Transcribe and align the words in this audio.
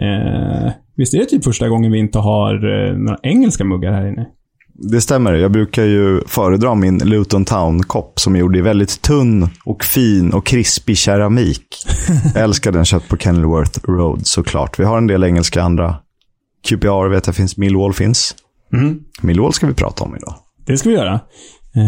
Eh, 0.00 0.72
visst 0.96 1.14
är 1.14 1.18
det 1.18 1.24
typ 1.24 1.44
första 1.44 1.68
gången 1.68 1.92
vi 1.92 1.98
inte 1.98 2.18
har 2.18 2.54
eh, 2.54 2.96
några 2.96 3.18
engelska 3.22 3.64
muggar 3.64 3.92
här 3.92 4.06
inne? 4.06 4.26
Det 4.82 5.00
stämmer. 5.00 5.34
Jag 5.34 5.52
brukar 5.52 5.84
ju 5.84 6.20
föredra 6.26 6.74
min 6.74 6.98
Luton 6.98 7.44
Town-kopp 7.44 8.20
som 8.20 8.34
är 8.34 8.38
gjord 8.38 8.56
i 8.56 8.60
väldigt 8.60 9.02
tunn 9.02 9.48
och 9.64 9.84
fin 9.84 10.32
och 10.32 10.46
krispig 10.46 10.96
keramik. 10.96 11.66
jag 12.34 12.44
älskar 12.44 12.72
den 12.72 12.84
köpt 12.84 13.08
på 13.08 13.16
Kenilworth 13.16 13.80
Road 13.88 14.26
såklart. 14.26 14.78
Vi 14.78 14.84
har 14.84 14.98
en 14.98 15.06
del 15.06 15.24
engelska 15.24 15.62
andra. 15.62 15.96
QPR 16.68 17.08
vet 17.08 17.26
jag 17.26 17.36
finns, 17.36 17.56
Millwall 17.56 17.92
finns. 17.92 18.34
Mm. 18.72 19.00
Millwall 19.22 19.52
ska 19.52 19.66
vi 19.66 19.74
prata 19.74 20.04
om 20.04 20.16
idag. 20.16 20.34
Det 20.66 20.76
ska 20.76 20.88
vi 20.88 20.94
göra. 20.94 21.20
Eh, 21.76 21.82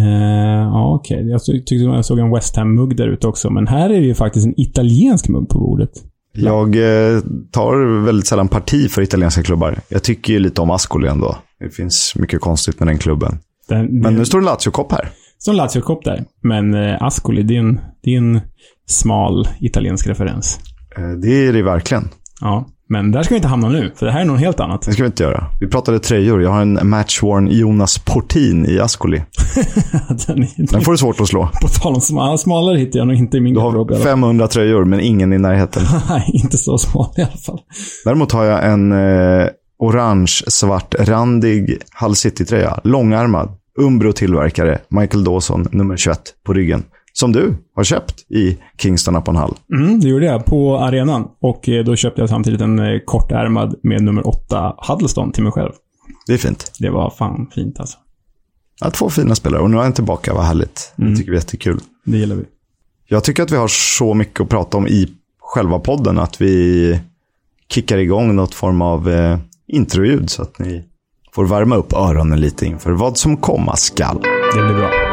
ja, 0.72 0.94
okej. 0.94 1.16
Okay. 1.16 1.28
Jag 1.28 1.44
tyckte 1.44 1.74
jag 1.74 2.04
såg 2.04 2.18
en 2.18 2.30
West 2.30 2.56
Ham-mugg 2.56 2.96
där 2.96 3.08
ute 3.08 3.26
också, 3.26 3.50
men 3.50 3.66
här 3.66 3.90
är 3.90 4.00
det 4.00 4.06
ju 4.06 4.14
faktiskt 4.14 4.46
en 4.46 4.60
italiensk 4.60 5.28
mugg 5.28 5.48
på 5.48 5.58
bordet. 5.58 5.90
Jag 6.32 6.76
eh, 6.76 7.20
tar 7.50 8.04
väldigt 8.04 8.26
sällan 8.26 8.48
parti 8.48 8.90
för 8.90 9.02
italienska 9.02 9.42
klubbar. 9.42 9.78
Jag 9.88 10.02
tycker 10.02 10.32
ju 10.32 10.38
lite 10.38 10.60
om 10.60 10.70
Ascoli 10.70 11.08
ändå. 11.08 11.38
Det 11.60 11.70
finns 11.70 12.12
mycket 12.16 12.40
konstigt 12.40 12.78
med 12.78 12.88
den 12.88 12.98
klubben. 12.98 13.38
Den, 13.68 14.00
men 14.00 14.14
nu 14.14 14.24
står 14.24 14.40
det 14.40 14.46
Lazio-kopp 14.46 14.92
här. 14.92 15.02
Det 15.02 15.42
står 15.42 15.52
Lazio-kopp 15.52 16.04
där. 16.04 16.24
Men 16.42 16.74
eh, 16.74 17.02
Ascoli, 17.02 17.42
det 17.42 17.54
är, 17.54 17.58
en, 17.58 17.80
det 18.02 18.14
är 18.14 18.18
en 18.18 18.40
smal 18.86 19.48
italiensk 19.60 20.06
referens. 20.06 20.60
Eh, 20.96 21.10
det 21.10 21.46
är 21.46 21.52
det 21.52 21.62
verkligen. 21.62 22.08
Ja. 22.40 22.66
Men 22.88 23.12
där 23.12 23.22
ska 23.22 23.34
vi 23.34 23.36
inte 23.36 23.48
hamna 23.48 23.68
nu, 23.68 23.92
för 23.96 24.06
det 24.06 24.12
här 24.12 24.20
är 24.20 24.24
något 24.24 24.40
helt 24.40 24.60
annat. 24.60 24.82
Det 24.82 24.92
ska 24.92 25.02
vi 25.02 25.06
inte 25.06 25.22
göra. 25.22 25.44
Vi 25.60 25.66
pratade 25.66 25.98
tröjor. 25.98 26.42
Jag 26.42 26.50
har 26.50 26.62
en 26.62 26.88
matchworn 26.88 27.48
Jonas 27.48 27.98
Portin 27.98 28.66
i 28.66 28.80
Ascoli. 28.80 29.18
den, 30.26 30.46
den 30.56 30.80
får 30.80 30.92
du 30.92 30.98
svårt 30.98 31.20
att 31.20 31.28
slå. 31.28 31.48
På 31.62 31.68
tal 31.68 31.94
om 31.94 32.00
smal, 32.00 32.38
smalare 32.38 32.78
hittar 32.78 32.98
jag 32.98 33.08
nog 33.08 33.16
inte 33.16 33.36
i 33.36 33.40
min 33.40 33.54
garderob. 33.54 33.88
Du 33.88 33.94
har 33.94 34.00
500 34.00 34.48
tröjor, 34.48 34.84
men 34.84 35.00
ingen 35.00 35.32
i 35.32 35.38
närheten. 35.38 35.82
Nej, 36.08 36.30
inte 36.32 36.58
så 36.58 36.78
smal 36.78 37.10
i 37.16 37.22
alla 37.22 37.30
fall. 37.30 37.60
Däremot 38.04 38.32
har 38.32 38.44
jag 38.44 38.66
en 38.66 38.92
eh, 38.92 39.46
orange-svart-randig 39.78 41.78
Hull 42.00 42.16
City-tröja. 42.16 42.80
Långärmad. 42.84 43.48
Umbro-tillverkare. 43.78 44.78
Michael 44.88 45.24
Dawson, 45.24 45.66
nummer 45.70 45.96
21, 45.96 46.18
på 46.46 46.52
ryggen 46.52 46.82
som 47.12 47.32
du 47.32 47.54
har 47.74 47.84
köpt 47.84 48.30
i 48.30 48.58
Kingston 48.78 49.16
upon 49.16 49.36
Hull. 49.36 49.54
Mm, 49.74 50.00
det 50.00 50.08
gjorde 50.08 50.26
jag 50.26 50.44
på 50.44 50.78
arenan. 50.78 51.28
Och 51.40 51.68
eh, 51.68 51.84
då 51.84 51.96
köpte 51.96 52.20
jag 52.20 52.28
samtidigt 52.28 52.60
en 52.60 52.78
eh, 52.78 52.98
kortärmad 53.04 53.74
med 53.82 54.02
nummer 54.02 54.26
8 54.26 54.74
Huddleston 54.88 55.32
till 55.32 55.42
mig 55.42 55.52
själv. 55.52 55.72
Det 56.26 56.32
är 56.32 56.38
fint. 56.38 56.72
Det 56.78 56.90
var 56.90 57.10
fan 57.10 57.50
fint 57.54 57.80
alltså. 57.80 57.98
Ja, 58.80 58.90
två 58.90 59.10
fina 59.10 59.34
spelare 59.34 59.62
och 59.62 59.70
nu 59.70 59.76
är 59.76 59.82
han 59.82 59.92
tillbaka. 59.92 60.34
Vad 60.34 60.44
härligt. 60.44 60.92
Mm. 60.98 61.10
Det 61.10 61.16
tycker 61.16 61.30
vi 61.30 61.36
är 61.36 61.40
jättekul. 61.40 61.80
Det 62.04 62.18
gillar 62.18 62.36
vi. 62.36 62.44
Jag 63.08 63.24
tycker 63.24 63.42
att 63.42 63.52
vi 63.52 63.56
har 63.56 63.68
så 63.68 64.14
mycket 64.14 64.40
att 64.40 64.48
prata 64.48 64.76
om 64.76 64.86
i 64.86 65.08
själva 65.40 65.78
podden 65.78 66.18
att 66.18 66.40
vi 66.40 67.00
kickar 67.68 67.98
igång 67.98 68.36
något 68.36 68.54
form 68.54 68.82
av 68.82 69.10
eh, 69.10 69.38
introljud 69.66 70.30
så 70.30 70.42
att 70.42 70.58
ni 70.58 70.84
får 71.34 71.46
värma 71.46 71.76
upp 71.76 71.92
öronen 71.92 72.40
lite 72.40 72.66
inför 72.66 72.92
vad 72.92 73.18
som 73.18 73.36
komma 73.36 73.76
skall. 73.76 74.22
Det 74.54 74.62
blir 74.62 74.74
bra. 74.74 75.11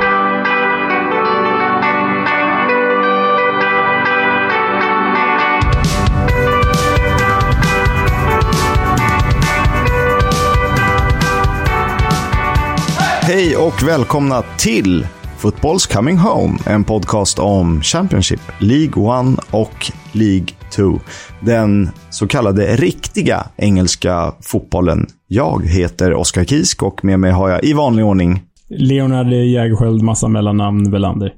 Hej 13.31 13.57
och 13.57 13.87
välkomna 13.87 14.43
till 14.57 15.07
Football's 15.39 15.93
Coming 15.93 16.17
Home, 16.17 16.57
en 16.65 16.83
podcast 16.83 17.39
om 17.39 17.81
Championship, 17.81 18.39
League 18.59 19.31
1 19.33 19.39
och 19.51 19.91
League 20.11 20.47
2. 20.75 20.99
Den 21.41 21.89
så 22.09 22.27
kallade 22.27 22.75
riktiga 22.75 23.45
engelska 23.57 24.33
fotbollen. 24.41 25.07
Jag 25.27 25.65
heter 25.65 26.13
Oskar 26.13 26.43
Kisk 26.43 26.83
och 26.83 27.05
med 27.05 27.19
mig 27.19 27.31
har 27.31 27.49
jag 27.49 27.63
i 27.63 27.73
vanlig 27.73 28.05
ordning 28.05 28.41
Leonard 28.69 29.27
Jägerskiöld, 29.27 30.01
massa 30.01 30.27
mellannamn, 30.27 30.91
Velander. 30.91 31.33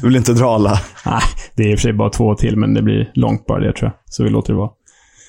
du 0.00 0.06
vill 0.06 0.16
inte 0.16 0.32
dra 0.32 0.54
alla? 0.54 0.80
Nej, 1.06 1.22
det 1.56 1.62
är 1.62 1.72
i 1.72 1.74
och 1.74 1.78
för 1.78 1.82
sig 1.82 1.92
bara 1.92 2.10
två 2.10 2.34
till, 2.34 2.56
men 2.56 2.74
det 2.74 2.82
blir 2.82 3.10
långt 3.14 3.46
bara 3.46 3.60
det 3.60 3.72
tror 3.72 3.90
jag. 3.90 4.14
Så 4.14 4.24
vi 4.24 4.30
låter 4.30 4.52
det 4.52 4.58
vara. 4.58 4.70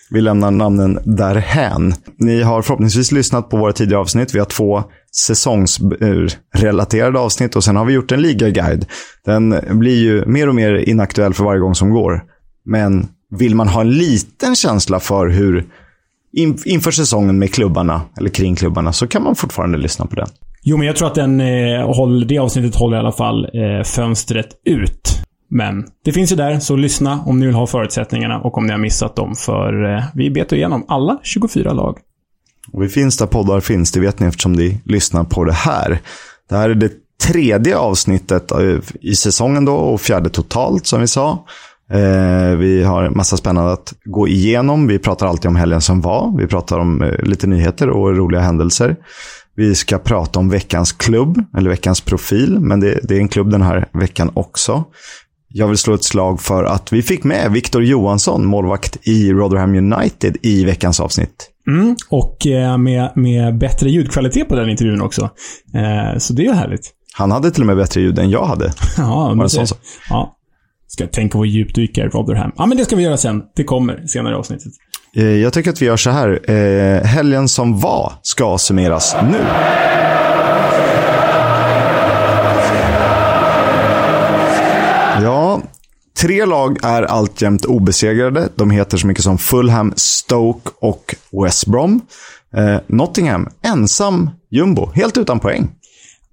Vi 0.09 0.21
lämnar 0.21 0.51
namnen 0.51 0.99
därhän. 1.03 1.93
Ni 2.17 2.41
har 2.41 2.61
förhoppningsvis 2.61 3.11
lyssnat 3.11 3.49
på 3.49 3.57
våra 3.57 3.73
tidigare 3.73 4.01
avsnitt. 4.01 4.35
Vi 4.35 4.39
har 4.39 4.45
två 4.45 4.83
säsongsrelaterade 5.15 7.19
avsnitt 7.19 7.55
och 7.55 7.63
sen 7.63 7.75
har 7.75 7.85
vi 7.85 7.93
gjort 7.93 8.11
en 8.11 8.21
ligaguide. 8.21 8.85
Den 9.25 9.59
blir 9.69 10.03
ju 10.03 10.25
mer 10.25 10.49
och 10.49 10.55
mer 10.55 10.75
inaktuell 10.75 11.33
för 11.33 11.43
varje 11.43 11.59
gång 11.59 11.75
som 11.75 11.89
går. 11.89 12.23
Men 12.65 13.07
vill 13.37 13.55
man 13.55 13.67
ha 13.67 13.81
en 13.81 13.91
liten 13.91 14.55
känsla 14.55 14.99
för 14.99 15.27
hur 15.27 15.65
inför 16.65 16.91
säsongen 16.91 17.39
med 17.39 17.53
klubbarna, 17.53 18.01
eller 18.17 18.29
kring 18.29 18.55
klubbarna, 18.55 18.93
så 18.93 19.07
kan 19.07 19.23
man 19.23 19.35
fortfarande 19.35 19.77
lyssna 19.77 20.05
på 20.05 20.15
den. 20.15 20.27
Jo, 20.63 20.77
men 20.77 20.87
jag 20.87 20.95
tror 20.95 21.07
att 21.07 21.15
den, 21.15 21.41
eh, 21.41 22.25
det 22.27 22.37
avsnittet 22.37 22.75
håller 22.75 22.97
i 22.97 22.99
alla 22.99 23.11
fall 23.11 23.45
eh, 23.45 23.83
fönstret 23.83 24.47
ut. 24.65 25.24
Men 25.55 25.85
det 26.03 26.11
finns 26.11 26.31
ju 26.31 26.35
där, 26.35 26.59
så 26.59 26.75
lyssna 26.75 27.23
om 27.25 27.39
ni 27.39 27.45
vill 27.45 27.55
ha 27.55 27.67
förutsättningarna 27.67 28.39
och 28.39 28.57
om 28.57 28.65
ni 28.65 28.71
har 28.71 28.79
missat 28.79 29.15
dem. 29.15 29.35
För 29.35 29.95
eh, 29.95 30.03
vi 30.13 30.29
betar 30.29 30.57
igenom 30.57 30.85
alla 30.87 31.19
24 31.23 31.73
lag. 31.73 31.97
Och 32.71 32.83
vi 32.83 32.89
finns 32.89 33.17
där 33.17 33.25
poddar 33.25 33.59
finns, 33.59 33.91
det 33.91 33.99
vet 33.99 34.19
ni 34.19 34.27
eftersom 34.27 34.53
ni 34.53 34.81
lyssnar 34.85 35.23
på 35.23 35.43
det 35.43 35.53
här. 35.53 35.99
Det 36.49 36.55
här 36.55 36.69
är 36.69 36.75
det 36.75 36.91
tredje 37.23 37.77
avsnittet 37.77 38.51
eh, 38.51 38.77
i 39.01 39.15
säsongen 39.15 39.65
då 39.65 39.73
och 39.73 40.01
fjärde 40.01 40.29
totalt 40.29 40.87
som 40.87 41.01
vi 41.01 41.07
sa. 41.07 41.45
Eh, 41.91 42.55
vi 42.57 42.83
har 42.83 43.09
massa 43.09 43.37
spännande 43.37 43.71
att 43.71 43.93
gå 44.05 44.27
igenom. 44.27 44.87
Vi 44.87 44.99
pratar 44.99 45.27
alltid 45.27 45.49
om 45.49 45.55
helgen 45.55 45.81
som 45.81 46.01
var. 46.01 46.37
Vi 46.37 46.47
pratar 46.47 46.79
om 46.79 47.01
eh, 47.01 47.23
lite 47.23 47.47
nyheter 47.47 47.89
och 47.89 48.17
roliga 48.17 48.41
händelser. 48.41 48.95
Vi 49.55 49.75
ska 49.75 49.97
prata 49.97 50.39
om 50.39 50.49
veckans 50.49 50.91
klubb, 50.91 51.43
eller 51.57 51.69
veckans 51.69 52.01
profil, 52.01 52.59
men 52.59 52.79
det, 52.79 52.99
det 53.03 53.15
är 53.15 53.19
en 53.19 53.27
klubb 53.27 53.51
den 53.51 53.61
här 53.61 53.87
veckan 53.93 54.31
också. 54.33 54.83
Jag 55.57 55.67
vill 55.67 55.77
slå 55.77 55.93
ett 55.93 56.03
slag 56.03 56.41
för 56.41 56.63
att 56.63 56.93
vi 56.93 57.01
fick 57.01 57.23
med 57.23 57.51
Victor 57.51 57.83
Johansson, 57.83 58.45
målvakt 58.45 58.97
i 59.01 59.33
Rotherham 59.33 59.75
United, 59.75 60.37
i 60.41 60.65
veckans 60.65 60.99
avsnitt. 60.99 61.49
Mm, 61.67 61.95
och 62.09 62.47
eh, 62.47 62.77
med, 62.77 63.11
med 63.15 63.57
bättre 63.57 63.89
ljudkvalitet 63.89 64.49
på 64.49 64.55
den 64.55 64.69
intervjun 64.69 65.01
också. 65.01 65.29
Eh, 65.73 66.17
så 66.17 66.33
det 66.33 66.41
är 66.41 66.45
ju 66.45 66.53
härligt. 66.53 66.91
Han 67.13 67.31
hade 67.31 67.51
till 67.51 67.61
och 67.63 67.67
med 67.67 67.77
bättre 67.77 68.01
ljud 68.01 68.19
än 68.19 68.29
jag 68.29 68.45
hade. 68.45 68.73
ja, 68.97 69.29
men 69.29 69.39
det, 69.39 69.49
så? 69.49 69.75
ja. 70.09 70.37
Ska 70.87 71.07
tänka 71.07 71.37
på 71.37 71.45
djupdyka 71.45 72.01
i 72.01 72.07
Rotherham. 72.07 72.51
Ja, 72.57 72.65
men 72.65 72.77
det 72.77 72.85
ska 72.85 72.95
vi 72.95 73.03
göra 73.03 73.17
sen. 73.17 73.43
Det 73.55 73.63
kommer 73.63 74.07
senare 74.07 74.33
i 74.33 74.37
avsnittet. 74.37 74.71
Eh, 75.15 75.25
jag 75.25 75.53
tycker 75.53 75.69
att 75.69 75.81
vi 75.81 75.85
gör 75.85 75.97
så 75.97 76.09
här. 76.09 77.05
helgen 77.05 77.47
som 77.47 77.79
var 77.79 78.13
ska 78.21 78.57
summeras 78.57 79.15
nu. 79.31 79.39
Tre 86.17 86.45
lag 86.45 86.77
är 86.83 87.03
alltjämt 87.03 87.65
obesegrade. 87.65 88.49
De 88.55 88.69
heter 88.69 88.97
så 88.97 89.07
mycket 89.07 89.23
som 89.23 89.37
Fulham, 89.37 89.93
Stoke 89.95 90.69
och 90.79 91.15
West 91.43 91.67
Brom. 91.67 92.01
Eh, 92.55 92.77
Nottingham, 92.87 93.49
ensam 93.61 94.29
jumbo, 94.49 94.91
helt 94.95 95.17
utan 95.17 95.39
poäng. 95.39 95.74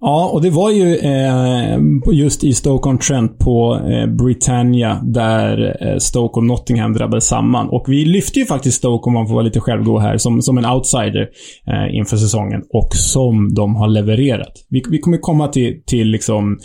Ja, 0.05 0.29
och 0.33 0.41
det 0.41 0.49
var 0.49 0.71
ju 0.71 0.95
eh, 0.95 1.79
just 2.11 2.43
i 2.43 2.53
Stoke-on-Trent 2.53 3.39
på 3.39 3.75
eh, 3.75 4.07
Britannia 4.07 5.01
där 5.03 5.77
eh, 5.81 5.97
Stoke 5.97 6.39
och 6.39 6.43
Nottingham 6.43 6.93
drabbades 6.93 7.27
samman. 7.27 7.69
Och 7.69 7.85
vi 7.87 8.05
lyfte 8.05 8.39
ju 8.39 8.45
faktiskt 8.45 8.77
Stoke, 8.77 9.07
om 9.07 9.13
man 9.13 9.27
får 9.27 9.33
vara 9.33 9.43
lite 9.43 9.59
självgå 9.59 9.99
här, 9.99 10.17
som, 10.17 10.41
som 10.41 10.57
en 10.57 10.65
outsider 10.65 11.29
eh, 11.67 11.95
inför 11.95 12.17
säsongen. 12.17 12.61
Och 12.73 12.89
som 12.95 13.53
de 13.53 13.75
har 13.75 13.87
levererat. 13.87 14.53
Vi, 14.69 14.83
vi 14.89 14.99
kommer 14.99 15.17
komma 15.17 15.47
till, 15.47 15.83
till 15.85 16.07
liksom 16.07 16.57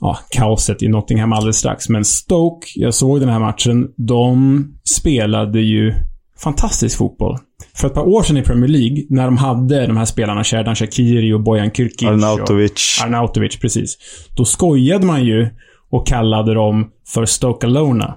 ja, 0.00 0.18
kaoset 0.30 0.82
i 0.82 0.88
Nottingham 0.88 1.32
alldeles 1.32 1.56
strax. 1.56 1.88
Men 1.88 2.04
Stoke, 2.04 2.66
jag 2.74 2.94
såg 2.94 3.20
den 3.20 3.28
här 3.28 3.40
matchen, 3.40 3.88
de 3.96 4.64
spelade 4.98 5.60
ju 5.60 5.94
fantastisk 6.42 6.98
fotboll. 6.98 7.38
För 7.74 7.88
ett 7.88 7.94
par 7.94 8.08
år 8.08 8.22
sedan 8.22 8.36
i 8.36 8.42
Premier 8.42 8.68
League, 8.68 9.04
när 9.08 9.24
de 9.24 9.36
hade 9.36 9.86
de 9.86 9.96
här 9.96 10.04
spelarna, 10.04 10.44
Sherdan 10.44 10.74
Shakiri 10.74 11.32
och 11.32 11.40
Bojan 11.40 11.70
Kirkic. 11.70 12.08
Arnautovic. 12.08 13.00
Arnautovic, 13.04 13.60
precis. 13.60 13.96
Då 14.36 14.44
skojade 14.44 15.06
man 15.06 15.24
ju 15.24 15.48
och 15.90 16.06
kallade 16.06 16.54
dem 16.54 16.90
för 17.08 17.24
Stoke 17.24 17.66
Alona. 17.66 18.16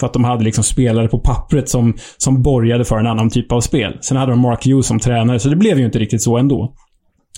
För 0.00 0.06
att 0.06 0.12
de 0.12 0.24
hade 0.24 0.44
liksom 0.44 0.64
spelare 0.64 1.08
på 1.08 1.18
pappret 1.18 1.68
som, 1.68 1.94
som 2.16 2.42
borgade 2.42 2.84
för 2.84 2.98
en 2.98 3.06
annan 3.06 3.30
typ 3.30 3.52
av 3.52 3.60
spel. 3.60 3.98
Sen 4.00 4.16
hade 4.16 4.32
de 4.32 4.40
Mark 4.40 4.66
Hughes 4.66 4.86
som 4.86 4.98
tränare, 4.98 5.38
så 5.38 5.48
det 5.48 5.56
blev 5.56 5.78
ju 5.78 5.84
inte 5.84 5.98
riktigt 5.98 6.22
så 6.22 6.36
ändå. 6.36 6.74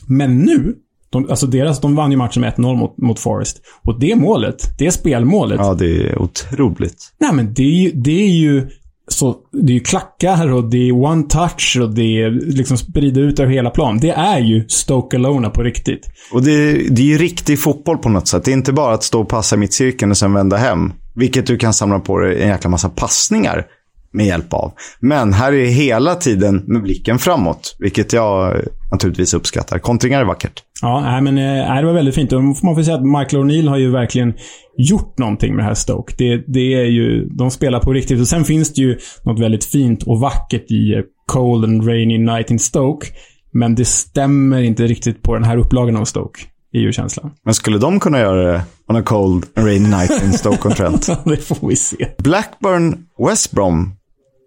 Men 0.06 0.38
nu, 0.38 0.74
de, 1.10 1.30
alltså 1.30 1.46
deras, 1.46 1.80
de 1.80 1.96
vann 1.96 2.10
ju 2.10 2.16
matchen 2.16 2.40
med 2.40 2.54
1-0 2.54 2.76
mot, 2.76 2.98
mot 2.98 3.18
Forest. 3.18 3.60
Och 3.82 4.00
det 4.00 4.16
målet, 4.16 4.78
det 4.78 4.92
spelmålet. 4.92 5.60
Ja, 5.60 5.74
det 5.74 6.10
är 6.10 6.22
otroligt. 6.22 7.12
Nej, 7.20 7.32
men 7.32 7.54
det 7.54 7.62
är 7.62 7.82
ju, 7.82 7.92
det 7.92 8.22
är 8.22 8.36
ju 8.36 8.68
så 9.08 9.36
det 9.52 9.72
är 9.72 9.74
ju 9.74 9.80
klackar 9.80 10.52
och 10.52 10.70
det 10.70 10.88
är 10.88 10.92
one 10.92 11.22
touch 11.22 11.78
och 11.82 11.94
det 11.94 12.22
är 12.22 12.30
liksom 12.30 12.78
sprida 12.78 13.20
ut 13.20 13.40
över 13.40 13.52
hela 13.52 13.70
plan. 13.70 13.98
Det 13.98 14.10
är 14.10 14.38
ju 14.38 14.68
Stoke 14.68 15.16
Alona 15.16 15.50
på 15.50 15.62
riktigt. 15.62 16.06
Och 16.32 16.42
det, 16.42 16.72
det 16.72 17.02
är 17.02 17.06
ju 17.06 17.18
riktig 17.18 17.60
fotboll 17.60 17.98
på 17.98 18.08
något 18.08 18.28
sätt. 18.28 18.44
Det 18.44 18.50
är 18.50 18.52
inte 18.52 18.72
bara 18.72 18.94
att 18.94 19.02
stå 19.02 19.20
och 19.20 19.28
passa 19.28 19.56
mitt 19.56 19.74
cirkeln 19.74 20.10
och 20.10 20.16
sen 20.16 20.32
vända 20.34 20.56
hem. 20.56 20.92
Vilket 21.14 21.46
du 21.46 21.56
kan 21.58 21.74
samla 21.74 21.98
på 21.98 22.18
dig 22.18 22.42
en 22.42 22.48
jäkla 22.48 22.70
massa 22.70 22.88
passningar. 22.88 23.66
med 24.12 24.26
hjälp 24.26 24.52
av. 24.52 24.72
Men 25.00 25.32
här 25.32 25.52
är 25.52 25.66
hela 25.66 26.14
tiden 26.14 26.62
med 26.66 26.82
blicken 26.82 27.18
framåt, 27.18 27.76
vilket 27.78 28.12
jag 28.12 28.56
naturligtvis 28.92 29.34
uppskattar. 29.34 29.78
Kontringar 29.78 30.20
är 30.20 30.24
vackert. 30.24 30.62
Ja, 30.82 31.00
nej, 31.00 31.20
men 31.20 31.38
äh, 31.38 31.76
det 31.76 31.86
var 31.86 31.92
väldigt 31.92 32.14
fint. 32.14 32.32
Och 32.32 32.42
man 32.42 32.74
får 32.74 32.82
säga 32.82 32.96
att 32.96 33.04
Michael 33.04 33.42
O'Neill 33.42 33.68
har 33.68 33.76
ju 33.76 33.90
verkligen 33.90 34.34
gjort 34.78 35.18
någonting 35.18 35.54
med 35.54 35.64
det 35.64 35.68
här 35.68 35.74
Stoke. 35.74 36.14
Det, 36.18 36.44
det 36.46 36.74
är 36.74 36.84
ju, 36.84 37.28
de 37.28 37.50
spelar 37.50 37.80
på 37.80 37.92
riktigt. 37.92 38.20
Och 38.20 38.28
sen 38.28 38.44
finns 38.44 38.74
det 38.74 38.80
ju 38.80 38.98
något 39.24 39.40
väldigt 39.40 39.64
fint 39.64 40.02
och 40.02 40.20
vackert 40.20 40.70
i 40.70 40.94
eh, 40.94 41.00
Cold 41.26 41.64
and 41.64 41.86
Rainy 41.88 42.18
Night 42.18 42.50
in 42.50 42.58
Stoke. 42.58 43.06
Men 43.52 43.74
det 43.74 43.84
stämmer 43.84 44.62
inte 44.62 44.86
riktigt 44.86 45.22
på 45.22 45.34
den 45.34 45.44
här 45.44 45.56
upplagan 45.56 45.96
av 45.96 46.04
Stoke. 46.04 46.40
är 46.72 46.80
ju 46.80 46.92
känslan. 46.92 47.30
Men 47.44 47.54
skulle 47.54 47.78
de 47.78 48.00
kunna 48.00 48.18
göra 48.20 48.52
det 48.52 48.62
on 48.88 48.96
a 48.96 49.02
cold 49.02 49.44
and 49.56 49.66
rainy 49.66 49.88
night 49.88 50.22
in 50.24 50.32
Stoke-on-Trent? 50.32 51.06
det 51.24 51.36
får 51.36 51.68
vi 51.68 51.76
se. 51.76 52.08
Blackburn, 52.18 53.04
West 53.28 53.50
Brom. 53.50 53.92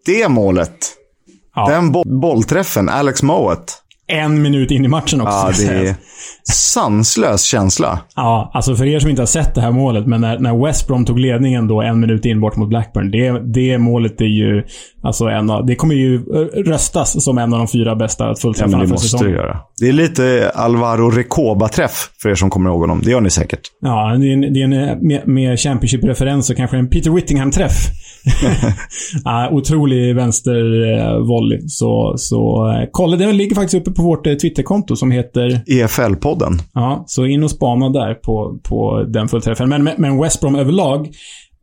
Det 0.06 0.30
målet. 0.30 0.78
Ja. 1.56 1.70
Den 1.70 1.92
bo 1.92 2.04
bollträffen, 2.22 2.90
Alex 2.90 3.24
Mowat. 3.24 3.82
En 4.08 4.42
minut 4.42 4.72
in 4.72 4.86
i 4.86 4.88
matchen 4.88 5.22
också. 5.22 5.34
Ja, 5.38 5.52
det 5.58 5.88
är 5.90 5.96
sanslös 6.52 7.42
känsla. 7.44 8.00
Ja, 8.16 8.52
alltså 8.54 8.76
för 8.76 8.86
er 8.86 9.00
som 9.00 9.10
inte 9.10 9.22
har 9.22 9.28
sett 9.28 9.56
det 9.56 9.62
här 9.62 9.72
målet, 9.72 10.06
men 10.08 10.22
när, 10.22 10.40
när 10.40 10.66
West 10.66 10.88
Brom 10.88 11.06
tog 11.06 11.20
ledningen 11.20 11.68
då 11.68 11.82
en 11.82 12.00
minut 12.00 12.26
in 12.26 12.40
bort 12.42 12.56
mot 12.56 12.70
Blackburn. 12.70 13.12
Det, 13.12 13.40
det 13.54 13.78
målet 13.78 14.22
är 14.22 14.26
ju, 14.26 14.64
alltså 15.04 15.26
en 15.26 15.50
av, 15.50 15.66
det 15.66 15.76
kommer 15.76 15.96
ju 15.96 16.24
röstas 16.66 17.24
som 17.24 17.38
en 17.38 17.54
av 17.54 17.60
de 17.60 17.68
fyra 17.68 17.96
bästa 17.96 18.28
Ja, 18.28 18.36
fullträffarna 18.36 18.78
det 18.78 18.88
för 18.88 18.94
måste 18.94 19.06
det 19.06 19.10
säsongen. 19.10 19.34
göra. 19.36 19.58
Det 19.80 19.88
är 19.90 19.94
lite 19.94 20.52
Alvaro 20.56 21.10
Recoba-träff, 21.12 22.10
för 22.22 22.30
er 22.30 22.36
som 22.36 22.50
kommer 22.50 22.70
ihåg 22.70 22.82
honom. 22.82 23.02
Det 23.04 23.12
gör 23.12 23.22
ni 23.22 23.30
säkert. 23.30 23.62
Ja, 23.82 24.18
det 24.20 24.28
är 24.30 24.34
en, 24.34 24.42
det 24.54 24.60
är 24.62 24.64
en 24.64 24.74
eh, 24.74 24.96
med, 25.02 25.28
med 25.28 25.60
Championship-referens 25.60 26.48
så 26.48 26.56
kanske 26.56 26.78
en 26.78 26.90
Peter 26.90 27.12
Whittingham-träff. 27.12 27.74
ja, 29.24 29.50
otrolig 29.52 30.16
vänstervolley. 30.16 31.68
Så, 31.68 32.14
så 32.18 32.72
eh, 32.72 32.90
kolla, 32.92 33.18
den 33.18 33.38
ligger 33.38 33.56
faktiskt 33.56 33.82
uppe 33.82 33.92
på 33.92 34.02
vårt 34.02 34.28
eh, 34.28 34.34
Twitterkonto 34.34 34.96
som 34.96 35.12
heter 35.12 35.62
EFL-podden. 35.68 36.60
Ja, 36.74 37.04
så 37.08 37.26
in 37.26 37.44
och 37.44 37.52
spana 37.52 37.90
där 37.90 38.14
på, 38.14 38.60
på 38.64 39.04
den 39.04 39.28
fullträffen. 39.28 39.70
Men, 39.70 39.90
men 39.98 40.22
West 40.22 40.42
Brom 40.42 40.56
överlag, 40.56 41.10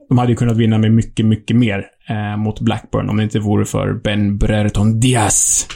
de 0.08 0.18
hade 0.18 0.32
ju 0.32 0.36
kunnat 0.36 0.56
vinna 0.56 0.78
med 0.78 0.92
mycket, 0.92 1.26
mycket 1.26 1.56
mer 1.56 1.84
eh, 2.08 2.36
mot 2.36 2.60
Blackburn 2.60 3.08
om 3.08 3.16
det 3.16 3.22
inte 3.22 3.38
vore 3.38 3.64
för 3.64 3.94
Ben 4.04 4.38
Brereton 4.38 5.00
Diaz. 5.00 5.68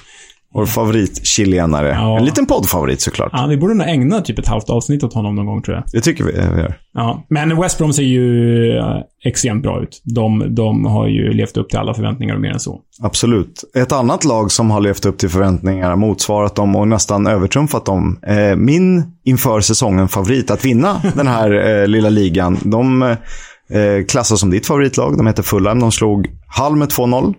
Vår 0.56 0.66
favorit-chilenare. 0.66 1.88
Ja. 1.88 2.18
En 2.18 2.24
liten 2.24 2.46
poddfavorit 2.46 3.00
såklart. 3.00 3.30
Ja, 3.32 3.46
vi 3.46 3.56
borde 3.56 3.74
nog 3.74 3.88
ägna 3.88 4.20
typ 4.20 4.38
ett 4.38 4.46
halvt 4.46 4.70
avsnitt 4.70 5.04
åt 5.04 5.14
honom 5.14 5.34
någon 5.34 5.46
gång 5.46 5.62
tror 5.62 5.76
jag. 5.76 5.84
Det 5.92 6.00
tycker 6.00 6.24
vi 6.24 6.32
vi 6.32 6.60
gör. 6.60 6.78
Ja, 6.94 7.26
men 7.28 7.60
West 7.60 7.78
Brom 7.78 7.92
ser 7.92 8.02
ju 8.02 8.78
eh, 8.78 8.84
extremt 9.24 9.62
bra 9.62 9.82
ut. 9.82 10.02
De, 10.04 10.54
de 10.54 10.84
har 10.84 11.06
ju 11.06 11.32
levt 11.32 11.56
upp 11.56 11.68
till 11.68 11.78
alla 11.78 11.94
förväntningar 11.94 12.34
och 12.34 12.40
mer 12.40 12.50
än 12.50 12.60
så. 12.60 12.80
Absolut. 13.02 13.64
Ett 13.76 13.92
annat 13.92 14.24
lag 14.24 14.52
som 14.52 14.70
har 14.70 14.80
levt 14.80 15.06
upp 15.06 15.18
till 15.18 15.28
förväntningarna, 15.28 15.96
motsvarat 15.96 16.54
dem 16.54 16.76
och 16.76 16.88
nästan 16.88 17.26
övertrumfat 17.26 17.84
dem. 17.84 18.18
Eh, 18.26 18.56
min 18.56 19.04
inför 19.24 19.60
säsongen 19.60 20.08
favorit 20.08 20.50
att 20.50 20.64
vinna 20.64 21.02
den 21.14 21.26
här 21.26 21.80
eh, 21.80 21.86
lilla 21.86 22.08
ligan. 22.08 22.58
De 22.62 23.02
eh, 23.02 24.04
klassas 24.08 24.40
som 24.40 24.50
ditt 24.50 24.66
favoritlag. 24.66 25.16
De 25.16 25.26
heter 25.26 25.42
Fulham. 25.42 25.80
De 25.80 25.92
slog 25.92 26.26
Hall 26.46 26.76
med 26.76 26.88
2-0. 26.88 27.34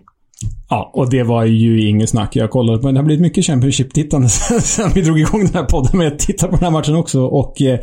Ja, 0.70 0.90
och 0.94 1.10
det 1.10 1.22
var 1.22 1.44
ju 1.44 1.88
inget 1.88 2.08
snack. 2.08 2.36
Jag 2.36 2.50
kollade 2.50 2.78
på 2.78 2.90
Det 2.90 2.98
har 2.98 3.04
blivit 3.04 3.22
mycket 3.22 3.44
Championship-tittande 3.44 4.28
sen 4.62 4.90
vi 4.94 5.02
drog 5.02 5.18
igång 5.18 5.44
den 5.44 5.54
här 5.54 5.64
podden. 5.64 5.90
Men 5.94 6.06
jag 6.06 6.18
tittade 6.18 6.50
på 6.50 6.56
den 6.56 6.64
här 6.64 6.70
matchen 6.70 6.96
också 6.96 7.24
och 7.24 7.62
eh, 7.62 7.78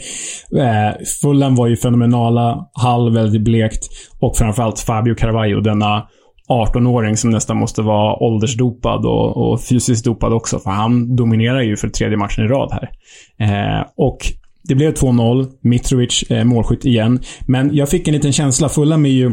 eh, 0.62 0.94
Fulham 1.22 1.56
var 1.56 1.68
ju 1.68 1.78
fenomenala. 1.78 2.70
Hall 2.74 3.14
väldigt 3.14 3.42
blekt. 3.42 3.88
Och 4.20 4.38
framförallt 4.38 4.80
Fabio 4.80 5.16
Carvalho, 5.16 5.62
denna 5.62 6.08
18-åring 6.50 7.18
som 7.18 7.30
nästan 7.30 7.58
måste 7.58 7.82
vara 7.82 8.24
åldersdopad 8.24 9.06
och, 9.06 9.38
och 9.38 9.62
fysiskt 9.62 10.06
dopad 10.06 10.34
också. 10.34 10.60
För 10.60 10.70
han 10.70 11.16
dominerar 11.16 11.62
ju 11.62 11.78
för 11.78 11.90
tredje 11.90 12.18
matchen 12.18 12.46
i 12.46 12.48
rad 12.48 12.72
här. 12.72 12.90
Eh, 13.40 13.86
och 13.98 14.18
det 14.64 14.76
blev 14.76 14.94
2-0. 14.94 15.48
Mitrovic 15.62 16.24
eh, 16.30 16.44
målskytt 16.44 16.86
igen. 16.86 17.20
Men 17.48 17.76
jag 17.76 17.90
fick 17.90 18.08
en 18.08 18.14
liten 18.14 18.34
känsla. 18.34 18.70
Fulham 18.70 19.06
är 19.06 19.10
ju 19.10 19.32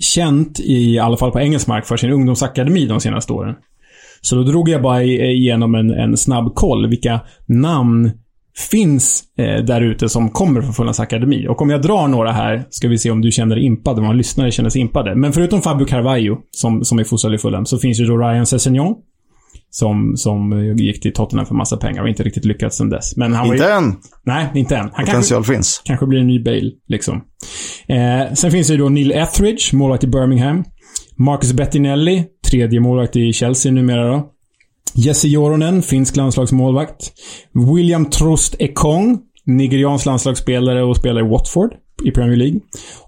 känt, 0.00 0.60
i 0.60 0.98
alla 0.98 1.16
fall 1.16 1.30
på 1.30 1.40
engelsk 1.40 1.66
mark, 1.66 1.86
för 1.86 1.96
sin 1.96 2.10
ungdomsakademi 2.10 2.86
de 2.86 3.00
senaste 3.00 3.32
åren. 3.32 3.54
Så 4.20 4.36
då 4.36 4.42
drog 4.42 4.68
jag 4.68 4.82
bara 4.82 5.02
igenom 5.02 5.74
en, 5.74 5.90
en 5.90 6.16
snabb 6.16 6.54
koll. 6.54 6.88
Vilka 6.88 7.20
namn 7.46 8.10
finns 8.70 9.24
eh, 9.38 9.64
där 9.64 9.80
ute 9.80 10.08
som 10.08 10.30
kommer 10.30 10.62
från 10.62 10.72
Fullands 10.72 11.00
akademi? 11.00 11.46
Och 11.48 11.62
om 11.62 11.70
jag 11.70 11.82
drar 11.82 12.08
några 12.08 12.32
här, 12.32 12.64
ska 12.70 12.88
vi 12.88 12.98
se 12.98 13.10
om 13.10 13.20
du 13.20 13.30
känner 13.30 13.56
dig 13.56 13.64
impad, 13.64 13.98
om 13.98 14.04
våra 14.04 14.12
lyssnare 14.12 14.50
känner 14.50 14.70
sig 14.70 14.80
impade. 14.80 15.14
Men 15.14 15.32
förutom 15.32 15.62
Fabio 15.62 15.86
Carvalho, 15.86 16.36
som, 16.50 16.84
som 16.84 16.98
är 16.98 17.04
fostrad 17.04 17.34
i 17.34 17.38
Fulham, 17.38 17.66
så 17.66 17.78
finns 17.78 18.00
ju 18.00 18.04
då 18.04 18.16
Ryan 18.16 18.46
Sessegnon. 18.46 18.94
Som, 19.70 20.16
som 20.16 20.52
gick 20.76 21.02
till 21.02 21.12
Tottenham 21.12 21.46
för 21.46 21.54
massa 21.54 21.76
pengar 21.76 22.02
och 22.02 22.08
inte 22.08 22.22
riktigt 22.22 22.44
lyckats 22.44 22.76
sen 22.76 22.90
dess. 22.90 23.16
Men 23.16 23.32
han 23.32 23.48
var 23.48 23.54
ju, 23.54 23.60
Inte 23.60 23.72
än. 23.72 23.96
Nej, 24.26 24.46
inte 24.54 24.76
än. 24.76 24.80
Han 24.80 24.90
kanske, 24.90 25.12
Potential 25.12 25.44
finns. 25.44 25.82
Kanske 25.84 26.06
blir 26.06 26.20
en 26.20 26.26
ny 26.26 26.42
Bale, 26.42 26.70
liksom. 26.88 27.22
Eh, 27.88 28.34
sen 28.34 28.50
finns 28.50 28.66
det 28.66 28.72
ju 28.72 28.78
då 28.78 28.88
Neil 28.88 29.12
Etheridge, 29.12 29.76
målvakt 29.76 30.04
i 30.04 30.06
Birmingham. 30.06 30.64
Marcus 31.16 31.52
Bettinelli, 31.52 32.24
tredje 32.50 32.80
målvakt 32.80 33.16
i 33.16 33.32
Chelsea 33.32 33.72
numera 33.72 34.08
då. 34.08 34.30
Jesse 34.94 35.28
Joronen, 35.28 35.82
finsk 35.82 36.16
landslagsmålvakt. 36.16 37.12
William 37.74 38.10
Trost 38.10 38.56
Ekong, 38.58 39.18
nigeriansk 39.46 40.06
landslagsspelare 40.06 40.82
och 40.82 40.96
spelar 40.96 41.26
i 41.26 41.28
Watford 41.28 41.70
i 42.04 42.10
Premier 42.10 42.36
League. 42.36 42.60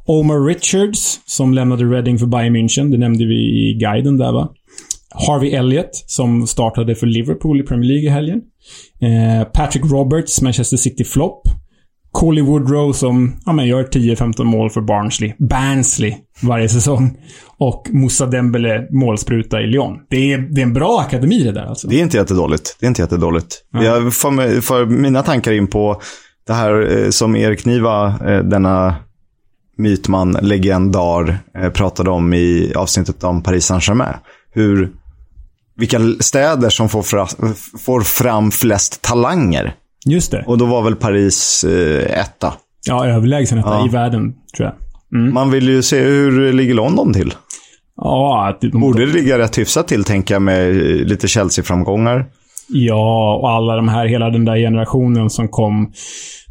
Omar 0.07 0.47
Richards, 0.47 1.21
som 1.27 1.55
lämnade 1.55 1.85
Reading 1.85 2.19
för 2.19 2.27
Bayern 2.27 2.57
München. 2.57 2.91
Det 2.91 2.99
nämnde 2.99 3.27
vi 3.27 3.35
i 3.35 3.75
guiden 3.75 4.19
där 4.19 4.33
va. 4.33 4.53
Harvey 5.15 5.51
Elliott, 5.51 5.91
som 6.07 6.47
startade 6.47 6.95
för 6.95 7.07
Liverpool 7.07 7.61
i 7.61 7.63
Premier 7.63 7.89
League 7.89 8.07
i 8.07 8.09
helgen. 8.09 8.41
Eh, 9.01 9.49
Patrick 9.49 9.85
Roberts, 9.85 10.43
Manchester 10.43 10.77
City 10.77 11.05
Flop. 11.05 11.43
Coley 12.13 12.43
Woodrow 12.43 12.93
som 12.93 13.37
ja, 13.47 13.53
men 13.53 13.67
gör 13.67 13.85
10-15 13.85 14.45
mål 14.45 14.71
för 14.71 14.81
Barnsley. 14.81 15.33
Barnsley 15.39 16.15
varje 16.43 16.69
säsong. 16.69 17.17
Och 17.59 17.89
Moussa 17.91 18.27
Dembele 18.27 18.87
målspruta 18.91 19.61
i 19.61 19.67
Lyon. 19.67 19.99
Det 20.09 20.33
är, 20.33 20.39
det 20.39 20.61
är 20.61 20.63
en 20.63 20.73
bra 20.73 21.01
akademi 21.01 21.45
det 21.45 21.53
där 21.53 21.67
alltså. 21.67 21.89
Det 21.89 21.99
är 21.99 22.03
inte 22.03 22.17
jättedåligt. 22.17 22.77
Det 22.81 22.87
är 22.87 22.89
inte 22.89 23.03
jättedåligt. 23.03 23.65
Jag 23.73 24.15
får, 24.15 24.61
får 24.61 24.87
mina 24.87 25.23
tankar 25.23 25.53
in 25.53 25.67
på 25.67 26.01
det 26.47 26.53
här 26.53 26.99
eh, 26.99 27.11
som 27.11 27.37
Erik 27.37 27.65
Niva, 27.65 28.07
eh, 28.07 28.39
denna 28.39 28.97
mytman, 29.77 30.37
legendar, 30.43 31.39
eh, 31.59 31.71
pratade 31.71 32.11
om 32.11 32.35
i 32.35 32.73
avsnittet 32.77 33.25
om 33.25 33.43
Paris 33.43 33.65
Saint-Germain. 33.65 34.15
Hur, 34.53 34.91
vilka 35.81 36.01
städer 36.21 36.71
som 36.71 36.89
får, 36.89 37.03
fra, 37.03 37.27
får 37.85 38.01
fram 38.01 38.51
flest 38.51 39.03
talanger. 39.03 39.75
Just 40.07 40.31
det. 40.31 40.45
Och 40.47 40.59
då 40.59 40.67
var 40.67 40.83
väl 40.83 40.97
Paris 40.97 41.65
eh, 41.65 42.21
etta. 42.21 42.55
Ja, 42.87 43.07
överlägsen 43.07 43.59
etta 43.59 43.69
Ja. 43.69 43.87
i 43.87 43.89
världen, 43.89 44.33
tror 44.57 44.69
jag. 44.69 44.75
Mm. 45.21 45.35
Man 45.35 45.51
vill 45.51 45.69
ju 45.69 45.83
se 45.83 46.01
hur 46.01 46.53
ligger 46.53 46.75
London 46.75 47.13
till. 47.13 47.35
Ja, 47.97 48.49
att 48.49 48.61
de, 48.61 48.81
Borde 48.81 49.07
det 49.07 49.13
ligga 49.13 49.39
rätt 49.39 49.59
hyfsat 49.59 49.89
till, 49.89 50.05
tänker 50.05 50.35
jag, 50.35 50.43
med 50.43 50.69
eh, 50.71 50.77
lite 51.07 51.29
Chelsea-framgångar. 51.29 52.27
Ja, 52.73 53.37
och 53.43 53.51
alla 53.51 53.77
de 53.77 53.89
här, 53.89 54.07
hela 54.07 54.31
den 54.31 54.45
där 54.45 54.57
generationen 54.57 55.31
som 55.31 55.49
kom 55.49 55.93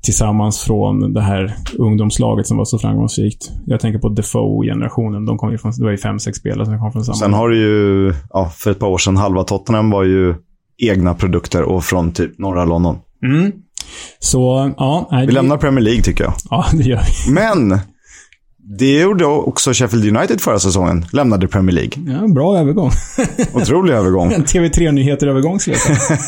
tillsammans 0.03 0.61
från 0.61 1.13
det 1.13 1.21
här 1.21 1.55
ungdomslaget 1.77 2.47
som 2.47 2.57
var 2.57 2.65
så 2.65 2.79
framgångsrikt. 2.79 3.51
Jag 3.65 3.79
tänker 3.79 3.99
på 3.99 4.09
Defoe-generationen. 4.09 5.25
De 5.25 5.38
kom 5.38 5.51
ju 5.51 5.57
från, 5.57 5.71
det 5.77 5.83
var 5.83 5.91
ju 5.91 5.97
fem, 5.97 6.19
sex 6.19 6.38
spelare 6.38 6.65
som 6.65 6.79
kom 6.79 6.91
från 6.91 7.05
samma. 7.05 7.15
Sen 7.15 7.33
har 7.33 7.49
du 7.49 7.57
ju, 7.57 8.13
ja, 8.29 8.51
för 8.55 8.71
ett 8.71 8.79
par 8.79 8.88
år 8.88 8.97
sedan, 8.97 9.17
halva 9.17 9.43
Tottenham 9.43 9.89
var 9.89 10.03
ju 10.03 10.35
egna 10.77 11.13
produkter 11.13 11.63
och 11.63 11.83
från 11.83 12.11
typ 12.11 12.39
norra 12.39 12.65
London. 12.65 12.97
Mm. 13.23 13.51
Så, 14.19 14.71
ja. 14.77 15.07
Vi 15.11 15.25
det, 15.25 15.31
lämnar 15.31 15.57
Premier 15.57 15.83
League 15.83 16.01
tycker 16.01 16.23
jag. 16.23 16.33
Ja, 16.49 16.65
det 16.73 16.83
gör 16.83 17.01
vi. 17.27 17.33
Men, 17.33 17.79
det 18.77 18.99
gjorde 18.99 19.25
också 19.25 19.73
Sheffield 19.73 20.17
United 20.17 20.41
förra 20.41 20.59
säsongen. 20.59 21.05
Lämnade 21.11 21.47
Premier 21.47 21.75
League. 21.75 21.91
Ja, 22.21 22.27
bra 22.27 22.57
övergång. 22.57 22.91
Otrolig 23.53 23.93
övergång. 23.93 24.31
En 24.31 24.45
TV3-nyheter-övergång 24.45 25.59
skulle 25.59 25.75
jag 25.75 26.01
säga. 26.01 26.19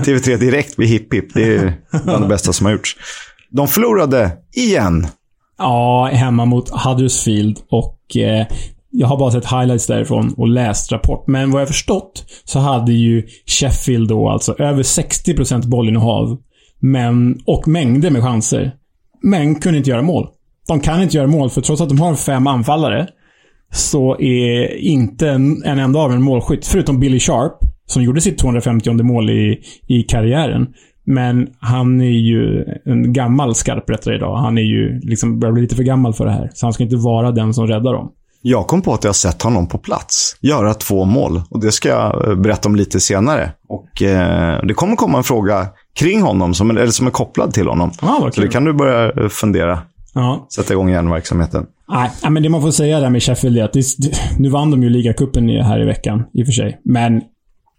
TV3 0.02 0.36
direkt 0.36 0.78
vid 0.78 0.88
hipp 0.88 1.14
hipp. 1.14 1.34
Det 1.34 1.56
är 1.56 1.74
bland 2.04 2.24
det 2.24 2.28
bästa 2.28 2.52
som 2.52 2.66
har 2.66 2.72
gjorts. 2.72 2.96
De 3.50 3.68
förlorade 3.68 4.30
igen. 4.56 5.06
Ja, 5.58 6.10
hemma 6.12 6.44
mot 6.44 6.70
Huddersfield 6.70 7.58
och 7.70 8.16
eh, 8.16 8.46
jag 8.90 9.06
har 9.06 9.18
bara 9.18 9.30
sett 9.30 9.46
highlights 9.46 9.86
därifrån 9.86 10.34
och 10.36 10.48
läst 10.48 10.92
rapport. 10.92 11.26
Men 11.26 11.50
vad 11.50 11.60
jag 11.60 11.68
förstått 11.68 12.24
så 12.44 12.58
hade 12.58 12.92
ju 12.92 13.26
Sheffield 13.46 14.08
då 14.08 14.28
alltså 14.28 14.54
över 14.58 14.82
60% 14.82 15.66
bollinnehav. 15.66 16.38
Men, 16.80 17.40
och 17.46 17.68
mängder 17.68 18.10
med 18.10 18.22
chanser. 18.22 18.74
Men 19.22 19.54
kunde 19.54 19.78
inte 19.78 19.90
göra 19.90 20.02
mål. 20.02 20.28
De 20.68 20.80
kan 20.80 21.02
inte 21.02 21.16
göra 21.16 21.26
mål 21.26 21.50
för 21.50 21.60
trots 21.60 21.82
att 21.82 21.88
de 21.88 22.00
har 22.00 22.14
fem 22.14 22.46
anfallare 22.46 23.08
så 23.72 24.20
är 24.20 24.76
inte 24.76 25.28
en, 25.28 25.62
en 25.64 25.78
enda 25.78 25.98
av 25.98 26.12
en 26.12 26.22
målskytt, 26.22 26.66
förutom 26.66 27.00
Billy 27.00 27.20
Sharp, 27.20 27.52
som 27.86 28.02
gjorde 28.02 28.20
sitt 28.20 28.38
250 28.38 28.92
mål 28.92 29.30
i, 29.30 29.60
i 29.86 30.02
karriären. 30.02 30.66
Men 31.04 31.48
han 31.60 32.00
är 32.00 32.04
ju 32.04 32.64
en 32.84 33.12
gammal 33.12 33.54
skarprättare 33.54 34.14
idag. 34.14 34.36
Han 34.36 34.58
är 34.58 34.62
ju 34.62 35.00
liksom, 35.00 35.40
börjar 35.40 35.52
bli 35.52 35.62
lite 35.62 35.76
för 35.76 35.82
gammal 35.82 36.14
för 36.14 36.24
det 36.24 36.32
här. 36.32 36.50
Så 36.54 36.66
han 36.66 36.72
ska 36.72 36.82
inte 36.82 36.96
vara 36.96 37.30
den 37.30 37.54
som 37.54 37.66
räddar 37.66 37.92
dem. 37.92 38.12
Jag 38.44 38.66
kom 38.66 38.82
på 38.82 38.94
att 38.94 39.04
jag 39.04 39.16
sett 39.16 39.42
honom 39.42 39.68
på 39.68 39.78
plats 39.78 40.36
göra 40.40 40.74
två 40.74 41.04
mål. 41.04 41.42
Och 41.50 41.60
det 41.60 41.72
ska 41.72 41.88
jag 41.88 42.28
eh, 42.28 42.34
berätta 42.34 42.68
om 42.68 42.76
lite 42.76 43.00
senare. 43.00 43.52
Och 43.68 44.02
eh, 44.02 44.62
det 44.64 44.74
kommer 44.74 44.96
komma 44.96 45.18
en 45.18 45.24
fråga 45.24 45.66
kring 45.94 46.22
honom, 46.22 46.54
som, 46.54 46.70
eller 46.70 46.86
som 46.86 47.06
är 47.06 47.10
kopplad 47.10 47.54
till 47.54 47.66
honom. 47.66 47.90
Vad 48.00 48.34
Så 48.34 48.40
det 48.40 48.48
kan 48.48 48.64
du 48.64 48.72
börja 48.72 49.22
eh, 49.22 49.28
fundera. 49.28 49.78
Ja. 50.14 50.46
Sätta 50.54 50.72
igång 50.72 50.90
hjärnverksamheten. 50.90 51.66
Nej, 51.88 52.10
nej, 52.22 52.32
men 52.32 52.42
det 52.42 52.48
man 52.48 52.62
får 52.62 52.70
säga 52.70 53.00
där 53.00 53.10
med 53.10 53.22
Sheffield 53.22 53.58
är 53.58 53.64
att 53.64 53.72
det, 53.72 53.84
nu 54.38 54.48
vann 54.48 54.70
de 54.70 54.82
ju 54.82 54.88
ligacupen 54.88 55.48
här 55.48 55.82
i 55.82 55.84
veckan, 55.84 56.24
i 56.32 56.42
och 56.42 56.46
för 56.46 56.52
sig. 56.52 56.80
Men 56.84 57.22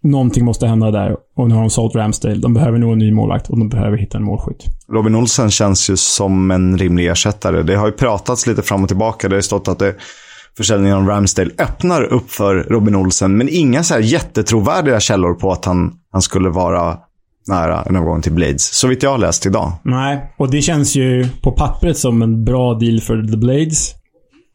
någonting 0.02 0.44
måste 0.44 0.66
hända 0.66 0.90
där. 0.90 1.16
Och 1.36 1.48
nu 1.48 1.54
har 1.54 1.60
de 1.60 1.70
sålt 1.70 1.94
Ramsdale. 1.94 2.34
De 2.34 2.54
behöver 2.54 2.78
nog 2.78 2.92
en 2.92 2.98
ny 2.98 3.12
målvakt 3.12 3.50
och 3.50 3.58
de 3.58 3.68
behöver 3.68 3.96
hitta 3.96 4.18
en 4.18 4.24
målskytt. 4.24 4.64
Robin 4.92 5.14
Olsen 5.14 5.50
känns 5.50 5.90
ju 5.90 5.96
som 5.96 6.50
en 6.50 6.78
rimlig 6.78 7.06
ersättare. 7.06 7.62
Det 7.62 7.76
har 7.76 7.86
ju 7.86 7.92
pratats 7.92 8.46
lite 8.46 8.62
fram 8.62 8.82
och 8.82 8.88
tillbaka. 8.88 9.28
Det 9.28 9.36
har 9.36 9.40
stått 9.40 9.68
att 9.68 9.78
det, 9.78 9.94
försäljningen 10.56 10.96
av 10.96 11.06
Ramsdale 11.06 11.50
öppnar 11.58 12.02
upp 12.02 12.30
för 12.30 12.54
Robin 12.54 12.96
Olsen. 12.96 13.36
Men 13.36 13.48
inga 13.48 13.82
så 13.82 13.94
här 13.94 14.00
jättetrovärdiga 14.00 15.00
källor 15.00 15.34
på 15.34 15.52
att 15.52 15.64
han, 15.64 15.92
han 16.12 16.22
skulle 16.22 16.48
vara 16.48 16.98
nära 17.46 17.82
en 17.82 17.96
övergång 17.96 18.22
till 18.22 18.32
Blades. 18.32 18.74
Så 18.74 18.88
vitt 18.88 19.02
jag 19.02 19.10
har 19.10 19.18
läst 19.18 19.46
idag. 19.46 19.72
Nej, 19.82 20.34
och 20.36 20.50
det 20.50 20.62
känns 20.62 20.96
ju 20.96 21.28
på 21.42 21.52
pappret 21.52 21.98
som 21.98 22.22
en 22.22 22.44
bra 22.44 22.74
deal 22.74 23.00
för 23.00 23.22
The 23.22 23.36
Blades. 23.36 23.94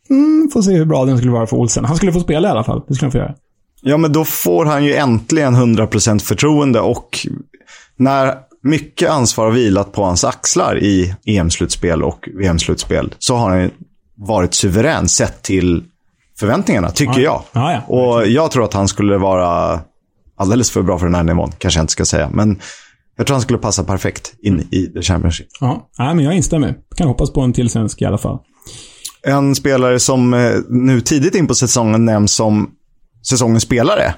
Mm, 0.10 0.50
får 0.54 0.62
se 0.62 0.72
hur 0.72 0.86
bra 0.86 1.06
den 1.06 1.18
skulle 1.18 1.32
vara 1.32 1.48
för 1.48 1.58
Olsen. 1.58 1.86
Han 1.86 1.98
skulle 1.98 2.12
få 2.12 2.20
spela 2.20 2.48
i 2.48 2.52
alla 2.52 2.64
fall. 2.64 2.82
Det 2.88 2.94
skulle 2.94 3.06
han 3.06 3.12
få 3.12 3.18
göra. 3.18 3.36
Ja, 3.82 3.98
men 3.98 4.14
då 4.14 4.26
får 4.26 4.66
han 4.66 4.86
ju 4.86 4.94
äntligen 4.94 5.56
100% 5.56 6.20
förtroende 6.20 6.80
och 6.80 7.28
när 7.96 8.36
mycket 8.64 9.10
ansvar 9.10 9.46
har 9.46 9.52
vilat 9.52 9.92
på 9.92 10.04
hans 10.04 10.24
axlar 10.24 10.84
i 10.84 11.16
EM-slutspel 11.26 12.04
och 12.04 12.30
VM-slutspel 12.34 13.14
så 13.20 13.36
har 13.36 13.50
han 13.50 13.72
varit 14.16 14.54
suverän 14.54 15.10
sett 15.10 15.42
till 15.42 15.84
förväntningarna, 16.40 16.90
tycker 16.90 17.20
jag. 17.20 17.42
Ja, 17.52 17.72
ja. 17.74 17.96
Och 17.96 18.28
jag 18.28 18.52
tror 18.52 18.64
att 18.64 18.74
han 18.74 18.88
skulle 18.88 19.18
vara 19.18 19.80
alldeles 20.40 20.72
för 20.72 20.82
bra 20.82 21.00
för 21.00 21.06
den 21.06 21.16
här 21.16 21.24
nivån, 21.24 21.52
kanske 21.58 21.78
jag 21.78 21.84
inte 21.84 21.94
ska 21.94 22.06
säga. 22.06 22.30
Men 22.34 22.60
jag 23.18 23.28
tror 23.28 23.36
han 23.36 23.42
skulle 23.42 23.60
passa 23.60 23.84
perfekt 23.84 24.34
in 24.42 24.68
i 24.72 24.88
The 24.88 25.02
Championship. 25.02 25.48
Ja, 25.60 25.90
nej, 25.98 26.16
men 26.16 26.26
jag 26.26 26.36
instämmer. 26.36 26.76
Kan 26.96 27.08
hoppas 27.08 27.34
på 27.34 27.42
en 27.42 27.54
till 27.54 27.70
svensk 27.70 28.02
i 28.02 28.06
alla 28.06 28.18
fall. 28.18 28.40
En 29.24 29.56
spelare 29.56 30.00
som 30.00 30.34
eh, 30.34 30.52
nu 30.70 31.02
tidigt 31.02 31.36
in 31.36 31.48
på 31.48 31.56
säsongen 31.56 32.06
nämns 32.06 32.34
som 32.34 32.70
säsongens 33.30 33.64
spelare. 33.64 34.14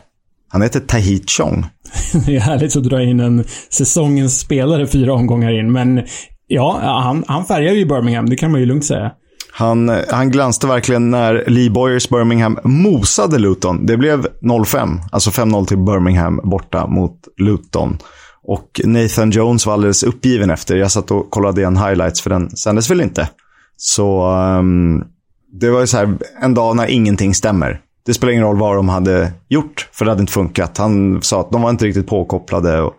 Han 0.50 0.62
heter 0.62 0.80
Tahit 0.80 1.30
Chong. 1.30 1.66
Det 2.26 2.36
är 2.36 2.40
härligt 2.40 2.76
att 2.76 2.84
dra 2.84 3.04
in 3.04 3.20
en 3.20 3.44
säsongens 3.70 4.40
spelare 4.40 4.88
fyra 4.88 5.14
omgångar 5.14 5.60
in, 5.60 5.72
men 5.72 6.02
ja, 6.48 6.80
han, 7.04 7.24
han 7.28 7.46
färgar 7.46 7.74
ju 7.74 7.86
Birmingham. 7.86 8.30
Det 8.30 8.36
kan 8.36 8.52
man 8.52 8.60
ju 8.60 8.66
lugnt 8.66 8.86
säga. 8.86 9.12
Han, 9.52 9.90
han 10.10 10.32
glänste 10.32 10.68
verkligen 10.68 11.12
när 11.12 11.44
Lee 11.48 11.70
Boyers 11.70 12.10
Birmingham 12.10 12.60
mosade 12.64 13.40
Luton. 13.40 13.86
Det 13.86 13.98
blev 13.98 14.28
0-5, 14.42 15.00
alltså 15.12 15.30
5-0 15.30 15.66
till 15.66 15.78
Birmingham 15.78 16.40
borta 16.44 16.88
mot 16.88 17.28
Luton. 17.38 17.98
Och 18.44 18.82
Nathan 18.84 19.32
Jones 19.32 19.66
var 19.66 19.74
alldeles 19.74 20.04
uppgiven 20.04 20.50
efter. 20.50 20.76
Jag 20.76 20.92
satt 20.92 21.12
och 21.12 21.30
kollade 21.30 21.62
igen 21.62 21.78
highlights 21.78 22.22
för 22.22 22.30
den 22.30 22.50
sändes 22.58 22.92
väl 22.92 23.02
inte. 23.02 23.30
Så 23.78 24.32
um, 24.36 25.04
det 25.52 25.70
var 25.70 25.80
ju 25.80 25.88
så 25.88 25.98
här 25.98 26.18
en 26.42 26.54
dag 26.54 26.76
när 26.76 26.88
ingenting 26.88 27.36
stämmer. 27.36 27.80
Det 28.06 28.14
spelar 28.14 28.32
ingen 28.34 28.46
roll 28.46 28.58
vad 28.58 28.76
de 28.76 28.90
hade 28.90 29.32
gjort, 29.50 29.90
för 29.92 30.06
det 30.06 30.12
hade 30.12 30.22
inte 30.22 30.34
funkat. 30.34 30.78
Han 30.78 31.22
sa 31.22 31.42
att 31.42 31.52
de 31.52 31.62
var 31.62 31.70
inte 31.70 31.86
riktigt 31.86 32.08
påkopplade. 32.08 32.82
Och 32.82 32.94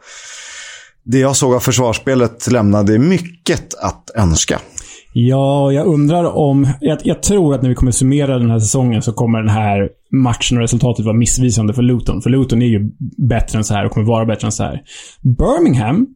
det 1.04 1.18
jag 1.18 1.36
såg 1.36 1.54
av 1.54 1.60
försvarsspelet 1.60 2.50
lämnade 2.50 2.98
mycket 2.98 3.74
att 3.74 4.10
önska. 4.14 4.60
Ja, 5.12 5.72
jag 5.72 5.86
undrar 5.86 6.36
om... 6.36 6.66
Jag, 6.80 6.98
jag 7.04 7.22
tror 7.22 7.54
att 7.54 7.62
när 7.62 7.68
vi 7.68 7.74
kommer 7.74 7.92
summera 7.92 8.38
den 8.38 8.50
här 8.50 8.58
säsongen 8.58 9.02
så 9.02 9.12
kommer 9.12 9.38
den 9.38 9.48
här 9.48 9.88
matchen 10.10 10.56
och 10.56 10.62
resultatet 10.62 11.04
vara 11.04 11.16
missvisande 11.16 11.74
för 11.74 11.82
Luton. 11.82 12.22
För 12.22 12.30
Luton 12.30 12.62
är 12.62 12.66
ju 12.66 12.90
bättre 13.28 13.58
än 13.58 13.64
så 13.64 13.74
här 13.74 13.86
och 13.86 13.92
kommer 13.92 14.06
vara 14.06 14.24
bättre 14.24 14.46
än 14.46 14.52
så 14.52 14.62
här. 14.62 14.80
Birmingham 15.22 16.06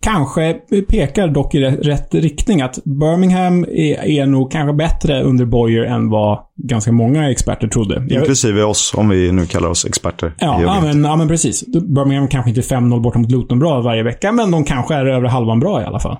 kanske 0.00 0.52
pekar 0.88 1.28
dock 1.28 1.54
i 1.54 1.58
rätt- 1.60 1.86
rätt 1.86 2.14
riktning. 2.14 2.62
Att 2.62 2.78
Birmingham 2.84 3.64
är, 3.64 4.04
är 4.04 4.26
nog 4.26 4.52
kanske 4.52 4.72
bättre 4.76 5.22
under 5.22 5.44
Boyer 5.44 5.84
än 5.84 6.10
vad 6.10 6.38
ganska 6.56 6.92
många 6.92 7.30
experter 7.30 7.68
trodde. 7.68 8.06
Inklusive 8.10 8.62
oss, 8.62 8.94
om 8.96 9.08
vi 9.08 9.32
nu 9.32 9.46
kallar 9.46 9.68
oss 9.68 9.84
experter. 9.86 10.32
Ja, 10.38 10.62
ja, 10.62 10.80
men, 10.82 11.04
ja, 11.04 11.16
men 11.16 11.28
precis. 11.28 11.64
Birmingham 11.66 12.28
kanske 12.28 12.50
inte 12.50 12.60
är 12.60 12.78
5-0 12.80 13.00
borta 13.00 13.18
mot 13.18 13.30
Luton 13.30 13.58
bra 13.58 13.80
varje 13.80 14.02
vecka, 14.02 14.32
men 14.32 14.50
de 14.50 14.64
kanske 14.64 14.94
är 14.94 15.06
över 15.06 15.28
halvan 15.28 15.60
bra 15.60 15.82
i 15.82 15.84
alla 15.84 16.00
fall. 16.00 16.16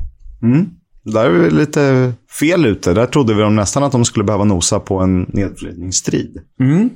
Där 1.12 1.24
är 1.24 1.30
vi 1.30 1.50
lite 1.50 2.12
fel 2.40 2.66
ute. 2.66 2.92
Där 2.92 3.06
trodde 3.06 3.34
vi 3.34 3.42
de 3.42 3.56
nästan 3.56 3.84
att 3.84 3.92
de 3.92 4.04
skulle 4.04 4.24
behöva 4.24 4.44
nosa 4.44 4.80
på 4.80 4.98
en 4.98 5.22
nedflyttningsstrid. 5.22 6.38
Mm, 6.60 6.90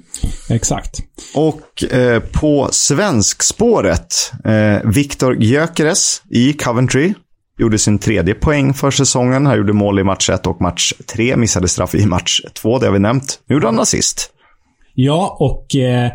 exakt. 0.51 1.01
Och 1.35 1.93
eh, 1.93 2.23
på 2.33 2.69
svenskspåret, 2.73 4.33
eh, 4.45 4.91
Viktor 4.91 5.37
Gyökeres 5.43 6.23
i 6.31 6.53
Coventry. 6.53 7.15
Gjorde 7.59 7.79
sin 7.79 7.99
tredje 7.99 8.35
poäng 8.35 8.75
för 8.75 8.91
säsongen. 8.91 9.47
Han 9.47 9.57
gjorde 9.57 9.73
mål 9.73 9.99
i 9.99 10.05
match 10.05 10.31
1 10.31 10.47
och 10.47 10.61
match 10.61 10.93
3. 11.07 11.37
Missade 11.37 11.69
straff 11.69 11.95
i 11.95 12.07
match 12.07 12.41
2, 12.55 12.79
det 12.79 12.87
har 12.87 12.93
vi 12.93 12.99
nämnt. 12.99 13.41
Nu 13.47 13.55
gjorde 13.55 13.67
han 13.67 13.81
assist. 13.81 14.31
Ja, 14.95 15.37
och 15.41 15.77
eh, 15.77 16.11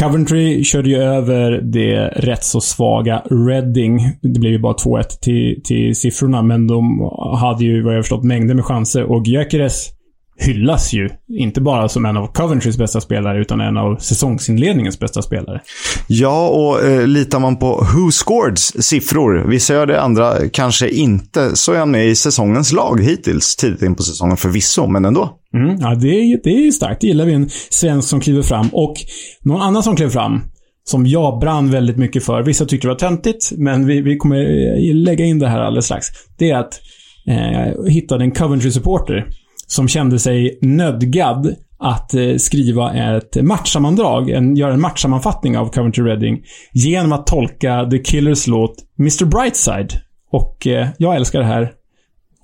Coventry 0.00 0.64
körde 0.64 0.88
ju 0.88 0.96
över 0.96 1.50
det 1.50 2.08
rätt 2.08 2.44
så 2.44 2.60
svaga 2.60 3.22
Reading. 3.30 3.98
Det 4.22 4.38
blev 4.40 4.52
ju 4.52 4.58
bara 4.58 4.72
2-1 4.72 5.02
till, 5.20 5.60
till 5.64 5.96
siffrorna, 5.96 6.42
men 6.42 6.66
de 6.66 7.10
hade 7.38 7.64
ju, 7.64 7.82
vad 7.82 7.96
jag 7.96 8.04
förstått, 8.04 8.24
mängder 8.24 8.54
med 8.54 8.64
chanser. 8.64 9.02
Och 9.02 9.26
Gyökeres 9.26 9.90
hyllas 10.36 10.92
ju. 10.92 11.08
Inte 11.28 11.60
bara 11.60 11.88
som 11.88 12.06
en 12.06 12.16
av 12.16 12.26
Coventrys 12.26 12.78
bästa 12.78 13.00
spelare, 13.00 13.40
utan 13.40 13.60
en 13.60 13.76
av 13.76 13.96
säsongsinledningens 13.96 14.98
bästa 14.98 15.22
spelare. 15.22 15.60
Ja, 16.06 16.48
och 16.48 16.84
eh, 16.84 17.06
litar 17.06 17.38
man 17.38 17.56
på 17.56 17.86
Who 17.94 18.10
Scoreds 18.10 18.72
siffror, 18.78 19.44
vissa 19.48 19.74
gör 19.74 19.86
det, 19.86 20.00
andra 20.00 20.48
kanske 20.52 20.88
inte, 20.88 21.56
så 21.56 21.72
är 21.72 21.78
han 21.78 21.90
med 21.90 22.06
i 22.06 22.16
säsongens 22.16 22.72
lag 22.72 23.00
hittills. 23.00 23.56
Tidigt 23.56 23.82
in 23.82 23.94
på 23.94 24.02
säsongen 24.02 24.36
förvisso, 24.36 24.86
men 24.86 25.04
ändå. 25.04 25.38
Mm, 25.54 25.76
ja, 25.80 25.94
det 25.94 26.08
är, 26.08 26.40
det 26.44 26.66
är 26.66 26.70
starkt. 26.70 27.00
Det 27.00 27.06
gillar 27.06 27.24
vi. 27.24 27.32
En 27.32 27.50
svensk 27.70 28.08
som 28.08 28.20
kliver 28.20 28.42
fram. 28.42 28.68
Och 28.72 28.94
någon 29.42 29.62
annan 29.62 29.82
som 29.82 29.96
klev 29.96 30.08
fram, 30.08 30.40
som 30.84 31.06
jag 31.06 31.40
brann 31.40 31.70
väldigt 31.70 31.96
mycket 31.96 32.24
för. 32.24 32.42
Vissa 32.42 32.64
tyckte 32.64 32.86
det 32.86 32.92
var 32.92 32.98
töntigt, 32.98 33.52
men 33.56 33.86
vi, 33.86 34.00
vi 34.00 34.16
kommer 34.16 34.36
eh, 34.36 34.94
lägga 34.94 35.24
in 35.24 35.38
det 35.38 35.48
här 35.48 35.60
alldeles 35.60 35.84
strax. 35.84 36.06
Det 36.38 36.50
är 36.50 36.58
att 36.58 36.80
eh, 37.28 37.52
jag 37.52 37.90
hittade 37.90 38.24
en 38.24 38.30
Coventry-supporter 38.30 39.26
som 39.66 39.88
kände 39.88 40.18
sig 40.18 40.58
nödgad 40.62 41.54
att 41.78 42.14
eh, 42.14 42.36
skriva 42.36 42.94
ett 43.16 43.42
matchsammandrag, 43.42 44.30
en, 44.30 44.56
göra 44.56 44.72
en 44.72 44.80
matchsammanfattning 44.80 45.58
av 45.58 45.68
Coventry 45.68 46.04
Reading 46.04 46.42
genom 46.72 47.12
att 47.12 47.26
tolka 47.26 47.88
The 47.90 47.98
Killers 47.98 48.46
låt 48.46 48.74
Mr 48.98 49.24
Brightside. 49.24 49.88
Och 50.30 50.66
eh, 50.66 50.88
jag 50.98 51.16
älskar 51.16 51.38
det 51.38 51.46
här. 51.46 51.72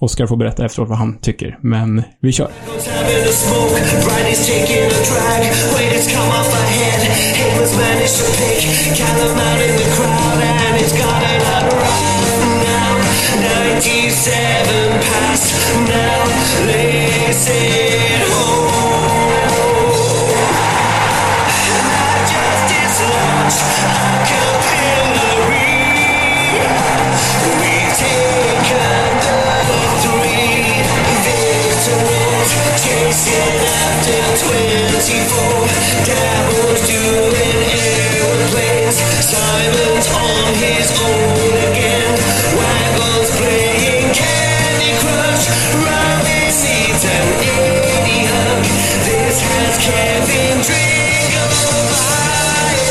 Oskar 0.00 0.26
får 0.26 0.37
berätta 0.37 0.64
efteråt 0.64 0.88
vad 0.88 0.99
han 0.99 1.19
tycker, 1.19 1.59
men 1.61 2.02
vi 2.21 2.33
kör. 2.33 2.47
Time 2.47 3.19
in 3.19 3.25
the 3.25 3.33
smoke, 3.33 3.80
Bridie's 4.04 4.50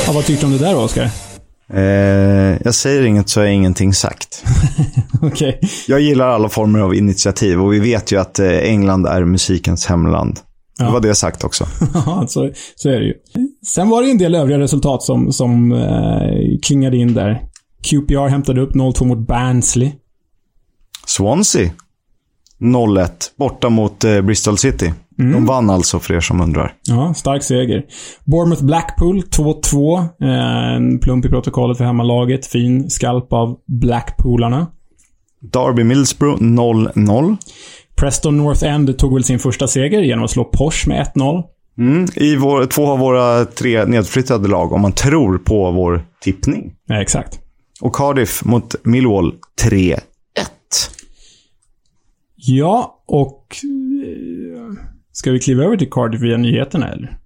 Ja, 0.06 0.14
vad 0.14 0.26
tyckte 0.26 0.46
du 0.46 0.52
om 0.52 0.58
det 0.58 0.66
där 0.66 0.74
då, 0.74 0.80
Oskar? 0.80 1.10
Eh, 1.74 1.82
jag 2.64 2.76
säger 2.76 3.06
inget 3.06 3.30
så 3.30 3.42
är 3.42 3.46
ingenting 3.46 3.94
sagt. 3.94 4.44
Okej. 5.22 5.60
Jag 5.88 6.00
gillar 6.00 6.28
alla 6.28 6.50
former 6.50 6.80
av 6.80 6.96
initiativ 6.96 7.62
och 7.62 7.74
vi 7.74 7.80
vet 7.80 8.12
ju 8.12 8.20
att 8.20 8.40
eh, 8.40 8.48
England 8.48 9.06
är 9.06 9.26
musikens 9.26 9.86
hemland. 9.86 10.40
Det 10.80 10.86
Ja. 10.86 10.92
var 10.92 11.00
det 11.00 11.16
sagt 11.16 11.44
också. 11.44 11.66
Ja, 11.94 12.26
så, 12.28 12.52
så 12.76 12.90
är 12.90 13.00
det 13.00 13.06
ju. 13.06 13.14
Sen 13.68 13.90
var 13.90 14.04
det 14.04 14.12
en 14.12 14.18
del 14.18 14.36
övriga 14.36 14.60
resultat 14.60 15.04
som, 15.04 15.34
som 15.34 15.72
eh, 15.72 16.60
klingade 16.64 16.98
in 16.98 17.14
där. 17.14 17.42
QPR 17.90 18.28
hämtade 18.28 18.62
upp 18.62 18.72
0-2 18.76 19.06
mot 19.06 19.28
Barnsley. 19.28 19.92
Swansea 21.08 21.70
0-1 22.60 23.10
borta 23.38 23.70
mot 23.70 24.04
eh, 24.04 24.22
Bristol 24.22 24.58
City. 24.58 24.94
De 25.18 25.46
vann 25.46 25.70
alltså, 25.70 26.00
för 26.00 26.14
er 26.14 26.20
som 26.20 26.42
undrar. 26.42 26.74
Ja, 26.84 27.14
stark 27.14 27.44
seger. 27.44 27.84
Bournemouth 28.26 28.64
Blackpool 28.66 29.22
2-2. 29.22 30.00
Eh, 30.22 30.76
En 30.76 31.00
plump 31.00 31.26
i 31.26 31.30
protokollet 31.30 31.78
för 31.78 31.86
hemmalaget. 31.86 32.46
Fin 32.48 32.90
skalp 32.90 33.34
av 33.34 33.58
Blackpoolarna. 33.68 34.68
Derby 35.42 35.84
Middlesbrough 35.84 36.42
0-0. 36.42 37.38
Preston 38.00 38.38
North 38.38 38.64
End 38.64 38.98
tog 38.98 39.14
väl 39.14 39.24
sin 39.24 39.40
första 39.40 39.68
seger 39.68 40.02
genom 40.02 40.26
att 40.26 40.32
slå 40.32 40.44
Porsche 40.44 40.90
med 40.90 41.08
1-0. 41.16 41.44
Mm, 41.78 42.06
I 42.16 42.36
vår, 42.36 42.66
två 42.66 42.88
av 42.88 43.00
våra 43.00 43.46
tre 43.46 43.86
nedflyttade 43.86 44.48
lag, 44.48 44.74
om 44.74 44.82
man 44.82 44.92
tror 44.92 45.38
på 45.38 45.72
vår 45.72 46.06
tippning. 46.22 46.74
Ja, 46.86 47.02
exakt. 47.02 47.40
Och 47.82 47.96
Cardiff 47.96 48.44
mot 48.46 48.76
Millwall 48.86 49.34
3-1. 49.64 50.00
Ja, 52.36 53.04
och... 53.08 53.56
eh, 54.06 54.84
Ska 55.12 55.32
vi 55.32 55.40
kliva 55.40 55.64
över 55.64 55.78
till 55.78 55.90
Cardiff 55.90 56.22
via 56.22 56.38
nyheterna 56.38 56.88
eller? 56.92 57.18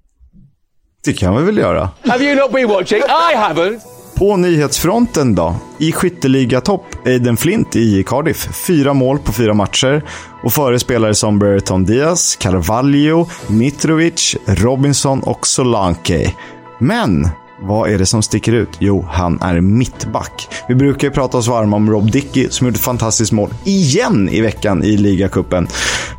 Det 1.06 1.14
kan 1.14 1.36
vi 1.38 1.44
väl 1.44 1.58
göra. 1.58 1.90
Have 2.06 2.24
you 2.26 2.36
not 2.42 2.52
been 2.52 2.68
watching? 2.70 2.98
I 3.00 3.36
haven't. 3.36 3.80
På 4.24 4.38
nyhetsfronten 4.38 5.36
då. 5.36 5.56
I 5.78 5.92
skytteliga-topp, 5.92 6.86
Aiden 7.06 7.38
Flint 7.38 7.76
i 7.76 8.04
Cardiff. 8.04 8.50
Fyra 8.68 8.94
mål 8.94 9.20
på 9.20 9.32
fyra 9.32 9.54
matcher. 9.54 10.04
Och 10.44 10.54
före 10.54 10.80
spelare 10.80 11.16
som 11.16 11.40
Brereton 11.40 11.86
Diaz, 11.86 12.36
Carvalho, 12.36 13.28
Mitrovic, 13.48 14.36
Robinson 14.46 15.20
och 15.20 15.48
Solanke. 15.48 16.34
Men 16.80 17.28
vad 17.62 17.90
är 17.90 17.98
det 17.98 18.06
som 18.06 18.24
sticker 18.24 18.54
ut? 18.54 18.70
Jo, 18.80 19.06
han 19.12 19.42
är 19.42 19.62
mittback. 19.62 20.48
Vi 20.68 20.76
brukar 20.76 21.08
ju 21.08 21.14
prata 21.14 21.38
oss 21.38 21.48
varma 21.48 21.76
om 21.76 21.92
Rob 21.92 22.12
Dickey 22.12 22.50
som 22.50 22.68
gjort 22.68 22.76
ett 22.76 22.82
fantastiskt 22.82 23.32
mål 23.32 23.50
igen 23.64 24.30
i 24.30 24.42
veckan 24.42 24.84
i 24.84 24.98
ligacupen. 24.98 25.68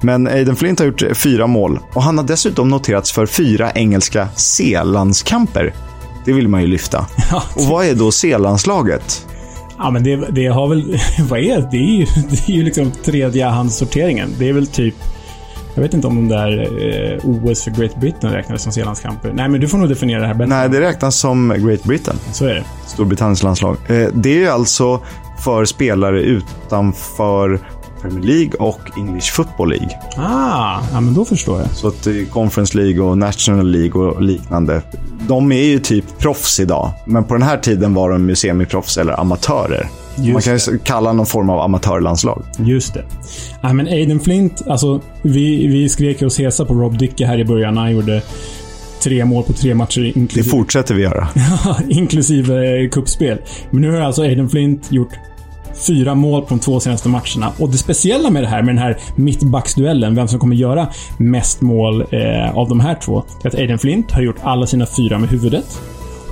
Men 0.01 0.27
Aiden 0.27 0.57
Flint 0.57 0.79
har 0.79 0.87
gjort 0.87 1.03
fyra 1.17 1.47
mål 1.47 1.79
och 1.93 2.03
han 2.03 2.19
har 2.19 2.25
dessutom 2.25 2.69
noterats 2.69 3.13
för 3.13 3.27
fyra 3.27 3.73
engelska 3.73 4.29
C-landskamper. 4.37 5.75
Det 6.25 6.33
vill 6.33 6.49
man 6.49 6.61
ju 6.61 6.67
lyfta. 6.67 7.07
Ja, 7.31 7.43
Och 7.57 7.63
vad 7.63 7.87
är 7.87 7.95
då 7.95 8.13
C-landslaget? 8.13 9.27
Ja, 9.79 9.91
men 9.91 10.05
det, 10.05 10.17
det 10.17 10.47
har 10.47 10.69
väl... 10.69 10.99
Vad 11.31 11.39
är 11.41 11.57
det? 11.57 11.69
Det 11.71 11.77
är 11.77 11.99
ju, 11.99 12.05
det 12.31 12.49
är 12.53 12.57
ju 12.57 12.63
liksom 12.65 12.93
tredjehandssorteringen. 13.05 14.31
Det 14.39 14.49
är 14.49 14.53
väl 14.53 14.67
typ... 14.67 14.95
Jag 15.75 15.83
vet 15.83 15.95
inte 15.95 16.07
om 16.07 16.17
de 16.17 16.29
där 16.37 16.61
eh, 17.15 17.19
OS 17.25 17.63
för 17.65 17.71
Great 17.71 17.97
Britain 17.97 18.33
räknades 18.33 18.63
som 18.63 18.73
C-landskamper. 18.73 19.33
Nej, 19.35 19.49
men 19.49 19.61
du 19.61 19.69
får 19.69 19.79
nog 19.79 19.89
definiera 19.89 20.21
det 20.21 20.27
här 20.27 20.35
bättre. 20.35 20.49
Nej, 20.55 20.69
det 20.69 20.81
räknas 20.81 21.17
som 21.17 21.49
Great 21.59 21.85
Britain. 21.85 22.17
Så 22.33 22.45
är 22.47 22.55
det. 22.55 22.65
Storbritanniens 22.87 23.43
landslag. 23.43 23.77
Eh, 23.89 24.09
Det 24.15 24.45
är 24.45 24.51
alltså 24.51 25.01
för 25.45 25.65
spelare 25.65 26.21
utanför 26.23 27.61
Premier 28.05 28.25
League 28.25 28.53
och 28.59 28.81
English 28.99 29.33
Football 29.33 29.69
League. 29.69 29.89
Ah, 30.17 30.81
ja, 30.93 31.01
men 31.01 31.15
då 31.15 31.25
förstår 31.25 31.61
jag. 31.61 31.71
Så 31.71 31.89
att 31.89 32.07
eh, 32.07 32.13
Conference 32.33 32.79
League 32.79 33.01
och 33.03 33.19
National 33.19 33.71
League 33.71 34.03
och 34.03 34.23
liknande. 34.23 34.83
De 35.29 35.53
är 35.53 35.65
ju 35.65 35.79
typ 35.79 36.19
proffs 36.19 36.61
idag. 36.61 36.93
Men 37.07 37.25
på 37.25 37.35
den 37.35 37.43
här 37.43 37.59
tiden 37.59 37.95
var 37.95 38.11
de 38.11 38.29
ju 38.29 38.35
semiproffs 38.37 38.97
eller 38.99 39.21
amatörer. 39.21 39.89
Just 40.17 40.33
Man 40.33 40.43
kan 40.43 40.53
ju 40.53 40.79
det. 40.79 40.85
kalla 40.85 41.13
någon 41.13 41.27
form 41.27 41.51
av 41.51 41.61
amatörlandslag. 41.61 42.43
Just 42.59 42.95
det. 42.95 43.05
Ja, 43.61 43.73
men 43.73 43.87
Aiden 43.87 44.21
Flint, 44.21 44.63
alltså 44.69 45.01
vi, 45.23 45.67
vi 45.67 45.89
skrek 45.89 46.23
oss 46.23 46.39
hesa 46.39 46.65
på 46.65 46.75
Rob 46.75 46.99
Dickey 46.99 47.25
här 47.25 47.39
i 47.39 47.45
början. 47.45 47.77
Han 47.77 47.93
gjorde 47.93 48.23
tre 49.03 49.25
mål 49.25 49.45
på 49.45 49.53
tre 49.53 49.75
matcher 49.75 50.01
Det 50.01 50.09
inklusive, 50.09 50.51
fortsätter 50.51 50.95
vi 50.95 51.03
göra. 51.03 51.29
inklusive 51.89 52.83
eh, 52.83 52.89
kuppspel. 52.91 53.39
Men 53.71 53.81
nu 53.81 53.91
har 53.93 54.01
alltså 54.01 54.23
Aiden 54.23 54.49
Flint 54.49 54.93
gjort 54.93 55.13
fyra 55.75 56.15
mål 56.15 56.43
på 56.43 56.49
de 56.49 56.59
två 56.59 56.81
senaste 56.81 57.09
matcherna. 57.09 57.53
Och 57.59 57.71
det 57.71 57.79
speciella 57.79 58.31
med 58.31 58.43
det 58.43 58.49
här, 58.49 58.63
med 58.63 58.75
den 58.75 58.83
här 58.83 58.99
mittbacksduellen, 59.17 60.15
vem 60.15 60.29
som 60.29 60.39
kommer 60.39 60.57
göra 60.57 60.89
mest 61.19 61.61
mål 61.61 62.01
eh, 62.11 62.59
av 62.59 62.69
de 62.69 62.81
här 62.81 62.95
två, 62.95 63.25
är 63.43 63.49
att 63.49 63.55
Aiden 63.55 63.79
Flint 63.79 64.13
har 64.13 64.23
gjort 64.23 64.37
alla 64.43 64.67
sina 64.67 64.87
fyra 64.87 65.19
med 65.19 65.29
huvudet. 65.29 65.81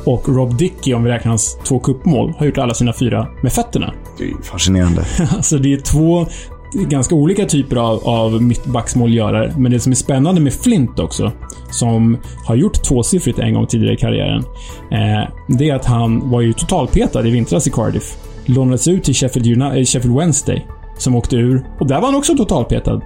Och 0.05 0.29
Rob 0.29 0.57
Dickey, 0.57 0.95
om 0.95 1.05
vi 1.05 1.11
räknar 1.11 1.29
hans 1.29 1.59
två 1.65 1.79
kuppmål, 1.79 2.35
har 2.39 2.47
gjort 2.47 2.59
alla 2.59 2.75
sina 2.75 2.93
fyra 2.93 3.29
med 3.43 3.53
fötterna. 3.53 3.93
Det 4.19 4.25
är 4.25 4.43
fascinerande. 4.43 5.05
Alltså 5.37 5.59
det 5.59 5.73
är 5.73 5.81
två 5.81 6.27
ganska 6.75 7.15
olika 7.15 7.47
typer 7.47 7.77
av, 7.77 8.09
av 8.09 8.43
mittbacksmålgörare. 8.43 9.55
Men 9.59 9.73
det 9.73 9.81
som 9.81 9.93
är 9.93 9.97
spännande 9.97 10.41
med 10.41 10.53
Flint 10.53 10.99
också, 10.99 11.33
som 11.71 12.19
har 12.47 12.55
gjort 12.55 12.83
tvåsiffrigt 12.83 13.39
en 13.39 13.55
gång 13.55 13.67
tidigare 13.67 13.95
i 13.95 13.97
karriären, 13.97 14.45
eh, 14.91 15.29
det 15.49 15.71
är 15.71 15.75
att 15.75 15.85
han 15.85 16.31
var 16.31 16.41
ju 16.41 16.53
totalpetad 16.53 17.27
i 17.27 17.31
vintras 17.31 17.67
i 17.67 17.71
Cardiff. 17.71 18.17
Lånades 18.47 18.89
ut 18.89 19.05
till 19.05 19.15
Sheffield, 19.15 19.47
Uni- 19.47 19.79
eh, 19.79 19.85
Sheffield 19.85 20.17
Wednesday, 20.19 20.67
som 20.99 21.17
åkte 21.17 21.37
ur. 21.37 21.65
Och 21.79 21.87
där 21.87 21.97
var 22.01 22.07
han 22.07 22.15
också 22.15 22.37
totalpetad. 22.37 23.01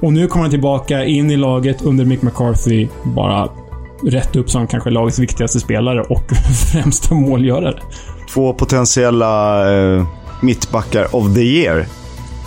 Och 0.00 0.12
nu 0.12 0.26
kommer 0.26 0.42
han 0.42 0.50
tillbaka 0.50 1.04
in 1.04 1.30
i 1.30 1.36
laget 1.36 1.82
under 1.82 2.04
Mick 2.04 2.22
McCarthy, 2.22 2.88
bara 3.02 3.48
rätt 4.06 4.36
upp 4.36 4.50
som 4.50 4.66
kanske 4.66 4.90
lagets 4.90 5.18
viktigaste 5.18 5.60
spelare 5.60 6.00
och 6.00 6.22
främsta 6.72 7.14
målgörare. 7.14 7.80
Två 8.34 8.52
potentiella 8.52 9.64
eh, 9.96 10.06
mittbackar 10.42 11.16
of 11.16 11.34
the 11.34 11.40
year, 11.42 11.86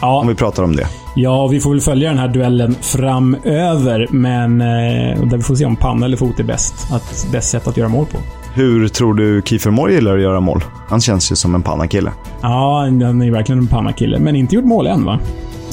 Ja, 0.01 0.19
om 0.19 0.27
vi 0.27 0.35
pratar 0.35 0.63
om 0.63 0.75
det. 0.75 0.87
Ja, 1.15 1.47
vi 1.47 1.59
får 1.59 1.69
väl 1.71 1.81
följa 1.81 2.09
den 2.09 2.17
här 2.17 2.27
duellen 2.27 2.75
framöver, 2.81 4.07
men 4.11 4.61
eh, 4.61 5.21
där 5.29 5.37
vi 5.37 5.43
får 5.43 5.55
se 5.55 5.65
om 5.65 5.75
panna 5.75 6.05
eller 6.05 6.17
fot 6.17 6.39
är 6.39 6.43
bäst. 6.43 6.73
Att, 6.91 7.27
bäst 7.31 7.49
sätt 7.49 7.67
att 7.67 7.77
göra 7.77 7.89
mål 7.89 8.05
på. 8.05 8.17
Hur 8.55 8.87
tror 8.87 9.13
du 9.13 9.41
Kiefer 9.45 9.71
Moore 9.71 9.93
gillar 9.93 10.15
att 10.15 10.21
göra 10.21 10.39
mål? 10.39 10.63
Han 10.87 11.01
känns 11.01 11.31
ju 11.31 11.35
som 11.35 11.55
en 11.55 11.63
pannakille. 11.63 12.11
Ja, 12.41 12.79
han 12.79 13.21
är 13.21 13.31
verkligen 13.31 13.59
en 13.59 13.67
pannakille, 13.67 14.19
men 14.19 14.35
inte 14.35 14.55
gjort 14.55 14.65
mål 14.65 14.87
än 14.87 15.05
va? 15.05 15.19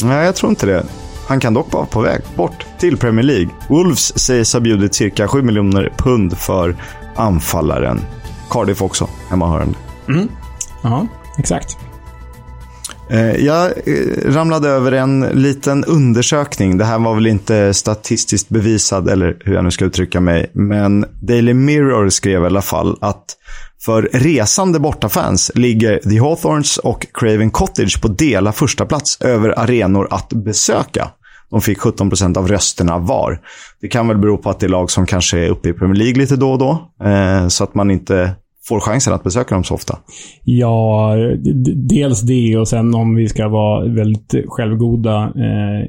Nej, 0.02 0.24
jag 0.26 0.36
tror 0.36 0.50
inte 0.50 0.66
det. 0.66 0.84
Han 1.28 1.40
kan 1.40 1.54
dock 1.54 1.72
vara 1.72 1.86
på 1.86 2.00
väg 2.00 2.20
bort 2.36 2.66
till 2.78 2.96
Premier 2.96 3.22
League. 3.24 3.48
Wolves 3.68 4.18
sägs 4.18 4.52
ha 4.52 4.60
bjudit 4.60 4.94
cirka 4.94 5.28
7 5.28 5.42
miljoner 5.42 5.92
pund 5.96 6.38
för 6.38 6.76
anfallaren. 7.16 8.00
Cardiff 8.50 8.82
också, 8.82 9.08
hemmahörande. 9.28 9.74
Ja, 10.82 11.06
exakt. 11.38 11.78
Eh, 13.10 13.36
jag 13.36 13.66
eh, 13.66 13.72
ramlade 14.24 14.68
över 14.68 14.92
en 14.92 15.20
liten 15.20 15.84
undersökning. 15.84 16.78
Det 16.78 16.84
här 16.84 16.98
var 16.98 17.14
väl 17.14 17.26
inte 17.26 17.74
statistiskt 17.74 18.48
bevisad, 18.48 19.08
eller 19.08 19.36
hur 19.44 19.54
jag 19.54 19.64
nu 19.64 19.70
ska 19.70 19.84
uttrycka 19.84 20.20
mig. 20.20 20.50
Men 20.54 21.04
Daily 21.20 21.54
Mirror 21.54 22.08
skrev 22.08 22.42
i 22.42 22.46
alla 22.46 22.62
fall 22.62 22.98
att 23.00 23.24
för 23.82 24.08
resande 24.12 24.80
bortafans 24.80 25.50
ligger 25.54 25.98
The 25.98 26.18
Hawthorns 26.18 26.78
och 26.78 27.06
Craven 27.14 27.50
Cottage 27.50 28.02
på 28.02 28.08
dela 28.08 28.52
första 28.52 28.86
plats 28.86 29.20
över 29.20 29.58
arenor 29.58 30.08
att 30.10 30.28
besöka. 30.28 31.10
De 31.50 31.60
fick 31.60 31.78
17% 31.78 32.38
av 32.38 32.48
rösterna 32.48 32.98
var. 32.98 33.40
Det 33.80 33.88
kan 33.88 34.08
väl 34.08 34.18
bero 34.18 34.38
på 34.38 34.50
att 34.50 34.60
det 34.60 34.66
är 34.66 34.70
lag 34.70 34.90
som 34.90 35.06
kanske 35.06 35.38
är 35.38 35.48
uppe 35.48 35.68
i 35.68 35.72
Premier 35.72 35.96
League 35.96 36.18
lite 36.18 36.36
då 36.36 36.52
och 36.52 36.58
då. 36.58 36.90
Eh, 37.04 37.48
så 37.48 37.64
att 37.64 37.74
man 37.74 37.90
inte 37.90 38.30
får 38.68 38.80
chansen 38.80 39.12
att 39.12 39.24
besöka 39.24 39.54
dem 39.54 39.64
så 39.64 39.74
ofta. 39.74 39.98
Ja, 40.44 41.14
dels 41.88 42.20
det 42.20 42.56
och 42.56 42.68
sen 42.68 42.94
om 42.94 43.14
vi 43.14 43.28
ska 43.28 43.48
vara 43.48 43.88
väldigt 43.88 44.34
självgoda 44.46 45.24
eh, 45.24 45.88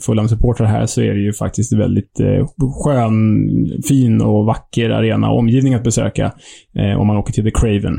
Fulham-supportrar 0.00 0.66
här 0.66 0.86
så 0.86 1.00
är 1.00 1.14
det 1.14 1.20
ju 1.20 1.32
faktiskt 1.32 1.72
väldigt 1.72 2.20
eh, 2.20 2.46
skön, 2.84 3.48
fin 3.88 4.22
och 4.22 4.44
vacker 4.44 4.90
arena 4.90 5.30
och 5.30 5.38
omgivning 5.38 5.74
att 5.74 5.84
besöka 5.84 6.32
eh, 6.78 7.00
om 7.00 7.06
man 7.06 7.16
åker 7.16 7.32
till 7.32 7.44
The 7.44 7.50
Craven. 7.50 7.98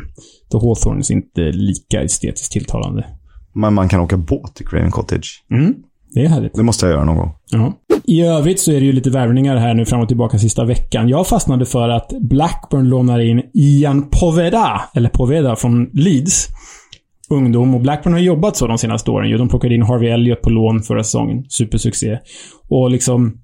The 0.51 0.57
Hawthorns 0.57 1.11
inte 1.11 1.41
lika 1.41 2.03
estetiskt 2.03 2.51
tilltalande. 2.51 3.05
Men 3.53 3.73
man 3.73 3.89
kan 3.89 3.99
åka 3.99 4.17
båt 4.17 4.55
till 4.55 4.67
Craven 4.67 4.91
Cottage. 4.91 5.45
Mm, 5.51 5.73
det 6.13 6.25
är 6.25 6.29
härligt. 6.29 6.53
Det 6.53 6.63
måste 6.63 6.85
jag 6.85 6.93
göra 6.93 7.05
någon 7.05 7.17
gång. 7.17 7.31
Ja. 7.51 7.73
I 8.03 8.21
övrigt 8.21 8.59
så 8.59 8.71
är 8.71 8.79
det 8.79 8.85
ju 8.85 8.91
lite 8.91 9.09
värvningar 9.09 9.57
här 9.57 9.73
nu 9.73 9.85
fram 9.85 10.01
och 10.01 10.07
tillbaka 10.07 10.39
sista 10.39 10.65
veckan. 10.65 11.09
Jag 11.09 11.27
fastnade 11.27 11.65
för 11.65 11.89
att 11.89 12.11
Blackburn 12.21 12.89
lånar 12.89 13.19
in 13.19 13.41
Ian 13.53 14.09
Poveda, 14.09 14.81
eller 14.93 15.09
Poveda 15.09 15.55
från 15.55 15.89
Leeds. 15.93 16.47
Ungdom. 17.29 17.75
Och 17.75 17.81
Blackburn 17.81 18.13
har 18.13 18.19
jobbat 18.19 18.55
så 18.55 18.67
de 18.67 18.77
senaste 18.77 19.11
åren. 19.11 19.37
De 19.37 19.49
plockade 19.49 19.75
in 19.75 19.81
Harvey 19.81 20.09
Elliott 20.09 20.41
på 20.41 20.49
lån 20.49 20.83
förra 20.83 21.03
säsongen. 21.03 21.45
Supersuccé. 21.49 22.19
Och 22.69 22.89
liksom 22.89 23.37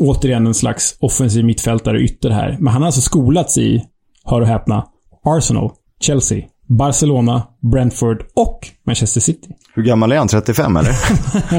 återigen 0.00 0.46
en 0.46 0.54
slags 0.54 0.96
offensiv 1.00 1.44
mittfältare 1.44 2.00
ytter 2.00 2.30
här. 2.30 2.56
Men 2.60 2.72
han 2.72 2.82
har 2.82 2.86
alltså 2.86 3.00
skolats 3.00 3.58
i, 3.58 3.84
hör 4.24 4.40
och 4.40 4.46
häpna, 4.46 4.84
Arsenal, 5.24 5.70
Chelsea, 6.00 6.44
Barcelona, 6.68 7.42
Brentford 7.72 8.22
och 8.34 8.68
Manchester 8.86 9.20
City. 9.20 9.48
Hur 9.74 9.82
gammal 9.82 10.12
är 10.12 10.18
han? 10.18 10.28
35 10.28 10.76
eller? 10.76 10.92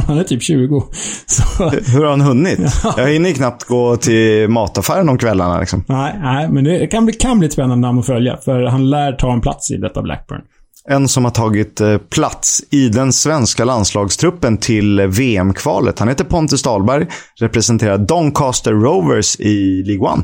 han 0.08 0.17
är 0.17 0.24
typ 0.24 0.43
20. 0.43 0.84
Så... 1.26 1.69
Hur 1.69 2.04
har 2.04 2.10
han 2.10 2.22
hunnit? 2.22 2.60
Jag 2.98 3.08
hinner 3.08 3.32
knappt 3.32 3.63
gå 3.63 3.98
till 3.98 4.50
mataffären 4.50 5.10
om 5.10 5.17
kvällarna. 5.17 5.60
Liksom. 5.60 5.84
Nej, 5.88 6.19
nej, 6.22 6.50
men 6.50 6.63
det 6.63 6.88
kan 6.88 7.06
bli, 7.06 7.13
kan 7.13 7.39
bli 7.39 7.50
spännande 7.50 7.88
namn 7.88 8.00
att 8.00 8.06
följa. 8.06 8.38
För 8.38 8.63
han 8.63 8.89
lär 8.89 9.12
ta 9.12 9.34
en 9.34 9.41
plats 9.41 9.72
i 9.72 9.78
detta 9.78 10.02
Blackburn. 10.02 10.41
En 10.89 11.08
som 11.08 11.24
har 11.24 11.32
tagit 11.32 11.82
eh, 11.82 11.98
plats 11.98 12.63
i 12.72 12.89
den 12.89 13.13
svenska 13.13 13.65
landslagstruppen 13.65 14.58
till 14.58 15.02
VM-kvalet. 15.02 16.00
Han 16.00 16.08
heter 16.08 16.24
Pontus 16.24 16.63
Dahlberg, 16.63 17.08
representerar 17.39 17.98
Doncaster 17.98 18.72
Rovers 18.72 19.39
i 19.39 19.84
League 19.86 20.08
One. 20.08 20.24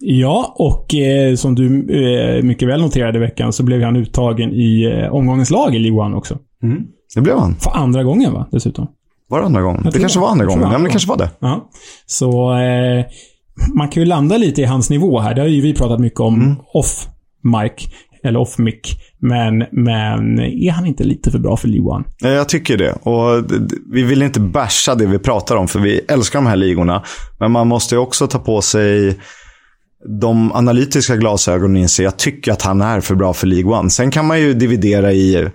Ja, 0.00 0.54
och 0.58 0.94
eh, 0.94 1.34
som 1.34 1.54
du 1.54 1.66
eh, 1.66 2.42
mycket 2.42 2.68
väl 2.68 2.80
noterade 2.80 3.18
i 3.18 3.20
veckan 3.20 3.52
så 3.52 3.62
blev 3.62 3.82
han 3.82 3.96
uttagen 3.96 4.52
i 4.52 4.84
eh, 4.84 5.14
omgångens 5.14 5.50
lag 5.50 5.74
i 5.74 5.78
League 5.78 6.00
One 6.00 6.16
också. 6.16 6.38
Det 7.14 7.20
blev 7.20 7.38
han. 7.38 7.54
För 7.54 7.70
andra 7.70 8.02
gången 8.04 8.32
va, 8.32 8.48
dessutom. 8.52 8.86
Var 9.28 9.40
det 9.40 9.46
andra 9.46 9.62
gången? 9.62 9.82
Det 9.92 9.98
kanske 9.98 10.20
var 10.20 10.28
andra 10.28 10.46
gången. 10.46 10.62
Ja, 10.62 10.70
men 10.72 10.84
det 10.84 10.90
kanske 10.90 11.08
var 11.08 11.16
det. 11.16 11.30
Ja. 11.40 11.70
Så 12.06 12.52
eh, 12.58 13.04
man 13.74 13.88
kan 13.88 14.02
ju 14.02 14.06
landa 14.06 14.36
lite 14.36 14.60
i 14.62 14.64
hans 14.64 14.90
nivå 14.90 15.20
här. 15.20 15.34
Det 15.34 15.40
har 15.40 15.48
ju 15.48 15.60
vi 15.60 15.74
pratat 15.74 16.00
mycket 16.00 16.20
om 16.20 16.34
Mm. 16.34 16.56
off 16.74 17.08
mic. 17.42 17.72
Eller 18.22 18.40
off 18.40 18.58
mic. 18.58 18.74
Men, 19.18 19.58
men 19.72 20.38
är 20.40 20.70
han 20.70 20.86
inte 20.86 21.04
lite 21.04 21.30
för 21.30 21.38
bra 21.38 21.56
för 21.56 21.68
League 21.68 22.04
Jag 22.20 22.48
tycker 22.48 22.76
det. 22.76 22.92
Och 22.92 23.44
vi 23.92 24.02
vill 24.02 24.22
inte 24.22 24.40
basha 24.40 24.94
det 24.94 25.06
vi 25.06 25.18
pratar 25.18 25.56
om, 25.56 25.68
för 25.68 25.80
vi 25.80 25.98
älskar 26.08 26.38
de 26.38 26.46
här 26.46 26.56
ligorna. 26.56 27.02
Men 27.40 27.52
man 27.52 27.68
måste 27.68 27.94
ju 27.94 27.98
också 27.98 28.26
ta 28.26 28.38
på 28.38 28.60
sig 28.62 29.18
de 30.20 30.52
analytiska 30.52 31.16
glasögonen 31.16 31.76
inser 31.76 32.04
jag 32.04 32.16
tycker 32.16 32.52
att 32.52 32.62
han 32.62 32.80
är 32.80 33.00
för 33.00 33.14
bra 33.14 33.32
för 33.34 33.46
League 33.46 33.78
One. 33.78 33.90
Sen 33.90 34.10
kan 34.10 34.26
man 34.26 34.40
ju 34.40 34.54
dividera 34.54 35.12
i 35.12 35.48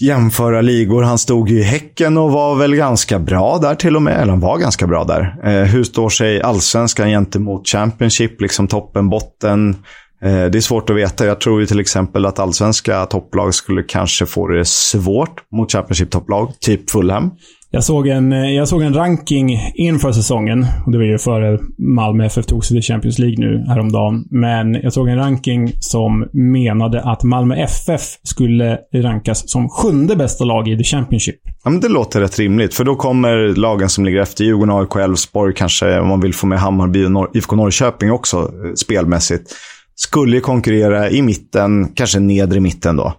jämföra 0.00 0.60
ligor. 0.60 1.02
Han 1.02 1.18
stod 1.18 1.48
ju 1.48 1.58
i 1.58 1.62
Häcken 1.62 2.16
och 2.16 2.30
var 2.30 2.54
väl 2.54 2.76
ganska 2.76 3.18
bra 3.18 3.58
där 3.58 3.74
till 3.74 3.96
och 3.96 4.02
med. 4.02 4.20
Eller 4.20 4.30
han 4.30 4.40
var 4.40 4.58
ganska 4.58 4.86
bra 4.86 5.04
där. 5.04 5.36
Eh, 5.44 5.64
hur 5.64 5.84
står 5.84 6.08
sig 6.08 6.42
allsvenskan 6.42 7.08
gentemot 7.08 7.68
Championship? 7.68 8.40
Liksom 8.40 8.68
toppen, 8.68 9.10
botten. 9.10 9.76
Eh, 10.22 10.44
det 10.44 10.58
är 10.58 10.60
svårt 10.60 10.90
att 10.90 10.96
veta. 10.96 11.26
Jag 11.26 11.40
tror 11.40 11.60
ju 11.60 11.66
till 11.66 11.80
exempel 11.80 12.26
att 12.26 12.38
allsvenska 12.38 13.06
topplag 13.06 13.54
skulle 13.54 13.82
kanske 13.82 14.26
få 14.26 14.48
det 14.48 14.64
svårt 14.64 15.50
mot 15.52 15.72
Championship-topplag. 15.72 16.52
Typ 16.60 16.90
Fulham. 16.90 17.30
Jag 17.74 17.84
såg, 17.84 18.08
en, 18.08 18.32
eh, 18.32 18.50
jag 18.50 18.68
såg 18.68 18.82
en 18.82 18.94
ranking 18.94 19.58
inför 19.74 20.12
säsongen. 20.12 20.66
Och 20.86 20.92
det 20.92 20.98
var 20.98 21.04
ju 21.04 21.18
före 21.18 21.58
Malmö 21.78 22.24
FF 22.26 22.46
tog 22.46 22.64
sig 22.64 22.74
till 22.74 22.82
Champions 22.92 23.18
League 23.18 23.36
nu 23.38 23.64
häromdagen. 23.68 24.24
Men 24.30 24.74
jag 24.74 24.92
såg 24.92 25.08
en 25.08 25.16
ranking 25.16 25.72
som 25.80 26.28
menade 26.32 27.00
att 27.00 27.22
Malmö 27.22 27.54
FF 27.54 28.00
skulle 28.22 28.78
rankas 28.94 29.50
som 29.50 29.68
sjunde 29.68 30.16
bästa 30.16 30.44
lag 30.44 30.68
i 30.68 30.76
The 30.76 30.84
Championship. 30.84 31.36
Ja, 31.64 31.70
men 31.70 31.80
det 31.80 31.88
låter 31.88 32.20
rätt 32.20 32.38
rimligt. 32.38 32.74
För 32.74 32.84
då 32.84 32.96
kommer 32.96 33.56
lagen 33.56 33.88
som 33.88 34.04
ligger 34.04 34.20
efter 34.20 34.44
Djurgården, 34.44 34.74
AIK, 34.74 34.96
Elfsborg, 34.96 35.54
kanske 35.54 36.00
om 36.00 36.08
man 36.08 36.20
vill 36.20 36.34
få 36.34 36.46
med 36.46 36.58
Hammarby 36.58 37.04
och 37.04 37.10
Nor- 37.10 37.36
IFK 37.36 37.56
Norrköping 37.56 38.12
också 38.12 38.36
eh, 38.38 38.74
spelmässigt. 38.74 39.52
Skulle 39.94 40.40
konkurrera 40.40 41.10
i 41.10 41.22
mitten, 41.22 41.88
kanske 41.94 42.20
nedre 42.20 42.60
mitten 42.60 42.96
då. 42.96 43.12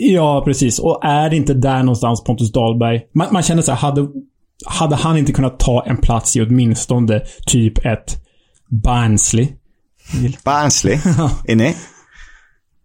Ja, 0.00 0.42
precis. 0.44 0.78
Och 0.78 1.04
är 1.04 1.30
det 1.30 1.36
inte 1.36 1.54
där 1.54 1.82
någonstans 1.82 2.24
Pontus 2.24 2.52
Dahlberg... 2.52 3.00
Man, 3.14 3.28
man 3.32 3.42
känner 3.42 3.62
så 3.62 3.72
här, 3.72 3.78
hade, 3.78 4.08
hade 4.66 4.96
han 4.96 5.18
inte 5.18 5.32
kunnat 5.32 5.58
ta 5.58 5.84
en 5.86 5.96
plats 5.96 6.36
i 6.36 6.42
åtminstone 6.42 7.20
typ 7.46 7.86
ett 7.86 8.16
Barnsley? 8.68 9.48
Barnsley, 10.44 10.94
är 11.48 11.56
ni? 11.56 11.76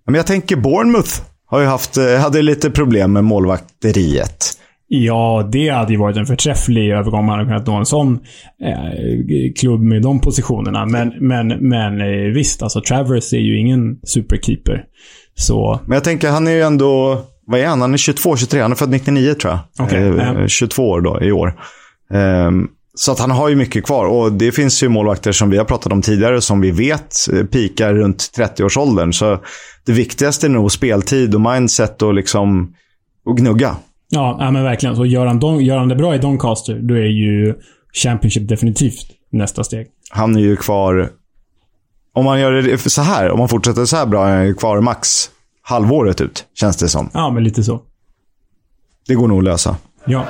Men 0.06 0.15
jag 0.15 0.28
tänker 0.28 0.56
Bournemouth 0.56 1.21
har 1.45 1.60
ju 1.60 1.65
haft, 1.65 1.97
eh, 1.97 2.19
hade 2.19 2.41
lite 2.41 2.71
problem 2.71 3.13
med 3.13 3.23
målvakteriet. 3.23 4.60
Ja, 4.88 5.49
det 5.52 5.69
hade 5.69 5.91
ju 5.93 5.99
varit 5.99 6.17
en 6.17 6.26
förträfflig 6.26 6.91
övergång 6.91 7.19
om 7.19 7.26
man 7.26 7.39
hade 7.39 7.49
kunnat 7.49 7.67
nå 7.67 7.73
en 7.73 7.86
sån 7.86 8.19
eh, 8.63 9.54
klubb 9.60 9.82
med 9.82 10.02
de 10.02 10.19
positionerna. 10.19 10.86
Men, 10.86 11.13
men, 11.19 11.47
men 11.47 12.02
eh, 12.02 12.34
visst, 12.34 12.63
alltså 12.63 12.82
Travers 12.82 13.34
är 13.34 13.38
ju 13.38 13.60
ingen 13.60 13.99
superkeeper. 14.04 14.84
Så, 15.36 15.80
Men 15.86 15.96
jag 15.96 16.04
tänker, 16.04 16.30
han 16.30 16.48
är 16.48 16.52
ju 16.52 16.62
ändå, 16.62 17.22
vad 17.48 17.60
är 17.60 17.67
han? 17.67 17.82
Han 17.82 17.93
är 17.93 17.98
22, 17.98 18.38
23, 18.38 18.62
han 18.62 18.72
är 18.72 18.76
född 18.76 18.89
99 18.89 19.34
tror 19.34 19.58
jag. 19.78 19.93
Eh, 19.93 20.04
ja. 20.04 20.48
22 20.48 20.89
år 20.89 21.02
då, 21.02 21.22
i 21.22 21.32
år. 21.32 21.60
Ehm, 22.13 22.67
så 22.96 23.12
att 23.12 23.19
han 23.19 23.32
har 23.32 23.50
ju 23.50 23.56
mycket 23.56 23.86
kvar. 23.86 24.06
Och 24.06 24.32
det 24.32 24.52
finns 24.52 24.84
ju 24.84 24.89
målvakter 24.89 25.32
som 25.32 25.50
vi 25.50 25.58
har 25.58 25.65
pratat 25.65 25.91
om 25.93 26.02
tidigare 26.02 26.41
som 26.41 26.62
vi 26.62 26.72
vet 26.72 27.15
eh, 27.34 27.43
pikar 27.43 27.93
runt 27.93 28.32
30-årsåldern. 28.38 29.13
Så 29.13 29.39
det 29.86 29.91
viktigaste 29.91 30.48
är 30.48 30.50
nog 30.50 30.72
speltid 30.72 31.36
och 31.36 31.41
mindset 31.41 32.02
och 32.02 32.13
liksom 32.13 32.74
och 33.26 33.38
gnugga. 33.38 33.76
ja, 34.10 34.38
ja 34.39 34.52
men 34.52 34.63
verkligen. 34.63 34.96
Så 34.96 35.06
gör 35.06 35.26
han, 35.26 35.39
Don, 35.39 35.65
gör 35.65 35.78
han 35.78 35.88
det 35.88 35.96
bra 35.96 36.15
i 36.15 36.17
Doncaster, 36.17 36.80
då 36.82 36.93
är 36.93 37.08
ju 37.08 37.54
Championship 37.93 38.50
definitivt 38.50 39.06
nästa 39.32 39.63
steg. 39.63 39.88
Han 40.10 40.36
är 40.36 40.39
ju 40.39 40.56
kvar, 40.56 41.10
om 42.13 42.26
man 42.26 42.39
gör 42.39 42.52
det 42.52 42.78
så 42.78 43.02
här, 43.02 43.30
om 43.32 43.39
man 43.39 43.49
fortsätter 43.49 43.86
så 43.86 43.97
här 43.97 44.06
bra, 44.06 44.28
är 44.28 44.36
han 44.36 44.45
ju 44.45 44.54
kvar 44.54 44.82
max 44.82 45.30
halvåret 45.62 46.21
ut, 46.21 46.45
känns 46.56 46.78
det 46.78 46.89
som. 46.89 47.10
Ja, 47.13 47.30
men 47.30 47.43
lite 47.43 47.63
så. 47.63 47.82
Det 49.08 49.15
går 49.15 49.28
nog 49.28 49.38
att 49.38 49.43
lösa. 49.43 49.76
Ja. 50.06 50.26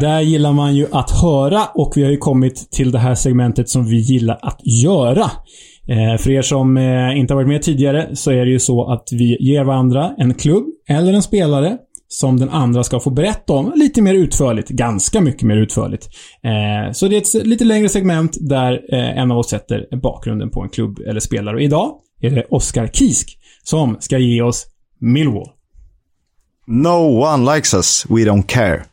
Där 0.00 0.20
gillar 0.20 0.52
man 0.52 0.76
ju 0.76 0.86
att 0.92 1.10
höra 1.10 1.64
och 1.74 1.92
vi 1.96 2.02
har 2.02 2.10
ju 2.10 2.16
kommit 2.16 2.70
till 2.70 2.90
det 2.90 2.98
här 2.98 3.14
segmentet 3.14 3.68
som 3.68 3.86
vi 3.86 3.96
gillar 3.96 4.38
att 4.42 4.60
göra. 4.82 5.30
Eh, 5.88 6.16
för 6.18 6.30
er 6.30 6.42
som 6.42 6.76
eh, 6.76 7.18
inte 7.18 7.34
har 7.34 7.36
varit 7.36 7.48
med 7.48 7.62
tidigare 7.62 8.16
så 8.16 8.30
är 8.30 8.44
det 8.44 8.50
ju 8.50 8.58
så 8.58 8.92
att 8.92 9.08
vi 9.12 9.36
ger 9.40 9.64
varandra 9.64 10.14
en 10.18 10.34
klubb 10.34 10.64
eller 10.88 11.12
en 11.12 11.22
spelare 11.22 11.78
som 12.08 12.40
den 12.40 12.48
andra 12.48 12.84
ska 12.84 13.00
få 13.00 13.10
berätta 13.10 13.52
om 13.52 13.72
lite 13.74 14.02
mer 14.02 14.14
utförligt. 14.14 14.68
Ganska 14.68 15.20
mycket 15.20 15.42
mer 15.42 15.56
utförligt. 15.56 16.08
Eh, 16.44 16.92
så 16.92 17.08
det 17.08 17.16
är 17.16 17.38
ett 17.40 17.46
lite 17.46 17.64
längre 17.64 17.88
segment 17.88 18.36
där 18.40 18.72
eh, 18.92 19.18
en 19.18 19.30
av 19.30 19.38
oss 19.38 19.48
sätter 19.50 19.96
bakgrunden 19.96 20.50
på 20.50 20.62
en 20.62 20.68
klubb 20.68 20.98
eller 20.98 21.20
spelare. 21.20 21.56
Och 21.56 21.62
idag 21.62 21.94
är 22.20 22.30
det 22.30 22.44
Oskar 22.50 22.86
Kisk 22.86 23.38
som 23.62 23.96
ska 24.00 24.18
ge 24.18 24.42
oss 24.42 24.66
Millwall. 25.00 25.48
No 26.66 27.24
one 27.24 27.54
likes 27.54 27.74
us, 27.74 28.06
we 28.08 28.20
don't 28.20 28.46
care. 28.46 28.84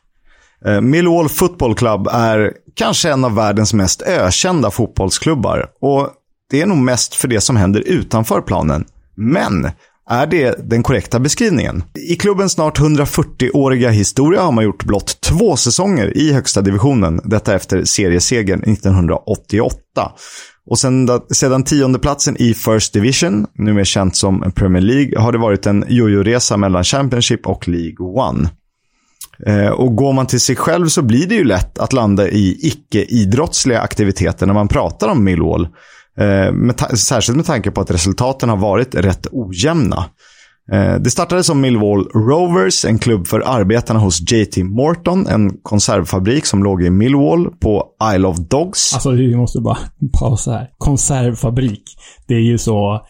Eh, 0.65 0.81
Millwall 0.81 1.29
Football 1.29 1.75
Club 1.75 2.07
är 2.11 2.53
kanske 2.75 3.11
en 3.11 3.25
av 3.25 3.35
världens 3.35 3.73
mest 3.73 4.01
ökända 4.01 4.71
fotbollsklubbar. 4.71 5.65
Och 5.81 6.09
det 6.49 6.61
är 6.61 6.65
nog 6.65 6.77
mest 6.77 7.15
för 7.15 7.27
det 7.27 7.41
som 7.41 7.55
händer 7.55 7.83
utanför 7.85 8.41
planen. 8.41 8.85
Men 9.15 9.69
är 10.09 10.27
det 10.27 10.69
den 10.69 10.83
korrekta 10.83 11.19
beskrivningen? 11.19 11.83
I 12.09 12.15
klubbens 12.15 12.51
snart 12.51 12.79
140-åriga 12.79 13.89
historia 13.89 14.41
har 14.41 14.51
man 14.51 14.63
gjort 14.63 14.83
blott 14.83 15.21
två 15.21 15.55
säsonger 15.55 16.17
i 16.17 16.33
högsta 16.33 16.61
divisionen. 16.61 17.21
Detta 17.23 17.55
efter 17.55 17.83
seriesegern 17.83 18.63
1988. 18.63 20.11
Och 20.69 20.79
sedan, 20.79 21.09
sedan 21.31 21.63
tiondeplatsen 21.63 22.37
i 22.41 22.53
First 22.53 22.93
Division, 22.93 23.45
numera 23.53 23.85
känt 23.85 24.15
som 24.15 24.51
Premier 24.55 24.81
League, 24.81 25.19
har 25.19 25.31
det 25.31 25.37
varit 25.37 25.65
en 25.65 25.85
jojo-resa 25.87 26.57
mellan 26.57 26.83
Championship 26.83 27.47
och 27.47 27.67
League 27.67 27.97
One. 27.99 28.49
Eh, 29.45 29.67
och 29.67 29.95
går 29.95 30.13
man 30.13 30.27
till 30.27 30.39
sig 30.39 30.55
själv 30.55 30.87
så 30.87 31.01
blir 31.01 31.27
det 31.27 31.35
ju 31.35 31.43
lätt 31.43 31.79
att 31.79 31.93
landa 31.93 32.29
i 32.29 32.57
icke-idrottsliga 32.61 33.81
aktiviteter 33.81 34.45
när 34.45 34.53
man 34.53 34.67
pratar 34.67 35.07
om 35.07 35.23
Millwall. 35.23 35.67
Eh, 36.19 36.51
med 36.51 36.79
särskilt 36.97 37.35
med 37.35 37.45
tanke 37.45 37.71
på 37.71 37.81
att 37.81 37.91
resultaten 37.91 38.49
har 38.49 38.57
varit 38.57 38.95
rätt 38.95 39.27
ojämna. 39.31 40.05
Eh, 40.71 40.95
det 40.95 41.09
startade 41.09 41.43
som 41.43 41.61
Millwall 41.61 42.07
Rovers, 42.07 42.85
en 42.85 42.99
klubb 42.99 43.27
för 43.27 43.43
arbetarna 43.45 43.99
hos 43.99 44.31
JT 44.31 44.57
Morton, 44.63 45.27
en 45.27 45.57
konservfabrik 45.61 46.45
som 46.45 46.63
låg 46.63 46.83
i 46.83 46.89
Millwall 46.89 47.49
på 47.59 47.85
Isle 48.15 48.27
of 48.27 48.37
Dogs. 48.37 48.93
Alltså, 48.93 49.11
vi 49.11 49.35
måste 49.35 49.59
bara 49.61 49.77
pausa 50.19 50.51
här. 50.51 50.69
Konservfabrik. 50.77 51.83
Det 52.27 52.33
är 52.33 52.39
ju 52.51 52.57
så... 52.57 53.01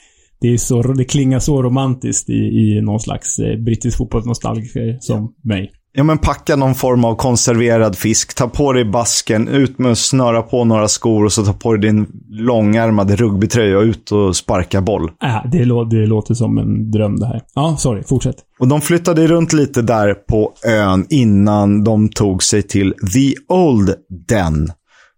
Det, 0.42 0.48
är 0.48 0.58
så, 0.58 0.82
det 0.82 1.06
klingar 1.06 1.40
så 1.40 1.64
romantiskt 1.64 2.30
i, 2.30 2.34
i 2.34 2.82
någon 2.82 3.00
slags 3.00 3.38
brittisk 3.66 3.98
fotbollsnostalgiker 3.98 4.98
som 5.00 5.34
mig. 5.44 5.72
Ja, 6.00 6.04
men 6.04 6.18
packa 6.18 6.56
någon 6.56 6.76
form 6.76 7.06
av 7.06 7.16
konserverad 7.16 7.96
fisk, 7.96 8.36
ta 8.36 8.48
på 8.48 8.74
dig 8.74 8.86
basken, 8.86 9.48
ut 9.48 9.80
med 9.80 9.92
att 9.92 9.98
snöra 9.98 10.42
på 10.42 10.64
några 10.64 10.88
skor 10.88 11.26
och 11.26 11.32
så 11.32 11.46
ta 11.46 11.54
på 11.54 11.74
dig 11.74 11.82
din 11.82 12.08
långärmade 12.30 13.16
rugbytröja 13.16 13.78
och 13.78 13.84
ut 13.84 14.12
och 14.12 14.36
sparka 14.36 14.82
boll. 14.82 15.12
Äh, 15.24 15.52
det, 15.52 15.66
lå, 15.66 15.84
det 15.84 16.06
låter 16.06 16.34
som 16.34 16.58
en 16.58 16.92
dröm 16.92 17.20
det 17.20 17.28
här. 17.28 17.42
Ja, 17.54 17.76
sorry. 17.80 18.04
Fortsätt. 18.04 18.36
Och 18.60 18.68
de 18.68 18.82
flyttade 18.82 19.28
runt 19.28 19.54
lite 19.54 19.82
där 19.82 20.14
på 20.14 20.54
ön 20.66 21.06
innan 21.10 21.84
de 21.84 22.10
tog 22.10 22.44
sig 22.44 22.62
till 22.62 22.94
The 23.14 23.34
Old 23.54 23.94
Den. 24.28 24.72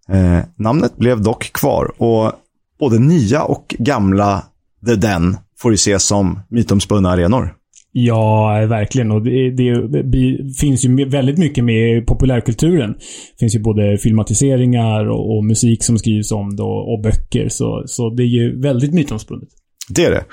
Eh, 0.09 0.39
namnet 0.57 0.97
blev 0.97 1.21
dock 1.21 1.53
kvar 1.53 1.91
och 1.97 2.31
både 2.79 2.99
nya 2.99 3.43
och 3.43 3.75
gamla 3.79 4.43
The 4.85 4.95
Den 4.95 5.37
får 5.59 5.71
ju 5.71 5.75
ses 5.75 6.03
som 6.03 6.39
mytomspunna 6.49 7.09
arenor. 7.09 7.58
Ja, 7.91 8.65
verkligen. 8.69 9.11
Och 9.11 9.23
det, 9.23 9.51
det, 9.51 9.87
det 10.03 10.53
finns 10.59 10.85
ju 10.85 11.05
väldigt 11.05 11.37
mycket 11.37 11.63
med 11.63 11.97
i 11.97 12.01
populärkulturen. 12.01 12.93
Det 12.93 13.39
finns 13.39 13.55
ju 13.55 13.59
både 13.59 13.97
filmatiseringar 13.97 15.09
och, 15.09 15.37
och 15.37 15.45
musik 15.45 15.83
som 15.83 15.97
skrivs 15.97 16.31
om 16.31 16.55
det 16.55 16.63
och, 16.63 16.93
och 16.93 17.01
böcker. 17.01 17.49
Så, 17.49 17.83
så 17.85 18.09
det 18.09 18.23
är 18.23 18.27
ju 18.27 18.61
väldigt 18.61 18.93
mytomspunnet. 18.93 19.49
Det 19.89 20.05
är 20.05 20.11
det. 20.11 20.25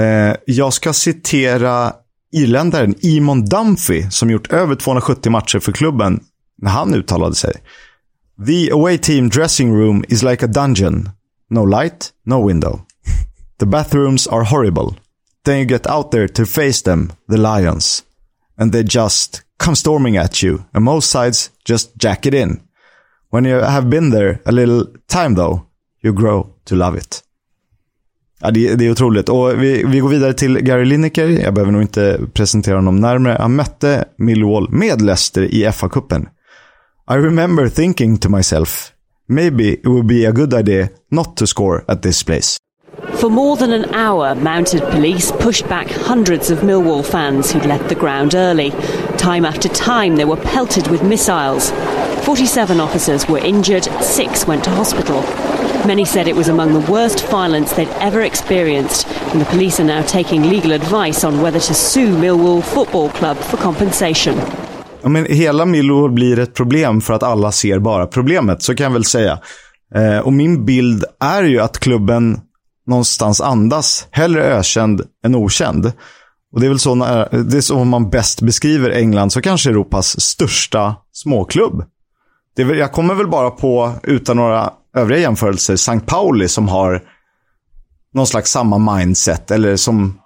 Eh, 0.00 0.36
jag 0.46 0.72
ska 0.72 0.92
citera 0.92 1.92
irländaren 2.32 2.94
Imon 3.00 3.44
Dumphy 3.44 4.02
som 4.10 4.30
gjort 4.30 4.52
över 4.52 4.74
270 4.74 5.32
matcher 5.32 5.58
för 5.58 5.72
klubben 5.72 6.20
när 6.62 6.70
han 6.70 6.94
uttalade 6.94 7.34
sig. 7.34 7.52
The 8.46 8.70
away 8.70 8.98
team 8.98 9.28
dressing 9.28 9.74
room 9.74 10.04
is 10.08 10.22
like 10.22 10.44
a 10.44 10.48
dungeon. 10.48 11.08
No 11.50 11.66
light, 11.66 12.10
no 12.26 12.48
window. 12.48 12.80
The 13.60 13.66
bathrooms 13.66 14.26
are 14.26 14.44
horrible. 14.44 14.94
Then 15.48 15.60
you 15.60 15.64
get 15.64 15.86
out 15.86 16.10
there 16.10 16.28
to 16.28 16.44
face 16.44 16.82
them, 16.82 17.12
the 17.26 17.38
lions. 17.38 18.04
And 18.58 18.70
they 18.70 18.82
just 18.82 19.42
come 19.58 19.76
storming 19.76 20.18
at 20.18 20.42
you. 20.42 20.64
And 20.74 20.84
most 20.84 21.10
sides 21.10 21.50
just 21.64 21.96
jack 21.96 22.26
it 22.26 22.34
in. 22.34 22.60
When 23.30 23.46
you 23.46 23.54
have 23.54 23.88
been 23.88 24.10
there 24.10 24.40
a 24.44 24.52
little 24.52 24.84
time 25.06 25.36
though, 25.36 25.62
you 26.02 26.12
grow 26.12 26.52
to 26.64 26.74
love 26.74 26.98
it. 26.98 27.22
Ja, 28.40 28.50
det, 28.50 28.74
det 28.74 28.86
är 28.86 28.90
otroligt. 28.90 29.28
Och 29.28 29.62
vi, 29.62 29.84
vi 29.86 29.98
går 29.98 30.08
vidare 30.08 30.32
till 30.32 30.58
Gary 30.58 30.84
Lineker. 30.84 31.28
Jag 31.28 31.54
behöver 31.54 31.72
nog 31.72 31.82
inte 31.82 32.20
presentera 32.32 32.76
honom 32.76 32.96
närmare. 32.96 33.36
Han 33.40 33.56
mötte 33.56 34.04
Millwall 34.16 34.70
med 34.70 35.02
Leicester 35.02 35.42
i 35.42 35.72
FA-cupen. 35.72 36.28
I 37.10 37.14
remember 37.14 37.68
thinking 37.68 38.18
to 38.18 38.28
myself, 38.28 38.92
maybe 39.28 39.64
it 39.64 39.86
would 39.86 40.06
be 40.06 40.28
a 40.28 40.32
good 40.32 40.54
idea 40.54 40.88
not 41.10 41.36
to 41.36 41.46
score 41.46 41.84
at 41.86 42.02
this 42.02 42.22
place. 42.24 42.56
For 43.20 43.30
more 43.30 43.56
than 43.56 43.72
an 43.72 43.94
hour, 43.94 44.34
mounted 44.34 44.82
police 44.90 45.32
pushed 45.32 45.68
back 45.68 45.88
hundreds 45.88 46.50
of 46.50 46.60
Millwall 46.60 47.04
fans 47.04 47.50
who'd 47.50 47.66
left 47.66 47.88
the 47.88 47.94
ground 47.94 48.34
early. 48.34 48.70
Time 49.16 49.44
after 49.44 49.68
time, 49.68 50.16
they 50.16 50.24
were 50.24 50.36
pelted 50.36 50.88
with 50.88 51.02
missiles. 51.02 51.70
47 52.24 52.80
officers 52.80 53.28
were 53.28 53.38
injured, 53.38 53.84
six 54.02 54.46
went 54.46 54.64
to 54.64 54.70
hospital. 54.70 55.22
Many 55.86 56.04
said 56.04 56.28
it 56.28 56.36
was 56.36 56.48
among 56.48 56.72
the 56.74 56.92
worst 56.92 57.26
violence 57.28 57.74
they'd 57.74 57.88
ever 58.00 58.22
experienced, 58.22 59.06
and 59.32 59.40
the 59.40 59.46
police 59.46 59.80
are 59.80 59.86
now 59.86 60.02
taking 60.02 60.42
legal 60.42 60.72
advice 60.72 61.24
on 61.24 61.40
whether 61.42 61.60
to 61.60 61.74
sue 61.74 62.16
Millwall 62.16 62.62
Football 62.62 63.08
Club 63.10 63.36
for 63.36 63.56
compensation. 63.56 64.34
Ja, 65.02 65.08
men 65.08 65.24
hela 65.24 65.64
Millwall 65.64 66.10
blir 66.10 66.38
ett 66.38 66.54
problem 66.54 67.00
för 67.00 67.14
att 67.14 67.22
alla 67.22 67.52
ser 67.52 67.78
bara 67.78 68.06
problemet, 68.06 68.62
så 68.62 68.74
kan 68.74 68.84
jag 68.84 68.92
väl 68.92 69.04
säga. 69.04 69.38
Eh, 69.94 70.18
och 70.18 70.32
min 70.32 70.64
bild 70.64 71.04
är 71.20 71.42
ju 71.42 71.60
att 71.60 71.78
klubben 71.78 72.40
någonstans 72.88 73.40
andas 73.40 74.06
hellre 74.10 74.44
ökänd 74.44 75.02
än 75.24 75.34
okänd. 75.34 75.92
Och 76.52 76.60
det 76.60 76.66
är 76.66 76.68
väl 76.68 76.78
så, 76.78 76.94
när, 76.94 77.42
det 77.44 77.56
är 77.56 77.60
så 77.60 77.84
man 77.84 78.10
bäst 78.10 78.42
beskriver 78.42 78.90
England 78.90 79.30
så 79.30 79.40
kanske 79.42 79.70
Europas 79.70 80.20
största 80.20 80.96
småklubb. 81.12 81.84
Det 82.56 82.64
väl- 82.64 82.78
jag 82.78 82.92
kommer 82.92 83.14
väl 83.14 83.28
bara 83.28 83.50
på, 83.50 83.92
utan 84.02 84.36
några 84.36 84.72
övriga 84.96 85.20
jämförelser, 85.20 85.74
St. 85.74 86.00
Pauli 86.00 86.48
som 86.48 86.68
har 86.68 87.02
någon 88.14 88.26
slags 88.26 88.50
samma 88.50 88.96
mindset, 88.96 89.50
eller 89.50 89.76
som 89.76 90.18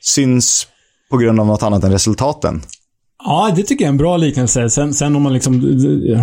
syns 0.00 0.66
på 1.10 1.16
grund 1.16 1.40
av 1.40 1.46
något 1.46 1.62
annat 1.62 1.84
än 1.84 1.92
resultaten. 1.92 2.62
Ja, 3.24 3.52
det 3.56 3.62
tycker 3.62 3.84
jag 3.84 3.88
är 3.88 3.92
en 3.92 3.96
bra 3.96 4.16
liknelse. 4.16 4.70
Sen, 4.70 4.94
sen 4.94 5.16
om 5.16 5.22
man 5.22 5.32
liksom... 5.32 5.60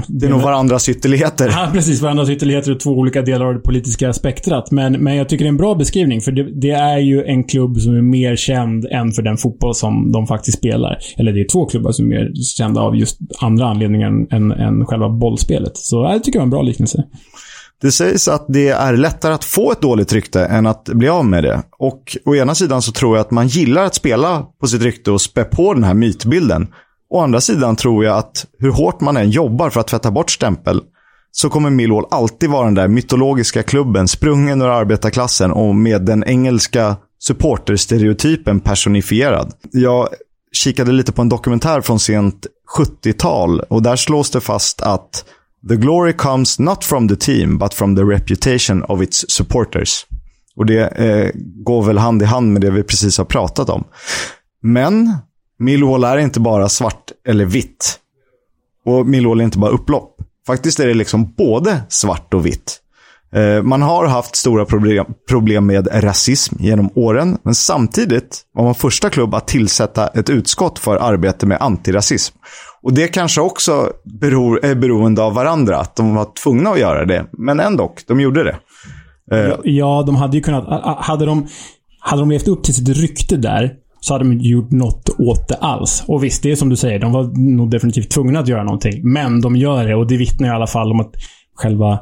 Det 0.07 0.25
är 0.25 0.29
nog 0.29 0.41
varandras 0.41 0.89
ytterligheter. 0.89 1.47
Ja, 1.47 1.69
precis. 1.73 2.01
Varandras 2.01 2.29
ytterligheter 2.29 2.71
och 2.71 2.79
två 2.79 2.91
olika 2.91 3.21
delar 3.21 3.45
av 3.45 3.53
det 3.53 3.60
politiska 3.60 4.13
spektrat. 4.13 4.71
Men, 4.71 4.93
men 4.93 5.15
jag 5.15 5.29
tycker 5.29 5.45
det 5.45 5.47
är 5.47 5.51
en 5.51 5.57
bra 5.57 5.75
beskrivning. 5.75 6.21
För 6.21 6.31
det, 6.31 6.62
det 6.62 6.71
är 6.71 6.97
ju 6.97 7.23
en 7.23 7.43
klubb 7.43 7.77
som 7.77 7.95
är 7.95 8.01
mer 8.01 8.36
känd 8.36 8.86
än 8.86 9.12
för 9.12 9.21
den 9.21 9.38
fotboll 9.38 9.75
som 9.75 10.12
de 10.12 10.27
faktiskt 10.27 10.57
spelar. 10.57 10.97
Eller 11.17 11.31
det 11.31 11.41
är 11.41 11.47
två 11.51 11.65
klubbar 11.65 11.91
som 11.91 12.05
är 12.05 12.10
mer 12.10 12.31
kända 12.57 12.81
av 12.81 12.95
just 12.95 13.17
andra 13.41 13.65
anledningar 13.65 14.07
än, 14.07 14.51
än, 14.51 14.86
själva 14.86 15.10
bollspelet. 15.10 15.77
Så 15.77 15.95
ja, 15.95 16.12
jag 16.12 16.23
tycker 16.23 16.39
det 16.39 16.41
var 16.41 16.45
en 16.45 16.49
bra 16.49 16.62
liknelse. 16.62 17.03
Det 17.81 17.91
sägs 17.91 18.27
att 18.27 18.45
det 18.47 18.69
är 18.69 18.97
lättare 18.97 19.33
att 19.33 19.43
få 19.43 19.71
ett 19.71 19.81
dåligt 19.81 20.13
rykte 20.13 20.45
än 20.45 20.67
att 20.67 20.83
bli 20.83 21.10
av 21.10 21.25
med 21.25 21.43
det. 21.43 21.63
Och 21.79 22.17
å 22.25 22.36
ena 22.36 22.55
sidan 22.55 22.81
så 22.81 22.91
tror 22.91 23.17
jag 23.17 23.21
att 23.21 23.31
man 23.31 23.47
gillar 23.47 23.86
att 23.86 23.95
spela 23.95 24.45
på 24.62 24.67
sitt 24.67 24.81
rykte 24.81 25.12
och 25.12 25.21
spä 25.21 25.43
på 25.43 25.73
den 25.73 25.83
här 25.83 25.93
mytbilden. 25.93 26.67
Å 27.10 27.20
andra 27.20 27.41
sidan 27.41 27.76
tror 27.76 28.06
jag 28.06 28.17
att 28.17 28.46
hur 28.60 28.72
hårt 28.72 29.02
man 29.02 29.17
än 29.17 29.30
jobbar 29.30 29.70
för 29.70 29.80
att 29.80 29.88
tvätta 29.88 30.12
bort 30.12 30.32
stämpel 30.32 30.82
så 31.32 31.50
kommer 31.50 31.70
Millwall 31.70 32.06
alltid 32.12 32.50
vara 32.50 32.65
den 32.65 32.74
där 32.74 32.88
mytologiska 32.88 33.63
klubben 33.63 34.08
sprungen 34.08 34.62
ur 34.62 34.67
arbetarklassen 34.67 35.52
och 35.52 35.76
med 35.76 36.02
den 36.02 36.24
engelska 36.24 36.96
supporterstereotypen 37.20 38.60
personifierad. 38.60 39.54
Jag 39.72 40.08
kikade 40.52 40.91
lite 40.91 41.12
på 41.12 41.22
en 41.22 41.30
dokumentär 41.30 41.82
från 41.82 42.00
sent 42.00 42.48
70-tal 42.78 43.60
och 43.60 43.82
där 43.82 43.96
slås 43.96 44.32
det 44.32 44.41
fast 44.41 44.82
att 44.82 45.26
The 45.70 45.76
glory 45.76 46.13
comes 46.13 46.60
not 46.60 46.84
from 46.84 47.08
the 47.08 47.15
team 47.15 47.58
but 47.58 47.74
from 47.74 47.96
the 47.96 48.02
reputation 48.02 48.84
of 48.84 49.02
its 49.02 49.26
supporters. 49.30 50.06
Och 50.56 50.65
det 50.65 50.88
eh, 50.88 51.32
går 51.36 51.84
väl 51.84 51.98
hand 51.98 52.22
i 52.22 52.26
hand 52.26 52.54
med 52.54 52.62
det 52.62 52.72
vi 52.72 52.84
precis 52.84 53.17
har 53.17 53.26
pratat 53.26 53.70
om. 53.70 53.84
Men 54.62 55.13
Millwall 55.60 56.04
är 56.04 56.17
inte 56.17 56.39
bara 56.39 56.70
svart 56.70 57.12
eller 57.28 57.46
vitt. 57.46 58.00
Och 58.86 59.08
Millwall 59.08 59.39
är 59.39 59.43
inte 59.43 59.60
bara 59.60 59.72
upplopp. 59.72 60.15
Faktiskt 60.48 60.80
är 60.80 60.88
det 60.88 60.93
liksom 60.93 61.34
både 61.38 61.82
svart 61.89 62.34
och 62.34 62.46
vitt. 62.46 62.82
Eh, 63.34 63.63
man 63.63 63.82
har 63.82 64.08
haft 64.08 64.36
stora 64.36 64.65
problem, 65.28 65.65
med 65.65 65.88
rasism 66.04 66.56
genom 66.60 66.89
åren, 66.96 67.38
men 67.43 67.56
samtidigt 67.56 68.41
var 68.54 68.63
man 68.63 68.76
första 68.76 69.10
klubb 69.10 69.36
att 69.36 69.48
tillsätta 69.48 70.08
ett 70.08 70.30
utskott 70.30 70.80
för 70.80 70.98
arbete 70.98 71.46
med 71.46 71.62
antirasism. 71.62 72.38
Och 72.82 72.93
det 72.93 73.08
kanske 73.08 73.41
också 73.41 73.91
beror, 74.22 74.65
är 74.65 74.76
beroende 74.76 75.24
av 75.24 75.34
varandra, 75.34 75.78
att 75.78 75.96
de 75.96 76.15
var 76.15 76.28
tvungna 76.43 76.70
att 76.70 76.80
göra 76.80 77.06
det. 77.06 77.26
Men 77.32 77.60
ändå, 77.60 77.93
de 78.08 78.20
gjorde 78.20 78.43
det. 78.43 78.58
Eh, 79.32 79.54
ja, 79.63 80.04
de 80.06 80.15
hade 80.15 80.38
ju 80.38 80.43
kunnat... 80.43 80.65
Hade 81.00 81.26
de, 81.26 81.48
hade 82.00 82.22
de 82.22 82.32
levt 82.32 82.48
upp 82.48 82.63
till 82.63 82.76
sitt 82.76 82.89
rykte 82.89 83.38
där, 83.38 83.74
så 84.08 84.13
hade 84.13 84.24
de 84.24 84.32
inte 84.32 84.48
gjort 84.48 84.72
något 84.72 85.10
åt 85.20 85.48
det 85.48 85.56
alls. 85.56 86.04
Och 86.08 86.24
visst, 86.24 86.43
det 86.43 86.52
är 86.52 86.56
som 86.56 86.70
du 86.70 86.76
säger. 86.76 87.00
De 87.00 87.12
var 87.12 87.56
nog 87.56 87.72
definitivt 87.72 88.10
tvungna 88.10 88.39
att 88.39 88.48
göra 88.48 88.63
någonting. 88.63 89.02
Men 89.04 89.41
de 89.41 89.56
gör 89.56 89.88
det 89.88 89.96
och 89.96 90.08
det 90.08 90.17
vittnar 90.17 90.48
i 90.48 90.52
alla 90.52 90.67
fall 90.67 90.91
om 90.91 91.00
att 91.00 91.12
själva, 91.56 92.00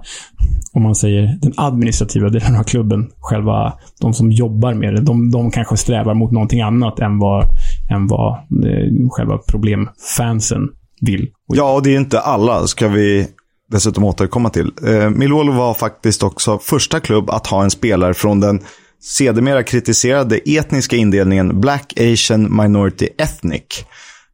om 0.74 0.84
man 0.84 0.96
säger 0.96 1.38
den 1.42 1.54
administrativa 1.58 2.30
delen 2.30 2.56
av 2.56 2.64
klubben, 2.64 3.10
själva 3.20 3.74
de 4.02 4.14
som 4.14 4.32
jobbar 4.32 4.74
med 4.74 4.94
det, 4.94 5.02
de, 5.02 5.32
de 5.32 5.52
kanske 5.52 5.78
strävar 5.78 6.14
mot 6.14 6.32
någonting 6.32 6.62
annat 6.62 7.00
än 7.00 7.20
vad, 7.20 7.46
än 7.92 8.08
vad 8.08 8.34
eh, 8.34 9.10
själva 9.12 9.38
problemfansen 9.38 10.70
vill. 11.02 11.28
Ja, 11.54 11.74
och 11.74 11.84
det 11.84 11.96
är 11.96 11.98
inte 11.98 12.20
alla, 12.20 12.68
ska 12.68 12.88
vi 12.88 13.28
dessutom 13.72 14.04
återkomma 14.04 14.50
till. 14.50 14.72
Eh, 14.88 15.10
Millwall 15.10 15.50
var 15.50 15.74
faktiskt 15.74 16.24
också 16.24 16.60
första 16.60 17.00
klubb 17.00 17.30
att 17.30 17.48
ha 17.48 17.64
en 17.64 17.72
spelare 17.72 18.14
från 18.14 18.40
den 18.40 18.60
sedermera 19.02 19.64
kritiserade 19.64 20.40
etniska 20.46 20.96
indelningen 20.96 21.62
Black 21.62 21.94
Asian 22.00 22.62
Minority 22.62 23.08
Ethnic. 23.18 23.86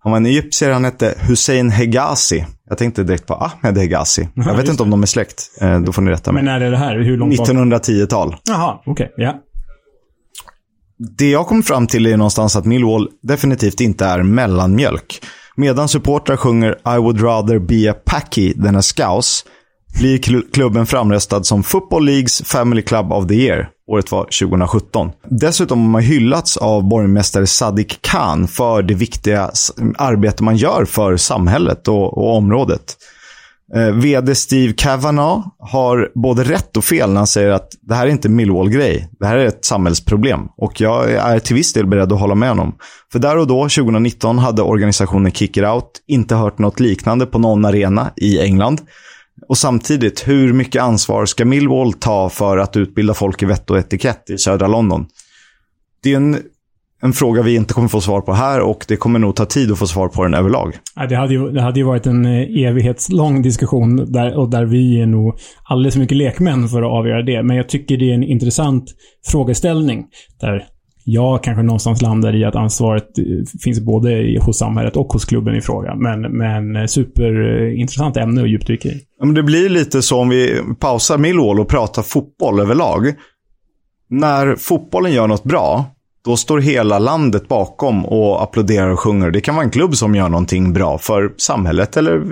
Han 0.03 0.11
var 0.11 0.17
en 0.17 0.25
egyptier, 0.25 0.71
han 0.71 0.85
hette 0.85 1.15
Hussein 1.27 1.69
Hegazi. 1.69 2.45
Jag 2.69 2.77
tänkte 2.77 3.03
direkt 3.03 3.27
på 3.27 3.33
Ahmed 3.33 3.77
Hegazi. 3.77 4.27
Jag 4.35 4.57
vet 4.57 4.69
inte 4.69 4.83
om 4.83 4.89
de 4.89 5.01
är 5.03 5.07
släkt. 5.07 5.51
Eh, 5.61 5.79
då 5.79 5.91
får 5.91 6.01
ni 6.01 6.11
rätta 6.11 6.31
mig. 6.31 6.43
Men 6.43 6.53
när 6.53 6.67
är 6.67 6.71
det 6.71 6.77
här? 6.77 6.99
Hur 6.99 7.17
långt 7.17 7.37
bak? 7.37 7.49
1910-tal. 7.49 8.35
Jaha, 8.43 8.79
okej. 8.85 9.13
ja. 9.17 9.41
Det 11.17 11.29
jag 11.29 11.47
kom 11.47 11.63
fram 11.63 11.87
till 11.87 12.05
är 12.05 12.17
någonstans 12.17 12.55
att 12.55 12.65
Millwall 12.65 13.09
definitivt 13.23 13.81
inte 13.81 14.05
är 14.05 14.23
mellanmjölk. 14.23 15.21
Medan 15.55 15.87
supportrar 15.87 16.37
sjunger 16.37 16.71
I 16.71 16.97
would 16.97 17.21
rather 17.21 17.59
be 17.59 17.91
a 17.91 17.95
packy 18.05 18.53
than 18.53 18.75
a 18.75 18.81
scouse 18.81 19.45
blir 19.99 20.17
kl- 20.17 20.51
klubben 20.53 20.85
framröstad 20.85 21.43
som 21.43 21.63
Football 21.63 22.05
Leagues 22.05 22.41
Family 22.45 22.81
Club 22.81 23.11
of 23.11 23.27
the 23.27 23.33
Year. 23.33 23.69
Året 23.87 24.11
var 24.11 24.23
2017. 24.23 25.11
Dessutom 25.29 25.81
har 25.81 25.89
man 25.89 26.01
hyllats 26.01 26.57
av 26.57 26.83
borgmästare 26.83 27.47
Sadiq 27.47 28.01
Khan 28.01 28.47
för 28.47 28.81
det 28.81 28.93
viktiga 28.93 29.51
arbete 29.97 30.43
man 30.43 30.57
gör 30.57 30.85
för 30.85 31.17
samhället 31.17 31.87
och, 31.87 32.17
och 32.17 32.35
området. 32.35 32.97
Eh, 33.75 33.91
VD 33.91 34.35
Steve 34.35 34.73
Kavanaugh 34.73 35.47
har 35.59 36.11
både 36.15 36.43
rätt 36.43 36.77
och 36.77 36.83
fel 36.83 37.09
när 37.09 37.17
han 37.17 37.27
säger 37.27 37.49
att 37.49 37.69
det 37.81 37.95
här 37.95 38.07
är 38.07 38.11
inte 38.11 38.29
Millwall-grej. 38.29 39.09
Det 39.19 39.25
här 39.25 39.37
är 39.37 39.45
ett 39.45 39.65
samhällsproblem. 39.65 40.39
Och 40.57 40.81
jag 40.81 41.11
är 41.11 41.39
till 41.39 41.55
viss 41.55 41.73
del 41.73 41.87
beredd 41.87 42.11
att 42.13 42.19
hålla 42.19 42.35
med 42.35 42.49
honom. 42.49 42.75
För 43.11 43.19
där 43.19 43.37
och 43.37 43.47
då, 43.47 43.63
2019, 43.63 44.37
hade 44.37 44.61
organisationen 44.61 45.31
Kick 45.31 45.57
It 45.57 45.63
Out 45.63 45.89
inte 46.07 46.35
hört 46.35 46.59
något 46.59 46.79
liknande 46.79 47.25
på 47.25 47.39
någon 47.39 47.65
arena 47.65 48.11
i 48.15 48.39
England. 48.39 48.81
Och 49.51 49.57
samtidigt, 49.57 50.27
hur 50.27 50.53
mycket 50.53 50.81
ansvar 50.81 51.25
ska 51.25 51.45
Millwall 51.45 51.93
ta 51.93 52.29
för 52.29 52.57
att 52.57 52.77
utbilda 52.77 53.13
folk 53.13 53.43
i 53.43 53.45
vett 53.45 53.69
och 53.69 53.77
etikett 53.77 54.29
i 54.29 54.37
södra 54.37 54.67
London? 54.67 55.05
Det 56.03 56.13
är 56.13 56.17
en, 56.17 56.37
en 57.01 57.13
fråga 57.13 57.41
vi 57.41 57.55
inte 57.55 57.73
kommer 57.73 57.87
få 57.87 58.01
svar 58.01 58.21
på 58.21 58.33
här 58.33 58.61
och 58.61 58.85
det 58.87 58.95
kommer 58.95 59.19
nog 59.19 59.35
ta 59.35 59.45
tid 59.45 59.71
att 59.71 59.79
få 59.79 59.87
svar 59.87 60.07
på 60.07 60.23
den 60.23 60.33
överlag. 60.33 60.77
Det, 61.09 61.15
hade 61.15 61.33
ju, 61.33 61.51
det 61.51 61.61
hade 61.61 61.79
ju 61.79 61.85
varit 61.85 62.05
en 62.05 62.25
eh, 62.25 62.65
evighetslång 62.65 63.41
diskussion 63.41 64.11
där, 64.11 64.37
och 64.37 64.49
där 64.49 64.65
vi 64.65 65.01
är 65.01 65.05
nog 65.05 65.35
alldeles 65.63 65.93
för 65.93 66.01
mycket 66.01 66.17
lekmän 66.17 66.67
för 66.67 66.81
att 66.81 66.91
avgöra 66.91 67.23
det. 67.23 67.43
Men 67.43 67.57
jag 67.57 67.69
tycker 67.69 67.97
det 67.97 68.09
är 68.09 68.13
en 68.13 68.23
intressant 68.23 68.85
frågeställning. 69.31 70.05
Där 70.41 70.67
jag 71.11 71.43
kanske 71.43 71.63
någonstans 71.63 72.01
landar 72.01 72.35
i 72.35 72.43
att 72.43 72.55
ansvaret 72.55 73.17
eh, 73.17 73.23
finns 73.63 73.79
både 73.79 74.39
hos 74.41 74.57
samhället 74.57 74.95
och 74.95 75.13
hos 75.13 75.25
klubben 75.25 75.55
i 75.55 75.61
fråga. 75.61 75.95
Men, 75.95 76.21
men 76.21 76.75
eh, 76.75 76.85
superintressant 76.85 78.17
ämne 78.17 78.41
att 78.41 78.49
djupdyka 78.49 78.89
i. 78.89 79.01
Ja, 79.19 79.25
men 79.25 79.35
det 79.35 79.43
blir 79.43 79.69
lite 79.69 80.01
så 80.01 80.19
om 80.19 80.29
vi 80.29 80.61
pausar 80.79 81.17
Millwall 81.17 81.59
och 81.59 81.67
pratar 81.67 82.01
fotboll 82.01 82.59
överlag. 82.59 83.13
När 84.09 84.55
fotbollen 84.55 85.13
gör 85.13 85.27
något 85.27 85.43
bra, 85.43 85.85
då 86.25 86.37
står 86.37 86.59
hela 86.59 86.99
landet 86.99 87.47
bakom 87.47 88.05
och 88.05 88.43
applåderar 88.43 88.89
och 88.89 88.99
sjunger. 88.99 89.31
Det 89.31 89.41
kan 89.41 89.55
vara 89.55 89.65
en 89.65 89.71
klubb 89.71 89.95
som 89.95 90.15
gör 90.15 90.29
någonting 90.29 90.73
bra 90.73 90.97
för 90.97 91.33
samhället 91.37 91.97
eller 91.97 92.23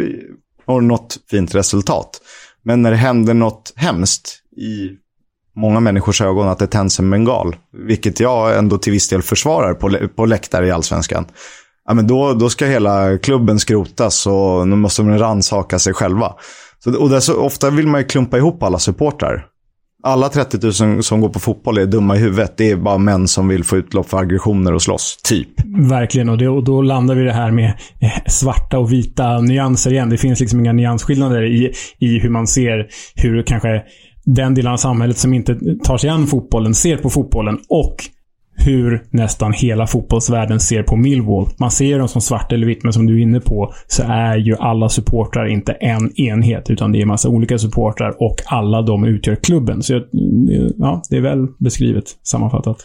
har 0.65 0.81
något 0.81 1.17
fint 1.29 1.55
resultat. 1.55 2.21
Men 2.63 2.81
när 2.81 2.91
det 2.91 2.97
händer 2.97 3.33
något 3.33 3.73
hemskt 3.75 4.41
i 4.57 4.89
många 5.59 5.79
människors 5.79 6.21
ögon 6.21 6.47
att 6.47 6.59
det 6.59 6.67
tänds 6.67 6.99
en 6.99 7.09
bengal, 7.09 7.55
vilket 7.87 8.19
jag 8.19 8.57
ändå 8.57 8.77
till 8.77 8.93
viss 8.93 9.09
del 9.09 9.21
försvarar 9.21 9.73
på, 9.73 9.87
lä- 9.87 10.07
på 10.07 10.25
läktare 10.25 10.67
i 10.67 10.71
allsvenskan. 10.71 11.25
Ja, 11.87 11.93
men 11.93 12.07
då, 12.07 12.33
då 12.33 12.49
ska 12.49 12.65
hela 12.65 13.17
klubben 13.17 13.59
skrotas 13.59 14.27
och 14.27 14.67
nu 14.67 14.75
måste 14.75 15.01
de 15.01 15.17
rannsaka 15.17 15.79
sig 15.79 15.93
själva. 15.93 16.33
Så, 16.83 16.97
och 16.97 17.23
så, 17.23 17.35
ofta 17.35 17.69
vill 17.69 17.87
man 17.87 18.01
ju 18.01 18.07
klumpa 18.07 18.37
ihop 18.37 18.63
alla 18.63 18.79
supportrar. 18.79 19.45
Alla 20.03 20.29
30 20.29 20.83
000 20.85 21.03
som 21.03 21.21
går 21.21 21.29
på 21.29 21.39
fotboll 21.39 21.77
är 21.77 21.85
dumma 21.85 22.15
i 22.15 22.19
huvudet. 22.19 22.57
Det 22.57 22.71
är 22.71 22.75
bara 22.75 22.97
män 22.97 23.27
som 23.27 23.47
vill 23.47 23.63
få 23.63 23.77
utlopp 23.77 24.09
för 24.09 24.17
aggressioner 24.17 24.73
och 24.73 24.81
slåss. 24.81 25.17
Typ. 25.23 25.49
Verkligen. 25.89 26.29
Och, 26.29 26.37
det, 26.37 26.49
och 26.49 26.63
då 26.63 26.81
landar 26.81 27.15
vi 27.15 27.21
i 27.21 27.25
det 27.25 27.33
här 27.33 27.51
med 27.51 27.73
eh, 28.01 28.11
svarta 28.27 28.79
och 28.79 28.91
vita 28.91 29.41
nyanser 29.41 29.91
igen. 29.91 30.09
Det 30.09 30.17
finns 30.17 30.39
liksom 30.39 30.59
inga 30.59 30.73
nyansskillnader 30.73 31.43
i, 31.43 31.73
i 31.99 32.19
hur 32.19 32.29
man 32.29 32.47
ser 32.47 32.87
hur 33.15 33.43
kanske 33.43 33.83
den 34.25 34.53
delen 34.53 34.73
av 34.73 34.77
samhället 34.77 35.17
som 35.17 35.33
inte 35.33 35.57
tar 35.83 35.97
sig 35.97 36.09
an 36.09 36.27
fotbollen 36.27 36.73
ser 36.73 36.97
på 36.97 37.09
fotbollen 37.09 37.59
och 37.69 37.95
hur 38.59 39.03
nästan 39.09 39.53
hela 39.53 39.87
fotbollsvärlden 39.87 40.59
ser 40.59 40.83
på 40.83 40.95
Millwall. 40.95 41.49
Man 41.57 41.71
ser 41.71 41.99
dem 41.99 42.07
som 42.07 42.21
svart 42.21 42.51
eller 42.51 42.67
vitt, 42.67 42.83
men 42.83 42.93
som 42.93 43.05
du 43.05 43.19
är 43.19 43.23
inne 43.23 43.39
på 43.39 43.73
så 43.87 44.03
är 44.03 44.35
ju 44.37 44.55
alla 44.55 44.89
supportrar 44.89 45.45
inte 45.45 45.71
en 45.71 46.19
enhet, 46.19 46.69
utan 46.69 46.91
det 46.91 47.01
är 47.01 47.05
massa 47.05 47.29
olika 47.29 47.57
supportrar 47.57 48.15
och 48.19 48.35
alla 48.45 48.81
de 48.81 49.03
utgör 49.03 49.35
klubben. 49.35 49.83
Så 49.83 50.01
ja, 50.77 51.01
det 51.09 51.17
är 51.17 51.21
väl 51.21 51.47
beskrivet, 51.59 52.05
sammanfattat. 52.23 52.77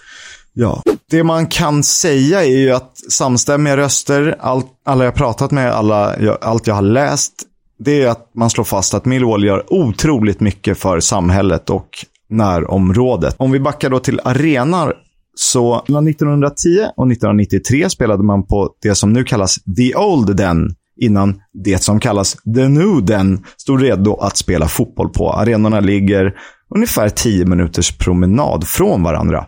Ja. 0.53 0.83
Det 1.11 1.25
man 1.25 1.47
kan 1.47 1.83
säga 1.83 2.44
är 2.44 2.59
ju 2.59 2.70
att 2.70 2.97
samstämmiga 3.11 3.77
röster, 3.77 4.37
allt, 4.40 4.66
alla 4.85 5.05
jag 5.05 5.14
pratat 5.14 5.51
med, 5.51 5.73
alla, 5.73 6.14
allt 6.40 6.66
jag 6.66 6.75
har 6.75 6.83
läst, 6.83 7.33
det 7.78 8.02
är 8.02 8.08
att 8.08 8.30
man 8.34 8.50
slår 8.50 8.64
fast 8.64 8.94
att 8.94 9.04
Millwall 9.04 9.44
gör 9.44 9.72
otroligt 9.72 10.40
mycket 10.40 10.78
för 10.78 11.00
samhället 11.00 11.70
och 11.70 11.88
närområdet. 12.28 13.34
Om 13.38 13.52
vi 13.52 13.60
backar 13.60 13.90
då 13.90 13.98
till 13.98 14.20
arenor. 14.24 14.94
så 15.37 15.84
mellan 15.88 16.08
1910 16.08 16.78
och 16.96 17.12
1993 17.12 17.90
spelade 17.90 18.22
man 18.22 18.46
på 18.46 18.70
det 18.82 18.94
som 18.94 19.12
nu 19.12 19.24
kallas 19.24 19.54
The 19.76 19.94
Old 19.96 20.37
Den 20.37 20.74
innan 21.00 21.40
det 21.64 21.82
som 21.82 22.00
kallas 22.00 22.37
The 22.54 22.68
New 22.68 23.04
Den 23.04 23.44
stod 23.56 23.82
redo 23.82 24.14
att 24.14 24.37
spela 24.37 24.68
fotboll 24.68 25.08
på. 25.08 25.32
Arenorna 25.32 25.80
ligger 25.80 26.34
ungefär 26.74 27.08
10 27.08 27.44
minuters 27.44 27.98
promenad 27.98 28.66
från 28.66 29.02
varandra. 29.02 29.46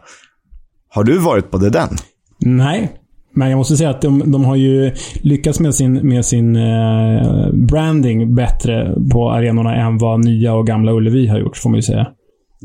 Har 0.88 1.04
du 1.04 1.18
varit 1.18 1.50
på 1.50 1.58
“The 1.58 1.68
den? 1.68 1.96
Nej, 2.38 2.92
men 3.36 3.50
jag 3.50 3.56
måste 3.56 3.76
säga 3.76 3.90
att 3.90 4.02
de, 4.02 4.32
de 4.32 4.44
har 4.44 4.56
ju 4.56 4.92
lyckats 5.22 5.60
med 5.60 5.74
sin, 5.74 5.92
med 6.08 6.24
sin 6.24 6.56
eh, 6.56 7.50
branding 7.52 8.34
bättre 8.34 8.94
på 9.12 9.30
arenorna 9.30 9.74
än 9.76 9.98
vad 9.98 10.24
nya 10.24 10.54
och 10.54 10.66
gamla 10.66 10.92
Ullevi 10.92 11.26
har 11.26 11.38
gjort, 11.38 11.56
får 11.56 11.70
man 11.70 11.76
ju 11.78 11.82
säga. 11.82 12.08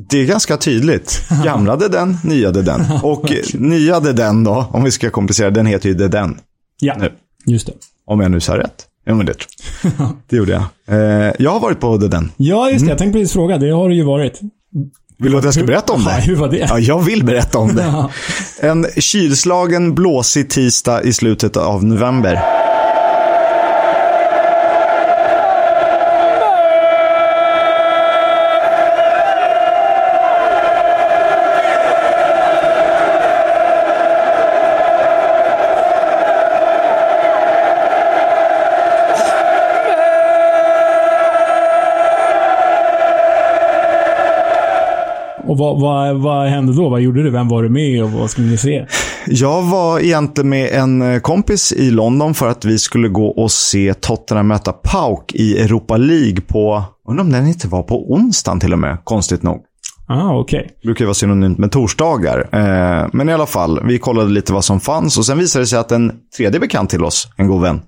Det 0.10 0.18
är 0.22 0.26
ganska 0.26 0.58
tydligt. 0.58 1.24
Gamla 1.46 1.76
det 1.76 1.88
den, 1.88 2.18
nya 2.24 2.52
det 2.52 2.62
den. 2.62 2.82
Och 3.04 3.32
nya 3.54 4.00
det 4.00 4.14
den 4.14 4.44
då, 4.44 4.66
om 4.72 4.84
vi 4.84 4.92
ska 4.92 5.10
komplicera, 5.10 5.50
den 5.50 5.66
heter 5.66 5.90
ju 5.90 5.96
den. 5.96 6.38
Ja, 6.82 6.96
Nu. 7.00 7.10
just 7.46 7.68
det. 7.68 7.74
Om 8.06 8.20
jag 8.20 8.32
nu 8.32 8.40
sa 8.40 8.58
rätt. 8.58 8.86
Ja, 9.06 9.16
men 9.16 9.26
det, 9.26 9.34
det 10.30 10.36
gjorde 10.36 10.52
jag. 10.52 10.64
Eh, 10.88 11.34
jag 11.40 11.52
har 11.52 11.60
varit 11.60 11.80
på 11.80 11.98
den. 11.98 12.32
Ja, 12.38 12.70
just 12.70 12.86
det. 12.86 12.90
Jag 12.92 12.98
tänkte 12.98 13.20
precis 13.20 13.34
fråga. 13.34 13.58
Det 13.58 13.70
har 13.70 13.90
det 13.90 13.96
ju 13.96 14.04
varit. 14.04 14.40
Vill 15.22 15.32
du 15.32 15.38
att 15.38 15.44
jag 15.44 15.54
ska 15.54 15.64
berätta 15.64 15.94
om 15.94 16.04
det? 16.04 16.12
hur 16.22 16.36
var 16.36 16.48
det? 16.48 16.68
Ja, 16.70 16.80
jag 16.80 17.02
vill 17.02 17.24
berätta 17.26 17.58
om 17.58 17.76
det. 17.76 18.10
En 18.68 18.86
kylslagen, 18.98 19.96
blåsig 19.96 20.50
tisdag 20.50 21.04
i 21.04 21.14
slutet 21.14 21.58
av 21.58 21.84
november. 21.84 22.42
Och 45.52 45.58
vad, 45.58 45.82
vad, 45.82 46.22
vad 46.22 46.48
hände 46.48 46.74
då? 46.74 46.90
Vad 46.90 47.02
gjorde 47.02 47.24
du? 47.24 47.30
Vem 47.30 47.48
var 47.48 47.64
du 47.64 47.70
med 47.70 48.04
och 48.04 48.12
vad 48.12 48.30
skulle 48.30 48.48
ni 48.48 48.58
se? 48.58 48.86
Jag 49.28 49.64
var 49.64 50.00
egentligen 50.00 50.50
med 50.50 50.70
en 50.72 51.02
eh, 51.02 51.20
kompis 51.20 51.74
i 51.74 51.92
London 51.92 52.34
för 52.34 52.48
att 52.48 52.66
vi 52.66 52.80
skulle 52.80 53.08
gå 53.08 53.28
och 53.28 53.52
se 53.52 53.94
Tottenham 53.94 54.48
möta 54.48 54.72
Pauk 54.72 55.34
i 55.34 55.60
Europa 55.60 55.98
League 55.98 56.42
på, 56.42 56.84
undrar 57.08 57.24
om 57.24 57.32
den 57.32 57.48
inte 57.48 57.68
var 57.68 57.84
på 57.84 58.14
onsdagen 58.14 58.60
till 58.60 58.74
och 58.74 58.80
med, 58.80 58.98
konstigt 59.04 59.44
nog. 59.44 59.62
Ah, 60.08 60.40
okej. 60.40 60.70
brukar 60.84 61.02
ju 61.02 61.08
vara 61.08 61.14
synonymt 61.14 61.58
med 61.58 61.72
torsdagar. 61.72 62.50
Eh, 62.52 63.08
men 63.14 63.30
i 63.30 63.34
alla 63.34 63.46
fall, 63.46 63.80
vi 63.84 64.00
kollade 64.00 64.30
lite 64.30 64.54
vad 64.54 64.66
som 64.66 64.80
fanns 64.80 65.18
och 65.18 65.26
sen 65.26 65.38
visade 65.38 65.64
det 65.64 65.68
sig 65.68 65.80
att 65.80 65.92
en 65.92 66.12
tredje 66.38 66.60
bekant 66.60 66.90
till 66.90 67.04
oss, 67.04 67.28
en 67.38 67.48
god 67.48 67.62
vän, 67.62 67.82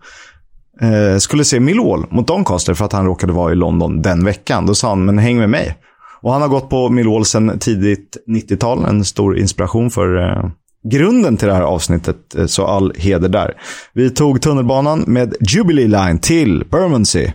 eh, 0.81 1.17
skulle 1.17 1.45
se 1.45 1.59
Millwall 1.59 2.05
mot 2.09 2.27
Doncaster 2.27 2.73
för 2.73 2.85
att 2.85 2.93
han 2.93 3.05
råkade 3.05 3.33
vara 3.33 3.51
i 3.51 3.55
London 3.55 4.01
den 4.01 4.25
veckan. 4.25 4.65
Då 4.65 4.75
sa 4.75 4.89
han, 4.89 5.05
men 5.05 5.17
häng 5.17 5.37
med 5.37 5.49
mig. 5.49 5.77
Och 6.23 6.33
han 6.33 6.41
har 6.41 6.49
gått 6.49 6.69
på 6.69 6.89
Millwall 6.89 7.25
sedan 7.25 7.59
tidigt 7.59 8.17
90-tal, 8.27 8.85
en 8.85 9.05
stor 9.05 9.37
inspiration 9.37 9.89
för 9.89 10.17
eh, 10.17 10.49
grunden 10.91 11.37
till 11.37 11.47
det 11.47 11.53
här 11.53 11.61
avsnittet, 11.61 12.35
eh, 12.35 12.45
så 12.45 12.65
all 12.65 12.93
heder 12.97 13.29
där. 13.29 13.53
Vi 13.93 14.09
tog 14.09 14.41
tunnelbanan 14.41 15.03
med 15.07 15.35
Jubilee 15.49 15.87
Line 15.87 16.19
till 16.19 16.65
Bermondsey. 16.71 17.31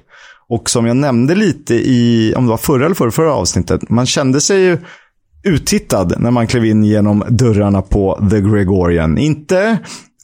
Och 0.49 0.71
som 0.71 0.87
jag 0.87 0.97
nämnde 0.97 1.35
lite 1.35 1.75
i, 1.75 2.35
om 2.37 2.45
det 2.45 2.51
var 2.51 2.57
förra 2.57 2.85
eller 2.85 2.95
förra, 2.95 3.11
förra 3.11 3.35
avsnittet, 3.35 3.91
man 3.91 4.07
kände 4.07 4.41
sig 4.41 4.61
ju 4.61 4.79
uttittad 5.45 6.15
när 6.19 6.31
man 6.31 6.47
klev 6.47 6.65
in 6.65 6.85
genom 6.85 7.25
dörrarna 7.29 7.83
på 7.83 8.29
The 8.31 8.41
Gregorian. 8.41 9.19
Inte 9.19 9.79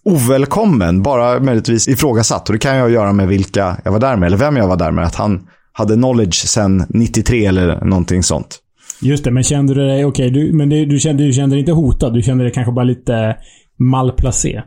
ovälkommen, 0.05 1.03
bara 1.03 1.41
möjligtvis 1.41 1.89
ifrågasatt. 1.89 2.49
Och 2.49 2.53
det 2.53 2.59
kan 2.59 2.77
jag 2.77 2.91
göra 2.91 3.13
med 3.13 3.29
vilka 3.29 3.77
jag 3.85 3.93
var 3.93 4.01
där 4.01 4.17
med, 4.17 4.27
eller 4.27 4.37
vem 4.37 4.57
jag 4.57 4.69
var 4.69 4.77
där 4.77 4.91
med. 4.91 5.05
Att 5.05 5.15
han 5.15 5.49
hade 5.77 5.95
knowledge 5.95 6.35
sedan 6.35 6.87
93 6.89 7.47
eller 7.47 7.85
någonting 7.85 8.23
sånt. 8.23 8.59
Just 9.01 9.25
det, 9.25 9.31
men 9.31 9.43
kände 9.43 9.75
du 9.75 9.87
dig... 9.87 10.05
Okej, 10.05 10.31
du, 10.31 10.53
men 10.53 10.69
det, 10.69 10.85
du, 10.85 10.99
kände, 10.99 11.25
du 11.25 11.33
kände 11.33 11.57
dig 11.57 11.61
inte 11.61 11.73
hotad. 11.73 12.15
Du 12.15 12.23
kände 12.23 12.45
dig 12.45 12.53
kanske 12.53 12.73
bara 12.73 12.85
lite 12.85 13.37
malplacé. 13.79 14.63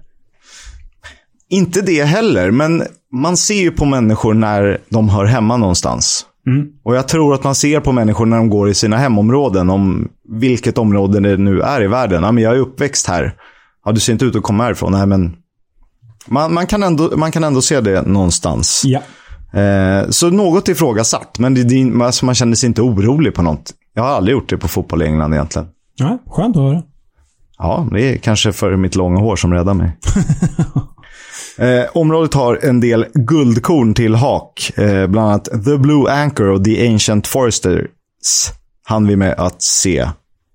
Inte 1.50 1.82
det 1.82 2.04
heller, 2.04 2.52
men 2.52 2.84
man 3.14 3.38
ser 3.38 3.62
ju 3.62 3.72
på 3.72 3.86
människor 3.86 4.34
när 4.34 4.78
de 4.90 5.10
hör 5.10 5.26
hemma 5.26 5.58
någonstans. 5.58 6.26
Och 6.84 6.96
jag 6.96 7.08
tror 7.08 7.34
att 7.34 7.44
man 7.44 7.56
ser 7.56 7.80
på 7.80 7.92
människor 7.92 8.26
när 8.26 8.38
de 8.38 8.50
går 8.50 8.70
i 8.70 8.74
sina 8.74 8.98
hemområden, 8.98 9.70
om 9.70 10.10
vilket 10.30 10.78
område 10.78 11.20
det 11.20 11.38
nu 11.38 11.62
är 11.62 11.84
i 11.84 11.88
världen. 11.88 12.24
Ja, 12.24 12.32
men 12.32 12.44
jag 12.44 12.56
är 12.56 12.60
uppväxt 12.60 13.08
här. 13.08 13.34
Ja, 13.86 13.92
du 13.92 14.00
ser 14.00 14.14
inte 14.14 14.26
ut 14.26 14.36
att 14.36 14.44
komma 14.44 14.64
härifrån. 14.64 14.92
Nej, 14.92 15.06
men 15.06 15.36
man, 16.28 16.54
man, 16.54 16.68
kan 16.68 16.84
ändå, 16.84 17.18
man 17.18 17.32
kan 17.32 17.44
ändå 17.44 17.62
se 17.62 17.82
det 17.82 18.02
någonstans. 18.02 18.82
Ja. 18.86 19.02
Eh, 19.54 20.10
så 20.10 20.30
något 20.30 20.68
ifrågasatt, 20.68 21.40
men 21.40 21.54
det, 21.54 21.64
det, 21.64 22.06
alltså 22.06 22.26
man 22.26 22.36
känner 22.36 22.56
sig 22.56 22.68
inte 22.68 22.82
orolig 22.82 23.34
på 23.34 23.42
något. 23.42 23.74
Jag 23.94 24.04
har 24.04 24.10
aldrig 24.10 24.34
gjort 24.34 24.50
det 24.50 24.58
på 24.58 24.68
fotboll 24.68 25.02
i 25.02 25.06
England 25.06 25.34
egentligen. 25.34 25.68
ja 25.96 26.18
skönt 26.28 26.56
att 26.56 26.64
höra. 26.64 26.84
Ja, 27.58 27.88
det 27.92 28.14
är 28.14 28.18
kanske 28.18 28.54
för 28.54 28.76
mitt 28.76 28.96
långa 28.96 29.20
hår 29.20 29.36
som 29.36 29.54
räddar 29.54 29.74
mig. 29.74 29.98
eh, 31.58 31.86
området 31.94 32.34
har 32.34 32.60
en 32.64 32.80
del 32.80 33.06
guldkorn 33.14 33.94
till 33.94 34.16
hak. 34.16 34.72
Eh, 34.76 35.08
bland 35.08 35.30
annat 35.30 35.46
The 35.66 35.78
Blue 35.78 36.12
Anchor 36.12 36.48
och 36.48 36.64
The 36.64 36.88
Ancient 36.90 37.28
Foresters 37.28 37.88
hann 38.84 39.08
vi 39.08 39.16
med 39.16 39.36
att 39.38 39.62
se. 39.62 40.10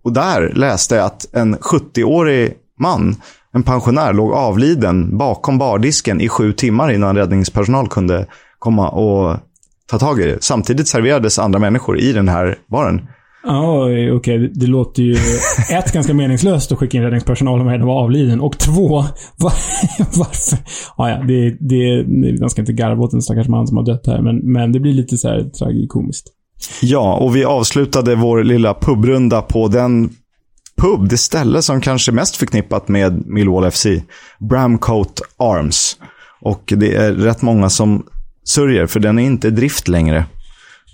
Och 0.04 0.12
där 0.12 0.52
läste 0.54 0.94
jag 0.94 1.06
att 1.06 1.34
en 1.34 1.56
70-årig 1.56 2.54
man, 2.78 3.16
en 3.52 3.62
pensionär, 3.62 4.12
låg 4.12 4.32
avliden 4.32 5.18
bakom 5.18 5.58
bardisken 5.58 6.20
i 6.20 6.28
sju 6.28 6.52
timmar 6.52 6.92
innan 6.92 7.16
räddningspersonal 7.16 7.88
kunde 7.88 8.26
komma 8.62 8.88
och 8.88 9.36
ta 9.90 9.98
tag 9.98 10.20
i 10.20 10.24
det. 10.24 10.42
Samtidigt 10.42 10.88
serverades 10.88 11.38
andra 11.38 11.58
människor 11.58 11.98
i 11.98 12.12
den 12.12 12.28
här 12.28 12.58
baren. 12.66 13.00
Ja, 13.44 13.88
okej. 14.12 14.50
Det 14.54 14.66
låter 14.66 15.02
ju 15.02 15.12
ett, 15.70 15.92
ganska 15.92 16.14
meningslöst 16.14 16.72
att 16.72 16.78
skicka 16.78 16.98
in 16.98 17.04
räddningspersonal 17.04 17.60
om 17.60 17.68
en 17.68 17.86
var 17.86 18.02
avliden. 18.02 18.40
Och 18.40 18.58
två, 18.58 18.88
var, 19.36 19.52
varför? 20.18 20.58
Ja, 20.96 21.10
ja, 21.10 21.22
det, 21.28 21.56
det, 21.60 22.06
man 22.40 22.50
ska 22.50 22.62
inte 22.62 22.72
garva 22.72 23.02
åt 23.04 23.12
en 23.12 23.22
stackars 23.22 23.48
man 23.48 23.66
som 23.66 23.76
har 23.76 23.84
dött 23.84 24.06
här, 24.06 24.22
men, 24.22 24.52
men 24.52 24.72
det 24.72 24.80
blir 24.80 24.92
lite 24.92 25.16
så 25.18 25.28
här 25.28 25.44
tragikomiskt. 25.58 26.26
Ja, 26.82 27.16
och 27.16 27.36
vi 27.36 27.44
avslutade 27.44 28.14
vår 28.14 28.44
lilla 28.44 28.74
pubrunda 28.74 29.42
på 29.42 29.68
den 29.68 30.10
pub, 30.76 31.08
det 31.08 31.18
ställe 31.18 31.62
som 31.62 31.80
kanske 31.80 32.10
är 32.10 32.14
mest 32.14 32.36
förknippat 32.36 32.88
med 32.88 33.26
Millwall 33.26 33.70
FC. 33.70 33.86
Bramcoat 34.38 35.20
Arms. 35.36 35.96
Och 36.40 36.72
det 36.76 36.94
är 36.94 37.12
rätt 37.12 37.42
många 37.42 37.70
som 37.70 38.06
sörjer, 38.44 38.86
för 38.86 39.00
den 39.00 39.18
är 39.18 39.22
inte 39.22 39.48
i 39.48 39.50
drift 39.50 39.88
längre. 39.88 40.24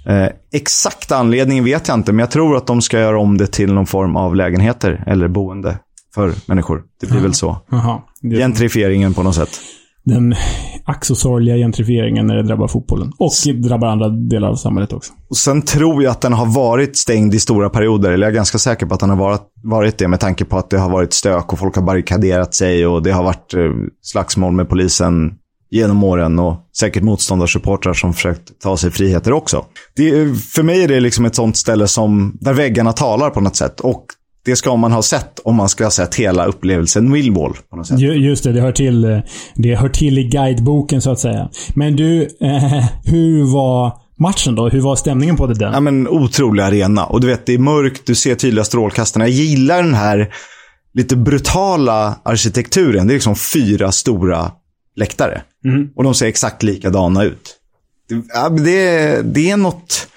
Eh, 0.06 0.28
exakta 0.52 1.16
anledningen 1.16 1.64
vet 1.64 1.88
jag 1.88 1.94
inte, 1.94 2.12
men 2.12 2.20
jag 2.20 2.30
tror 2.30 2.56
att 2.56 2.66
de 2.66 2.82
ska 2.82 3.00
göra 3.00 3.20
om 3.20 3.38
det 3.38 3.46
till 3.46 3.72
någon 3.72 3.86
form 3.86 4.16
av 4.16 4.36
lägenheter 4.36 5.04
eller 5.06 5.28
boende 5.28 5.78
för 6.14 6.32
människor. 6.46 6.82
Det 7.00 7.10
blir 7.10 7.20
väl 7.20 7.34
så. 7.34 7.58
Det, 8.22 8.36
Gentrifieringen 8.36 9.14
på 9.14 9.22
något 9.22 9.34
sätt. 9.34 9.50
den 10.04 10.34
ack 10.84 11.04
så 11.04 11.14
sorgliga 11.14 11.56
gentrifieringen 11.56 12.26
när 12.26 12.36
det 12.36 12.42
drabbar 12.42 12.68
fotbollen. 12.68 13.12
Och 13.18 13.32
drabbar 13.54 13.88
andra 13.88 14.08
delar 14.08 14.48
av 14.48 14.54
samhället 14.56 14.92
också. 14.92 15.12
Och 15.30 15.36
sen 15.36 15.62
tror 15.62 16.02
jag 16.02 16.10
att 16.10 16.20
den 16.20 16.32
har 16.32 16.46
varit 16.46 16.96
stängd 16.96 17.34
i 17.34 17.38
stora 17.38 17.70
perioder. 17.70 18.12
Eller 18.12 18.26
jag 18.26 18.30
är 18.30 18.36
ganska 18.36 18.58
säker 18.58 18.86
på 18.86 18.94
att 18.94 19.00
den 19.00 19.10
har 19.10 19.16
varit, 19.16 19.42
varit 19.62 19.98
det 19.98 20.08
med 20.08 20.20
tanke 20.20 20.44
på 20.44 20.58
att 20.58 20.70
det 20.70 20.78
har 20.78 20.90
varit 20.90 21.12
stök 21.12 21.52
och 21.52 21.58
folk 21.58 21.76
har 21.76 21.82
barrikaderat 21.82 22.54
sig 22.54 22.86
och 22.86 23.02
det 23.02 23.10
har 23.10 23.24
varit 23.24 23.54
eh, 23.54 23.60
slagsmål 24.02 24.52
med 24.52 24.68
polisen 24.68 25.32
genom 25.70 26.04
åren 26.04 26.38
och 26.38 26.56
säkert 26.78 27.02
motståndarsupportrar 27.02 27.94
som 27.94 28.14
försökt 28.14 28.60
ta 28.62 28.76
sig 28.76 28.90
friheter 28.90 29.32
också. 29.32 29.64
Det, 29.96 30.08
är- 30.08 30.34
för 30.34 30.62
mig 30.62 30.82
är 30.84 30.88
det 30.88 31.00
liksom 31.00 31.24
ett 31.24 31.34
sånt 31.34 31.56
ställe 31.56 31.86
som, 31.88 32.36
där 32.40 32.52
väggarna 32.54 32.92
talar 32.92 33.30
på 33.30 33.40
något 33.40 33.56
sätt. 33.56 33.80
Och 33.80 34.04
det 34.44 34.56
ska 34.56 34.76
man 34.76 34.92
ha 34.92 35.02
sett 35.02 35.38
om 35.44 35.54
man 35.56 35.68
ska 35.68 35.84
ha 35.84 35.90
sett 35.90 36.14
hela 36.14 36.44
upplevelsen 36.44 37.10
Millwall 37.10 37.56
på 37.70 37.76
något 37.76 37.86
sätt. 37.86 37.98
Ju- 38.00 38.14
Just 38.28 38.44
det, 38.44 38.52
det 38.52 38.60
hör 38.60 38.72
till, 38.72 39.22
det 39.54 39.74
hör 39.76 39.88
till 39.88 40.18
i 40.18 40.24
guideboken 40.24 41.02
så 41.02 41.10
att 41.10 41.18
säga. 41.18 41.48
Men 41.74 41.96
du, 41.96 42.22
eh, 42.40 42.84
hur 43.04 43.44
var 43.52 43.92
matchen 44.18 44.54
då? 44.54 44.68
Hur 44.68 44.80
var 44.80 44.96
stämningen 44.96 45.36
på 45.36 45.46
det 45.46 45.64
Ja, 45.64 45.70
den? 45.70 45.84
men 45.84 46.08
otrolig 46.08 46.62
arena. 46.62 47.04
Och 47.06 47.20
du 47.20 47.26
vet, 47.26 47.46
det 47.46 47.54
är 47.54 47.58
mörkt, 47.58 48.06
du 48.06 48.14
ser 48.14 48.34
tydliga 48.34 48.64
strålkastarna. 48.64 49.24
Jag 49.28 49.34
gillar 49.34 49.82
den 49.82 49.94
här 49.94 50.28
lite 50.94 51.16
brutala 51.16 52.14
arkitekturen. 52.22 53.06
Det 53.06 53.12
är 53.12 53.14
liksom 53.14 53.36
fyra 53.36 53.92
stora 53.92 54.50
läktare. 54.98 55.42
Och 55.96 56.04
de 56.04 56.14
ser 56.14 56.26
exakt 56.26 56.62
likadana 56.62 57.24
ut. 57.24 57.56
Det, 58.08 58.22
ja, 58.34 58.48
det, 58.48 59.22
det 59.22 59.50
är 59.50 59.56
något... 59.56 60.08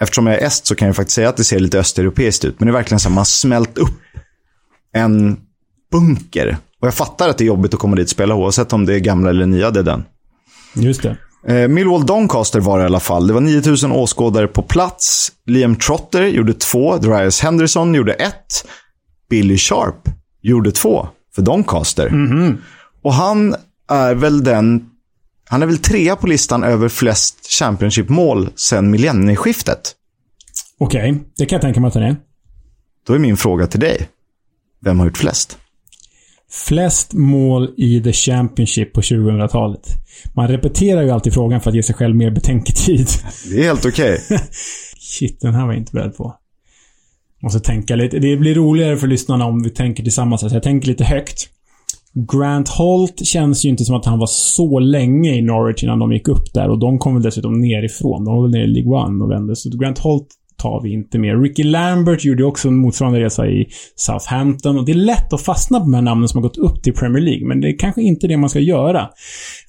Eftersom 0.00 0.26
jag 0.26 0.36
är 0.36 0.46
est 0.46 0.66
så 0.66 0.74
kan 0.74 0.86
jag 0.86 0.96
faktiskt 0.96 1.14
säga 1.14 1.28
att 1.28 1.36
det 1.36 1.44
ser 1.44 1.58
lite 1.58 1.78
östeuropeiskt 1.78 2.44
ut. 2.44 2.60
Men 2.60 2.66
det 2.66 2.70
är 2.70 2.74
verkligen 2.74 3.00
så 3.00 3.08
att 3.08 3.12
man 3.12 3.18
har 3.18 3.24
smält 3.24 3.78
upp 3.78 4.00
en 4.92 5.36
bunker. 5.90 6.56
Och 6.80 6.86
jag 6.86 6.94
fattar 6.94 7.28
att 7.28 7.38
det 7.38 7.44
är 7.44 7.46
jobbigt 7.46 7.74
att 7.74 7.80
komma 7.80 7.96
dit 7.96 8.06
och 8.06 8.10
spela 8.10 8.34
oavsett 8.34 8.72
om 8.72 8.86
det 8.86 8.94
är 8.94 8.98
gamla 8.98 9.30
eller 9.30 9.46
nya, 9.46 9.70
det 9.70 9.80
är 9.80 9.84
den. 9.84 10.04
Just 10.74 11.02
det. 11.02 11.16
Eh, 11.46 11.68
Millwall 11.68 12.06
Doncaster 12.06 12.60
var 12.60 12.78
det 12.78 12.82
i 12.82 12.86
alla 12.86 13.00
fall. 13.00 13.26
Det 13.26 13.32
var 13.32 13.40
9000 13.40 13.92
åskådare 13.92 14.48
på 14.48 14.62
plats. 14.62 15.32
Liam 15.46 15.76
Trotter 15.76 16.22
gjorde 16.22 16.54
två. 16.54 16.96
Darius 16.96 17.40
Henderson 17.40 17.94
gjorde 17.94 18.12
ett. 18.12 18.66
Billy 19.30 19.58
Sharp 19.58 20.08
gjorde 20.42 20.72
två 20.72 21.08
för 21.34 21.42
Doncaster. 21.42 22.10
Och 23.02 23.14
han 23.14 23.54
är 23.88 24.14
väl 24.14 24.44
den... 24.44 24.90
Han 25.48 25.62
är 25.62 25.66
väl 25.66 25.78
trea 25.78 26.16
på 26.16 26.26
listan 26.26 26.64
över 26.64 26.88
flest 26.88 27.46
Championship-mål 27.50 28.50
sedan 28.54 28.90
millennieskiftet. 28.90 29.94
Okej, 30.78 31.14
det 31.36 31.46
kan 31.46 31.56
jag 31.56 31.62
tänka 31.62 31.80
mig 31.80 31.88
att 31.88 31.94
den 31.94 32.02
är. 32.02 32.16
Då 33.06 33.14
är 33.14 33.18
min 33.18 33.36
fråga 33.36 33.66
till 33.66 33.80
dig. 33.80 34.08
Vem 34.80 34.98
har 34.98 35.06
gjort 35.06 35.18
flest? 35.18 35.58
Flest 36.50 37.12
mål 37.12 37.74
i 37.76 38.02
The 38.02 38.12
Championship 38.12 38.92
på 38.92 39.00
2000-talet. 39.00 39.88
Man 40.34 40.48
repeterar 40.48 41.02
ju 41.02 41.10
alltid 41.10 41.34
frågan 41.34 41.60
för 41.60 41.70
att 41.70 41.76
ge 41.76 41.82
sig 41.82 41.94
själv 41.94 42.16
mer 42.16 42.30
betänketid. 42.30 43.08
Det 43.50 43.58
är 43.60 43.64
helt 43.64 43.86
okej. 43.86 44.20
Shit, 44.98 45.40
den 45.40 45.54
här 45.54 45.66
var 45.66 45.72
jag 45.72 45.80
inte 45.80 45.92
beredd 45.92 46.16
på. 46.16 46.34
Måste 47.42 47.60
tänka 47.60 47.96
lite. 47.96 48.18
Det 48.18 48.36
blir 48.36 48.54
roligare 48.54 48.96
för 48.96 49.06
lyssnarna 49.06 49.44
om 49.44 49.62
vi 49.62 49.70
tänker 49.70 50.02
tillsammans. 50.02 50.40
Så 50.40 50.48
jag 50.52 50.62
tänker 50.62 50.88
lite 50.88 51.04
högt. 51.04 51.48
Grant 52.14 52.68
Holt 52.68 53.26
känns 53.26 53.64
ju 53.64 53.68
inte 53.68 53.84
som 53.84 53.96
att 53.96 54.04
han 54.04 54.18
var 54.18 54.26
så 54.26 54.78
länge 54.78 55.34
i 55.34 55.42
Norwich 55.42 55.84
innan 55.84 55.98
de 55.98 56.12
gick 56.12 56.28
upp 56.28 56.52
där. 56.54 56.68
Och 56.68 56.78
de 56.78 56.98
kom 56.98 57.14
väl 57.14 57.22
dessutom 57.22 57.60
nerifrån. 57.60 58.24
De 58.24 58.34
var 58.34 58.42
väl 58.42 58.50
nere 58.50 58.64
i 58.64 58.66
League 58.66 58.92
One 58.92 59.24
och 59.24 59.30
vände. 59.30 59.56
Så 59.56 59.70
Grant 59.78 59.98
Holt 59.98 60.28
tar 60.58 60.82
vi 60.82 60.92
inte 60.92 61.18
med. 61.18 61.42
Ricky 61.42 61.62
Lambert 61.64 62.24
gjorde 62.24 62.44
också 62.44 62.68
en 62.68 62.76
motsvarande 62.76 63.20
resa 63.20 63.46
i 63.46 63.66
Southampton. 63.96 64.78
Och 64.78 64.84
det 64.84 64.92
är 64.92 64.96
lätt 64.96 65.32
att 65.32 65.42
fastna 65.42 65.78
på 65.78 65.84
de 65.84 65.94
här 65.94 66.02
namnen 66.02 66.28
som 66.28 66.42
har 66.42 66.48
gått 66.48 66.58
upp 66.58 66.82
till 66.82 66.92
Premier 66.92 67.22
League. 67.22 67.46
Men 67.46 67.60
det 67.60 67.68
är 67.68 67.78
kanske 67.78 68.02
inte 68.02 68.26
det 68.26 68.36
man 68.36 68.50
ska 68.50 68.58
göra. 68.58 69.08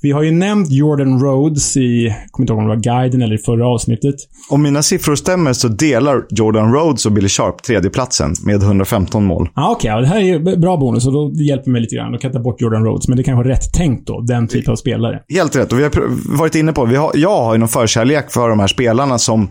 Vi 0.02 0.12
har 0.12 0.24
ju 0.24 0.32
nämnt 0.32 0.72
Jordan 0.72 1.20
Rhodes 1.20 1.78
i, 1.78 2.06
jag 2.06 2.32
kommer 2.32 2.44
inte 2.44 2.54
ihåg 2.54 2.60
om 2.60 2.70
det 2.70 2.76
var 2.76 3.02
guiden 3.02 3.22
eller 3.22 3.36
i 3.36 3.38
förra 3.38 3.68
avsnittet. 3.68 4.16
Om 4.50 4.62
mina 4.62 4.82
siffror 4.84 5.16
stämmer 5.16 5.54
så 5.54 5.68
delar 5.68 6.26
Jordan 6.30 6.74
Rhodes 6.74 7.06
och 7.06 7.12
Billy 7.12 7.30
Sharp 7.30 7.64
tredjeplatsen 7.64 8.34
med 8.46 8.64
115 8.64 9.26
mål. 9.26 9.50
Ja, 9.56 9.72
okej. 9.72 9.90
ja, 9.90 10.02
det 10.02 10.08
här 10.08 10.18
är 10.18 10.24
ju 10.24 10.58
bra 10.58 10.78
bonus 10.78 11.08
och 11.08 11.14
då 11.14 11.32
hjälper 11.44 11.72
mig 11.72 11.82
lite 11.82 11.96
grann. 11.96 12.12
Då 12.12 12.18
kan 12.18 12.28
jag 12.28 12.34
ta 12.34 12.44
bort 12.44 12.62
Jordan 12.62 12.86
Rhodes. 12.86 13.08
Men 13.08 13.18
det 13.18 13.24
kanske 13.24 13.44
var 13.44 13.50
rätt 13.50 13.74
tänkt 13.74 14.08
då. 14.08 14.22
Den 14.22 14.48
typen 14.48 14.72
av 14.72 14.76
spelare. 14.76 15.20
Helt 15.30 15.56
rätt. 15.56 15.74
Och 15.74 15.80
vi 15.80 15.84
har 15.84 15.92
varit 16.38 16.56
inne 16.56 16.74
på, 16.74 16.86
vi 16.86 16.96
har, 16.96 17.12
jag 17.16 17.44
har 17.44 17.54
ju 17.54 17.60
någon 17.60 17.70
förkärlek 17.70 18.32
för 18.32 18.50
de 18.50 18.60
här 18.60 18.68
spelarna 18.68 19.18
som 19.18 19.50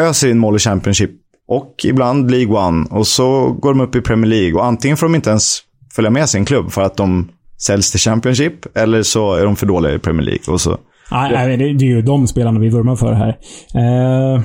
öser 0.00 0.30
in 0.30 0.38
mål 0.38 0.56
i 0.56 0.58
Championship 0.58 1.10
och 1.48 1.74
ibland 1.84 2.30
League 2.30 2.56
One. 2.56 2.86
Och 2.90 3.06
så 3.06 3.52
går 3.52 3.74
de 3.74 3.80
upp 3.80 3.94
i 3.94 4.00
Premier 4.00 4.30
League 4.30 4.54
och 4.54 4.64
antingen 4.64 4.96
får 4.96 5.06
de 5.06 5.14
inte 5.14 5.30
ens 5.30 5.58
följa 5.94 6.10
med 6.10 6.28
sin 6.28 6.44
klubb 6.44 6.70
för 6.70 6.82
att 6.82 6.96
de 6.96 7.28
säljs 7.66 7.90
till 7.90 8.00
Championship 8.00 8.76
eller 8.76 9.02
så 9.02 9.34
är 9.34 9.44
de 9.44 9.56
för 9.56 9.66
dåliga 9.66 9.94
i 9.94 9.98
Premier 9.98 10.22
League. 10.26 10.54
Och 10.54 10.60
så. 10.60 10.78
Nej, 11.10 11.32
nej, 11.32 11.56
det, 11.56 11.78
det 11.78 11.84
är 11.84 11.88
ju 11.88 12.02
de 12.02 12.26
spelarna 12.26 12.60
vi 12.60 12.68
vurmar 12.68 12.96
för 12.96 13.12
här. 13.12 13.28
Uh, 13.76 14.42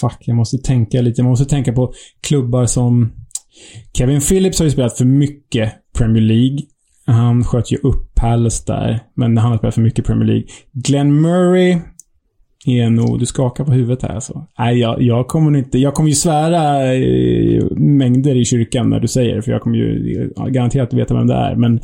fuck, 0.00 0.16
jag 0.20 0.36
måste 0.36 0.58
tänka 0.58 1.00
lite. 1.00 1.20
Jag 1.20 1.28
måste 1.28 1.44
tänka 1.44 1.72
på 1.72 1.92
klubbar 2.26 2.66
som... 2.66 3.12
Kevin 3.98 4.20
Phillips 4.20 4.58
har 4.58 4.64
ju 4.64 4.70
spelat 4.70 4.98
för 4.98 5.04
mycket 5.04 5.72
Premier 5.98 6.22
League. 6.22 6.58
Han 7.06 7.44
sköt 7.44 7.72
ju 7.72 7.76
upp 7.76 8.14
Palace 8.14 8.62
där, 8.66 9.00
men 9.16 9.38
han 9.38 9.50
har 9.50 9.58
spelat 9.58 9.74
för 9.74 9.82
mycket 9.82 10.04
Premier 10.06 10.26
League. 10.26 10.44
Glenn 10.72 11.20
Murray 11.20 11.78
nog... 12.66 13.18
Du 13.18 13.26
skakar 13.26 13.64
på 13.64 13.72
huvudet 13.72 14.02
här 14.02 14.14
alltså. 14.14 14.46
Nej, 14.58 14.78
jag, 14.78 15.02
jag 15.02 15.28
kommer 15.28 15.58
inte... 15.58 15.78
Jag 15.78 15.94
kommer 15.94 16.08
ju 16.08 16.14
svära 16.14 16.62
mängder 17.76 18.36
i 18.36 18.44
kyrkan 18.44 18.90
när 18.90 19.00
du 19.00 19.08
säger 19.08 19.36
det, 19.36 19.42
för 19.42 19.52
jag 19.52 19.60
kommer 19.60 19.76
ju 19.76 20.32
garanterat 20.48 20.92
veta 20.92 21.14
vem 21.14 21.26
det 21.26 21.34
är. 21.34 21.56
Men 21.56 21.80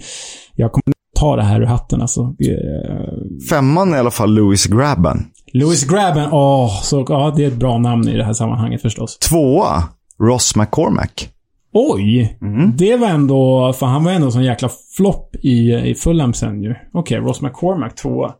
jag 0.54 0.72
kommer 0.72 0.94
ta 1.20 1.36
det 1.36 1.42
här 1.42 1.60
ur 1.60 1.66
hatten 1.66 2.00
alltså. 2.02 2.20
Eh, 2.20 3.48
Femman 3.50 3.92
är 3.92 3.96
i 3.96 4.00
alla 4.00 4.10
fall 4.10 4.34
Louis 4.34 4.66
Grabban. 4.66 5.24
Louis 5.52 5.84
Grabban, 5.84 6.32
åh, 6.32 6.82
så, 6.82 7.04
ja, 7.08 7.32
det 7.36 7.44
är 7.44 7.48
ett 7.48 7.56
bra 7.56 7.78
namn 7.78 8.08
i 8.08 8.16
det 8.16 8.24
här 8.24 8.32
sammanhanget 8.32 8.82
förstås. 8.82 9.18
Tvåa, 9.18 9.82
Ross 10.20 10.56
McCormack. 10.56 11.28
Oj! 11.72 12.38
Det 12.76 12.96
var 12.96 13.08
ändå, 13.08 13.72
för 13.72 13.86
han 13.86 14.04
var 14.04 14.12
ändå 14.12 14.26
en 14.26 14.32
sån 14.32 14.44
jäkla 14.44 14.70
flopp 14.96 15.36
i, 15.36 15.74
i 15.74 15.94
Fulham 15.94 16.34
sen 16.34 16.62
ju. 16.62 16.74
Okej, 16.92 17.18
Ross 17.18 17.40
McCormack 17.40 17.94
tvåa. 17.94 18.34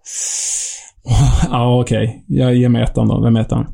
Ja, 1.50 1.80
okej. 1.80 2.24
Jag 2.26 2.54
ger 2.54 2.68
mig 2.68 2.82
ettan 2.82 3.08
då. 3.08 3.20
Vem 3.20 3.36
är 3.36 3.40
ettan? 3.40 3.66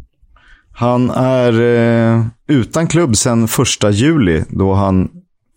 Han 0.73 1.11
är 1.11 1.61
eh, 1.61 2.25
utan 2.49 2.87
klubb 2.87 3.17
sedan 3.17 3.49
första 3.49 3.91
juli 3.91 4.45
då 4.49 4.75
han 4.75 5.09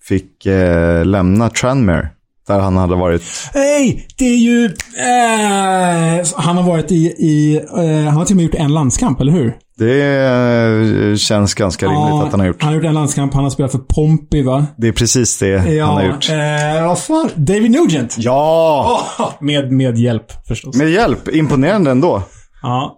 fick 0.03 0.45
eh, 0.45 1.05
lämna 1.05 1.49
Tranmere. 1.49 2.09
Där 2.47 2.59
han 2.59 2.78
hade 2.78 2.95
varit 2.95 3.24
Nej! 3.53 4.07
Det 4.17 4.26
är 4.26 4.38
ju... 4.38 4.65
Eh, 4.65 6.28
han 6.36 6.57
har 6.57 6.63
varit 6.63 6.91
i... 6.91 7.05
i 7.05 7.55
eh, 7.55 8.05
han 8.05 8.17
har 8.17 8.26
till 8.26 8.34
och 8.34 8.38
med 8.38 8.45
gjort 8.45 8.55
en 8.55 8.74
landskamp, 8.74 9.22
eller 9.22 9.32
hur? 9.32 9.57
Det 9.80 11.19
känns 11.19 11.53
ganska 11.53 11.86
rimligt 11.86 12.23
att 12.25 12.32
han 12.32 12.39
har 12.39 12.47
gjort. 12.47 12.61
Han 12.61 12.67
har 12.69 12.75
gjort 12.75 12.86
en 12.86 12.93
landskamp. 12.93 13.34
Han 13.34 13.43
har 13.43 13.51
spelat 13.51 13.71
för 13.71 13.80
Pompey, 13.80 14.43
va? 14.43 14.65
Det 14.77 14.88
är 14.88 14.91
precis 14.91 15.39
det 15.39 15.47
Ja. 15.73 15.86
han 15.86 15.95
har 15.95 16.03
gjort. 16.03 16.30
Eh, 16.30 16.88
vad 16.88 16.99
fan? 16.99 17.30
David 17.36 17.71
Nugent! 17.71 18.15
Ja! 18.17 19.01
Åh, 19.19 19.30
med, 19.39 19.71
med 19.71 19.97
hjälp, 19.97 20.25
förstås. 20.47 20.75
Med 20.75 20.89
hjälp. 20.89 21.27
Imponerande 21.27 21.91
ändå. 21.91 22.21
Ja. 22.61 22.97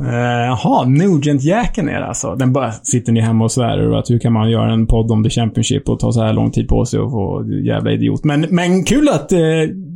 Eh, 0.00 0.46
Jaha, 0.46 0.84
Nugent-jäkeln 0.84 1.88
är 1.88 2.00
det 2.00 2.06
alltså. 2.06 2.34
Den 2.34 2.52
bara 2.52 2.72
sitter 2.72 3.12
ni 3.12 3.20
hemma 3.20 3.44
och 3.44 3.52
svär 3.52 3.98
att 3.98 4.10
hur 4.10 4.18
kan 4.18 4.32
man 4.32 4.50
göra 4.50 4.72
en 4.72 4.86
podd 4.86 5.10
om 5.10 5.24
The 5.24 5.30
Championship 5.30 5.88
och 5.88 6.00
ta 6.00 6.12
så 6.12 6.22
här 6.24 6.32
lång 6.32 6.50
tid 6.50 6.68
på 6.68 6.84
sig 6.84 7.00
och 7.00 7.10
få 7.10 7.44
jävla 7.66 7.92
idiot. 7.92 8.24
Men, 8.24 8.40
men 8.50 8.84
kul 8.84 9.08
att... 9.08 9.32
Eh, 9.32 9.38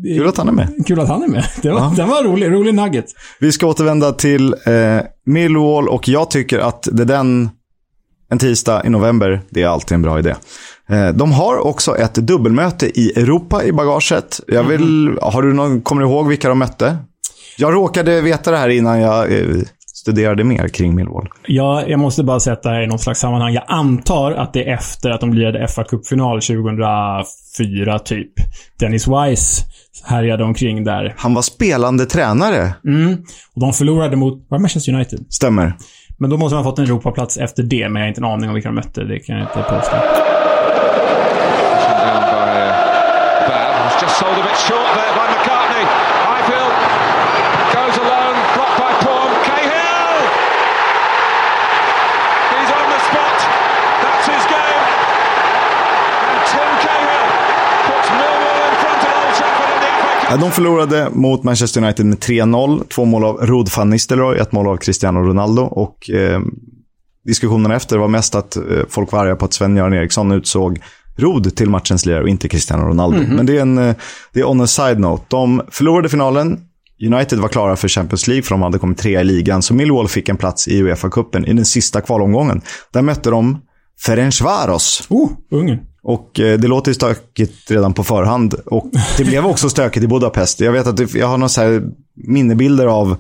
Kul 0.05 0.29
att 0.29 0.37
han 0.37 0.49
är 0.49 0.53
med. 0.53 0.69
kul 0.87 1.01
att 1.01 1.09
han 1.09 1.23
är 1.23 1.29
med. 1.29 1.45
Det 1.63 1.71
var, 1.71 1.97
Den 1.97 2.09
var 2.09 2.25
rolig. 2.25 2.51
Rolig 2.53 2.75
nugget. 2.75 3.05
Vi 3.41 3.53
ska 3.53 3.67
återvända 3.67 4.13
till 4.13 4.55
eh, 4.67 5.01
Millwall 5.27 5.89
och 5.89 6.09
jag 6.09 6.31
tycker 6.31 6.59
att 6.59 6.89
det 6.93 7.03
är 7.03 7.07
den, 7.07 7.51
en 8.31 8.39
tisdag 8.39 8.83
i 8.87 8.91
november, 8.91 9.41
det 9.51 9.63
är 9.63 9.69
alltid 9.69 9.95
en 9.95 10.03
bra 10.03 10.19
idé. 10.19 10.35
Eh, 10.89 11.09
de 11.09 11.33
har 11.33 11.67
också 11.67 11.97
ett 11.97 12.15
dubbelmöte 12.15 13.01
i 13.01 13.13
Europa 13.17 13.65
i 13.65 13.73
bagaget. 13.73 14.41
Jag 14.49 14.63
vill, 14.65 15.19
har 15.23 15.43
du 15.43 15.53
någon, 15.53 15.81
kommer 15.81 16.03
du 16.03 16.09
ihåg 16.09 16.29
vilka 16.29 16.49
de 16.49 16.59
mötte? 16.59 16.97
Jag 17.59 17.75
råkade 17.75 18.21
veta 18.21 18.51
det 18.51 18.57
här 18.57 18.69
innan 18.69 19.01
jag 19.01 19.33
eh, 19.33 19.47
studerade 20.01 20.45
mer 20.45 20.69
kring 20.69 20.95
Millwall. 20.95 21.29
Ja, 21.47 21.83
jag 21.87 22.01
måste 22.01 22.25
bara 22.25 22.41
sätta 22.41 22.69
det 22.69 22.75
här 22.75 22.83
i 22.83 22.87
något 22.87 23.01
slags 23.01 23.21
sammanhang. 23.21 23.55
Jag 23.55 23.65
antar 23.69 24.33
att 24.33 24.53
det 24.53 24.69
är 24.69 24.75
efter 24.75 25.11
att 25.11 25.21
de 25.21 25.35
lirade 25.35 25.69
fa 25.69 25.85
Cup-final 25.85 26.41
2004, 26.41 27.99
typ. 27.99 28.33
Dennis 28.81 29.09
Wise 29.09 29.65
härjade 30.05 30.45
omkring 30.45 30.85
där. 30.85 31.15
Han 31.17 31.35
var 31.35 31.43
spelande 31.43 32.07
tränare. 32.07 32.75
Mm. 32.87 33.13
Och 33.55 33.61
de 33.61 33.73
förlorade 33.73 34.17
mot, 34.17 34.47
var 34.49 34.59
Manchester 34.59 34.93
United? 34.93 35.27
Stämmer. 35.29 35.73
Men 36.19 36.31
då 36.31 36.37
måste 36.37 36.55
man 36.55 36.65
ha 36.65 36.71
fått 36.71 36.79
en 36.79 36.85
Europaplats 36.85 37.37
efter 37.37 37.63
det, 37.63 37.89
men 37.89 38.01
jag 38.01 38.07
har 38.07 38.09
inte 38.09 38.21
en 38.21 38.25
aning 38.25 38.49
om 38.49 38.55
vilka 38.55 38.69
de 38.69 38.75
mötte. 38.75 39.05
Det 39.05 39.19
kan 39.19 39.37
jag 39.37 39.45
inte 39.45 39.63
påstå. 39.69 39.97
just 44.01 44.17
sold 44.19 44.33
a 44.33 44.43
bit 44.43 44.57
short 44.57 44.91
there 44.97 45.13
by 45.13 45.27
McCartney. 45.29 45.85
Highfield 46.25 46.73
goes 47.77 47.97
alone, 48.01 48.37
blocked 48.57 48.79
by 48.81 48.93
Paul 49.05 49.29
Cahill. 49.45 50.17
He's 52.53 52.71
on 52.81 52.87
the 52.95 53.01
spot. 53.09 53.39
That's 54.01 54.27
his 54.33 54.45
game. 54.49 54.85
And 56.29 56.39
Tim 56.49 56.71
Cahill 56.85 57.27
puts 57.89 58.09
Millwall 58.19 58.59
in 58.69 58.75
front 58.83 59.01
of 59.05 59.11
Old 59.21 59.33
Trafford 59.37 59.71
in 59.75 59.81
the 59.85 59.91
FA 60.01 60.13
Cup 60.17 60.20
Ja, 60.20 60.20
De 60.37 60.51
förlorade 60.51 61.09
mot 61.13 61.43
Manchester 61.43 61.83
United 61.83 62.07
med 62.07 62.19
3-0. 62.19 62.85
Två 62.89 63.05
mål 63.05 63.25
av 63.25 63.37
Rod 63.37 63.69
van 63.77 63.91
Nistelrooy, 63.91 64.39
ett 64.39 64.53
mål 64.53 64.69
av 64.69 64.77
Cristiano 64.77 65.21
Ronaldo. 65.21 65.63
Och 65.63 66.11
eh, 66.11 66.41
diskussionen 67.25 67.71
efter 67.71 67.99
var 67.99 68.09
mest 68.09 68.35
att 68.35 68.57
eh, 68.57 68.63
folk 68.89 69.13
var 69.13 69.25
arga 69.25 69.37
på 69.37 69.45
att 69.45 69.53
Sven-Göran 69.53 69.95
Eriksson 69.95 70.33
utsåg 70.33 70.79
Rod 71.17 71.57
till 71.57 71.71
matchens 71.71 72.07
lirare 72.07 72.23
och 72.23 72.29
inte 72.29 72.49
Cristiano 72.49 72.83
Ronaldo. 72.83 73.23
Men 73.29 73.47
det 73.47 73.57
är, 73.57 73.61
en, 73.61 73.79
eh, 73.79 73.95
det 74.33 74.41
är 74.41 74.49
on 74.49 74.61
a 74.61 74.67
side 74.67 75.01
note. 75.01 75.25
De 75.29 75.63
förlorade 75.71 76.09
finalen. 76.09 76.61
United 77.07 77.39
var 77.39 77.49
klara 77.49 77.77
för 77.77 77.89
Champions 77.89 78.29
League 78.29 78.43
för 78.43 78.51
de 78.51 78.63
hade 78.63 78.79
kommit 78.79 78.99
trea 78.99 79.21
i 79.21 79.25
ligan. 79.25 79.63
Så 79.63 79.75
Millwall 79.75 80.09
fick 80.09 80.29
en 80.29 80.37
plats 80.37 80.69
i 80.69 80.83
Uefa-cupen 80.83 81.47
i 81.47 81.53
den 81.53 81.65
sista 81.65 82.01
kvalomgången. 82.01 82.61
Där 82.93 83.03
mötte 83.03 83.31
de 83.31 83.59
Ferencvaros. 84.01 85.07
Oh, 85.11 85.31
Ungern. 85.51 85.90
Och 86.03 86.41
eh, 86.41 86.59
det 86.59 86.69
låter 86.69 86.91
ju 86.91 86.95
stökigt 86.95 87.71
redan 87.71 87.93
på 87.93 88.05
förhand. 88.05 88.55
Och 88.55 88.91
det 89.17 89.25
blev 89.25 89.47
också 89.47 89.71
stökigt 89.71 90.05
i 90.05 90.09
Budapest. 90.09 90.61
Jag 90.61 90.73
vet 90.73 90.87
att 90.87 90.97
det, 90.97 91.15
jag 91.15 91.27
har 91.27 91.39
några 91.39 91.49
så 91.49 91.81
minnebilder 92.15 92.87
av 92.87 93.17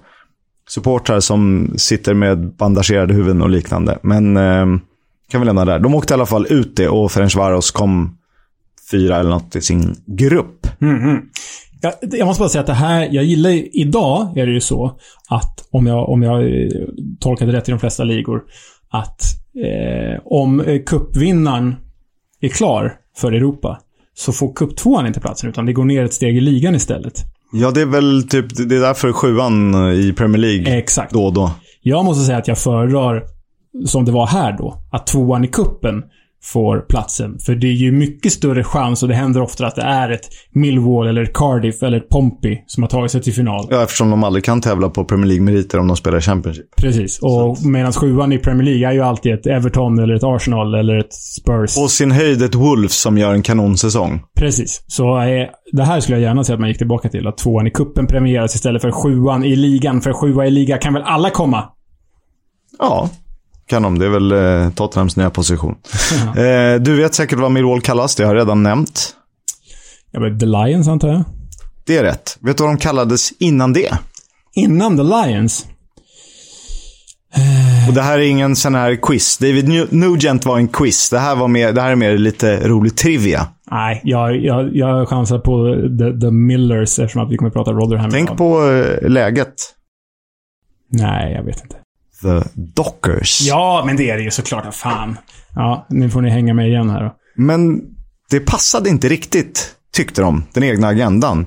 supportrar 0.68 1.20
som 1.20 1.70
sitter 1.76 2.14
med 2.14 2.56
bandagerade 2.56 3.14
huvuden 3.14 3.42
och 3.42 3.50
liknande. 3.50 3.98
Men 4.02 4.36
eh, 4.36 4.66
kan 5.30 5.40
vi 5.40 5.44
lämna 5.44 5.64
där. 5.64 5.78
De 5.78 5.94
åkte 5.94 6.12
i 6.12 6.14
alla 6.14 6.26
fall 6.26 6.46
ut 6.50 6.76
det 6.76 6.88
och 6.88 7.12
Ferencvaros 7.12 7.70
kom 7.70 8.16
fyra 8.90 9.16
eller 9.16 9.30
något 9.30 9.56
i 9.56 9.60
sin 9.60 9.96
grupp. 10.06 10.66
Mhm. 10.78 11.20
Jag, 11.82 11.92
jag 12.00 12.26
måste 12.26 12.40
bara 12.40 12.48
säga 12.48 12.60
att 12.60 12.66
det 12.66 12.72
här, 12.72 13.08
jag 13.10 13.24
gillar 13.24 13.76
idag 13.76 14.38
är 14.38 14.46
det 14.46 14.52
ju 14.52 14.60
så 14.60 14.98
att 15.28 15.68
om 15.70 15.86
jag, 15.86 16.08
om 16.08 16.22
jag 16.22 16.42
eh, 16.42 16.70
tolkar 17.20 17.46
det 17.46 17.52
rätt 17.52 17.68
i 17.68 17.70
de 17.70 17.80
flesta 17.80 18.04
ligor, 18.04 18.42
att 18.90 19.22
eh, 19.64 20.20
om 20.24 20.58
kuppvinnaren 20.58 20.84
cupvinnaren 20.86 21.76
är 22.46 22.50
klar 22.50 22.94
för 23.16 23.32
Europa 23.32 23.80
så 24.14 24.32
får 24.32 24.52
cuptvåan 24.54 25.06
inte 25.06 25.20
platsen 25.20 25.50
utan 25.50 25.66
det 25.66 25.72
går 25.72 25.84
ner 25.84 26.04
ett 26.04 26.14
steg 26.14 26.36
i 26.36 26.40
ligan 26.40 26.74
istället. 26.74 27.24
Ja, 27.52 27.70
det 27.70 27.80
är 27.80 27.86
väl 27.86 28.28
typ, 28.28 28.68
det 28.68 28.76
är 28.76 28.80
därför 28.80 29.12
sjuan 29.12 29.74
i 29.92 30.12
Premier 30.12 30.38
League 30.38 30.78
Exakt. 30.78 31.12
då 31.12 31.24
och 31.24 31.32
då. 31.32 31.50
Jag 31.82 32.04
måste 32.04 32.24
säga 32.24 32.38
att 32.38 32.48
jag 32.48 32.58
föredrar, 32.58 33.22
som 33.86 34.04
det 34.04 34.12
var 34.12 34.26
här 34.26 34.58
då, 34.58 34.82
att 34.92 35.06
tvåan 35.06 35.44
i 35.44 35.48
kuppen 35.48 36.02
får 36.42 36.80
platsen. 36.88 37.38
För 37.38 37.54
det 37.54 37.66
är 37.66 37.72
ju 37.72 37.92
mycket 37.92 38.32
större 38.32 38.64
chans 38.64 39.02
och 39.02 39.08
det 39.08 39.14
händer 39.14 39.42
ofta 39.42 39.66
att 39.66 39.74
det 39.76 39.82
är 39.82 40.10
ett 40.10 40.28
Millwall 40.52 41.06
eller 41.06 41.24
Cardiff 41.24 41.82
eller 41.82 41.96
ett 41.96 42.08
Pompey 42.08 42.58
som 42.66 42.82
har 42.82 42.88
tagit 42.88 43.10
sig 43.10 43.22
till 43.22 43.32
final. 43.32 43.66
Ja, 43.70 43.82
eftersom 43.82 44.10
de 44.10 44.24
aldrig 44.24 44.44
kan 44.44 44.60
tävla 44.60 44.88
på 44.88 45.04
Premier 45.04 45.26
League-meriter 45.26 45.78
om 45.78 45.86
de 45.86 45.96
spelar 45.96 46.20
Championship. 46.20 46.76
Precis. 46.76 47.18
Och 47.22 47.66
medan 47.66 47.92
sjuan 47.92 48.32
i 48.32 48.38
Premier 48.38 48.64
League 48.64 48.88
är 48.88 48.92
ju 48.92 49.00
alltid 49.00 49.34
ett 49.34 49.46
Everton 49.46 49.98
eller 49.98 50.14
ett 50.14 50.24
Arsenal 50.24 50.74
eller 50.74 50.98
ett 50.98 51.12
Spurs. 51.12 51.74
På 51.74 51.88
sin 51.88 52.10
höjd 52.10 52.42
ett 52.42 52.54
Wolves 52.54 53.00
som 53.00 53.18
gör 53.18 53.34
en 53.34 53.42
kanonsäsong. 53.42 54.22
Precis. 54.36 54.84
Så 54.86 55.20
eh, 55.20 55.48
det 55.72 55.82
här 55.82 56.00
skulle 56.00 56.18
jag 56.18 56.22
gärna 56.22 56.44
se 56.44 56.52
att 56.52 56.60
man 56.60 56.68
gick 56.68 56.78
tillbaka 56.78 57.08
till. 57.08 57.26
Att 57.26 57.38
tvåan 57.38 57.66
i 57.66 57.70
kuppen 57.70 58.06
premieras 58.06 58.54
istället 58.54 58.82
för 58.82 58.90
sjuan 58.90 59.44
i 59.44 59.56
ligan. 59.56 60.00
För 60.00 60.12
sjua 60.12 60.46
i 60.46 60.50
liga 60.50 60.78
kan 60.78 60.94
väl 60.94 61.02
alla 61.02 61.30
komma? 61.30 61.64
Ja, 62.78 63.10
kan 63.70 63.82
de. 63.82 63.98
Det 63.98 64.04
är 64.06 64.10
väl 64.10 64.32
eh, 64.32 64.70
Tottenhams 64.70 65.16
nya 65.16 65.30
position. 65.30 65.74
eh, 66.36 66.80
du 66.80 66.96
vet 66.96 67.14
säkert 67.14 67.38
vad 67.38 67.52
Millwall 67.52 67.80
kallas, 67.80 68.16
det 68.16 68.24
har 68.24 68.34
jag 68.34 68.40
redan 68.40 68.62
nämnt. 68.62 69.14
Ja, 70.10 70.20
men 70.20 70.38
The 70.38 70.46
Lions 70.46 70.88
antar 70.88 71.08
jag. 71.08 71.24
Det 71.86 71.96
är 71.96 72.02
rätt. 72.02 72.38
Vet 72.40 72.56
du 72.56 72.62
vad 72.62 72.72
de 72.72 72.78
kallades 72.78 73.32
innan 73.38 73.72
det? 73.72 73.90
Innan 74.54 74.96
The 74.96 75.02
Lions. 75.02 75.66
Och 77.88 77.94
det 77.94 78.02
här 78.02 78.18
är 78.18 78.22
ingen 78.22 78.56
sån 78.56 78.74
här 78.74 78.96
quiz. 79.02 79.38
David 79.38 79.68
Nu- 79.68 79.88
Nugent 79.90 80.46
var 80.46 80.58
en 80.58 80.68
quiz. 80.68 81.10
Det 81.10 81.18
här, 81.18 81.36
var 81.36 81.48
mer, 81.48 81.72
det 81.72 81.80
här 81.80 81.90
är 81.90 81.96
mer 81.96 82.18
lite 82.18 82.68
rolig 82.68 82.96
trivia. 82.96 83.46
Nej, 83.70 84.00
jag, 84.04 84.36
jag, 84.36 84.76
jag 84.76 85.08
chansar 85.08 85.38
på 85.38 85.74
the, 85.98 86.20
the 86.20 86.30
Millers 86.30 86.98
eftersom 86.98 87.22
att 87.22 87.32
vi 87.32 87.36
kommer 87.36 87.48
att 87.48 87.54
prata 87.54 87.72
Rotherham. 87.72 88.10
Tänk 88.10 88.36
på 88.36 88.70
eh, 88.70 89.08
läget. 89.10 89.54
Nej, 90.88 91.32
jag 91.32 91.42
vet 91.44 91.62
inte. 91.62 91.76
The 92.22 92.42
Dockers. 92.54 93.40
Ja, 93.40 93.82
men 93.86 93.96
det 93.96 94.10
är 94.10 94.16
det 94.16 94.22
ju 94.22 94.30
såklart. 94.30 94.74
Fan. 94.74 95.18
Ja, 95.54 95.86
nu 95.88 96.10
får 96.10 96.20
ni 96.22 96.30
hänga 96.30 96.54
med 96.54 96.68
igen 96.68 96.90
här 96.90 97.02
då. 97.02 97.14
Men 97.36 97.80
det 98.30 98.40
passade 98.40 98.88
inte 98.90 99.08
riktigt, 99.08 99.74
tyckte 99.96 100.22
de, 100.22 100.44
den 100.52 100.62
egna 100.62 100.88
agendan. 100.88 101.46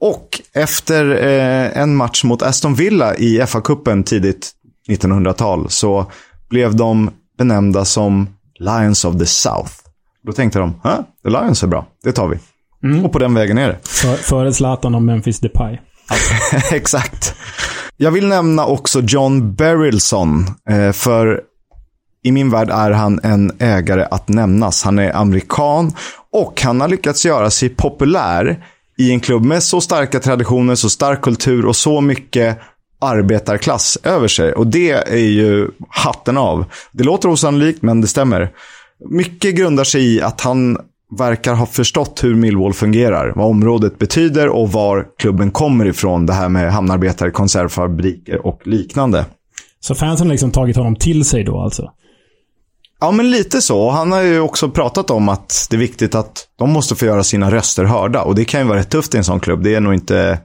Och 0.00 0.40
efter 0.54 1.10
eh, 1.26 1.78
en 1.82 1.96
match 1.96 2.24
mot 2.24 2.42
Aston 2.42 2.74
Villa 2.74 3.14
i 3.16 3.40
FA-cupen 3.40 4.02
tidigt 4.04 4.50
1900-tal 4.90 5.70
så 5.70 6.10
blev 6.50 6.76
de 6.76 7.10
benämnda 7.38 7.84
som 7.84 8.28
Lions 8.58 9.04
of 9.04 9.18
the 9.18 9.26
South. 9.26 9.72
Då 10.26 10.32
tänkte 10.32 10.58
de, 10.58 10.80
"Hä? 10.84 10.96
The 11.24 11.30
Lions 11.30 11.62
är 11.62 11.66
bra, 11.66 11.86
det 12.04 12.12
tar 12.12 12.28
vi. 12.28 12.38
Och 13.04 13.12
på 13.12 13.18
den 13.18 13.34
vägen 13.34 13.58
är 13.58 13.68
det. 13.68 13.78
För, 13.88 14.14
före 14.16 14.52
Zlatan 14.52 14.94
och 14.94 15.02
Memphis 15.02 15.40
Depay. 15.40 15.78
Exakt. 16.72 17.34
Jag 17.96 18.10
vill 18.10 18.28
nämna 18.28 18.66
också 18.66 19.00
John 19.00 19.54
Berylson. 19.54 20.46
Eh, 20.70 20.92
för 20.92 21.40
i 22.24 22.32
min 22.32 22.50
värld 22.50 22.70
är 22.70 22.90
han 22.90 23.20
en 23.22 23.52
ägare 23.58 24.06
att 24.10 24.28
nämnas. 24.28 24.82
Han 24.82 24.98
är 24.98 25.16
amerikan 25.16 25.92
och 26.32 26.60
han 26.62 26.80
har 26.80 26.88
lyckats 26.88 27.26
göra 27.26 27.50
sig 27.50 27.68
populär 27.68 28.64
i 28.98 29.10
en 29.10 29.20
klubb 29.20 29.44
med 29.44 29.62
så 29.62 29.80
starka 29.80 30.20
traditioner, 30.20 30.74
så 30.74 30.90
stark 30.90 31.22
kultur 31.22 31.66
och 31.66 31.76
så 31.76 32.00
mycket 32.00 32.58
arbetarklass 33.00 33.98
över 34.02 34.28
sig. 34.28 34.52
Och 34.52 34.66
det 34.66 34.90
är 34.90 35.16
ju 35.16 35.70
hatten 35.88 36.36
av. 36.36 36.64
Det 36.92 37.04
låter 37.04 37.28
osannolikt, 37.28 37.82
men 37.82 38.00
det 38.00 38.06
stämmer. 38.06 38.50
Mycket 39.10 39.54
grundar 39.54 39.84
sig 39.84 40.14
i 40.14 40.22
att 40.22 40.40
han 40.40 40.78
verkar 41.18 41.54
ha 41.54 41.66
förstått 41.66 42.24
hur 42.24 42.34
Millwall 42.34 42.72
fungerar, 42.72 43.32
vad 43.36 43.46
området 43.46 43.98
betyder 43.98 44.48
och 44.48 44.72
var 44.72 45.06
klubben 45.18 45.50
kommer 45.50 45.86
ifrån. 45.86 46.26
Det 46.26 46.32
här 46.32 46.48
med 46.48 46.72
hamnarbetare, 46.72 47.30
konservfabriker 47.30 48.46
och 48.46 48.66
liknande. 48.66 49.26
Så 49.80 49.94
fansen 49.94 50.26
har 50.26 50.32
liksom 50.32 50.50
tagit 50.50 50.76
honom 50.76 50.96
till 50.96 51.24
sig 51.24 51.44
då 51.44 51.60
alltså? 51.60 51.90
Ja, 53.00 53.10
men 53.10 53.30
lite 53.30 53.62
så. 53.62 53.90
Han 53.90 54.12
har 54.12 54.22
ju 54.22 54.40
också 54.40 54.70
pratat 54.70 55.10
om 55.10 55.28
att 55.28 55.66
det 55.70 55.76
är 55.76 55.80
viktigt 55.80 56.14
att 56.14 56.48
de 56.58 56.70
måste 56.70 56.94
få 56.94 57.06
göra 57.06 57.24
sina 57.24 57.50
röster 57.50 57.84
hörda. 57.84 58.22
Och 58.22 58.34
det 58.34 58.44
kan 58.44 58.60
ju 58.60 58.66
vara 58.66 58.78
rätt 58.78 58.90
tufft 58.90 59.14
i 59.14 59.18
en 59.18 59.24
sån 59.24 59.40
klubb. 59.40 59.62
Det 59.62 59.74
är 59.74 59.80
nog 59.80 59.94
inte 59.94 60.38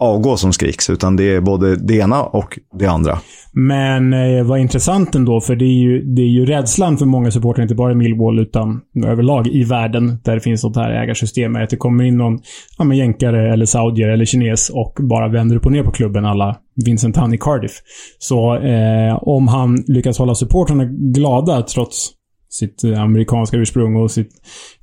avgå 0.00 0.36
som 0.36 0.52
skriks, 0.52 0.90
utan 0.90 1.16
det 1.16 1.34
är 1.34 1.40
både 1.40 1.76
det 1.76 1.94
ena 1.94 2.22
och 2.22 2.58
det 2.78 2.86
andra. 2.86 3.18
Men 3.52 4.12
eh, 4.12 4.44
vad 4.44 4.60
intressant 4.60 5.14
ändå, 5.14 5.40
för 5.40 5.56
det 5.56 5.64
är, 5.64 5.78
ju, 5.78 6.02
det 6.02 6.22
är 6.22 6.26
ju 6.26 6.46
rädslan 6.46 6.98
för 6.98 7.06
många 7.06 7.30
supportrar, 7.30 7.62
inte 7.62 7.74
bara 7.74 7.92
i 7.92 7.94
Millwall, 7.94 8.38
utan 8.38 8.80
överlag 9.06 9.46
i 9.46 9.64
världen 9.64 10.18
där 10.24 10.34
det 10.34 10.40
finns 10.40 10.60
sånt 10.60 10.76
här 10.76 10.90
ägarsystem, 10.90 11.56
är 11.56 11.62
att 11.62 11.70
det 11.70 11.76
kommer 11.76 12.04
in 12.04 12.16
någon 12.16 12.38
ja, 12.78 12.84
men 12.84 12.96
jänkare 12.96 13.52
eller 13.52 13.66
saudier 13.66 14.08
eller 14.08 14.24
kines 14.24 14.70
och 14.70 14.96
bara 15.00 15.28
vänder 15.28 15.56
upp 15.56 15.66
och 15.66 15.72
ner 15.72 15.82
på 15.82 15.90
klubben 15.90 16.24
alla 16.24 16.56
Vincent 16.84 17.16
Han 17.16 17.34
i 17.34 17.38
Cardiff. 17.38 17.72
Så 18.18 18.56
eh, 18.56 19.18
om 19.22 19.48
han 19.48 19.84
lyckas 19.86 20.18
hålla 20.18 20.34
supportrarna 20.34 20.84
glada 20.84 21.62
trots 21.62 22.10
sitt 22.50 22.84
eh, 22.84 23.02
amerikanska 23.02 23.56
ursprung 23.56 23.96
och 23.96 24.10
sitt, 24.10 24.30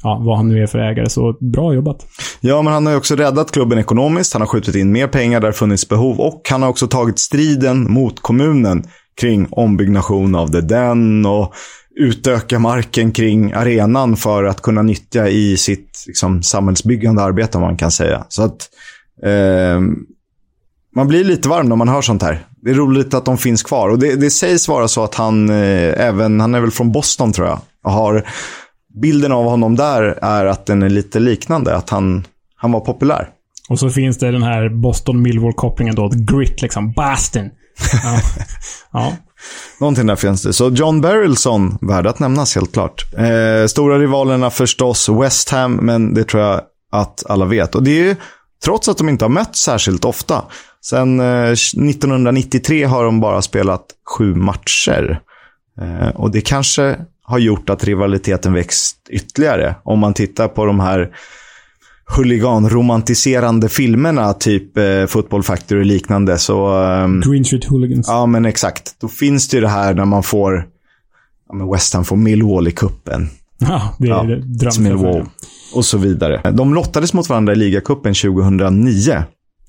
ja, 0.03 0.21
vad 0.25 0.37
han 0.37 0.47
nu 0.47 0.63
är 0.63 0.67
för 0.67 0.79
ägare, 0.79 1.09
så 1.09 1.37
bra 1.39 1.73
jobbat. 1.73 2.07
Ja, 2.39 2.61
men 2.61 2.73
han 2.73 2.85
har 2.85 2.93
ju 2.93 2.97
också 2.97 3.15
räddat 3.15 3.51
klubben 3.51 3.79
ekonomiskt. 3.79 4.33
Han 4.33 4.41
har 4.41 4.47
skjutit 4.47 4.75
in 4.75 4.91
mer 4.91 5.07
pengar 5.07 5.39
där 5.39 5.47
det 5.47 5.53
funnits 5.53 5.89
behov 5.89 6.19
och 6.19 6.41
han 6.49 6.61
har 6.61 6.69
också 6.69 6.87
tagit 6.87 7.19
striden 7.19 7.91
mot 7.93 8.19
kommunen 8.19 8.83
kring 9.21 9.47
ombyggnation 9.51 10.35
av 10.35 10.47
The 10.47 10.61
Den 10.61 11.25
och 11.25 11.53
utöka 11.95 12.59
marken 12.59 13.11
kring 13.11 13.53
arenan 13.53 14.15
för 14.15 14.43
att 14.43 14.61
kunna 14.61 14.81
nyttja 14.81 15.29
i 15.29 15.57
sitt 15.57 16.03
liksom, 16.07 16.43
samhällsbyggande 16.43 17.21
arbete, 17.21 17.57
om 17.57 17.61
man 17.61 17.77
kan 17.77 17.91
säga. 17.91 18.25
Så 18.29 18.43
att 18.43 18.69
eh, 19.23 19.81
man 20.95 21.07
blir 21.07 21.23
lite 21.23 21.49
varm 21.49 21.69
när 21.69 21.75
man 21.75 21.89
hör 21.89 22.01
sånt 22.01 22.23
här. 22.23 22.46
Det 22.61 22.69
är 22.69 22.73
roligt 22.73 23.13
att 23.13 23.25
de 23.25 23.37
finns 23.37 23.63
kvar. 23.63 23.89
Och 23.89 23.99
det, 23.99 24.15
det 24.15 24.29
sägs 24.29 24.67
vara 24.67 24.87
så 24.87 25.03
att 25.03 25.15
han, 25.15 25.49
eh, 25.49 26.07
även, 26.07 26.39
han 26.39 26.55
är 26.55 26.61
väl 26.61 26.71
från 26.71 26.91
Boston 26.91 27.33
tror 27.33 27.47
jag, 27.47 27.59
har 27.91 28.25
bilden 29.01 29.31
av 29.31 29.45
honom 29.45 29.75
där 29.75 30.19
är 30.21 30.45
att 30.45 30.65
den 30.65 30.83
är 30.83 30.89
lite 30.89 31.19
liknande. 31.19 31.75
Att 31.75 31.89
han, 31.89 32.25
han 32.55 32.71
var 32.71 32.79
populär. 32.79 33.29
Och 33.69 33.79
så 33.79 33.89
finns 33.89 34.17
det 34.17 34.31
den 34.31 34.43
här 34.43 34.69
Boston-Millwall-kopplingen 34.69 35.95
då. 35.95 36.11
Grit 36.13 36.61
liksom. 36.61 36.91
Boston. 36.91 37.49
Ja. 38.03 38.19
ja. 38.93 39.13
Någonting 39.79 40.07
där 40.07 40.15
finns 40.15 40.43
det. 40.43 40.53
Så 40.53 40.69
John 40.69 41.01
Berylson, 41.01 41.77
värd 41.81 42.07
att 42.07 42.19
nämnas 42.19 42.55
helt 42.55 42.73
klart. 42.73 43.13
Eh, 43.13 43.67
stora 43.67 43.99
rivalerna 43.99 44.49
förstås 44.49 45.09
West 45.09 45.49
Ham, 45.49 45.73
men 45.73 46.13
det 46.13 46.23
tror 46.23 46.43
jag 46.43 46.61
att 46.91 47.23
alla 47.29 47.45
vet. 47.45 47.75
Och 47.75 47.83
det 47.83 47.91
är 47.91 48.03
ju 48.03 48.15
trots 48.63 48.89
att 48.89 48.97
de 48.97 49.09
inte 49.09 49.25
har 49.25 49.29
mötts 49.29 49.59
särskilt 49.61 50.05
ofta. 50.05 50.43
Sen 50.85 51.19
eh, 51.19 51.51
1993 51.51 52.83
har 52.83 53.03
de 53.03 53.19
bara 53.19 53.41
spelat 53.41 53.85
sju 54.17 54.35
matcher. 54.35 55.19
Eh, 55.81 56.07
och 56.07 56.31
det 56.31 56.41
kanske 56.41 56.95
har 57.23 57.39
gjort 57.39 57.69
att 57.69 57.83
rivaliteten 57.83 58.53
växt 58.53 58.97
ytterligare. 59.09 59.75
Om 59.83 59.99
man 59.99 60.13
tittar 60.13 60.47
på 60.47 60.65
de 60.65 60.79
här 60.79 61.09
huliganromantiserande 62.15 63.69
filmerna, 63.69 64.33
typ 64.33 64.77
eh, 64.77 65.05
Football 65.05 65.43
Factory 65.43 65.81
och 65.81 65.85
liknande, 65.85 66.37
så... 66.37 66.83
ehm, 66.83 67.21
Green 67.21 67.45
Street 67.45 67.65
Hooligans. 67.65 68.07
Ja, 68.07 68.25
men 68.25 68.45
exakt. 68.45 68.95
Då 68.99 69.07
finns 69.07 69.47
det 69.47 69.57
ju 69.57 69.61
det 69.61 69.67
här 69.67 69.93
när 69.93 70.05
man 70.05 70.23
får... 70.23 70.67
Ja, 71.49 71.71
West 71.73 71.93
Ham 71.93 72.05
får 72.05 72.15
Millwall 72.15 72.67
i 72.67 72.71
kuppen. 72.71 73.29
Ja, 73.57 73.95
det 73.99 74.07
är 74.07 74.43
Ja, 74.59 74.71
Millwall. 74.79 75.25
Och 75.73 75.85
så 75.85 75.97
vidare. 75.97 76.51
De 76.51 76.73
lottades 76.73 77.13
mot 77.13 77.29
varandra 77.29 77.53
i 77.53 77.55
ligacupen 77.55 78.13
2009. 78.13 79.23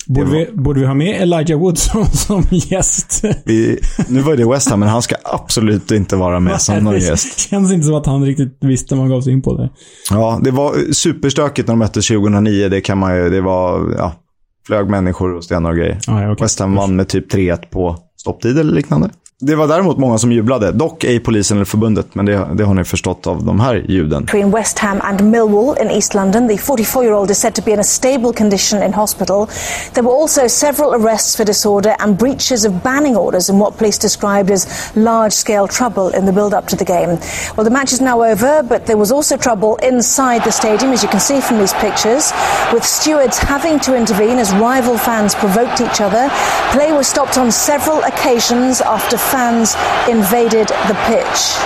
Borde 0.07 0.31
vi, 0.31 0.49
borde 0.53 0.81
vi 0.81 0.87
ha 0.87 0.95
med 0.95 1.23
Elijah 1.23 1.61
Wood 1.61 1.79
som, 1.79 2.07
som 2.13 2.45
gäst? 2.51 3.25
Vi, 3.45 3.79
nu 4.09 4.21
var 4.21 4.37
det 4.37 4.49
West 4.49 4.71
Ham, 4.71 4.81
men 4.81 4.89
han 4.89 5.03
ska 5.03 5.17
absolut 5.25 5.91
inte 5.91 6.17
vara 6.17 6.41
med 6.41 6.61
som 6.61 6.85
någon 6.85 6.99
gäst. 6.99 7.37
Det 7.37 7.43
känns 7.43 7.73
inte 7.73 7.87
som 7.87 7.95
att 7.95 8.07
han 8.07 8.25
riktigt 8.25 8.59
visste 8.61 8.95
vad 8.95 9.03
han 9.03 9.11
gav 9.11 9.21
sig 9.21 9.33
in 9.33 9.43
på 9.43 9.57
det. 9.57 9.71
Ja, 10.11 10.41
det 10.45 10.51
var 10.51 10.93
superstökigt 10.93 11.69
när 11.69 11.73
de 11.73 11.79
möttes 11.79 12.09
2009. 12.09 12.69
Det 12.69 12.81
kan 12.81 12.99
man 12.99 13.17
ju, 13.17 13.31
det 13.31 13.41
var, 13.41 13.95
ja, 13.99 14.13
flög 14.67 14.89
människor 14.89 15.35
och 15.35 15.45
stenar 15.45 15.71
och 15.71 15.77
grejer. 15.77 15.99
Ah, 16.07 16.23
ja, 16.23 16.33
okej. 16.33 16.45
West 16.45 16.61
Ham 16.61 16.75
vann 16.75 16.97
med 16.97 17.09
typ 17.09 17.33
3-1 17.33 17.57
på 17.71 17.97
stopptid 18.17 18.59
eller 18.59 18.73
liknande. 18.73 19.11
Det 19.41 19.55
var 19.55 19.67
däremot 19.69 19.99
många 19.99 20.19
som 20.19 20.33
jublade. 20.33 20.73
Dock 20.73 21.05
ej 21.05 21.21
polisen 21.21 21.57
eller 21.57 21.65
förbundet, 21.65 22.15
men 22.15 22.27
det, 22.27 22.49
det 22.55 22.65
har 22.65 22.75
ni 22.75 22.85
förstått 22.85 23.27
av 23.27 23.45
de 23.45 23.61
här 23.61 23.85
ljuden. 23.89 24.25
between 24.25 24.51
West 24.51 24.79
Ham 24.79 25.01
and 25.01 25.21
Millwall 25.23 25.77
in 25.83 25.91
East 25.91 26.15
London. 26.15 26.49
The 26.49 26.55
44-year-old 26.55 27.31
is 27.31 27.39
said 27.39 27.55
to 27.55 27.63
be 27.63 27.73
in 27.73 27.79
a 27.81 27.85
stable 27.85 28.33
condition 28.33 28.83
in 28.83 28.93
hospital. 28.93 29.47
There 29.93 30.03
were 30.03 30.23
also 30.23 30.49
several 30.49 30.95
arrests 30.95 31.37
for 31.37 31.45
disorder 31.45 31.95
and 31.99 32.19
breaches 32.19 32.65
of 32.65 32.73
banning 32.83 33.17
orders 33.17 33.49
in 33.49 33.59
what 33.59 33.79
police 33.79 33.99
described 33.99 34.51
as 34.51 34.67
large-scale 34.97 35.69
trouble 35.69 36.19
in 36.19 36.27
the 36.27 36.33
build-up 36.33 36.67
to 36.69 36.77
the 36.77 36.85
game. 36.85 37.19
Well, 37.57 37.65
the 37.65 37.77
match 37.79 37.93
is 37.93 38.01
now 38.01 38.25
over, 38.33 38.63
but 38.69 38.87
there 38.87 38.99
was 38.99 39.13
also 39.13 39.37
trouble 39.37 39.77
inside 39.77 40.43
the 40.45 40.53
stadium, 40.53 40.93
as 40.93 41.03
you 41.03 41.11
can 41.11 41.21
see 41.21 41.41
from 41.41 41.59
these 41.59 41.75
pictures, 41.75 42.33
with 42.73 42.85
stewards 42.85 43.39
having 43.39 43.79
to 43.81 43.95
intervene 43.97 44.41
as 44.41 44.53
rival 44.55 44.99
fans 44.99 45.35
provoked 45.35 45.81
each 45.81 46.01
other. 46.01 46.29
Play 46.73 46.93
was 46.93 47.07
stopped 47.07 47.39
on 47.39 47.53
several 47.53 48.03
occasions 48.03 48.81
after 48.81 49.17
fans 49.31 49.77
invaded 50.09 50.69
the 50.69 50.97
pitch. 51.07 51.59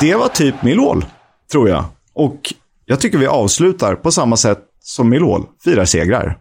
Det 0.00 0.14
var 0.14 0.28
typ 0.28 0.62
Millwall, 0.62 1.04
tror 1.52 1.68
jag. 1.68 1.84
Och 2.14 2.54
jag 2.86 3.00
tycker 3.00 3.18
vi 3.18 3.26
avslutar 3.26 3.94
på 3.94 4.12
samma 4.12 4.36
sätt 4.36 4.58
som 4.84 5.08
Millwall 5.08 5.42
firar 5.64 5.84
segrar. 5.84 6.38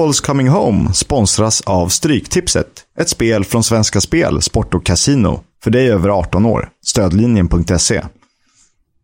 Football's 0.00 0.26
Coming 0.26 0.48
Home 0.48 0.92
sponsras 0.92 1.60
av 1.60 1.88
Stryktipset. 1.88 2.66
Ett 2.98 3.08
spel 3.08 3.44
från 3.44 3.64
Svenska 3.64 4.00
Spel, 4.00 4.42
Sport 4.42 4.74
och 4.74 4.86
Casino. 4.86 5.40
För 5.62 5.70
dig 5.70 5.90
över 5.90 6.08
18 6.08 6.46
år. 6.46 6.68
Stödlinjen.se. 6.86 8.02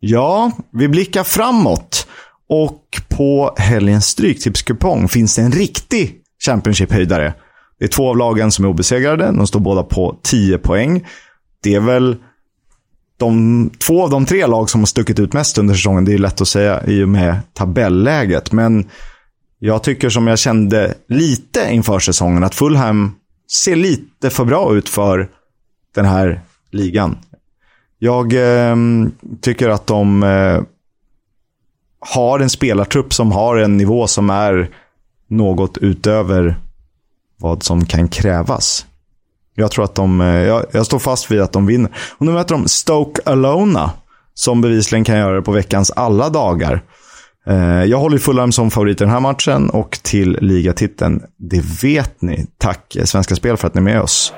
Ja, 0.01 0.53
vi 0.73 0.89
blickar 0.89 1.25
framåt. 1.25 2.07
Och 2.49 2.83
på 3.09 3.55
helgens 3.59 4.07
Stryktipskupong 4.07 5.09
finns 5.09 5.37
det 5.37 5.43
en 5.43 5.53
riktig 5.53 6.15
Championship-höjdare. 6.47 7.35
Det 7.79 7.85
är 7.85 7.89
två 7.89 8.09
av 8.09 8.17
lagen 8.17 8.53
som 8.53 8.65
är 8.65 8.69
obesegrade. 8.69 9.33
De 9.33 9.47
står 9.47 9.61
båda 9.61 9.83
på 9.83 10.19
10 10.23 10.59
poäng. 10.59 11.07
Det 11.63 11.75
är 11.75 11.81
väl 11.81 12.17
de, 13.19 13.71
två 13.79 14.03
av 14.03 14.11
de 14.11 14.27
tre 14.27 14.47
lag 14.47 14.71
som 14.71 14.81
har 14.81 14.87
stuckit 14.87 15.19
ut 15.19 15.33
mest 15.33 15.59
under 15.59 15.75
säsongen. 15.75 16.05
Det 16.05 16.15
är 16.15 16.19
lätt 16.19 16.41
att 16.41 16.49
säga 16.49 16.83
i 16.87 17.03
och 17.03 17.09
med 17.09 17.39
tabelläget. 17.55 18.53
Men 18.53 18.87
jag 19.59 19.83
tycker 19.83 20.09
som 20.11 20.27
jag 20.27 20.39
kände 20.39 20.95
lite 21.09 21.69
inför 21.71 21.99
säsongen 21.99 22.45
att 22.45 22.55
Fulham 22.55 23.15
ser 23.53 23.77
lite 23.77 24.31
för 24.31 24.45
bra 24.45 24.75
ut 24.75 24.89
för 24.89 25.29
den 25.95 26.05
här 26.05 26.41
ligan. 26.71 27.19
Jag 27.99 28.33
eh, 28.33 28.77
tycker 29.41 29.69
att 29.69 29.87
de 29.87 30.23
eh, 30.23 30.63
har 32.01 32.41
en 32.41 32.51
spelartrupp 32.51 33.15
som 33.15 33.33
har 33.33 33.57
en 33.57 33.77
nivå 33.77 34.07
som 34.07 34.31
är 34.31 34.71
något 35.29 35.79
utöver 35.79 36.57
vad 37.37 37.63
som 37.63 37.87
kan 37.87 38.09
krävas. 38.09 38.87
Jag 39.55 39.71
tror 39.71 39.85
att 39.85 39.95
de, 39.95 40.21
eh, 40.21 40.27
jag, 40.27 40.65
jag 40.73 40.87
står 40.87 40.99
fast 40.99 41.31
vid 41.31 41.41
att 41.41 41.53
de 41.53 41.67
vinner. 41.67 41.91
Och 42.19 42.27
nu 42.27 42.33
möter 42.33 42.55
de 42.55 42.69
Stoke 42.69 43.23
Alona, 43.25 43.91
som 44.35 44.61
bevisligen 44.61 45.05
kan 45.05 45.19
göra 45.19 45.37
det 45.37 45.43
på 45.43 45.53
veckans 45.53 45.91
alla 45.91 46.29
dagar. 46.29 46.83
Eh, 47.49 47.85
jag 47.85 47.99
håller 47.99 48.19
Fulham 48.19 48.53
som 48.53 48.71
favorit 48.71 49.01
i 49.01 49.05
den 49.05 49.13
här 49.13 49.21
matchen 49.21 49.71
och 49.71 49.99
till 50.03 50.39
ligatiteln. 50.41 51.23
Det 51.37 51.83
vet 51.83 52.23
ni. 52.23 52.47
Tack 52.59 52.97
eh, 52.97 53.05
Svenska 53.05 53.37
Spel 53.37 53.57
för 53.57 53.67
att 53.67 53.75
ni 53.75 53.79
är 53.79 53.83
med 53.83 54.01
oss. 54.01 54.33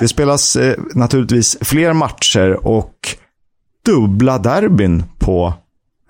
Det 0.00 0.08
spelas 0.08 0.56
eh, 0.56 0.74
naturligtvis 0.94 1.58
fler 1.60 1.92
matcher 1.92 2.66
och 2.66 2.94
dubbla 3.86 4.38
derbyn 4.38 5.02
på, 5.18 5.54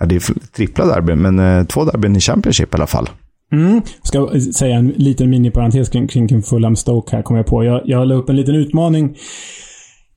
ja 0.00 0.06
det 0.06 0.16
är 0.16 0.52
trippla 0.52 0.86
derbyn, 0.86 1.18
men 1.18 1.66
två 1.66 1.84
derbyn 1.84 2.16
i 2.16 2.20
Championship 2.20 2.74
i 2.74 2.76
alla 2.76 2.86
fall. 2.86 3.08
Mm. 3.52 3.82
Ska 4.02 4.30
säga 4.54 4.76
en 4.76 4.88
liten 4.88 5.30
miniparentes 5.30 5.88
kring, 5.88 6.08
kring, 6.08 6.28
kring 6.28 6.42
Fulham 6.42 6.76
Stoke 6.76 7.16
här, 7.16 7.22
kommer 7.22 7.40
jag 7.40 7.46
på. 7.46 7.64
Jag, 7.64 7.82
jag 7.84 8.08
la 8.08 8.14
upp 8.14 8.28
en 8.28 8.36
liten 8.36 8.54
utmaning 8.54 9.16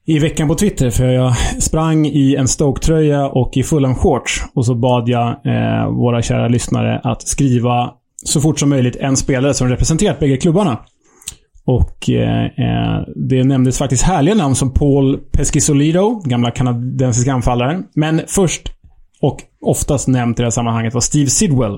i 0.06 0.20
veckan 0.20 0.48
på 0.48 0.56
Twitter, 0.56 0.90
för 0.90 1.08
jag 1.08 1.38
sprang 1.62 2.06
i 2.06 2.36
en 2.36 2.48
Stoke-tröja 2.48 3.28
och 3.28 3.58
i 3.58 3.64
Fulham-shorts. 3.64 4.42
Och 4.54 4.66
så 4.66 4.76
bad 4.76 5.10
jag 5.10 5.28
eh, 5.28 5.90
våra 5.90 6.22
kära 6.22 6.48
lyssnare 6.48 7.02
att 7.04 7.28
skriva 7.28 7.92
så 8.26 8.42
fort 8.42 8.60
som 8.60 8.70
möjligt 8.70 8.96
en 8.96 9.18
spelare 9.18 9.54
som 9.54 9.70
representerat 9.70 10.20
bägge 10.20 10.38
klubbarna. 10.38 10.80
Och 11.66 12.10
eh, 12.10 12.46
eh 12.46 13.02
det 13.30 13.44
nämndes 13.44 13.78
faktiskt 13.78 14.04
härliga 14.04 14.36
namn 14.36 14.56
som 14.56 14.74
Paul 14.74 15.18
Pescisolido, 15.18 16.22
gamla 16.26 16.52
kanadensiska 16.52 17.34
anfallaren. 17.34 17.84
Men 17.96 18.22
först 18.28 18.62
och 19.22 19.40
oftast 19.62 20.08
nämnt 20.08 20.40
i 20.40 20.42
det 20.42 20.46
här 20.46 20.52
sammanhanget 20.52 20.94
var 20.94 21.02
Steve 21.02 21.30
Sidwell. 21.30 21.78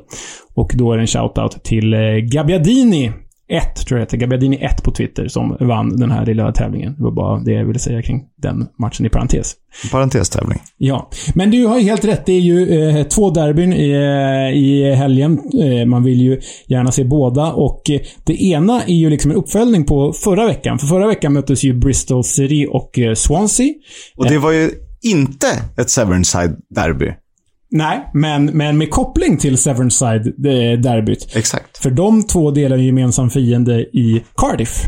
Och 0.55 0.71
då 0.75 0.91
är 0.91 0.97
det 0.97 1.03
en 1.03 1.07
shoutout 1.07 1.63
till 1.63 1.93
eh, 1.93 1.99
Gabbiadini 2.31 3.11
1, 3.47 3.85
tror 3.87 3.99
jag 3.99 4.05
heter. 4.05 4.17
Gabbiadini 4.17 4.57
1 4.57 4.83
på 4.83 4.91
Twitter 4.91 5.27
som 5.27 5.57
vann 5.59 5.97
den 5.97 6.11
här 6.11 6.25
lilla 6.25 6.51
tävlingen. 6.51 6.95
Det 6.97 7.03
var 7.03 7.11
bara 7.11 7.39
det 7.39 7.51
jag 7.51 7.65
ville 7.65 7.79
säga 7.79 8.01
kring 8.01 8.23
den 8.37 8.67
matchen 8.79 9.05
i 9.05 9.09
parentes. 9.09 9.55
Parentestävling. 9.91 10.59
Ja, 10.77 11.09
men 11.35 11.51
du 11.51 11.65
har 11.65 11.77
ju 11.77 11.83
helt 11.83 12.05
rätt. 12.05 12.25
Det 12.25 12.33
är 12.33 12.39
ju 12.39 12.89
eh, 12.89 13.03
två 13.03 13.29
derbyn 13.29 13.73
i, 13.73 13.89
eh, 13.91 14.57
i 14.57 14.95
helgen. 14.95 15.39
Eh, 15.63 15.85
man 15.85 16.03
vill 16.03 16.21
ju 16.21 16.41
gärna 16.67 16.91
se 16.91 17.03
båda 17.03 17.53
och 17.53 17.89
eh, 17.89 18.01
det 18.23 18.43
ena 18.43 18.83
är 18.83 18.95
ju 18.95 19.09
liksom 19.09 19.31
en 19.31 19.37
uppföljning 19.37 19.85
på 19.85 20.13
förra 20.13 20.47
veckan. 20.47 20.79
För 20.79 20.87
förra 20.87 21.07
veckan 21.07 21.33
möttes 21.33 21.63
ju 21.63 21.73
Bristol 21.73 22.23
City 22.23 22.67
och 22.69 22.99
eh, 22.99 23.13
Swansea. 23.13 23.73
Och 24.17 24.29
det 24.29 24.37
var 24.37 24.51
ju 24.51 24.71
inte 25.03 25.47
ett 25.77 25.89
Severnside-derby. 25.89 27.13
Nej, 27.71 28.09
men, 28.13 28.45
men 28.45 28.77
med 28.77 28.89
koppling 28.89 29.37
till 29.37 29.57
Severnside-derbyt. 29.57 31.35
Exakt. 31.35 31.77
För 31.77 31.91
de 31.91 32.23
två 32.23 32.51
delar 32.51 32.77
en 32.77 32.85
gemensam 32.85 33.29
fiende 33.29 33.81
i 33.81 34.23
Cardiff. 34.37 34.81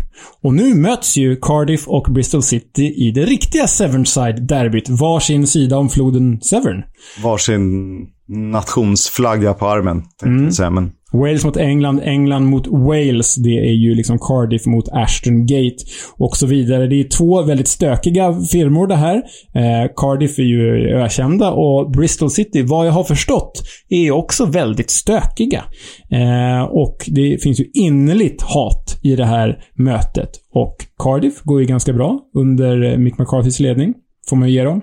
Och 0.44 0.54
nu 0.54 0.76
möts 0.76 1.18
ju 1.18 1.36
Cardiff 1.36 1.88
och 1.88 2.08
Bristol 2.14 2.44
City 2.44 2.94
i 3.08 3.12
det 3.12 3.26
riktiga 3.26 3.66
Severnside-derbyt. 3.66 4.90
Varsin 4.90 5.48
sida 5.48 5.78
om 5.78 5.90
floden 5.90 6.42
Severn. 6.42 6.84
Varsin 7.24 8.08
nationsflagga 8.28 9.54
på 9.54 9.68
armen, 9.68 10.04
säga. 10.52 10.70
Men 10.70 10.92
Wales 11.14 11.46
mot 11.46 11.58
England, 11.58 12.02
England 12.04 12.46
mot 12.46 12.68
Wales. 12.68 13.36
Det 13.36 13.58
är 13.70 13.74
ju 13.74 13.96
liksom 13.96 14.20
Cardiff 14.20 14.66
mot 14.66 14.90
Ashton 14.92 15.46
Gate 15.46 15.78
och 16.18 16.38
så 16.38 16.46
vidare. 16.46 16.88
Det 16.88 16.96
är 16.96 17.04
två 17.04 17.42
väldigt 17.42 17.68
stökiga 17.68 18.34
firmor 18.52 18.88
det 18.88 18.96
här. 18.96 19.16
Eh, 19.56 19.92
Cardiff 19.96 20.40
är 20.40 20.44
ju 20.44 20.90
ökända 20.90 21.52
och 21.52 21.92
Bristol 21.92 22.30
City, 22.30 22.62
vad 22.62 22.88
jag 22.88 22.92
har 22.92 23.04
förstått, 23.04 23.64
är 23.90 24.12
också 24.12 24.46
väldigt 24.46 24.90
stökiga. 24.90 25.64
Eh, 26.12 26.64
och 26.64 26.98
det 27.08 27.44
finns 27.44 27.60
ju 27.60 27.66
innerligt 27.74 28.42
hat 28.42 29.00
i 29.04 29.16
det 29.16 29.26
här 29.26 29.60
mötet. 29.76 30.30
Och 30.54 30.76
Cardiff 31.04 31.42
går 31.44 31.62
ju 31.62 31.66
ganska 31.66 31.94
bra 31.94 32.20
under 32.36 32.98
Mick 32.98 33.18
McCarthys 33.18 33.60
ledning, 33.60 33.94
får 34.30 34.36
man 34.36 34.50
ju 34.50 34.56
ge 34.56 34.64
dem. 34.64 34.82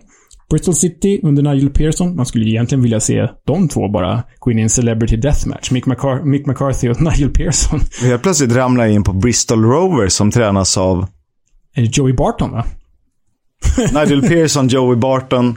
Bristol 0.51 0.75
City 0.75 1.21
under 1.23 1.43
Nigel 1.43 1.71
Pearson. 1.71 2.17
Man 2.17 2.27
skulle 2.27 2.45
egentligen 2.45 2.83
vilja 2.83 3.01
se 3.01 3.29
de 3.47 3.69
två 3.69 3.89
bara 3.89 4.23
gå 4.39 4.51
in 4.51 4.59
i 4.59 4.63
en 4.63 4.69
Celebrity 4.71 5.17
Deathmatch. 5.17 5.71
Mick, 5.71 5.85
McCar- 5.87 6.25
Mick 6.25 6.47
McCarthy 6.47 6.89
och 6.89 7.01
Nigel 7.13 7.31
Pearson. 7.31 7.81
helt 8.03 8.23
plötsligt 8.23 8.53
ramlade 8.53 8.89
jag 8.89 8.95
in 8.95 9.03
på 9.05 9.13
Bristol 9.13 9.65
Rovers 9.65 10.13
som 10.13 10.31
tränas 10.31 10.79
av 10.79 11.07
Är 11.75 11.83
det 11.83 11.97
Joey 11.97 12.13
Barton, 12.13 12.51
va? 12.53 12.65
Nigel 14.05 14.23
Pearson, 14.23 14.69
Joey 14.69 14.97
Barton 14.97 15.57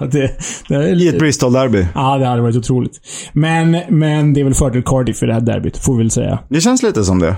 det, 0.10 0.30
det 0.68 0.74
är 0.74 0.82
i 1.02 1.08
ett. 1.08 1.18
Bristol-derby. 1.18 1.86
Ja, 1.94 2.18
det 2.18 2.26
hade 2.26 2.42
varit 2.42 2.56
otroligt. 2.56 3.00
Men, 3.32 3.76
men 3.88 4.32
det 4.34 4.40
är 4.40 4.44
väl 4.44 4.54
fördel 4.54 4.82
Cardiff 4.82 5.22
i 5.22 5.26
det 5.26 5.34
här 5.34 5.40
derbyt, 5.40 5.76
får 5.76 5.92
vi 5.94 5.98
väl 5.98 6.10
säga. 6.10 6.38
Det 6.48 6.60
känns 6.60 6.82
lite 6.82 7.04
som 7.04 7.18
det. 7.18 7.36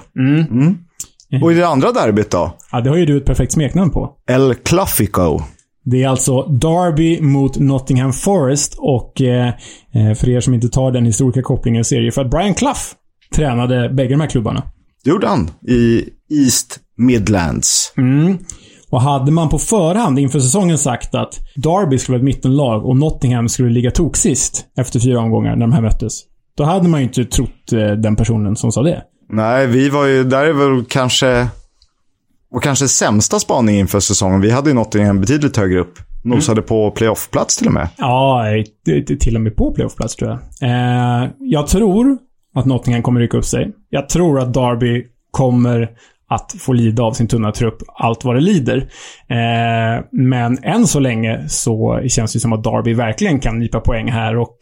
Och 1.42 1.52
i 1.52 1.54
det 1.54 1.68
andra 1.68 1.92
derbyt 1.92 2.30
då? 2.30 2.56
Ja, 2.72 2.80
det 2.80 2.90
har 2.90 2.96
ju 2.96 3.06
du 3.06 3.16
ett 3.16 3.24
perfekt 3.24 3.52
smeknamn 3.52 3.90
på. 3.90 4.10
El 4.30 4.54
Clafico. 4.54 5.40
Det 5.84 6.02
är 6.02 6.08
alltså 6.08 6.42
Derby 6.42 7.20
mot 7.20 7.58
Nottingham 7.58 8.12
Forest 8.12 8.74
och 8.78 9.22
eh, 9.22 9.48
eh, 9.94 10.14
för 10.14 10.28
er 10.28 10.40
som 10.40 10.54
inte 10.54 10.68
tar 10.68 10.92
den 10.92 11.06
historiska 11.06 11.42
kopplingen 11.42 11.84
så 11.84 11.94
är 11.94 11.98
det 11.98 12.04
ju 12.04 12.12
för 12.12 12.24
att 12.24 12.30
Brian 12.30 12.54
Clough 12.54 12.80
tränade 13.34 13.88
bägge 13.88 14.14
de 14.14 14.20
här 14.20 14.28
klubbarna. 14.28 14.62
Det 15.04 15.10
gjorde 15.10 15.26
han 15.26 15.50
i 15.68 16.04
East 16.30 16.80
Midlands. 16.96 17.92
Mm. 17.96 18.38
Och 18.90 19.00
hade 19.00 19.32
man 19.32 19.48
på 19.48 19.58
förhand 19.58 20.18
inför 20.18 20.40
säsongen 20.40 20.78
sagt 20.78 21.14
att 21.14 21.40
Derby 21.56 21.98
skulle 21.98 22.18
vara 22.18 22.20
ett 22.20 22.34
mittenlag 22.34 22.86
och 22.86 22.96
Nottingham 22.96 23.48
skulle 23.48 23.70
ligga 23.70 23.90
toksist 23.90 24.66
efter 24.78 25.00
fyra 25.00 25.20
omgångar 25.20 25.56
när 25.56 25.66
de 25.66 25.72
här 25.72 25.82
möttes. 25.82 26.12
Då 26.56 26.64
hade 26.64 26.88
man 26.88 27.00
ju 27.00 27.06
inte 27.06 27.24
trott 27.24 27.72
eh, 27.72 27.86
den 27.86 28.16
personen 28.16 28.56
som 28.56 28.72
sa 28.72 28.82
det. 28.82 29.02
Nej, 29.28 29.66
vi 29.66 29.88
var 29.88 30.06
ju, 30.06 30.24
där 30.24 30.44
är 30.44 30.52
väl 30.52 30.84
kanske, 30.88 31.48
och 32.54 32.62
kanske 32.62 32.88
sämsta 32.88 33.38
spaning 33.38 33.76
inför 33.78 34.00
säsongen. 34.00 34.40
Vi 34.40 34.50
hade 34.50 34.70
ju 34.70 34.74
Nottingham 34.74 35.20
betydligt 35.20 35.56
högre 35.56 35.80
upp. 35.80 35.98
Nosade 36.24 36.62
på 36.62 36.90
playoffplats 36.90 37.56
till 37.56 37.66
och 37.66 37.72
med. 37.72 37.88
Ja, 37.96 38.44
till 39.20 39.36
och 39.36 39.40
med 39.40 39.56
på 39.56 39.74
playoffplats 39.74 40.16
tror 40.16 40.30
jag. 40.30 40.70
Eh, 40.70 41.30
jag 41.38 41.66
tror 41.66 42.18
att 42.54 42.66
Nottingham 42.66 43.02
kommer 43.02 43.20
rycka 43.20 43.36
upp 43.36 43.44
sig. 43.44 43.72
Jag 43.90 44.08
tror 44.08 44.40
att 44.40 44.54
Derby 44.54 45.04
kommer 45.30 45.90
att 46.28 46.54
få 46.58 46.72
lida 46.72 47.02
av 47.02 47.12
sin 47.12 47.28
tunna 47.28 47.52
trupp, 47.52 47.76
allt 47.94 48.24
vad 48.24 48.36
det 48.36 48.40
lider. 48.40 48.76
Eh, 49.28 50.04
men 50.12 50.64
än 50.64 50.86
så 50.86 51.00
länge 51.00 51.48
så 51.48 52.02
känns 52.08 52.32
det 52.32 52.40
som 52.40 52.52
att 52.52 52.64
Derby 52.64 52.94
verkligen 52.94 53.40
kan 53.40 53.58
nypa 53.58 53.80
poäng 53.80 54.10
här 54.10 54.38
och 54.38 54.58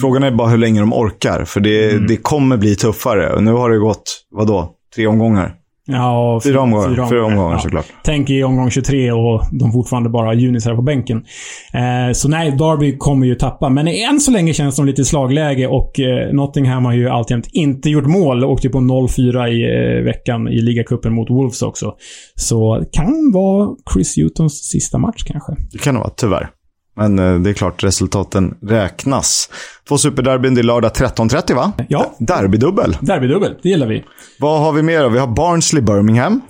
Frågan 0.00 0.22
är 0.22 0.30
bara 0.30 0.48
hur 0.48 0.58
länge 0.58 0.80
de 0.80 0.92
orkar, 0.92 1.44
för 1.44 1.60
det, 1.60 2.06
det 2.08 2.16
kommer 2.16 2.56
bli 2.56 2.76
tuffare. 2.76 3.40
Nu 3.40 3.52
har 3.52 3.70
det 3.70 3.78
gått, 3.78 4.24
vadå, 4.30 4.70
tre 4.96 5.06
omgångar? 5.06 5.54
Ja, 5.88 6.40
Fyra 6.44 6.60
omgångar, 6.60 7.08
fyra 7.08 7.24
omgångar 7.24 7.58
såklart. 7.58 7.86
Tänk 8.04 8.30
i 8.30 8.42
omgång 8.42 8.70
23 8.70 9.12
och 9.12 9.42
de 9.52 9.72
fortfarande 9.72 10.08
bara 10.08 10.26
har 10.26 10.34
junisar 10.34 10.74
på 10.74 10.82
bänken. 10.82 11.24
Eh, 11.72 12.12
så 12.12 12.28
nej, 12.28 12.50
Derby 12.50 12.98
kommer 12.98 13.26
ju 13.26 13.34
tappa. 13.34 13.68
Men 13.68 13.88
än 13.88 14.20
så 14.20 14.30
länge 14.30 14.52
känns 14.52 14.76
de 14.76 14.86
lite 14.86 15.02
i 15.02 15.04
slagläge 15.04 15.66
och 15.66 16.00
eh, 16.00 16.32
Nottingham 16.32 16.84
har 16.84 16.92
ju 16.92 17.08
alltjämt 17.08 17.48
inte 17.52 17.90
gjort 17.90 18.06
mål. 18.06 18.44
Åkte 18.44 18.66
ju 18.66 18.72
på 18.72 18.78
0-4 18.78 19.46
i 19.46 19.96
eh, 19.98 20.04
veckan 20.04 20.48
i 20.48 20.60
ligacupen 20.60 21.14
mot 21.14 21.30
Wolves 21.30 21.62
också. 21.62 21.94
Så 22.34 22.84
kan 22.92 23.32
vara 23.34 23.76
Chris 23.92 24.18
Hutons 24.18 24.68
sista 24.70 24.98
match 24.98 25.22
kanske. 25.26 25.52
Det 25.72 25.78
kan 25.78 25.94
det 25.94 26.00
vara, 26.00 26.10
tyvärr. 26.16 26.50
Men 26.96 27.18
eh, 27.18 27.34
det 27.34 27.50
är 27.50 27.54
klart, 27.54 27.84
resultaten 27.84 28.54
räknas. 28.62 29.50
Två 29.88 29.98
superderbyn, 29.98 30.54
det 30.54 30.60
är 30.60 30.62
lördag 30.62 30.90
13.30 30.90 31.54
va? 31.54 31.72
Ja. 31.88 32.14
Derbydubbel. 32.18 32.96
Derbydubbel, 33.00 33.54
det 33.62 33.68
gillar 33.68 33.86
vi. 33.86 34.04
Vad 34.40 34.60
har 34.60 34.72
vi 34.72 34.82
mer 34.82 35.02
då? 35.02 35.08
Vi 35.08 35.18
har 35.18 35.26
Barnsley 35.26 35.82
Birmingham. 35.82 36.40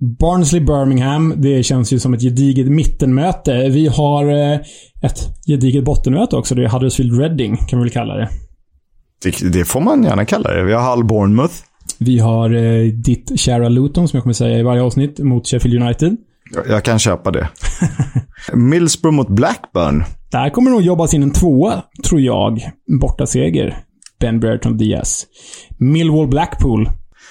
Barnsley-Birmingham, 0.00 1.34
det 1.36 1.62
känns 1.62 1.92
ju 1.92 1.98
som 1.98 2.14
ett 2.14 2.20
gediget 2.20 2.66
mittenmöte. 2.66 3.68
Vi 3.68 3.86
har 3.86 4.52
eh, 4.52 4.60
ett 5.02 5.46
gediget 5.46 5.84
bottenmöte 5.84 6.36
också. 6.36 6.54
Det 6.54 6.64
är 6.64 6.68
Huddersfield-Reading, 6.68 7.56
kan 7.56 7.78
vi 7.78 7.84
väl 7.84 7.92
kalla 7.92 8.14
det. 8.14 8.28
Det, 9.22 9.52
det 9.52 9.64
får 9.64 9.80
man 9.80 10.04
gärna 10.04 10.24
kalla 10.24 10.50
det. 10.54 10.64
Vi 10.64 10.72
har 10.72 10.96
Hull 10.96 11.04
Bournemouth. 11.04 11.54
Vi 11.98 12.18
har 12.18 12.54
eh, 12.54 12.92
ditt 12.92 13.40
kära 13.40 13.68
Luton, 13.68 14.08
som 14.08 14.16
jag 14.16 14.22
kommer 14.22 14.34
säga 14.34 14.58
i 14.58 14.62
varje 14.62 14.82
avsnitt, 14.82 15.18
mot 15.18 15.46
Sheffield 15.46 15.82
United. 15.82 16.16
Jag, 16.50 16.68
jag 16.68 16.84
kan 16.84 16.98
köpa 16.98 17.30
det. 17.30 17.48
Middlesbrough 18.54 19.16
mot 19.16 19.28
Blackburn. 19.28 20.04
Där 20.30 20.50
kommer 20.50 20.70
nog 20.70 20.82
jobbas 20.82 21.14
in 21.14 21.22
en 21.22 21.32
tvåa, 21.32 21.82
tror 22.04 22.20
jag. 22.20 22.70
Borta 23.00 23.26
seger. 23.26 23.84
Ben 24.20 24.40
Brereton 24.40 24.76
Diaz. 24.76 25.26
Millwall 25.78 26.28
Blackpool. 26.28 26.88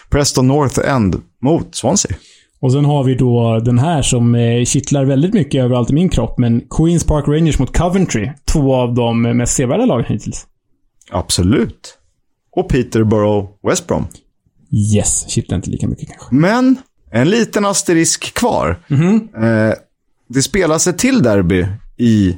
Preston 0.10 0.48
North 0.48 0.90
End 0.90 1.16
mot 1.42 1.76
Swansea. 1.76 2.16
Och 2.62 2.72
sen 2.72 2.86
har 2.86 3.04
vi 3.04 3.16
då 3.16 3.60
den 3.60 3.80
här 3.80 4.02
som 4.02 4.36
eh, 4.36 4.66
kittlar 4.66 5.06
väldigt 5.06 5.34
mycket 5.34 5.64
överallt 5.64 5.90
i 5.90 5.94
min 5.94 6.10
kropp, 6.10 6.38
men 6.38 6.62
Queens 6.78 7.04
Park 7.04 7.28
Rangers 7.28 7.60
mot 7.60 7.78
Coventry. 7.78 8.32
Två 8.52 8.76
av 8.76 8.94
de 8.94 9.22
mest 9.22 9.56
sevärda 9.56 9.86
lagen 9.86 10.06
hittills. 10.08 10.48
Absolut. 11.12 11.98
Och 12.56 12.70
Peterborough 12.70 13.50
West 13.68 13.88
Brom. 13.88 14.08
Yes, 14.96 15.26
kittlar 15.30 15.56
inte 15.56 15.70
lika 15.70 15.88
mycket 15.88 16.10
kanske. 16.10 16.36
Men 16.36 16.78
en 17.12 17.30
liten 17.30 17.66
asterisk 17.66 18.34
kvar. 18.34 18.80
Eh, 19.44 19.74
det 20.30 20.42
spelas 20.42 20.88
ett 20.88 20.98
till 20.98 21.24
derby 21.24 21.68
i 21.98 22.38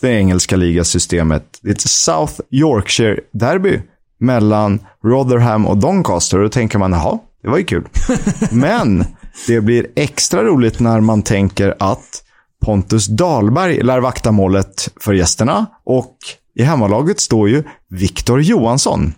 det 0.00 0.08
engelska 0.08 0.56
ligasystemet. 0.56 1.58
Det 1.62 1.68
är 1.68 1.74
ett 1.74 1.80
South 1.80 2.40
Yorkshire-derby 2.50 3.80
mellan 4.18 4.80
Rotherham 5.04 5.66
och 5.66 5.76
Doncaster. 5.76 6.38
Och 6.38 6.42
då 6.42 6.48
tänker 6.48 6.78
man, 6.78 6.92
jaha, 6.92 7.18
det 7.42 7.48
var 7.48 7.58
ju 7.58 7.64
kul. 7.64 7.88
Men 8.50 9.04
det 9.46 9.60
blir 9.60 9.86
extra 9.96 10.44
roligt 10.44 10.80
när 10.80 11.00
man 11.00 11.22
tänker 11.22 11.74
att 11.78 12.22
Pontus 12.64 13.06
Dahlberg 13.06 13.82
lär 13.82 14.00
vakta 14.00 14.32
målet 14.32 14.88
för 15.00 15.12
gästerna. 15.12 15.66
Och 15.84 16.16
i 16.54 16.62
hemmalaget 16.62 17.20
står 17.20 17.48
ju 17.48 17.62
Viktor 17.88 18.42
Johansson. 18.42 19.14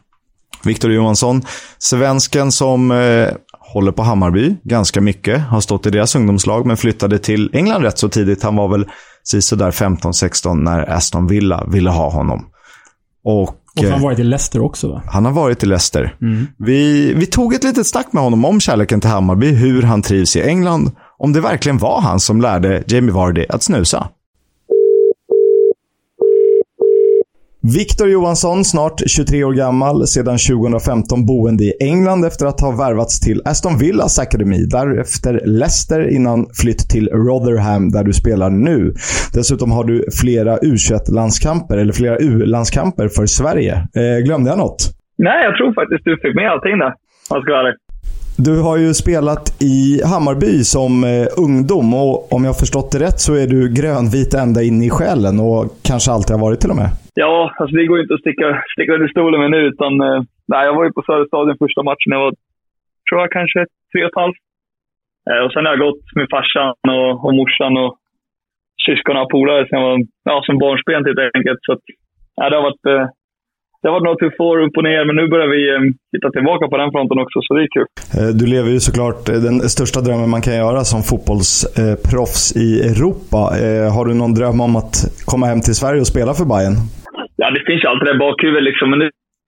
Viktor 0.64 0.92
Johansson, 0.92 1.42
svensken 1.78 2.52
som 2.52 2.90
eh, 2.90 3.28
håller 3.74 3.92
på 3.92 4.02
Hammarby 4.02 4.56
ganska 4.64 5.00
mycket. 5.00 5.42
Har 5.42 5.60
stått 5.60 5.86
i 5.86 5.90
deras 5.90 6.16
ungdomslag, 6.16 6.66
men 6.66 6.76
flyttade 6.76 7.18
till 7.18 7.50
England 7.52 7.82
rätt 7.82 7.98
så 7.98 8.08
tidigt. 8.08 8.42
Han 8.42 8.56
var 8.56 8.68
väl 8.68 8.86
sådär 9.40 9.70
15-16 9.70 10.54
när 10.54 10.90
Aston 10.90 11.26
Villa 11.26 11.64
ville 11.68 11.90
ha 11.90 12.10
honom. 12.10 12.46
Och, 13.24 13.42
Och 13.42 13.54
har 13.76 13.90
han 13.90 14.00
eh, 14.00 14.04
varit 14.04 14.18
i 14.18 14.24
Leicester 14.24 14.60
också 14.62 14.88
va? 14.88 15.02
han 15.06 15.24
har 15.24 15.32
varit 15.32 15.62
i 15.62 15.66
Leicester. 15.66 16.16
Vi, 16.58 17.12
vi 17.14 17.26
tog 17.26 17.54
ett 17.54 17.64
litet 17.64 17.86
snack 17.86 18.12
med 18.12 18.22
honom 18.22 18.44
om 18.44 18.60
kärleken 18.60 19.00
till 19.00 19.10
Hammarby, 19.10 19.50
hur 19.50 19.82
han 19.82 20.02
trivs 20.02 20.36
i 20.36 20.42
England, 20.42 20.90
om 21.18 21.32
det 21.32 21.40
verkligen 21.40 21.78
var 21.78 22.00
han 22.00 22.20
som 22.20 22.40
lärde 22.40 22.84
Jamie 22.86 23.12
Vardy 23.12 23.46
att 23.48 23.62
snusa. 23.62 24.08
Viktor 27.72 28.08
Johansson, 28.08 28.64
snart 28.64 29.02
23 29.06 29.44
år 29.44 29.52
gammal, 29.52 30.06
sedan 30.06 30.38
2015 30.38 31.26
boende 31.26 31.64
i 31.64 31.72
England 31.80 32.24
efter 32.24 32.46
att 32.46 32.60
ha 32.60 32.70
värvats 32.70 33.20
till 33.20 33.42
Aston 33.44 33.78
Villas 33.78 34.18
akademi. 34.18 34.66
Därefter 34.70 35.40
Leicester 35.44 36.08
innan 36.16 36.46
flytt 36.62 36.90
till 36.90 37.08
Rotherham 37.08 37.90
där 37.90 38.04
du 38.04 38.12
spelar 38.12 38.50
nu. 38.50 38.94
Dessutom 39.34 39.72
har 39.72 39.84
du 39.84 40.04
flera 40.20 40.56
U21-landskamper, 40.56 41.76
eller 41.78 41.92
flera 41.92 42.16
U-landskamper 42.16 43.08
för 43.08 43.26
Sverige. 43.26 43.74
Eh, 43.74 44.24
glömde 44.26 44.50
jag 44.50 44.58
något? 44.58 44.80
Nej, 45.18 45.44
jag 45.44 45.56
tror 45.56 45.72
faktiskt 45.74 46.04
du 46.04 46.16
fick 46.22 46.34
med 46.34 46.50
allting 46.50 46.78
där. 46.78 46.92
Om 47.30 47.34
jag 47.36 47.42
ska 47.42 47.52
vara 47.52 47.60
ärlig. 47.60 47.83
Du 48.36 48.54
har 48.66 48.76
ju 48.84 48.90
spelat 49.04 49.44
i 49.72 49.78
Hammarby 50.12 50.54
som 50.74 50.92
eh, 51.12 51.26
ungdom 51.44 51.88
och 52.02 52.14
om 52.34 52.40
jag 52.44 52.52
har 52.54 52.62
förstått 52.64 52.88
det 52.92 53.00
rätt 53.06 53.20
så 53.26 53.32
är 53.42 53.46
du 53.54 53.60
grönvit 53.78 54.32
ända 54.44 54.60
in 54.68 54.78
i 54.88 54.90
själen 54.96 55.36
och 55.48 55.62
kanske 55.88 56.08
alltid 56.14 56.32
har 56.36 56.44
varit 56.46 56.60
till 56.60 56.74
och 56.74 56.80
med. 56.82 56.90
Ja, 57.24 57.34
alltså 57.58 57.72
det 57.76 57.86
går 57.88 57.96
ju 57.98 58.04
inte 58.04 58.16
att 58.16 58.24
sticka, 58.26 58.46
sticka 58.74 58.92
under 58.96 59.10
stolen 59.14 59.40
med 59.42 59.50
nu, 59.56 59.60
utan 59.72 59.92
eh, 60.06 60.20
nej, 60.52 60.62
jag 60.66 60.74
var 60.76 60.84
ju 60.86 60.92
på 60.96 61.02
Söderstadion 61.06 61.62
första 61.64 61.82
matchen. 61.90 62.14
Jag 62.16 62.24
var, 62.26 62.34
tror 63.06 63.18
jag, 63.22 63.30
kanske 63.38 63.60
tre 63.90 64.00
och 64.04 64.10
ett 64.10 64.22
halvt. 64.22 64.42
Eh, 65.28 65.40
och 65.44 65.52
sen 65.52 65.64
har 65.64 65.72
jag 65.74 65.84
gått 65.86 66.04
med 66.18 66.26
farsan 66.34 66.74
och, 66.96 67.12
och 67.26 67.34
morsan 67.40 67.74
och 67.84 67.92
syskon 68.86 69.16
och 69.20 69.30
polare 69.34 69.62
sen 69.66 69.78
jag 69.80 69.88
var, 69.88 69.98
ja, 70.30 70.36
som 70.46 70.56
barnsben 70.64 71.04
typ, 71.04 71.18
helt 71.24 71.38
enkelt. 71.40 71.60
Så 71.66 71.72
att, 71.74 71.84
ja, 72.38 72.44
det 72.48 72.56
har 72.58 72.68
varit, 72.68 72.86
eh, 72.94 73.06
det 73.84 73.88
har 73.90 73.96
varit 73.96 74.08
några 74.08 74.22
tuffa 74.24 74.42
år 74.50 74.58
upp 74.66 74.76
och 74.76 74.86
ner, 74.90 75.02
men 75.08 75.16
nu 75.20 75.24
börjar 75.34 75.50
vi 75.56 75.62
eh, 75.74 75.82
titta 76.12 76.28
tillbaka 76.36 76.64
på 76.70 76.76
den 76.82 76.90
fronten 76.94 77.18
också, 77.24 77.38
så 77.42 77.50
det 77.54 77.62
är 77.66 77.70
kul. 77.76 77.88
Eh, 78.18 78.30
Du 78.40 78.44
lever 78.54 78.70
ju 78.76 78.80
såklart 78.88 79.22
eh, 79.32 79.38
den 79.48 79.56
största 79.74 79.98
drömmen 80.06 80.30
man 80.34 80.44
kan 80.46 80.56
göra 80.64 80.80
som 80.92 81.00
fotbollsproffs 81.08 82.42
i 82.66 82.68
Europa. 82.90 83.40
Har 83.96 84.04
du 84.08 84.12
någon 84.14 84.34
dröm 84.38 84.58
om 84.66 84.72
att 84.80 84.94
komma 85.30 85.44
hem 85.50 85.60
till 85.66 85.78
Sverige 85.80 86.00
och 86.04 86.12
spela 86.14 86.32
för 86.38 86.46
Bayern? 86.52 86.76
Ja, 87.40 87.46
det 87.56 87.62
finns 87.68 87.82
ju 87.82 87.88
alltid 87.90 88.06
det 88.08 88.18
i 88.18 88.24
bakhuvudet 88.26 88.68
liksom. 88.70 88.86
Men 88.92 88.98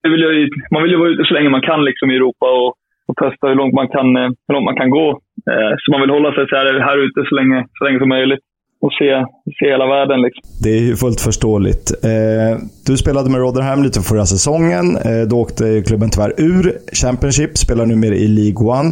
det 0.03 0.09
vill 0.13 0.23
ju, 0.25 0.49
man 0.73 0.81
vill 0.83 0.93
ju 0.93 0.99
vara 1.01 1.13
ute 1.13 1.23
så 1.29 1.33
länge 1.37 1.49
man 1.57 1.67
kan 1.69 1.81
liksom, 1.89 2.07
i 2.11 2.15
Europa 2.19 2.47
och, 2.59 2.69
och 3.09 3.17
testa 3.23 3.43
hur 3.49 3.59
långt 3.61 3.75
man 3.81 3.89
kan, 3.95 4.07
hur 4.45 4.53
långt 4.55 4.69
man 4.71 4.81
kan 4.81 4.91
gå. 4.99 5.07
Så 5.81 5.87
man 5.91 6.01
vill 6.01 6.15
hålla 6.17 6.29
sig 6.33 6.43
här, 6.57 6.79
här 6.89 6.97
ute 7.05 7.19
så 7.29 7.35
länge, 7.39 7.57
så 7.77 7.81
länge 7.85 7.99
som 7.99 8.09
möjligt. 8.17 8.43
Och 8.85 8.93
se, 8.99 9.09
se 9.59 9.65
hela 9.73 9.87
världen 9.95 10.21
liksom. 10.21 10.41
Det 10.63 10.69
är 10.77 10.81
ju 10.89 10.95
fullt 11.03 11.21
förståeligt. 11.29 11.85
Eh, 12.11 12.53
Du 12.87 12.93
spelade 13.03 13.27
med 13.31 13.39
Rotherham 13.41 13.83
lite 13.87 13.99
förra 14.09 14.25
säsongen. 14.35 14.85
Eh, 15.07 15.23
Då 15.29 15.35
åkte 15.43 15.63
klubben 15.87 16.09
tyvärr 16.13 16.33
ur 16.49 16.63
Championship, 17.01 17.51
spelar 17.65 17.85
numera 17.91 18.15
i 18.25 18.27
League 18.39 18.61
One. 18.77 18.89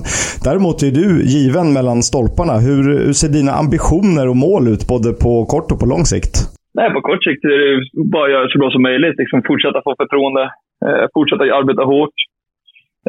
Däremot 0.47 0.77
är 0.87 0.91
du 1.01 1.07
given 1.35 1.67
mellan 1.77 1.99
stolparna. 2.09 2.55
Hur, 2.67 2.83
hur 3.05 3.15
ser 3.21 3.29
dina 3.39 3.51
ambitioner 3.63 4.25
och 4.31 4.37
mål 4.47 4.63
ut, 4.73 4.83
både 4.93 5.09
på 5.23 5.31
kort 5.53 5.67
och 5.73 5.79
på 5.81 5.87
lång 5.93 6.05
sikt? 6.13 6.33
Nej, 6.79 6.87
på 6.95 7.01
kort 7.09 7.23
sikt 7.27 7.43
är 7.53 7.57
det 7.63 7.75
bara 8.15 8.25
att 8.27 8.35
göra 8.35 8.47
så 8.53 8.57
bra 8.61 8.69
som 8.75 8.81
möjligt. 8.89 9.17
Liksom, 9.21 9.37
fortsätta 9.49 9.79
få 9.85 9.91
förtroende, 10.03 10.43
eh, 10.85 11.05
fortsätta 11.15 11.43
arbeta 11.59 11.83
hårt. 11.93 12.17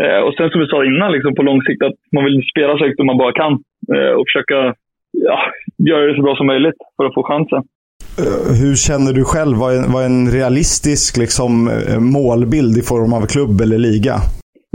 Eh, 0.03 0.21
och 0.27 0.35
sen 0.37 0.49
som 0.51 0.61
vi 0.63 0.67
sa 0.73 0.79
innan, 0.91 1.11
liksom, 1.17 1.33
på 1.39 1.43
lång 1.51 1.61
sikt, 1.67 1.83
att 1.89 1.99
man 2.15 2.25
vill 2.27 2.39
spela 2.53 2.73
så 2.75 2.85
högt 2.85 2.99
man 3.11 3.23
bara 3.25 3.35
kan. 3.43 3.53
Eh, 3.95 4.13
och 4.19 4.27
försöka 4.29 4.59
ja, 5.29 5.39
göra 5.91 6.07
det 6.07 6.17
så 6.17 6.23
bra 6.23 6.37
som 6.37 6.47
möjligt 6.47 6.79
för 6.97 7.05
att 7.05 7.15
få 7.15 7.23
chansen. 7.23 7.63
Eh, 8.23 8.49
Hur 8.61 8.75
känner 8.87 9.13
du 9.13 9.25
själv? 9.25 9.57
Vad 9.63 9.71
är, 9.77 9.83
vad 9.93 10.03
är 10.03 10.11
en 10.17 10.31
realistisk 10.39 11.17
liksom, 11.17 11.51
eh, 11.69 12.01
målbild 12.17 12.75
i 12.79 12.85
form 12.93 13.13
av 13.19 13.23
klubb 13.35 13.61
eller 13.65 13.79
liga? 13.89 14.15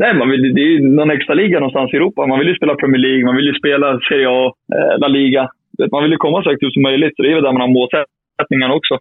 Nej, 0.01 0.13
man 0.19 0.29
vill, 0.31 0.43
det 0.55 0.61
är 0.61 0.71
ju 0.75 0.79
någon 0.99 1.15
extra 1.17 1.33
liga 1.41 1.59
någonstans 1.59 1.93
i 1.93 1.97
Europa. 1.97 2.27
Man 2.27 2.39
vill 2.39 2.51
ju 2.51 2.55
spela 2.55 2.75
Premier 2.75 3.01
League, 3.07 3.25
man 3.25 3.35
vill 3.35 3.51
ju 3.51 3.55
spela 3.61 3.87
Serie 4.09 4.29
A, 4.29 4.41
eh, 4.75 4.99
La 5.01 5.07
Liga. 5.07 5.43
Man 5.91 6.03
vill 6.03 6.11
ju 6.11 6.17
komma 6.17 6.43
så 6.43 6.49
högt 6.49 6.63
upp 6.63 6.73
som 6.73 6.87
möjligt, 6.89 7.15
så 7.15 7.21
det 7.21 7.31
är 7.31 7.35
väl 7.35 7.43
där 7.43 7.57
man 7.57 7.65
har 7.65 7.77
målsättningarna 7.79 8.73
också. 8.79 8.95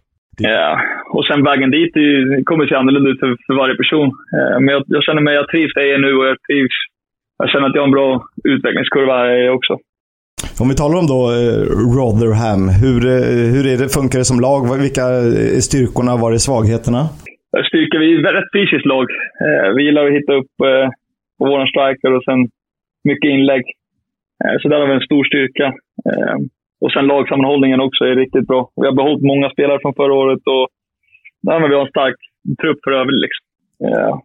Eh, 0.49 0.75
och 1.15 1.25
sen 1.25 1.43
vägen 1.43 1.71
dit 1.71 1.95
ju, 1.95 2.43
kommer 2.43 2.67
se 2.67 2.75
annorlunda 2.75 3.09
ut 3.09 3.19
för, 3.19 3.37
för 3.47 3.53
varje 3.53 3.75
person. 3.81 4.07
Eh, 4.35 4.59
men 4.61 4.69
jag, 4.75 4.83
jag, 4.87 5.03
känner 5.03 5.21
mig, 5.21 5.33
jag 5.35 5.47
trivs 5.49 5.73
där 5.73 5.81
jag 5.81 5.95
är 5.95 6.05
nu 6.05 6.13
och 6.17 6.25
jag 6.25 6.37
trivs. 6.47 6.77
Jag 7.37 7.49
känner 7.49 7.67
att 7.67 7.75
jag 7.75 7.81
har 7.81 7.87
en 7.87 7.99
bra 7.99 8.09
utvecklingskurva 8.43 9.17
här 9.17 9.49
också. 9.49 9.73
Om 10.61 10.67
vi 10.71 10.75
talar 10.81 10.97
om 11.01 11.07
då 11.13 11.21
eh, 11.37 11.61
Rotherham, 11.97 12.61
hur, 12.83 13.01
eh, 13.13 13.47
hur 13.53 13.63
är 13.71 13.77
det, 13.81 13.87
funkar 13.97 14.17
det 14.21 14.29
som 14.31 14.39
lag? 14.47 14.61
Vilka 14.85 15.05
eh, 15.17 15.57
är 15.57 15.63
styrkorna, 15.69 16.13
var 16.21 16.31
är 16.37 16.41
svagheterna? 16.49 17.01
Styrka, 17.69 17.95
vi 18.01 18.07
är 18.09 18.19
ett 18.19 18.29
väldigt 18.29 18.51
fysiskt 18.57 18.87
lag. 18.93 19.07
Vi 19.75 19.81
gillar 19.85 20.03
att 20.05 20.17
hitta 20.19 20.33
upp 20.39 20.51
på 21.37 21.43
vår 21.51 21.65
striker 21.71 22.11
och 22.17 22.23
sen 22.27 22.39
mycket 23.09 23.29
inlägg. 23.35 23.63
Så 24.61 24.65
där 24.69 24.79
har 24.79 24.87
vi 24.87 24.93
en 24.99 25.09
stor 25.09 25.23
styrka. 25.23 25.67
Och 26.81 26.91
sen 26.91 27.07
lagsammanhållningen 27.07 27.81
också 27.87 28.01
är 28.05 28.15
riktigt 28.15 28.47
bra. 28.47 28.61
Vi 28.81 28.85
har 28.87 28.95
behållit 28.99 29.29
många 29.31 29.49
spelare 29.49 29.79
från 29.81 29.99
förra 29.99 30.13
året 30.13 30.43
och 30.55 30.65
där 31.45 31.59
har 31.59 31.69
vi 31.69 31.79
en 31.79 31.93
stark 31.95 32.19
trupp 32.61 32.79
för 32.83 32.91
övrigt. 32.91 33.21
Liksom. 33.23 33.45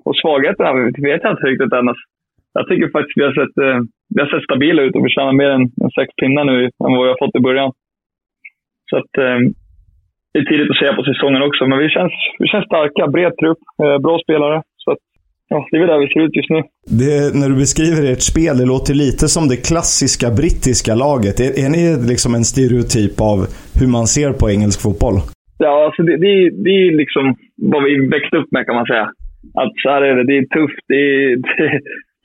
Och 0.06 0.16
svagheterna 0.22 0.70
vet 1.08 1.22
jag 1.24 1.32
inte 1.32 1.46
riktigt 1.50 1.72
än. 1.78 1.88
Jag 2.58 2.64
tycker 2.68 2.94
faktiskt 2.96 3.18
vi 3.20 3.28
har 3.28 3.36
sett, 3.40 3.56
eh, 3.66 3.78
vi 4.14 4.18
har 4.22 4.28
sett 4.30 4.48
stabila 4.48 4.82
ut 4.82 4.96
och 4.96 5.04
vi 5.06 5.10
tjänar 5.10 5.32
mer 5.42 5.50
än, 5.56 5.64
än 5.82 5.90
sex 5.98 6.08
pinnar 6.20 6.44
nu 6.44 6.58
än 6.84 6.92
vad 6.94 7.04
vi 7.04 7.12
har 7.12 7.22
fått 7.22 7.38
i 7.40 7.46
början. 7.48 7.70
Så 8.90 8.94
att, 9.00 9.12
eh, 9.24 9.38
det 10.32 10.38
är 10.40 10.50
tidigt 10.50 10.70
att 10.70 10.80
säga 10.80 10.98
på 10.98 11.04
säsongen 11.10 11.42
också, 11.48 11.62
men 11.66 11.78
vi 11.84 11.88
känns, 11.96 12.14
vi 12.42 12.46
känns 12.52 12.66
starka. 12.72 13.02
Bred 13.14 13.32
trupp, 13.40 13.62
eh, 13.82 13.98
bra 14.06 14.14
spelare. 14.24 14.56
Så 14.82 14.88
att, 14.92 15.02
ja, 15.52 15.58
det 15.70 15.76
är 15.76 15.80
väl 15.80 15.92
där 15.92 16.04
vi 16.04 16.12
ser 16.12 16.22
ut 16.26 16.36
just 16.36 16.50
nu. 16.56 16.60
Det, 17.02 17.18
när 17.38 17.48
du 17.52 17.56
beskriver 17.64 18.02
ert 18.12 18.24
spel, 18.32 18.54
det 18.60 18.68
låter 18.74 18.94
lite 19.04 19.24
som 19.34 19.44
det 19.52 19.58
klassiska 19.68 20.28
brittiska 20.40 20.92
laget. 21.04 21.36
Är, 21.46 21.50
är 21.64 21.68
ni 21.76 21.82
liksom 22.12 22.30
en 22.38 22.46
stereotyp 22.52 23.16
av 23.32 23.38
hur 23.78 23.90
man 23.96 24.06
ser 24.16 24.30
på 24.40 24.44
engelsk 24.54 24.78
fotboll? 24.84 25.18
Ja, 25.64 25.74
alltså 25.86 26.00
det, 26.08 26.16
det, 26.24 26.34
det 26.64 26.74
är 26.86 26.92
liksom 27.02 27.24
vad 27.72 27.82
vi 27.86 27.92
växte 28.16 28.36
upp 28.40 28.50
med 28.54 28.66
kan 28.66 28.78
man 28.80 28.90
säga. 28.92 29.06
Att 29.62 29.72
så 29.82 29.88
här 29.92 30.02
är 30.08 30.14
det. 30.16 30.24
Det 30.30 30.36
är 30.42 30.46
tufft. 30.58 30.84
Det 30.92 31.00
är, 31.16 31.36
det 31.56 31.66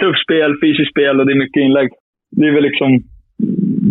tufft 0.02 0.24
spel, 0.26 0.52
fysiskt 0.64 0.92
spel 0.94 1.20
och 1.20 1.26
det 1.26 1.34
är 1.34 1.44
mycket 1.46 1.62
inlägg. 1.66 1.90
Det 2.38 2.46
är 2.48 2.54
väl 2.58 2.68
liksom 2.70 2.90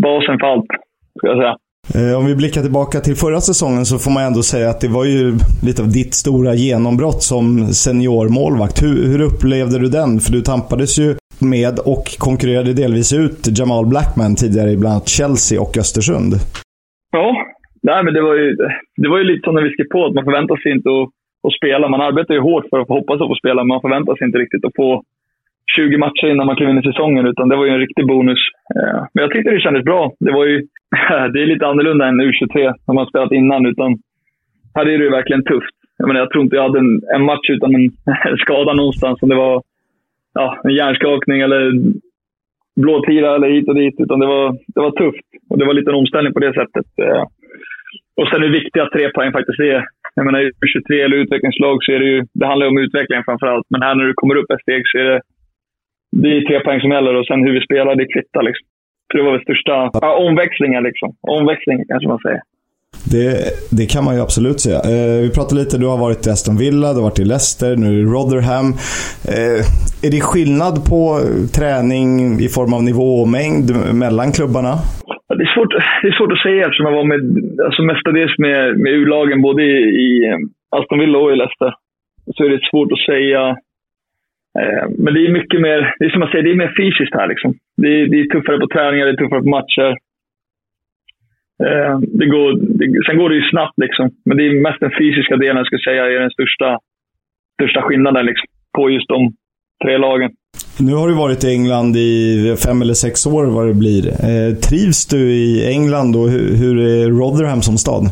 basen 0.06 0.38
för 0.38 0.46
allt, 0.52 0.70
ska 1.18 1.26
jag 1.32 1.40
säga. 1.42 1.56
Eh, 1.96 2.18
om 2.18 2.26
vi 2.26 2.34
blickar 2.36 2.62
tillbaka 2.62 3.00
till 3.00 3.16
förra 3.24 3.40
säsongen 3.40 3.84
så 3.90 3.98
får 3.98 4.12
man 4.16 4.22
ändå 4.28 4.42
säga 4.52 4.68
att 4.70 4.80
det 4.80 4.88
var 4.98 5.04
ju 5.04 5.24
lite 5.66 5.82
av 5.82 5.88
ditt 6.00 6.14
stora 6.22 6.52
genombrott 6.54 7.22
som 7.32 7.44
seniormålvakt. 7.84 8.82
Hur, 8.84 8.96
hur 9.10 9.20
upplevde 9.28 9.76
du 9.84 9.88
den? 9.98 10.10
För 10.22 10.32
du 10.36 10.40
tampades 10.40 10.92
ju 11.02 11.08
med 11.56 11.74
och 11.92 12.04
konkurrerade 12.26 12.72
delvis 12.82 13.10
ut 13.22 13.40
Jamal 13.58 13.86
Blackman 13.92 14.34
tidigare 14.42 14.70
i 14.70 14.76
bland 14.80 14.94
annat 14.94 15.08
Chelsea 15.18 15.60
och 15.64 15.72
Östersund. 15.82 16.32
Ja, 17.18 17.28
nej, 17.88 18.00
men 18.04 18.14
det 18.14 18.22
var 18.28 18.34
ju, 18.40 18.46
det 19.02 19.08
var 19.08 19.18
ju 19.18 19.24
lite 19.24 19.44
som 19.44 19.54
när 19.54 19.66
vi 19.66 19.74
skrev 19.74 19.88
på 19.96 20.00
att 20.06 20.14
man 20.14 20.28
förväntar 20.28 20.56
sig 20.56 20.72
inte 20.76 20.88
att, 20.98 21.08
att 21.46 21.58
spela. 21.58 21.88
Man 21.88 22.06
arbetar 22.08 22.34
ju 22.34 22.40
hårt 22.40 22.66
för 22.70 22.78
att 22.80 22.94
hoppas 22.98 23.20
att 23.20 23.30
få 23.32 23.36
spela, 23.42 23.60
men 23.62 23.72
man 23.74 23.84
förväntar 23.86 24.14
sig 24.16 24.24
inte 24.26 24.42
riktigt 24.44 24.64
att 24.64 24.78
få 24.82 24.90
20 25.76 25.98
matcher 25.98 26.26
innan 26.30 26.46
man 26.46 26.56
klev 26.56 26.70
in 26.70 26.78
i 26.78 26.82
säsongen, 26.82 27.26
utan 27.26 27.48
det 27.48 27.56
var 27.56 27.66
ju 27.66 27.72
en 27.72 27.84
riktig 27.86 28.06
bonus. 28.06 28.38
Eh, 28.76 29.00
men 29.12 29.22
jag 29.22 29.30
tyckte 29.30 29.50
det 29.50 29.60
kändes 29.60 29.84
bra. 29.84 30.12
Det 30.20 30.32
var 30.32 30.46
ju 30.46 30.56
det 31.32 31.42
är 31.42 31.46
lite 31.46 31.66
annorlunda 31.66 32.06
än 32.06 32.20
U23 32.20 32.74
som 32.84 32.94
man 32.94 33.06
spelat 33.06 33.32
innan. 33.32 33.66
Utan 33.66 33.98
här 34.74 34.86
är 34.86 34.98
det 34.98 35.04
ju 35.04 35.10
verkligen 35.10 35.44
tufft. 35.44 35.76
Jag, 35.98 36.06
menar, 36.06 36.20
jag 36.20 36.30
tror 36.30 36.44
inte 36.44 36.56
jag 36.56 36.62
hade 36.62 36.78
en, 36.78 37.00
en 37.14 37.24
match 37.24 37.50
utan 37.50 37.74
en 37.74 37.90
skada 38.44 38.72
någonstans. 38.72 39.22
Om 39.22 39.28
det 39.28 39.34
var 39.34 39.62
ja, 40.34 40.60
en 40.64 40.74
hjärnskakning 40.74 41.40
eller 41.40 41.72
blåtira 42.76 43.34
eller 43.34 43.50
hit 43.50 43.68
och 43.68 43.74
dit. 43.74 43.94
Utan 43.98 44.20
det 44.20 44.26
var, 44.26 44.56
det 44.74 44.80
var 44.80 44.90
tufft. 44.90 45.26
Och 45.50 45.58
det 45.58 45.64
var 45.64 45.74
lite 45.74 45.90
en 45.90 46.00
omställning 46.02 46.32
på 46.32 46.40
det 46.40 46.54
sättet. 46.54 46.86
Eh, 47.02 47.24
och 48.16 48.28
sen 48.28 48.42
hur 48.42 48.58
viktiga 48.60 48.86
tre 48.94 49.10
poäng 49.10 49.32
faktiskt 49.32 49.60
är. 49.60 49.84
Jag 50.14 50.26
menar, 50.26 50.40
i 50.40 50.50
U23 50.50 51.04
eller 51.04 51.16
utvecklingslag 51.16 51.84
så 51.84 51.92
är 51.92 51.98
det 51.98 52.10
ju, 52.14 52.24
det 52.32 52.46
handlar 52.46 52.66
om 52.66 52.78
utvecklingen 52.78 53.24
framför 53.24 53.46
allt. 53.46 53.66
Men 53.70 53.82
här 53.82 53.94
när 53.94 54.04
du 54.04 54.14
kommer 54.14 54.36
upp 54.36 54.50
ett 54.50 54.62
steg 54.62 54.82
så 54.84 54.98
är 54.98 55.04
det, 55.04 55.20
det 56.12 56.28
är 56.36 56.48
tre 56.48 56.60
poäng 56.60 56.80
som 56.80 56.90
gäller 56.90 57.14
och 57.14 57.26
sen 57.26 57.42
hur 57.44 57.52
vi 57.52 57.60
spelar, 57.60 57.96
det 57.96 58.12
kvittar 58.14 58.42
liksom. 58.42 58.66
Så 59.06 59.16
det 59.16 59.24
var 59.24 59.32
väl 59.32 59.42
största 59.42 59.90
ja, 59.92 60.10
omväxlingen 60.28 60.82
liksom. 60.82 61.08
Omväxlingen 61.20 61.84
kanske 61.88 62.08
man 62.08 62.18
säger. 62.18 62.42
Det, 63.14 63.30
det 63.78 63.86
kan 63.94 64.04
man 64.04 64.14
ju 64.16 64.20
absolut 64.20 64.60
säga. 64.60 64.80
Eh, 64.92 65.18
vi 65.24 65.30
pratade 65.36 65.60
lite, 65.60 65.78
du 65.78 65.86
har 65.86 66.00
varit 66.06 66.26
i 66.26 66.30
Aston 66.30 66.56
Villa, 66.62 66.88
du 66.92 66.98
har 67.00 67.08
varit 67.10 67.24
i 67.24 67.30
Leicester, 67.32 67.72
nu 67.82 67.90
i 68.00 68.04
Rotherham. 68.14 68.68
Eh, 69.34 69.60
är 70.06 70.10
det 70.14 70.20
skillnad 70.30 70.74
på 70.90 71.00
träning 71.58 72.10
i 72.46 72.48
form 72.56 72.72
av 72.76 72.82
nivå 72.90 73.08
och 73.22 73.30
mängd 73.38 73.68
mellan 74.02 74.28
klubbarna? 74.36 74.72
Det, 75.38 75.44
är 75.48 75.52
svårt, 75.54 75.72
det 76.02 76.08
är 76.12 76.18
svårt 76.18 76.32
att 76.36 76.46
säga 76.46 76.60
eftersom 76.66 76.86
jag 76.88 76.98
var 77.00 77.08
med, 77.12 77.22
alltså 77.66 77.82
mestadels 77.82 78.34
med, 78.44 78.60
med 78.82 78.92
U-lagen 79.00 79.38
både 79.48 79.62
i, 79.62 79.76
i 80.06 80.08
Aston 80.76 80.98
Villa 81.02 81.18
och 81.18 81.32
i 81.32 81.36
Leicester. 81.36 81.70
Så 82.34 82.40
är 82.44 82.48
det 82.48 82.68
svårt 82.70 82.92
att 82.92 83.06
säga 83.12 83.40
Eh, 83.50 83.69
Eh, 84.60 84.84
men 85.02 85.14
det 85.14 85.20
är 85.26 85.38
mycket 85.38 85.60
mer, 85.60 85.94
det 85.98 86.04
är 86.04 86.10
som 86.10 86.22
jag 86.22 86.30
säger, 86.30 86.44
det 86.44 86.54
är 86.54 86.64
mer 86.64 86.74
fysiskt 86.80 87.14
här 87.18 87.28
liksom. 87.28 87.50
Det 87.82 87.90
är, 88.00 88.06
det 88.10 88.18
är 88.20 88.24
tuffare 88.24 88.58
på 88.58 88.68
träningar, 88.74 89.06
det 89.06 89.12
är 89.12 89.22
tuffare 89.22 89.46
på 89.46 89.54
matcher. 89.58 89.90
Eh, 91.66 91.94
det 92.20 92.26
går, 92.34 92.48
det, 92.78 92.84
sen 93.06 93.18
går 93.18 93.28
det 93.30 93.36
ju 93.40 93.50
snabbt 93.50 93.78
liksom. 93.84 94.06
Men 94.24 94.36
det 94.36 94.44
är 94.46 94.62
mest 94.66 94.80
den 94.80 94.98
fysiska 95.00 95.36
delen 95.36 95.56
jag 95.56 95.66
skulle 95.66 95.88
säga 95.88 96.02
är 96.04 96.20
den 96.20 96.36
största, 96.38 96.78
största 97.56 97.80
skillnaden 97.82 98.26
liksom, 98.26 98.46
på 98.76 98.90
just 98.90 99.08
de 99.08 99.32
tre 99.84 99.98
lagen. 99.98 100.30
Nu 100.80 100.92
har 100.94 101.08
du 101.08 101.14
varit 101.14 101.44
i 101.44 101.48
England 101.56 101.96
i 101.96 102.56
fem 102.66 102.82
eller 102.82 102.94
sex 102.94 103.26
år 103.26 103.44
vad 103.56 103.66
det 103.66 103.74
blir. 103.84 104.02
Eh, 104.28 104.50
trivs 104.68 105.06
du 105.06 105.20
i 105.44 105.68
England 105.74 106.16
och 106.16 106.28
hur, 106.34 106.48
hur 106.60 106.74
är 106.78 107.10
Rotherham 107.20 107.62
som 107.62 107.76
stad? 107.76 108.04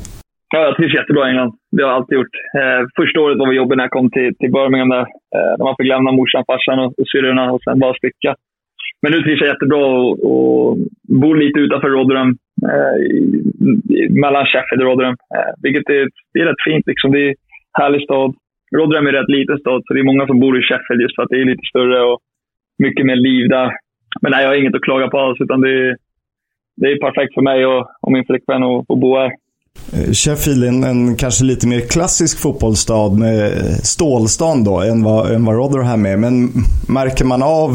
Ja, 0.54 0.58
jag 0.64 0.76
trivs 0.76 0.94
jättebra 0.94 1.26
i 1.26 1.30
England. 1.30 1.52
Det 1.72 1.82
har 1.82 1.90
jag 1.90 1.96
alltid 1.96 2.18
gjort. 2.18 2.36
Eh, 2.58 2.80
första 2.96 3.20
året 3.20 3.38
var 3.38 3.48
vi 3.48 3.56
jobbigt 3.56 3.76
när 3.76 3.84
jag 3.84 3.96
kom 3.98 4.10
till, 4.10 4.36
till 4.38 4.52
Birmingham 4.52 4.88
där. 4.88 5.06
Eh, 5.36 5.52
när 5.58 5.64
man 5.64 5.76
fick 5.76 5.86
lämna 5.86 6.12
morsan, 6.12 6.44
farsan 6.50 6.78
och, 6.78 6.98
och 6.98 7.08
syrrorna 7.12 7.52
och 7.52 7.62
sen 7.62 7.78
bara 7.78 7.94
sticka. 7.94 8.34
Men 9.02 9.12
nu 9.12 9.22
trivs 9.22 9.40
jag 9.40 9.52
jättebra 9.52 9.86
och, 9.86 10.12
och 10.30 10.76
bor 11.22 11.36
lite 11.36 11.60
utanför 11.60 11.88
Rotherham. 11.88 12.30
Eh, 12.70 12.96
mellan 14.22 14.46
Sheffield 14.46 14.82
och 14.82 14.88
Rotherham. 14.88 15.16
Eh, 15.36 15.52
vilket 15.62 15.88
är, 15.96 16.08
det 16.32 16.40
är 16.40 16.46
rätt 16.46 16.66
fint. 16.68 16.86
Liksom. 16.86 17.12
Det 17.12 17.20
är 17.26 17.28
en 17.28 17.34
härlig 17.80 18.02
stad. 18.02 18.34
Rotherham 18.76 19.06
är 19.06 19.12
en 19.12 19.20
rätt 19.20 19.34
liten 19.36 19.58
stad, 19.58 19.82
så 19.84 19.94
det 19.94 20.00
är 20.00 20.10
många 20.12 20.26
som 20.26 20.40
bor 20.40 20.58
i 20.58 20.62
Sheffield 20.62 21.02
just 21.02 21.14
för 21.14 21.22
att 21.22 21.32
det 21.32 21.40
är 21.40 21.44
lite 21.52 21.70
större 21.72 22.00
och 22.08 22.18
mycket 22.78 23.06
mer 23.06 23.16
liv 23.16 23.48
där. 23.48 23.70
Men 24.22 24.30
nej, 24.32 24.42
jag 24.42 24.50
har 24.50 24.56
inget 24.56 24.74
att 24.74 24.88
klaga 24.88 25.08
på 25.08 25.18
alls, 25.18 25.40
utan 25.40 25.60
det 25.60 25.70
är, 25.70 25.96
det 26.76 26.86
är 26.92 27.04
perfekt 27.06 27.34
för 27.34 27.42
mig 27.42 27.66
och, 27.66 27.82
och 28.02 28.12
min 28.12 28.24
flickvän 28.24 28.62
att, 28.62 28.90
att 28.90 29.00
bo 29.00 29.16
här. 29.16 29.30
Eh, 29.94 30.10
Sheffield 30.20 30.64
är 30.64 30.68
en, 30.68 30.84
en, 30.92 31.16
kanske 31.22 31.42
lite 31.44 31.66
mer 31.72 31.80
klassisk 31.94 32.34
fotbollsstad 32.42 33.10
med 33.24 33.40
stålstånd 33.94 34.60
då 34.68 34.76
än 34.90 34.98
vad, 35.08 35.20
än 35.34 35.44
vad 35.46 35.54
Rotherham 35.60 36.02
är. 36.12 36.18
Men 36.24 36.34
märker 36.98 37.24
man 37.32 37.42
av 37.64 37.70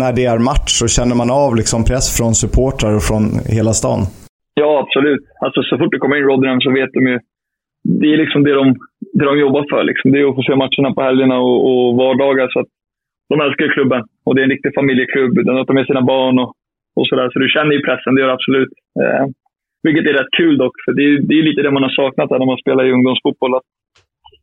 när 0.00 0.12
det 0.16 0.24
är 0.32 0.38
match 0.50 0.72
så 0.80 0.86
känner 0.96 1.16
man 1.20 1.30
av 1.44 1.50
liksom 1.60 1.80
press 1.90 2.06
från 2.16 2.32
supportrar 2.42 2.92
och 2.98 3.06
från 3.10 3.22
hela 3.56 3.72
stan? 3.80 4.00
Ja, 4.60 4.70
absolut. 4.84 5.22
Alltså, 5.44 5.60
så 5.62 5.72
fort 5.78 5.92
du 5.92 5.98
kommer 5.98 6.16
in 6.16 6.24
i 6.24 6.30
Rotherham 6.30 6.60
så 6.60 6.70
vet 6.80 6.92
de 6.96 7.02
ju. 7.12 7.18
Det 8.00 8.08
är 8.12 8.18
liksom 8.24 8.40
det 8.46 8.54
de, 8.60 8.66
det 9.18 9.24
de 9.30 9.34
jobbar 9.44 9.64
för. 9.72 9.82
Liksom. 9.90 10.06
Det 10.10 10.18
är 10.20 10.28
att 10.28 10.38
få 10.38 10.42
se 10.42 10.54
matcherna 10.64 10.90
på 10.94 11.02
helgerna 11.08 11.36
och, 11.48 11.58
och 11.68 11.96
vardagar. 12.02 12.48
Så 12.52 12.58
att 12.60 12.70
de 13.30 13.36
älskar 13.40 13.74
klubben. 13.76 14.02
Och 14.24 14.34
det 14.34 14.40
är 14.40 14.46
en 14.48 14.54
riktig 14.56 14.74
familjeklubb. 14.74 15.34
De 15.34 15.66
tar 15.66 15.78
med 15.78 15.86
sina 15.86 16.02
barn 16.02 16.38
och, 16.42 16.50
och 16.98 17.06
sådär. 17.08 17.28
Så 17.32 17.38
du 17.38 17.48
känner 17.48 17.72
ju 17.76 17.82
pressen, 17.86 18.14
det 18.14 18.20
gör 18.20 18.28
du 18.28 18.38
absolut. 18.38 18.72
Eh, 19.02 19.24
vilket 19.86 20.06
är 20.10 20.18
rätt 20.18 20.36
kul 20.40 20.54
dock, 20.64 20.76
för 20.84 20.92
det 20.96 21.04
är, 21.08 21.14
det 21.28 21.34
är 21.38 21.42
lite 21.48 21.62
det 21.62 21.76
man 21.76 21.86
har 21.86 21.94
saknat 22.02 22.30
här 22.30 22.38
när 22.38 22.52
man 22.52 22.62
spelar 22.64 22.84
i 22.86 22.92
ungdomsfotboll. 22.96 23.54
Att 23.58 23.68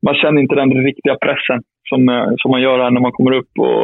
man 0.06 0.16
känner 0.22 0.42
inte 0.42 0.56
den 0.56 0.70
riktiga 0.90 1.16
pressen 1.26 1.60
som, 1.90 2.00
eh, 2.10 2.30
som 2.40 2.52
man 2.52 2.62
gör 2.62 2.78
här 2.84 2.92
när 2.92 3.06
man 3.08 3.18
kommer 3.18 3.34
upp. 3.40 3.52
Och, 3.68 3.84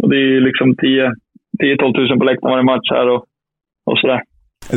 och 0.00 0.08
det 0.10 0.16
är 0.16 0.40
liksom 0.48 0.68
10-12 0.74 2.08
000 2.08 2.18
på 2.18 2.24
läktaren 2.24 2.52
varje 2.52 2.70
match 2.72 2.88
här 2.96 3.08
och, 3.14 3.22
och 3.90 3.98
sådär. 3.98 4.20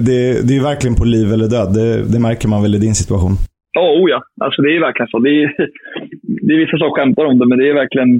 Det, 0.08 0.20
det 0.48 0.54
är 0.58 0.70
verkligen 0.72 0.98
på 1.02 1.06
liv 1.16 1.28
eller 1.34 1.50
död. 1.56 1.70
Det, 1.80 1.90
det 2.14 2.22
märker 2.28 2.48
man 2.54 2.64
väl 2.64 2.76
i 2.76 2.86
din 2.86 3.00
situation? 3.02 3.36
Ja, 3.78 3.86
oh 4.00 4.08
ja. 4.14 4.20
Alltså 4.46 4.62
det 4.62 4.72
är 4.76 4.88
verkligen 4.88 5.12
så. 5.14 5.20
Det 5.20 5.34
är, 5.44 5.48
det 6.46 6.54
är 6.54 6.60
vissa 6.64 6.78
som 6.78 6.92
skämtar 6.96 7.26
om 7.26 7.38
det, 7.40 7.48
men 7.48 7.58
det 7.60 7.70
är 7.70 7.74
verkligen... 7.84 8.12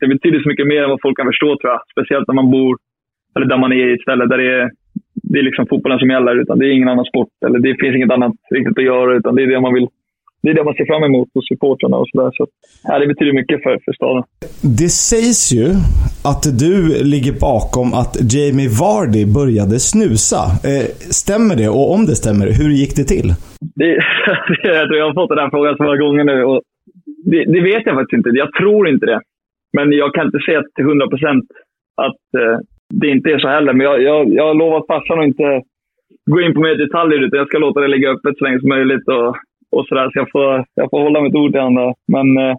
Det 0.00 0.08
betyder 0.14 0.40
så 0.40 0.48
mycket 0.48 0.66
mer 0.72 0.82
än 0.82 0.90
vad 0.90 1.02
folk 1.02 1.16
kan 1.16 1.30
förstå 1.32 1.48
tror 1.56 1.72
jag. 1.74 1.80
Speciellt 1.94 2.28
när 2.28 2.40
man 2.40 2.50
bor, 2.50 2.72
eller 3.34 3.46
där 3.46 3.58
man 3.64 3.72
är 3.72 3.86
i 3.90 3.94
ett 3.94 4.06
ställe 4.06 4.24
där 4.26 4.38
det 4.38 4.50
är 4.60 4.70
det 5.32 5.38
är 5.38 5.42
liksom 5.42 5.66
fotbollen 5.66 5.98
som 5.98 6.10
gäller. 6.10 6.34
Utan 6.42 6.58
det 6.58 6.66
är 6.66 6.72
ingen 6.78 6.92
annan 6.94 7.04
sport. 7.12 7.32
Eller 7.46 7.58
det 7.58 7.80
finns 7.80 7.96
inget 7.96 8.16
annat 8.16 8.36
riktigt 8.54 8.78
att 8.78 8.90
göra. 8.92 9.16
Utan 9.18 9.34
det 9.34 9.42
är 9.42 9.46
det 9.46 9.60
man 9.60 9.74
vill. 9.74 9.88
Det 10.42 10.50
är 10.50 10.54
det 10.54 10.64
man 10.64 10.74
ser 10.74 10.86
fram 10.92 11.04
emot 11.04 11.28
hos 11.34 11.48
supportrarna 11.48 11.96
och 11.96 12.08
sådär. 12.08 12.30
Så, 12.34 12.46
ja, 12.84 12.98
det 12.98 13.06
betyder 13.06 13.32
mycket 13.32 13.62
för, 13.62 13.78
för 13.84 13.92
staden. 13.92 14.22
Det 14.80 14.90
sägs 15.10 15.52
ju 15.56 15.66
att 16.30 16.42
du 16.64 16.74
ligger 17.14 17.34
bakom 17.50 17.88
att 18.00 18.14
Jamie 18.32 18.70
Vardy 18.80 19.24
började 19.38 19.76
snusa. 19.90 20.42
Eh, 20.70 20.86
stämmer 21.22 21.54
det? 21.60 21.68
Och 21.76 21.86
om 21.94 22.02
det 22.08 22.16
stämmer, 22.22 22.46
hur 22.60 22.70
gick 22.80 22.92
det 22.98 23.06
till? 23.14 23.28
Det, 23.80 23.86
jag, 24.78 24.84
tror 24.86 24.98
jag 25.00 25.06
har 25.10 25.18
fått 25.20 25.32
den 25.34 25.44
här 25.44 25.50
frågan 25.54 25.76
så 25.76 25.82
många 25.82 26.00
gånger 26.04 26.24
nu. 26.32 26.36
Och 26.50 26.60
det, 27.30 27.40
det, 27.54 27.60
vet 27.70 27.82
jag 27.86 27.94
faktiskt 27.98 28.18
inte. 28.18 28.30
Jag 28.44 28.52
tror 28.60 28.82
inte 28.92 29.06
det. 29.06 29.20
men 29.76 29.86
jag 30.02 30.10
kan 30.14 30.26
inte 30.26 30.42
säga 30.46 30.60
till 30.74 30.84
100 30.84 31.08
procent 31.12 31.46
att 32.06 32.24
eh, 32.42 32.58
det 32.90 33.08
inte 33.10 33.30
är 33.30 33.38
så 33.38 33.48
heller. 33.48 33.72
Men 33.72 33.86
jag, 33.86 34.02
jag, 34.02 34.34
jag 34.34 34.46
har 34.46 34.54
lovat 34.54 34.86
farsan 34.86 35.20
att 35.20 35.26
inte 35.26 35.62
gå 36.30 36.40
in 36.40 36.54
på 36.54 36.60
mer 36.60 36.76
detaljer, 36.84 37.20
utan 37.24 37.38
jag 37.38 37.48
ska 37.48 37.58
låta 37.58 37.80
det 37.80 37.88
ligga 37.88 38.10
öppet 38.10 38.38
så 38.38 38.44
länge 38.44 38.60
som 38.60 38.68
möjligt. 38.68 39.08
Och, 39.08 39.28
och 39.76 39.86
sådär. 39.88 40.10
Så 40.10 40.18
jag 40.18 40.30
får, 40.30 40.64
jag 40.74 40.90
får 40.90 41.00
hålla 41.02 41.20
mitt 41.20 41.34
ord 41.34 41.52
till 41.52 41.60
honom. 41.60 41.94
Men 42.14 42.26
eh, 42.38 42.54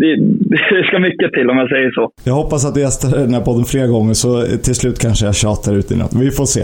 det, 0.00 0.16
det 0.74 0.84
ska 0.86 0.98
mycket 0.98 1.32
till 1.32 1.50
om 1.50 1.58
jag 1.58 1.68
säger 1.68 1.90
så. 1.90 2.10
Jag 2.24 2.34
hoppas 2.34 2.66
att 2.66 2.74
du 2.74 2.80
gästar 2.80 3.18
den 3.18 3.34
här 3.34 3.40
podden 3.40 3.64
fler 3.64 3.86
gånger 3.86 4.14
så 4.14 4.42
till 4.64 4.74
slut 4.74 4.98
kanske 4.98 5.26
jag 5.26 5.34
tjatar 5.34 5.74
ut 5.78 5.90
i 5.90 5.96
något. 5.96 6.14
Vi 6.14 6.30
får 6.30 6.44
se. 6.44 6.62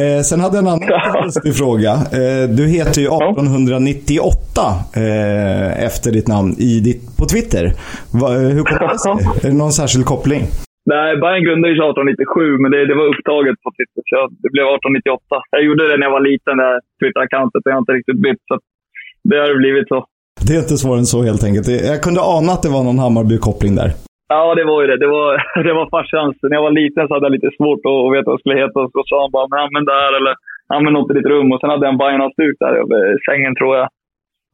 Eh, 0.00 0.20
sen 0.22 0.40
hade 0.40 0.56
jag 0.56 0.62
en 0.64 0.72
annan 0.72 1.12
konstig 1.12 1.54
fråga. 1.54 1.92
Eh, 1.92 2.44
du 2.58 2.66
heter 2.66 3.00
ju 3.00 3.06
1898 3.06 4.60
eh, 4.96 5.84
efter 5.86 6.12
ditt 6.12 6.28
namn 6.28 6.50
i 6.58 6.80
ditt, 6.80 7.16
på 7.18 7.24
Twitter. 7.24 7.72
Va, 8.20 8.28
eh, 8.34 8.40
hur 8.40 8.62
kommer 8.62 8.92
det 8.92 8.98
sig? 8.98 9.12
Är 9.42 9.52
det 9.52 9.58
någon 9.58 9.72
särskild 9.72 10.04
koppling? 10.04 10.42
Nej, 10.92 11.10
Bayern 11.22 11.44
grundades 11.46 11.78
1897, 11.78 12.58
men 12.62 12.70
det, 12.72 12.80
det 12.90 12.96
var 13.00 13.06
upptaget 13.12 13.56
på 13.64 13.68
Twitter. 13.76 14.00
Så 14.06 14.12
jag, 14.18 14.26
det 14.42 14.50
blev 14.54 14.64
1898. 14.66 15.34
Jag 15.54 15.62
gjorde 15.66 15.84
det 15.88 15.96
när 15.96 16.06
jag 16.08 16.16
var 16.18 16.24
liten, 16.30 16.54
det 16.60 16.66
här 16.70 16.78
Twitter-accountet. 17.00 17.62
Jag 17.64 17.74
har 17.76 17.82
inte 17.84 17.96
riktigt 17.98 18.20
bytt, 18.26 18.42
så 18.48 18.54
det 19.28 19.36
har 19.42 19.48
blivit 19.64 19.88
så. 19.92 19.98
Det 20.46 20.52
är 20.56 20.60
inte 20.66 20.80
svårare 20.82 21.02
än 21.04 21.12
så 21.14 21.20
helt 21.28 21.44
enkelt. 21.48 21.66
Jag 21.92 21.98
kunde 22.06 22.20
ana 22.38 22.50
att 22.54 22.64
det 22.66 22.72
var 22.76 22.82
någon 22.88 23.02
Hammarby-koppling 23.04 23.74
där. 23.82 23.90
Ja, 24.34 24.42
det 24.58 24.66
var 24.70 24.78
ju 24.82 24.86
det. 24.90 24.98
Det 25.04 25.10
var, 25.16 25.28
det 25.66 25.74
var 25.78 25.86
farsans. 25.94 26.34
När 26.50 26.56
jag 26.58 26.66
var 26.68 26.78
liten 26.82 27.04
så 27.06 27.12
hade 27.14 27.26
jag 27.28 27.36
lite 27.38 27.52
svårt 27.58 27.82
att 27.90 28.12
veta 28.14 28.26
vad 28.28 28.36
det 28.36 28.42
skulle 28.42 28.62
heta. 28.62 28.78
Så 28.94 29.00
sa 29.10 29.16
han 29.24 29.34
bara, 29.36 29.48
men 29.50 29.64
använd 29.66 29.86
det 29.90 30.00
här 30.02 30.12
eller 30.18 30.34
använd 30.76 30.94
något 30.96 31.10
i 31.12 31.16
ditt 31.18 31.30
rum. 31.32 31.48
Och 31.52 31.60
sen 31.60 31.70
hade 31.72 31.84
jag 31.86 31.92
en 31.94 32.02
Bajen-halsduk 32.02 32.56
där 32.62 32.74
över 32.82 33.00
sängen 33.28 33.54
tror 33.60 33.72
jag. 33.78 33.86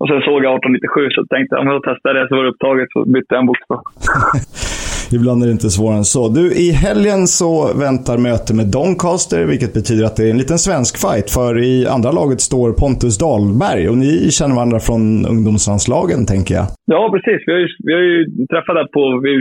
Och 0.01 0.09
sen 0.09 0.21
såg 0.29 0.39
jag 0.45 0.53
1897 0.55 1.17
så 1.17 1.21
tänkte 1.33 1.53
jag, 1.53 1.61
om 1.63 1.69
jag 1.73 1.87
testar 1.89 2.15
det 2.15 2.29
så 2.29 2.37
var 2.37 2.45
det 2.45 2.53
upptaget. 2.53 2.89
Så 2.95 2.99
bytte 3.15 3.33
jag 3.35 3.41
en 3.43 3.51
bokstav. 3.51 3.81
Ibland 5.19 5.43
är 5.43 5.47
det 5.47 5.57
inte 5.59 5.71
svårare 5.79 5.99
än 6.03 6.13
så. 6.17 6.23
Du, 6.39 6.45
i 6.67 6.69
helgen 6.87 7.21
så 7.41 7.51
väntar 7.85 8.17
möte 8.29 8.51
med 8.59 8.69
Doncaster, 8.79 9.41
vilket 9.53 9.73
betyder 9.79 10.05
att 10.07 10.17
det 10.17 10.25
är 10.27 10.33
en 10.35 10.43
liten 10.45 10.61
svensk 10.67 10.93
fight. 11.05 11.29
För 11.37 11.53
i 11.73 11.75
andra 11.95 12.11
laget 12.19 12.41
står 12.51 12.69
Pontus 12.83 13.17
Dahlberg 13.25 13.83
och 13.91 13.99
ni 14.05 14.13
känner 14.39 14.55
varandra 14.59 14.81
från 14.87 15.03
ungdomslandslagen, 15.33 16.21
tänker 16.33 16.53
jag. 16.61 16.67
Ja, 16.95 17.03
precis. 17.15 17.41
Vi 17.47 17.53
har 17.55 17.63
ju, 17.65 17.69
vi 17.87 17.93
har 17.97 18.05
ju 18.11 18.19
träffat 18.53 18.77
där 18.79 18.89
på 18.97 19.03
vi 19.25 19.33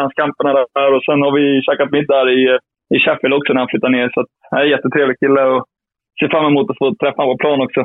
landskamperna 0.00 0.50
där 0.78 0.90
och 0.96 1.04
sen 1.06 1.18
har 1.24 1.32
vi 1.38 1.44
käkat 1.66 1.90
middag 1.96 2.22
i, 2.38 2.42
i 2.94 2.96
Sheffield 3.02 3.34
också 3.38 3.50
när 3.52 3.62
han 3.62 3.72
flyttade 3.72 3.96
ner. 3.96 4.08
Så 4.14 4.18
att, 4.22 4.30
han 4.50 4.60
är 4.60 4.64
en 4.64 4.74
jättetrevlig 4.76 5.16
kille 5.22 5.42
och 5.52 5.62
ser 6.18 6.28
fram 6.32 6.46
emot 6.50 6.70
att 6.70 6.80
få 6.82 6.86
träffa 7.02 7.20
honom 7.22 7.34
på 7.34 7.42
plan 7.44 7.66
också 7.66 7.80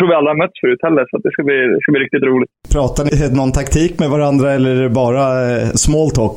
tror 0.00 0.08
vi 0.12 0.18
aldrig 0.18 0.32
har 0.34 0.42
mötts 0.44 0.60
förut 0.60 0.82
heller, 0.86 1.04
så 1.10 1.14
det 1.24 1.32
ska, 1.34 1.42
bli, 1.48 1.56
det 1.74 1.80
ska 1.82 1.92
bli 1.92 2.04
riktigt 2.06 2.28
roligt. 2.30 2.50
Pratar 2.76 3.02
ni 3.08 3.14
någon 3.40 3.52
taktik 3.60 3.92
med 4.02 4.08
varandra 4.16 4.46
eller 4.56 4.70
är 4.76 4.82
det 4.86 4.94
bara 5.04 5.24
eh, 5.50 5.66
small 5.86 6.10
talk? 6.18 6.36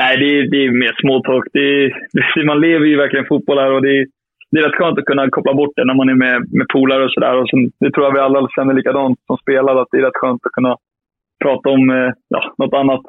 Nej, 0.00 0.12
det 0.20 0.28
är, 0.34 0.42
det 0.52 0.60
är 0.64 0.70
mer 0.84 0.94
small 1.02 1.22
talk. 1.28 1.44
Det 1.56 1.64
är, 1.78 1.84
man 2.50 2.60
lever 2.66 2.86
ju 2.90 2.96
verkligen 3.04 3.30
fotboll 3.32 3.58
här 3.64 3.72
och 3.76 3.82
det 3.86 3.92
är, 3.98 4.04
det 4.50 4.58
är 4.58 4.64
rätt 4.66 4.78
skönt 4.78 4.98
att 4.98 5.10
kunna 5.10 5.24
koppla 5.36 5.54
bort 5.60 5.74
det 5.76 5.84
när 5.88 5.98
man 6.00 6.08
är 6.14 6.18
med, 6.24 6.36
med 6.58 6.66
polare 6.74 7.04
och 7.04 7.14
sådär. 7.14 7.34
Det 7.82 7.90
tror 7.90 8.06
jag 8.06 8.14
vi 8.14 8.20
alla 8.20 8.48
känner 8.56 8.74
likadant 8.74 9.18
som 9.26 9.36
spelare, 9.44 9.80
att 9.80 9.90
det 9.90 9.98
är 9.98 10.06
rätt 10.08 10.22
skönt 10.22 10.46
att 10.46 10.56
kunna 10.58 10.72
prata 11.44 11.66
om 11.76 11.90
eh, 11.90 12.10
ja, 12.34 12.40
något 12.58 12.74
annat. 12.82 13.04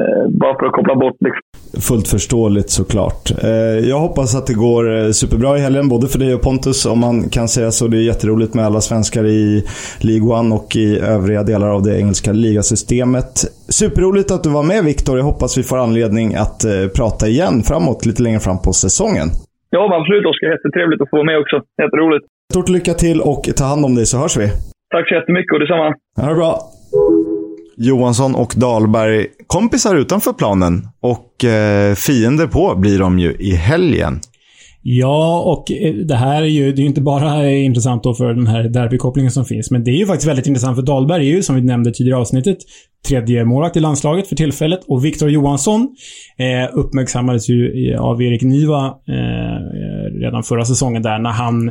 Eh, 0.00 0.24
bara 0.42 0.54
för 0.58 0.66
att 0.66 0.76
koppla 0.78 0.94
bort 0.94 1.18
liksom. 1.26 1.44
Fullt 1.80 2.08
förståeligt 2.08 2.70
såklart. 2.70 3.30
Eh, 3.44 3.50
jag 3.88 3.98
hoppas 3.98 4.34
att 4.34 4.46
det 4.46 4.54
går 4.54 4.98
eh, 4.98 5.10
superbra 5.10 5.58
i 5.58 5.60
helgen, 5.60 5.88
både 5.88 6.08
för 6.08 6.18
dig 6.18 6.34
och 6.34 6.42
Pontus 6.42 6.86
om 6.86 6.98
man 6.98 7.28
kan 7.28 7.48
säga 7.48 7.70
så. 7.70 7.88
Det 7.88 7.96
är 7.96 8.02
jätteroligt 8.02 8.54
med 8.54 8.64
alla 8.66 8.80
svenskar 8.80 9.24
i 9.24 9.64
League 10.00 10.38
One 10.38 10.54
och 10.54 10.76
i 10.76 10.98
övriga 11.00 11.42
delar 11.42 11.68
av 11.68 11.82
det 11.82 11.98
engelska 12.00 12.32
ligasystemet. 12.32 13.44
Superroligt 13.68 14.30
att 14.30 14.42
du 14.42 14.50
var 14.50 14.62
med 14.62 14.84
Viktor. 14.84 15.18
Jag 15.18 15.24
hoppas 15.24 15.58
vi 15.58 15.62
får 15.62 15.78
anledning 15.78 16.34
att 16.34 16.64
prata 16.96 17.28
igen 17.28 17.62
framåt, 17.62 18.06
lite 18.06 18.22
längre 18.22 18.40
fram 18.40 18.62
på 18.62 18.72
säsongen. 18.72 19.28
Ja, 19.70 20.00
absolut 20.00 20.26
Oskar. 20.26 20.46
Jättetrevligt 20.50 21.02
att 21.02 21.10
få 21.10 21.16
vara 21.16 21.26
med 21.26 21.38
också. 21.38 21.56
Jätteroligt. 21.82 22.24
Stort 22.52 22.68
lycka 22.68 22.94
till 22.94 23.20
och 23.20 23.42
ta 23.56 23.64
hand 23.64 23.84
om 23.84 23.94
dig 23.94 24.06
så 24.06 24.18
hörs 24.18 24.36
vi. 24.36 24.46
Tack 24.94 25.08
så 25.08 25.14
jättemycket 25.14 25.52
och 25.54 25.60
detsamma. 25.60 25.94
Ha 26.20 26.28
det 26.28 26.34
bra. 26.34 26.58
Johansson 27.76 28.34
och 28.34 28.54
Dahlberg 28.56 29.26
kompisar 29.46 29.96
utanför 29.96 30.32
planen 30.32 30.88
och 31.00 31.44
eh, 31.44 31.94
fiender 31.94 32.46
på 32.46 32.74
blir 32.76 32.98
de 32.98 33.18
ju 33.18 33.32
i 33.32 33.54
helgen. 33.54 34.20
Ja, 34.82 35.40
och 35.40 35.72
eh, 35.72 35.94
det 35.94 36.14
här 36.14 36.42
är 36.42 36.46
ju, 36.46 36.72
det 36.72 36.78
är 36.78 36.82
ju 36.82 36.88
inte 36.88 37.00
bara 37.00 37.50
intressant 37.50 38.02
då 38.02 38.14
för 38.14 38.34
den 38.34 38.46
här 38.46 38.62
derbykopplingen 38.62 39.32
som 39.32 39.44
finns, 39.44 39.70
men 39.70 39.84
det 39.84 39.90
är 39.90 39.96
ju 39.96 40.06
faktiskt 40.06 40.28
väldigt 40.28 40.46
intressant 40.46 40.76
för 40.76 40.82
Dahlberg 40.82 41.30
är 41.30 41.34
ju, 41.34 41.42
som 41.42 41.54
vi 41.54 41.62
nämnde 41.62 41.92
tidigare 41.92 42.18
i 42.18 42.20
avsnittet, 42.20 42.58
tredje 43.08 43.44
målvakt 43.44 43.76
i 43.76 43.80
landslaget 43.80 44.28
för 44.28 44.36
tillfället. 44.36 44.80
Och 44.88 45.04
Viktor 45.04 45.30
Johansson 45.30 45.88
eh, 46.38 46.78
uppmärksammades 46.78 47.48
ju 47.48 47.92
eh, 47.92 48.00
av 48.00 48.22
Erik 48.22 48.42
Niva 48.42 48.86
eh, 48.86 50.20
redan 50.20 50.42
förra 50.42 50.64
säsongen 50.64 51.02
där 51.02 51.18
när 51.18 51.30
han 51.30 51.70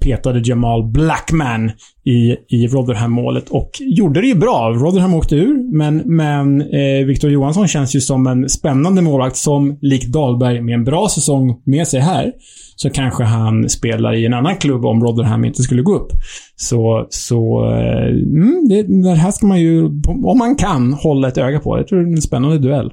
petade 0.00 0.42
Jamal 0.44 0.84
Blackman 0.84 1.70
i, 2.04 2.36
i 2.48 2.66
Rotherham-målet 2.66 3.48
och 3.48 3.70
gjorde 3.80 4.20
det 4.20 4.26
ju 4.26 4.34
bra. 4.34 4.70
Rotherham 4.70 5.14
åkte 5.14 5.36
ur, 5.36 5.76
men, 5.76 5.96
men 5.96 6.60
eh, 6.60 7.06
Victor 7.06 7.30
Johansson 7.30 7.68
känns 7.68 7.96
ju 7.96 8.00
som 8.00 8.26
en 8.26 8.48
spännande 8.48 9.02
målvakt 9.02 9.36
som, 9.36 9.78
likt 9.80 10.12
Dahlberg, 10.12 10.60
med 10.60 10.74
en 10.74 10.84
bra 10.84 11.08
säsong 11.08 11.62
med 11.64 11.88
sig 11.88 12.00
här, 12.00 12.32
så 12.80 12.90
kanske 12.90 13.24
han 13.24 13.68
spelar 13.68 14.14
i 14.14 14.26
en 14.26 14.34
annan 14.34 14.56
klubb 14.56 14.84
om 14.84 15.04
Rotherham 15.04 15.44
inte 15.44 15.62
skulle 15.62 15.82
gå 15.82 15.94
upp. 15.94 16.12
Så, 16.56 17.06
så 17.10 17.70
eh, 17.72 18.08
mm, 18.08 18.68
det, 18.68 18.82
det 18.82 19.14
här 19.14 19.30
ska 19.30 19.46
man 19.46 19.60
ju, 19.60 19.84
om 20.06 20.38
man 20.38 20.56
kan, 20.56 20.92
hålla 20.92 21.28
ett 21.28 21.38
öga 21.38 21.60
på. 21.60 21.78
Jag 21.78 21.88
tror 21.88 21.98
det 21.98 22.10
är 22.10 22.12
en 22.12 22.22
spännande 22.22 22.58
duell. 22.58 22.92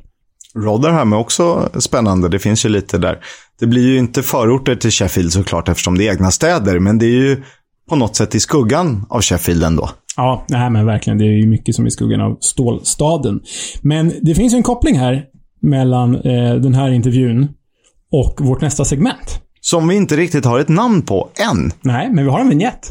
Rotherham 0.56 1.14
är 1.14 1.18
också 1.18 1.70
spännande. 1.80 2.30
Det 2.30 2.40
finns 2.40 2.66
ju 2.66 2.70
lite 2.70 2.98
där. 2.98 3.20
Det 3.60 3.66
blir 3.66 3.88
ju 3.88 3.98
inte 3.98 4.24
förorter 4.24 4.76
till 4.76 4.92
Sheffield 4.92 5.32
såklart 5.32 5.70
eftersom 5.70 5.98
det 5.98 6.08
är 6.08 6.12
egna 6.12 6.32
städer, 6.32 6.80
men 6.80 6.98
det 6.98 7.06
är 7.06 7.20
ju 7.22 7.44
på 7.90 7.96
något 7.96 8.16
sätt 8.16 8.36
i 8.36 8.40
skuggan 8.40 9.06
av 9.10 9.22
Sheffield 9.22 9.64
ändå. 9.64 9.90
Ja, 10.18 10.46
nej, 10.50 10.70
men 10.70 10.86
verkligen. 10.86 11.18
Det 11.18 11.26
är 11.26 11.38
ju 11.42 11.48
mycket 11.48 11.76
som 11.76 11.88
i 11.88 11.92
skuggan 11.92 12.22
av 12.22 12.38
stålstaden. 12.40 13.42
Men 13.82 14.14
det 14.22 14.36
finns 14.36 14.54
ju 14.54 14.58
en 14.58 14.64
koppling 14.64 15.00
här 15.00 15.24
mellan 15.62 16.16
eh, 16.16 16.56
den 16.56 16.74
här 16.74 16.92
intervjun 16.92 17.48
och 18.12 18.42
vårt 18.42 18.62
nästa 18.62 18.86
segment. 18.86 19.45
Som 19.66 19.88
vi 19.88 19.96
inte 19.96 20.16
riktigt 20.16 20.46
har 20.46 20.60
ett 20.60 20.70
namn 20.70 21.02
på 21.02 21.30
än. 21.52 21.72
Nej, 21.82 22.10
men 22.12 22.24
vi 22.24 22.32
har 22.32 22.40
en 22.40 22.50
vignett. 22.50 22.90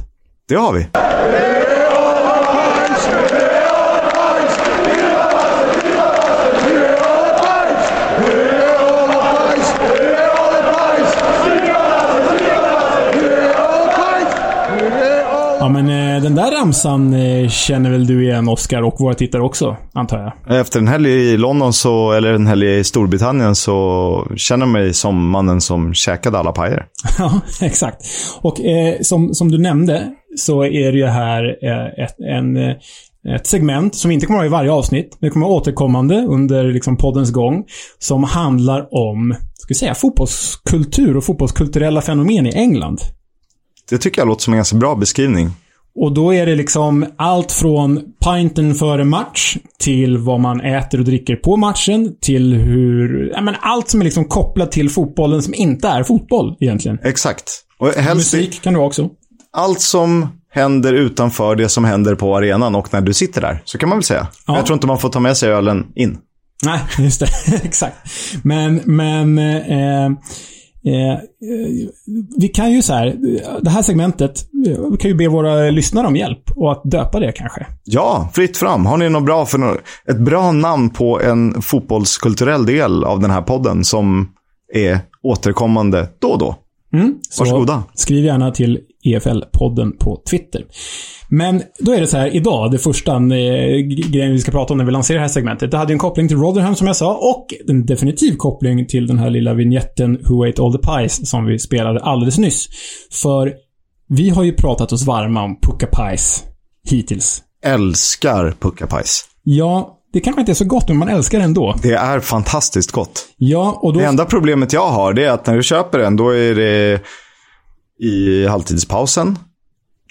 Det 0.48 0.54
har 0.54 0.72
vi. 0.72 0.86
Ja, 15.60 15.68
men 15.68 15.88
eh, 15.88 16.03
den 16.20 16.34
där 16.34 16.50
ramsan 16.50 17.14
eh, 17.14 17.48
känner 17.48 17.90
väl 17.90 18.06
du 18.06 18.24
igen, 18.24 18.48
Oscar, 18.48 18.82
och 18.82 18.94
våra 18.98 19.14
tittare 19.14 19.42
också, 19.42 19.76
antar 19.92 20.34
jag? 20.46 20.60
Efter 20.60 20.78
en 20.78 20.88
helg 20.88 21.10
i 21.10 21.36
London, 21.36 21.72
så, 21.72 22.12
eller 22.12 22.34
en 22.34 22.46
helg 22.46 22.78
i 22.78 22.84
Storbritannien, 22.84 23.54
så 23.54 24.28
känner 24.36 24.66
jag 24.66 24.72
mig 24.72 24.94
som 24.94 25.30
mannen 25.30 25.60
som 25.60 25.94
käkade 25.94 26.38
alla 26.38 26.52
pajer. 26.52 26.86
ja, 27.18 27.40
exakt. 27.60 28.04
Och 28.40 28.60
eh, 28.60 28.96
som, 29.00 29.34
som 29.34 29.50
du 29.50 29.58
nämnde, 29.58 30.10
så 30.36 30.64
är 30.64 30.92
det 30.92 30.98
ju 30.98 31.06
här 31.06 31.56
eh, 31.62 32.04
ett, 32.04 32.20
en, 32.20 32.56
eh, 32.56 32.76
ett 33.36 33.46
segment 33.46 33.94
som 33.94 34.10
inte 34.10 34.26
kommer 34.26 34.38
att 34.38 34.50
vara 34.50 34.62
i 34.62 34.64
varje 34.64 34.72
avsnitt. 34.72 35.16
Det 35.20 35.30
kommer 35.30 35.46
att 35.46 35.50
vara 35.50 35.60
återkommande 35.60 36.26
under 36.28 36.64
liksom 36.64 36.96
poddens 36.96 37.30
gång. 37.30 37.64
Som 37.98 38.24
handlar 38.24 38.88
om, 38.90 39.34
ska 39.54 39.74
säga, 39.74 39.94
fotbollskultur 39.94 41.16
och 41.16 41.24
fotbollskulturella 41.24 42.00
fenomen 42.00 42.46
i 42.46 42.52
England. 42.54 43.00
Det 43.90 43.98
tycker 43.98 44.20
jag 44.20 44.28
låter 44.28 44.42
som 44.42 44.52
en 44.52 44.58
ganska 44.58 44.76
bra 44.76 44.94
beskrivning. 44.94 45.50
Och 45.96 46.14
då 46.14 46.34
är 46.34 46.46
det 46.46 46.54
liksom 46.54 47.06
allt 47.16 47.52
från 47.52 48.00
pinten 48.24 48.74
före 48.74 49.04
match 49.04 49.56
till 49.78 50.18
vad 50.18 50.40
man 50.40 50.60
äter 50.60 50.98
och 50.98 51.04
dricker 51.04 51.36
på 51.36 51.56
matchen 51.56 52.14
till 52.20 52.54
hur... 52.54 53.30
Ja, 53.34 53.40
men 53.40 53.54
allt 53.60 53.88
som 53.88 54.00
är 54.00 54.04
liksom 54.04 54.24
kopplat 54.24 54.72
till 54.72 54.90
fotbollen 54.90 55.42
som 55.42 55.54
inte 55.54 55.88
är 55.88 56.02
fotboll 56.02 56.56
egentligen. 56.60 56.98
Exakt. 57.02 57.52
Och 57.78 57.88
helst, 57.88 58.34
Musik 58.34 58.62
kan 58.62 58.74
du 58.74 58.80
också. 58.80 59.10
Allt 59.52 59.80
som 59.80 60.28
händer 60.50 60.92
utanför 60.92 61.56
det 61.56 61.68
som 61.68 61.84
händer 61.84 62.14
på 62.14 62.36
arenan 62.36 62.74
och 62.74 62.92
när 62.92 63.00
du 63.00 63.14
sitter 63.14 63.40
där. 63.40 63.62
Så 63.64 63.78
kan 63.78 63.88
man 63.88 63.98
väl 63.98 64.04
säga. 64.04 64.26
Ja. 64.46 64.56
Jag 64.56 64.66
tror 64.66 64.74
inte 64.74 64.86
man 64.86 64.98
får 64.98 65.08
ta 65.08 65.20
med 65.20 65.36
sig 65.36 65.50
ölen 65.50 65.86
in. 65.94 66.18
Nej, 66.64 66.80
just 66.98 67.20
det. 67.20 67.28
Exakt. 67.64 67.96
Men, 68.42 68.80
men... 68.84 69.38
Eh, 69.38 70.10
Eh, 70.86 71.12
eh, 71.12 71.18
vi 72.36 72.48
kan 72.48 72.72
ju 72.72 72.82
så 72.82 72.92
här, 72.92 73.16
det 73.62 73.70
här 73.70 73.82
segmentet, 73.82 74.48
vi 74.90 74.96
kan 74.96 75.10
ju 75.10 75.16
be 75.16 75.28
våra 75.28 75.70
lyssnare 75.70 76.06
om 76.06 76.16
hjälp 76.16 76.50
och 76.56 76.72
att 76.72 76.82
döpa 76.84 77.20
det 77.20 77.32
kanske. 77.32 77.66
Ja, 77.84 78.28
fritt 78.34 78.56
fram. 78.56 78.86
Har 78.86 78.96
ni 78.96 79.08
något 79.08 79.24
bra 79.24 79.46
för 79.46 79.58
något, 79.58 79.78
ett 80.08 80.18
bra 80.18 80.52
namn 80.52 80.90
på 80.90 81.20
en 81.20 81.62
fotbollskulturell 81.62 82.66
del 82.66 83.04
av 83.04 83.20
den 83.20 83.30
här 83.30 83.42
podden 83.42 83.84
som 83.84 84.28
är 84.74 84.98
återkommande 85.22 86.08
då 86.18 86.28
och 86.28 86.38
då? 86.38 86.56
Mm, 86.94 87.18
så 87.30 87.44
Varsågoda. 87.44 87.84
Skriv 87.94 88.24
gärna 88.24 88.50
till 88.50 88.80
EFL-podden 89.04 89.98
på 89.98 90.22
Twitter. 90.30 90.64
Men 91.28 91.62
då 91.78 91.92
är 91.92 92.00
det 92.00 92.06
så 92.06 92.16
här, 92.16 92.36
idag, 92.36 92.70
det 92.70 92.78
första 92.78 93.12
eh, 93.16 93.78
grejen 93.86 94.32
vi 94.32 94.40
ska 94.40 94.50
prata 94.52 94.72
om 94.72 94.78
när 94.78 94.84
vi 94.84 94.92
lanserar 94.92 95.18
det 95.18 95.24
här 95.24 95.28
segmentet. 95.28 95.70
Det 95.70 95.76
hade 95.76 95.92
en 95.92 95.98
koppling 95.98 96.28
till 96.28 96.36
Rotherham 96.36 96.74
som 96.74 96.86
jag 96.86 96.96
sa 96.96 97.14
och 97.14 97.46
en 97.68 97.86
definitiv 97.86 98.36
koppling 98.36 98.86
till 98.86 99.06
den 99.06 99.18
här 99.18 99.30
lilla 99.30 99.54
vignetten 99.54 100.18
Who 100.28 100.48
Ate 100.48 100.62
All 100.62 100.72
The 100.72 100.78
Pies 100.78 101.30
som 101.30 101.46
vi 101.46 101.58
spelade 101.58 102.00
alldeles 102.00 102.38
nyss. 102.38 102.68
För 103.22 103.52
vi 104.08 104.30
har 104.30 104.42
ju 104.42 104.52
pratat 104.52 104.92
oss 104.92 105.06
varma 105.06 105.42
om 105.42 105.58
Pucka 105.60 105.86
Pies 105.86 106.44
hittills. 106.88 107.42
Älskar 107.64 108.54
puckapajs. 108.60 109.24
Ja, 109.42 109.98
det 110.14 110.20
kanske 110.20 110.40
inte 110.40 110.52
är 110.52 110.54
så 110.54 110.64
gott, 110.64 110.88
men 110.88 110.96
man 110.96 111.08
älskar 111.08 111.38
det 111.38 111.44
ändå. 111.44 111.76
Det 111.82 111.92
är 111.92 112.20
fantastiskt 112.20 112.92
gott. 112.92 113.26
Ja, 113.36 113.78
och 113.82 113.92
då... 113.92 114.00
Det 114.00 114.06
enda 114.06 114.24
problemet 114.24 114.72
jag 114.72 114.88
har 114.88 115.12
det 115.12 115.24
är 115.24 115.30
att 115.30 115.46
när 115.46 115.56
du 115.56 115.62
köper 115.62 115.98
den, 115.98 116.16
då 116.16 116.30
är 116.30 116.54
det 116.54 117.00
i 118.00 118.46
halvtidspausen. 118.46 119.38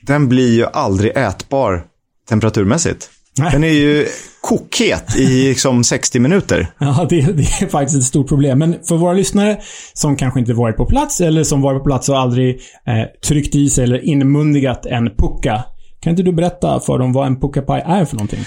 Den 0.01 0.29
blir 0.29 0.53
ju 0.55 0.65
aldrig 0.65 1.17
ätbar 1.17 1.83
temperaturmässigt. 2.29 3.09
Nej. 3.37 3.51
Den 3.51 3.63
är 3.63 3.73
ju 3.73 4.07
kokhet 4.41 5.15
i 5.17 5.49
liksom 5.49 5.83
60 5.83 6.19
minuter. 6.19 6.67
Ja, 6.79 7.07
det, 7.09 7.21
det 7.21 7.43
är 7.61 7.67
faktiskt 7.67 7.97
ett 7.97 8.03
stort 8.03 8.27
problem. 8.27 8.59
Men 8.59 8.75
för 8.87 8.95
våra 8.95 9.13
lyssnare 9.13 9.57
som 9.93 10.15
kanske 10.15 10.39
inte 10.39 10.53
varit 10.53 10.77
på 10.77 10.85
plats 10.85 11.21
eller 11.21 11.43
som 11.43 11.61
varit 11.61 11.79
på 11.79 11.85
plats 11.85 12.09
och 12.09 12.19
aldrig 12.19 12.61
eh, 12.87 13.21
tryckt 13.27 13.55
i 13.55 13.69
sig 13.69 13.83
eller 13.83 14.05
inmundigat 14.05 14.85
en 14.85 15.09
pucka. 15.17 15.63
Kan 16.01 16.11
inte 16.11 16.23
du 16.23 16.31
berätta 16.31 16.79
för 16.79 16.99
dem 16.99 17.13
vad 17.13 17.27
en 17.27 17.39
pucka 17.39 17.61
pie 17.61 17.83
är 17.85 18.05
för 18.05 18.15
någonting? 18.15 18.45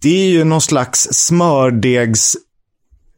Det 0.00 0.26
är 0.26 0.28
ju 0.28 0.44
någon 0.44 0.60
slags 0.60 1.08
smördegs... 1.12 2.36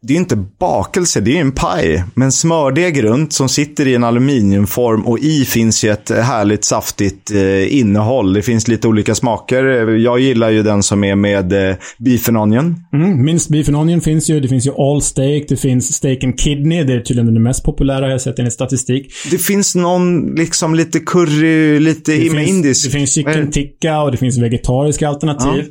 Det 0.01 0.13
är 0.15 0.17
inte 0.17 0.37
bakelse, 0.37 1.21
det 1.21 1.37
är 1.37 1.41
en 1.41 1.53
paj. 1.53 2.05
Men 2.15 2.33
smördeg 2.33 3.05
runt 3.05 3.33
som 3.33 3.49
sitter 3.49 3.87
i 3.87 3.95
en 3.95 4.05
aluminiumform 4.05 5.07
och 5.07 5.19
i 5.19 5.45
finns 5.45 5.85
ju 5.85 5.91
ett 5.91 6.11
härligt 6.11 6.65
saftigt 6.65 7.31
eh, 7.31 7.79
innehåll. 7.79 8.33
Det 8.33 8.43
finns 8.43 8.69
lite 8.69 8.89
olika 8.89 9.15
smaker. 9.15 9.65
Jag 9.97 10.21
gillar 10.21 10.51
ju 10.51 10.63
den 10.63 10.83
som 10.83 11.05
är 11.05 11.15
med 11.15 11.53
eh, 11.71 11.77
beef 11.99 12.29
and 12.29 12.39
onion. 12.39 12.77
Mm, 12.93 13.25
minst 13.25 13.49
beef 13.49 13.69
and 13.69 13.77
onion 13.77 14.01
finns 14.01 14.31
ju. 14.31 14.41
Det 14.41 14.49
finns 14.49 14.67
ju 14.67 14.73
all 14.79 15.03
steak. 15.03 15.45
Det 15.49 15.57
finns 15.57 15.95
steak 15.95 16.25
and 16.25 16.41
kidney. 16.41 16.85
Det 16.85 16.93
är 16.93 17.01
tydligen 17.01 17.35
det 17.35 17.41
mest 17.41 17.65
populära 17.65 18.05
jag 18.05 18.11
har 18.11 18.19
sett 18.19 18.39
enligt 18.39 18.55
statistik. 18.55 19.13
Det 19.31 19.39
finns 19.39 19.75
någon 19.75 20.35
liksom 20.35 20.75
lite 20.75 21.01
curry, 21.01 21.81
lite 21.81 22.13
Det 22.13 22.31
finns, 22.31 22.49
indisk. 22.49 22.85
det 22.85 22.91
finns 22.99 23.15
chicken 23.15 23.51
tikka 23.51 24.01
och 24.01 24.11
det 24.11 24.17
finns 24.17 24.39
vegetariska 24.39 25.09
alternativ. 25.09 25.65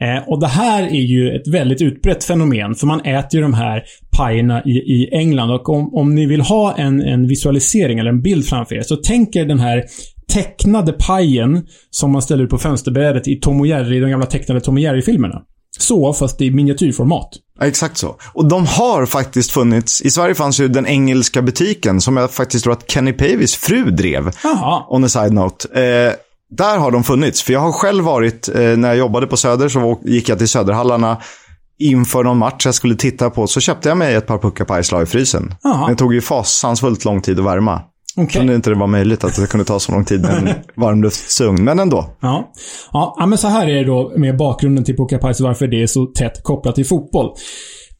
Eh, 0.00 0.28
och 0.28 0.40
det 0.40 0.46
här 0.46 0.82
är 0.82 1.02
ju 1.02 1.30
ett 1.36 1.48
väldigt 1.48 1.82
utbrett 1.82 2.24
fenomen. 2.24 2.74
För 2.74 2.86
man 2.86 3.00
äter 3.00 3.34
ju 3.34 3.40
de 3.40 3.54
här 3.54 3.73
pajerna 4.16 4.62
i, 4.64 4.70
i 4.70 5.08
England. 5.12 5.50
Och 5.50 5.68
om, 5.68 5.94
om 5.94 6.14
ni 6.14 6.26
vill 6.26 6.40
ha 6.40 6.74
en, 6.76 7.02
en 7.02 7.28
visualisering 7.28 7.98
eller 7.98 8.10
en 8.10 8.22
bild 8.22 8.46
framför 8.46 8.74
er. 8.74 8.82
Så 8.82 8.96
tänk 8.96 9.36
er 9.36 9.44
den 9.44 9.60
här 9.60 9.84
tecknade 10.32 10.92
pajen 10.92 11.66
som 11.90 12.12
man 12.12 12.22
ställer 12.22 12.44
ut 12.44 12.50
på 12.50 12.58
fönsterbrädet 12.58 13.28
i 13.28 13.40
Tom 13.40 13.60
och 13.60 13.66
Jerry, 13.66 14.00
de 14.00 14.10
gamla 14.10 14.26
tecknade 14.26 14.60
Tom 14.60 14.74
och 14.74 14.80
Jerry-filmerna. 14.80 15.42
Så, 15.78 16.12
fast 16.12 16.40
i 16.40 16.50
miniatyrformat. 16.50 17.28
Ja, 17.60 17.66
exakt 17.66 17.96
så. 17.96 18.16
Och 18.32 18.48
de 18.48 18.66
har 18.66 19.06
faktiskt 19.06 19.50
funnits. 19.50 20.02
I 20.02 20.10
Sverige 20.10 20.34
fanns 20.34 20.60
ju 20.60 20.68
den 20.68 20.86
engelska 20.86 21.42
butiken 21.42 22.00
som 22.00 22.16
jag 22.16 22.30
faktiskt 22.30 22.64
tror 22.64 22.72
att 22.72 22.90
Kenny 22.90 23.12
Pavis 23.12 23.54
fru 23.54 23.90
drev. 23.90 24.30
Jaha. 24.44 24.82
On 24.88 25.04
a 25.04 25.08
side 25.08 25.32
note. 25.32 25.68
Eh, 25.68 26.12
där 26.50 26.78
har 26.78 26.90
de 26.90 27.04
funnits. 27.04 27.42
För 27.42 27.52
jag 27.52 27.60
har 27.60 27.72
själv 27.72 28.04
varit, 28.04 28.48
eh, 28.48 28.60
när 28.60 28.88
jag 28.88 28.96
jobbade 28.96 29.26
på 29.26 29.36
Söder 29.36 29.68
så 29.68 30.00
gick 30.04 30.28
jag 30.28 30.38
till 30.38 30.48
Söderhallarna 30.48 31.16
inför 31.84 32.24
någon 32.24 32.38
match 32.38 32.66
jag 32.66 32.74
skulle 32.74 32.96
titta 32.96 33.30
på. 33.30 33.46
Så 33.46 33.60
köpte 33.60 33.88
jag 33.88 33.98
mig 33.98 34.14
ett 34.14 34.26
par 34.26 34.38
puckapajs 34.38 34.92
la 34.92 35.02
i 35.02 35.06
frysen. 35.06 35.54
Men 35.62 35.88
det 35.88 35.96
tog 35.96 36.14
ju 36.14 36.20
fasansfullt 36.20 37.04
lång 37.04 37.20
tid 37.20 37.38
att 37.38 37.44
värma. 37.44 37.80
Okej. 38.16 38.32
Trodde 38.32 38.54
inte 38.54 38.70
det 38.70 38.76
var 38.76 38.86
möjligt 38.86 39.24
att 39.24 39.36
det 39.36 39.46
kunde 39.46 39.64
ta 39.64 39.80
så 39.80 39.92
lång 39.92 40.04
tid 40.04 40.22
med 40.22 40.30
en 40.30 40.48
varmluftsugn. 40.82 41.64
Men 41.64 41.78
ändå. 41.78 42.16
Ja. 42.20 42.52
ja, 42.92 43.26
men 43.26 43.38
så 43.38 43.48
här 43.48 43.68
är 43.68 43.74
det 43.74 43.84
då 43.84 44.12
med 44.16 44.36
bakgrunden 44.36 44.84
till 44.84 44.96
Pies 44.96 45.40
och 45.40 45.46
varför 45.46 45.66
det 45.66 45.82
är 45.82 45.86
så 45.86 46.06
tätt 46.06 46.42
kopplat 46.42 46.74
till 46.74 46.86
fotboll. 46.86 47.30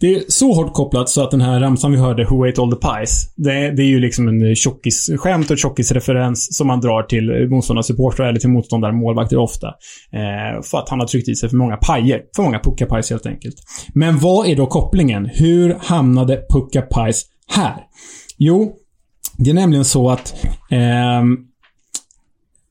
Det 0.01 0.15
är 0.15 0.23
så 0.29 0.53
hårt 0.53 0.75
kopplat 0.75 1.09
så 1.09 1.23
att 1.23 1.31
den 1.31 1.41
här 1.41 1.61
ramsan 1.61 1.93
vi 1.93 1.99
hörde, 1.99 2.25
Who 2.25 2.49
Ate 2.49 2.63
All 2.63 2.73
The 2.73 2.89
Pies, 2.89 3.35
det, 3.37 3.71
det 3.71 3.83
är 3.83 3.87
ju 3.87 4.01
liksom 4.01 4.29
en 4.29 4.57
tjockisskämt 4.57 5.51
och 5.51 5.59
tjockisreferens 5.59 6.57
som 6.57 6.67
man 6.67 6.81
drar 6.81 7.03
till 7.03 7.49
motståndarsupportrar 7.51 8.29
eller 8.29 8.41
till 8.41 8.51
motståndare 8.51 8.93
målvakter 8.93 9.37
ofta. 9.37 9.67
Eh, 10.13 10.63
för 10.63 10.79
att 10.79 10.89
han 10.89 11.01
har 11.01 11.07
tryckt 11.07 11.29
i 11.29 11.35
sig 11.35 11.49
för 11.49 11.57
många 11.57 11.77
pajer. 11.77 12.21
För 12.37 12.43
många 12.43 12.59
Pucka 12.59 12.87
Pies 12.87 13.11
helt 13.11 13.27
enkelt. 13.27 13.57
Men 13.95 14.19
vad 14.19 14.47
är 14.47 14.57
då 14.57 14.67
kopplingen? 14.67 15.31
Hur 15.33 15.77
hamnade 15.81 16.43
Pucka 16.51 16.83
Pies 16.83 17.23
här? 17.47 17.77
Jo, 18.39 18.77
det 19.39 19.51
är 19.51 19.55
nämligen 19.55 19.85
så 19.85 20.11
att 20.11 20.35
eh, 20.71 21.23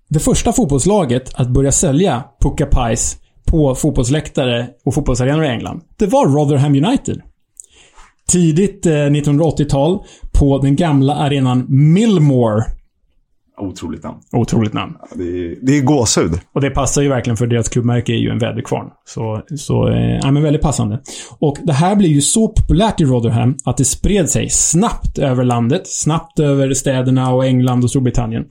det 0.10 0.20
första 0.20 0.54
fotbollslaget 0.54 1.32
att 1.36 1.50
börja 1.50 1.72
sälja 1.72 2.24
Pucka 2.42 2.66
Pies 2.66 3.18
på 3.54 3.76
fotbollsläktare 3.76 4.68
och 4.86 4.94
fotbollsarenor 4.94 5.44
i 5.44 5.48
England, 5.48 5.82
det 5.98 6.08
var 6.08 6.28
Rotherham 6.28 6.76
United. 6.76 7.22
Tidigt 8.28 8.86
eh, 8.86 8.92
1980-tal 8.92 10.00
på 10.40 10.58
den 10.58 10.76
gamla 10.76 11.16
arenan 11.16 11.66
Millmore. 11.70 12.64
Otroligt 13.58 14.04
namn. 14.04 14.18
Otroligt 14.32 14.74
namn. 14.74 14.94
Det 15.16 15.24
är, 15.24 15.66
det 15.66 15.78
är 15.78 15.82
gåshud. 15.82 16.32
Och 16.54 16.62
det 16.62 16.70
passar 16.70 17.02
ju 17.02 17.10
verkligen 17.10 17.38
för 17.38 17.48
deras 17.48 17.70
klubbmärke 17.70 18.12
är 18.14 18.18
ju 18.18 18.30
en 18.30 18.40
väderkvarn. 18.40 18.88
Så, 19.06 19.42
så 19.58 19.90
eh, 19.90 20.20
ja, 20.22 20.32
men 20.32 20.44
väldigt 20.44 20.62
passande. 20.62 21.02
Och 21.40 21.58
det 21.64 21.74
här 21.74 21.96
blev 21.96 22.12
ju 22.12 22.22
så 22.22 22.48
populärt 22.48 23.02
i 23.02 23.06
Rotherham 23.06 23.56
att 23.66 23.78
det 23.78 23.86
spred 23.86 24.30
sig 24.30 24.50
snabbt 24.50 25.18
över 25.18 25.44
landet. 25.44 25.82
Snabbt 25.86 26.40
över 26.40 26.74
städerna 26.74 27.34
och 27.34 27.46
England 27.46 27.84
och 27.84 27.90
Storbritannien. 27.90 28.44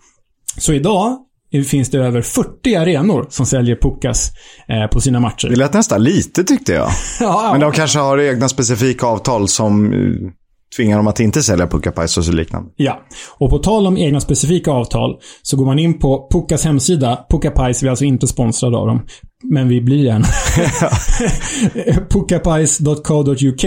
Så 0.59 0.73
idag 0.73 1.19
finns 1.65 1.91
det 1.91 1.99
över 1.99 2.23
40 2.23 2.75
arenor 2.75 3.27
som 3.31 3.47
säljer 3.47 3.77
puckas 3.77 4.33
eh, 4.69 4.87
på 4.87 5.01
sina 5.01 5.21
matcher. 5.21 5.49
Det 5.49 5.57
lät 5.57 5.73
nästan 5.73 6.03
lite 6.03 6.45
tyckte 6.45 6.73
jag. 6.73 6.91
Ja, 7.21 7.49
Men 7.53 7.61
de 7.61 7.73
kanske 7.73 7.99
har 7.99 8.19
egna 8.19 8.49
specifika 8.49 9.07
avtal 9.07 9.49
som 9.49 9.93
eh, 9.93 9.99
tvingar 10.77 10.97
dem 10.97 11.07
att 11.07 11.21
inte 11.21 11.43
sälja 11.43 11.67
puckapajs 11.67 12.19
och 12.19 12.35
liknande. 12.35 12.71
Ja. 12.77 13.03
Och 13.39 13.51
på 13.51 13.59
tal 13.59 13.87
om 13.87 13.97
egna 13.97 14.21
specifika 14.21 14.71
avtal 14.71 15.19
så 15.43 15.57
går 15.57 15.67
man 15.67 15.79
in 15.79 15.99
på 15.99 16.29
Puckas 16.33 16.65
hemsida. 16.65 17.27
Pucka 17.31 17.51
Pies, 17.51 17.83
vi 17.83 17.87
är 17.87 17.91
alltså 17.91 18.05
inte 18.05 18.27
sponsrade 18.27 18.77
av 18.77 18.87
dem. 18.87 19.07
Men 19.43 19.69
vi 19.69 19.81
blir 19.81 20.11
en... 20.11 20.25
Pukapais.co.uk 22.11 23.65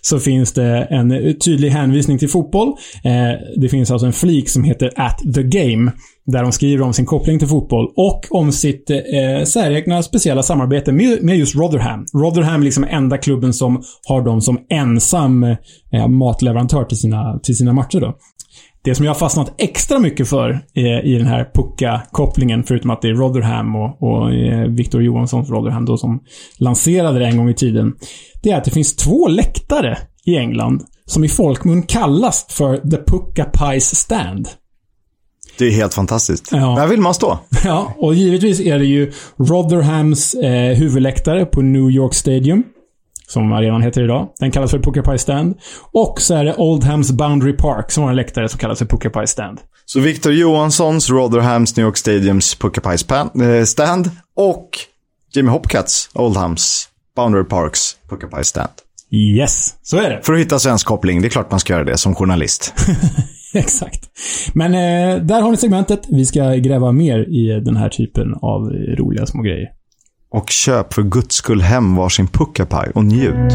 så 0.00 0.18
finns 0.18 0.52
det 0.52 0.82
en 0.90 1.38
tydlig 1.38 1.70
hänvisning 1.70 2.18
till 2.18 2.28
fotboll. 2.28 2.68
Eh, 3.04 3.60
det 3.60 3.68
finns 3.68 3.90
alltså 3.90 4.06
en 4.06 4.12
flik 4.12 4.48
som 4.48 4.64
heter 4.64 4.90
At 4.96 5.18
the 5.34 5.42
Game. 5.42 5.92
Där 6.26 6.42
de 6.42 6.52
skriver 6.52 6.84
om 6.84 6.92
sin 6.92 7.06
koppling 7.06 7.38
till 7.38 7.48
fotboll 7.48 7.92
och 7.96 8.20
om 8.30 8.52
sitt 8.52 8.90
eh, 8.90 9.44
säregna 9.46 10.02
speciella 10.02 10.42
samarbete 10.42 10.92
med, 10.92 11.22
med 11.22 11.36
just 11.36 11.56
Rotherham. 11.56 12.06
Rotherham 12.14 12.60
är 12.60 12.64
liksom 12.64 12.84
enda 12.84 13.18
klubben 13.18 13.52
som 13.52 13.82
har 14.08 14.22
dem 14.24 14.40
som 14.40 14.58
ensam 14.70 15.44
eh, 15.44 16.08
matleverantör 16.08 16.84
till 16.84 16.98
sina, 16.98 17.38
till 17.38 17.56
sina 17.56 17.72
matcher 17.72 18.00
då. 18.00 18.16
Det 18.84 18.94
som 18.94 19.04
jag 19.04 19.12
har 19.12 19.18
fastnat 19.18 19.54
extra 19.58 19.98
mycket 19.98 20.28
för 20.28 20.50
eh, 20.74 21.04
i 21.04 21.18
den 21.18 21.26
här 21.26 21.50
Pucka-kopplingen, 21.54 22.64
förutom 22.64 22.90
att 22.90 23.02
det 23.02 23.08
är 23.08 23.14
Rotherham 23.14 23.76
och, 23.76 24.02
och 24.02 24.34
eh, 24.34 24.68
Victor 24.68 25.02
Johanssons 25.02 25.50
Rotherham 25.50 25.84
då 25.84 25.96
som 25.96 26.20
lanserade 26.58 27.18
det 27.18 27.26
en 27.26 27.36
gång 27.36 27.48
i 27.48 27.54
tiden. 27.54 27.94
Det 28.42 28.50
är 28.50 28.56
att 28.56 28.64
det 28.64 28.70
finns 28.70 28.96
två 28.96 29.28
läktare 29.28 29.98
i 30.24 30.36
England 30.36 30.82
som 31.06 31.24
i 31.24 31.28
folkmun 31.28 31.82
kallas 31.82 32.46
för 32.48 32.76
The 32.76 32.96
Pucka 32.96 33.44
Pies 33.44 33.96
Stand. 33.96 34.48
Det 35.58 35.64
är 35.64 35.70
helt 35.70 35.94
fantastiskt. 35.94 36.48
Ja. 36.52 36.74
Där 36.78 36.86
vill 36.86 37.00
man 37.00 37.14
stå. 37.14 37.38
Ja, 37.64 37.94
och 37.98 38.14
givetvis 38.14 38.60
är 38.60 38.78
det 38.78 38.84
ju 38.84 39.12
Rotherhams 39.36 40.34
eh, 40.34 40.76
huvudläktare 40.76 41.44
på 41.44 41.62
New 41.62 41.90
York 41.90 42.14
Stadium. 42.14 42.64
Som 43.28 43.52
arenan 43.52 43.82
heter 43.82 44.02
idag. 44.04 44.28
Den 44.40 44.50
kallas 44.50 44.70
för 44.70 44.78
Pucka 44.78 45.02
Pie 45.02 45.18
Stand. 45.18 45.54
Och 45.92 46.20
så 46.20 46.34
är 46.34 46.44
det 46.44 46.54
Oldhams 46.54 47.12
Boundary 47.12 47.52
Park 47.56 47.90
som 47.90 48.02
har 48.02 48.10
en 48.10 48.16
läktare 48.16 48.48
som 48.48 48.58
kallas 48.58 48.78
för 48.78 48.86
Pucka 48.86 49.10
Pie 49.10 49.26
Stand. 49.26 49.58
Så 49.86 50.00
Victor 50.00 50.32
Johanssons, 50.32 51.10
Rotherhams, 51.10 51.76
New 51.76 51.86
York 51.86 51.96
Stadiums 51.96 52.54
puckapajs 52.54 53.06
pan- 53.06 53.58
eh, 53.58 53.64
stand 53.64 54.10
och 54.36 54.68
Jimmy 55.34 55.50
Hopcats, 55.50 56.10
Oldhams, 56.14 56.88
Boundary 57.16 57.44
Parks 57.44 57.96
puckapajs 58.10 58.46
stand. 58.48 58.70
Yes, 59.10 59.74
så 59.82 59.96
är 59.96 60.10
det. 60.10 60.20
För 60.22 60.32
att 60.32 60.40
hitta 60.40 60.58
svensk 60.58 60.86
koppling, 60.86 61.20
det 61.22 61.28
är 61.28 61.30
klart 61.30 61.50
man 61.50 61.60
ska 61.60 61.72
göra 61.72 61.84
det 61.84 61.96
som 61.98 62.14
journalist. 62.14 62.74
Exakt. 63.54 64.10
Men 64.54 64.74
eh, 64.74 65.22
där 65.24 65.40
har 65.42 65.50
ni 65.50 65.56
segmentet. 65.56 66.00
Vi 66.08 66.24
ska 66.26 66.54
gräva 66.54 66.92
mer 66.92 67.18
i 67.18 67.60
den 67.64 67.76
här 67.76 67.88
typen 67.88 68.34
av 68.42 68.60
roliga 68.98 69.26
små 69.26 69.42
grejer. 69.42 69.68
Och 70.34 70.50
köp 70.50 70.94
för 70.94 71.02
guds 71.02 71.36
skull 71.36 71.60
hem 71.60 71.96
varsin 71.96 72.26
puckapaj 72.26 72.90
och 72.94 73.04
njut. 73.04 73.52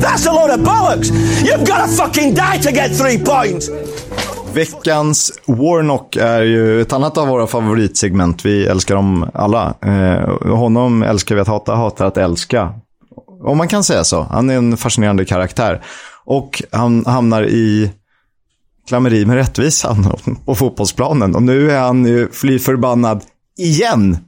That's 0.00 0.28
a 0.28 0.32
load 0.32 0.50
of 0.50 0.66
bollocks! 0.66 1.10
You've 1.10 1.66
got 1.66 1.76
to 1.76 2.04
fucking 2.04 2.34
die 2.34 2.62
to 2.62 2.70
get 2.70 2.98
three 2.98 3.18
points! 3.18 3.70
Veckans 4.54 5.32
Warnock 5.46 6.16
är 6.16 6.42
ju 6.42 6.80
ett 6.80 6.92
annat 6.92 7.18
av 7.18 7.28
våra 7.28 7.46
favoritsegment. 7.46 8.44
Vi 8.44 8.66
älskar 8.66 8.94
dem 8.94 9.30
alla. 9.34 9.74
Eh, 9.82 10.56
honom 10.56 11.02
älskar 11.02 11.34
vi 11.34 11.40
att 11.40 11.48
hata, 11.48 11.74
hatar 11.74 12.06
att 12.06 12.16
älska. 12.16 12.72
Om 13.44 13.58
man 13.58 13.68
kan 13.68 13.84
säga 13.84 14.04
så. 14.04 14.22
Han 14.22 14.50
är 14.50 14.56
en 14.56 14.76
fascinerande 14.76 15.24
karaktär. 15.24 15.82
Och 16.24 16.62
han 16.72 17.06
hamnar 17.06 17.42
i 17.42 17.90
klammeri 18.88 19.26
med 19.26 19.36
rättvisan 19.36 20.06
på 20.44 20.54
fotbollsplanen. 20.54 21.34
Och 21.34 21.42
nu 21.42 21.70
är 21.70 21.80
han 21.80 22.06
ju 22.06 22.28
fly 22.32 22.58
förbannad 22.58 23.22
igen 23.58 24.18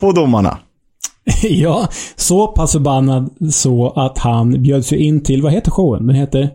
på 0.00 0.12
domarna. 0.12 0.58
ja, 1.42 1.88
så 2.16 2.46
pass 2.46 2.72
förbannad 2.72 3.30
så 3.52 3.90
att 3.90 4.18
han 4.18 4.62
bjöds 4.62 4.92
ju 4.92 4.96
in 4.96 5.22
till, 5.22 5.42
vad 5.42 5.52
heter 5.52 5.70
showen? 5.70 6.06
Den 6.06 6.16
heter? 6.16 6.50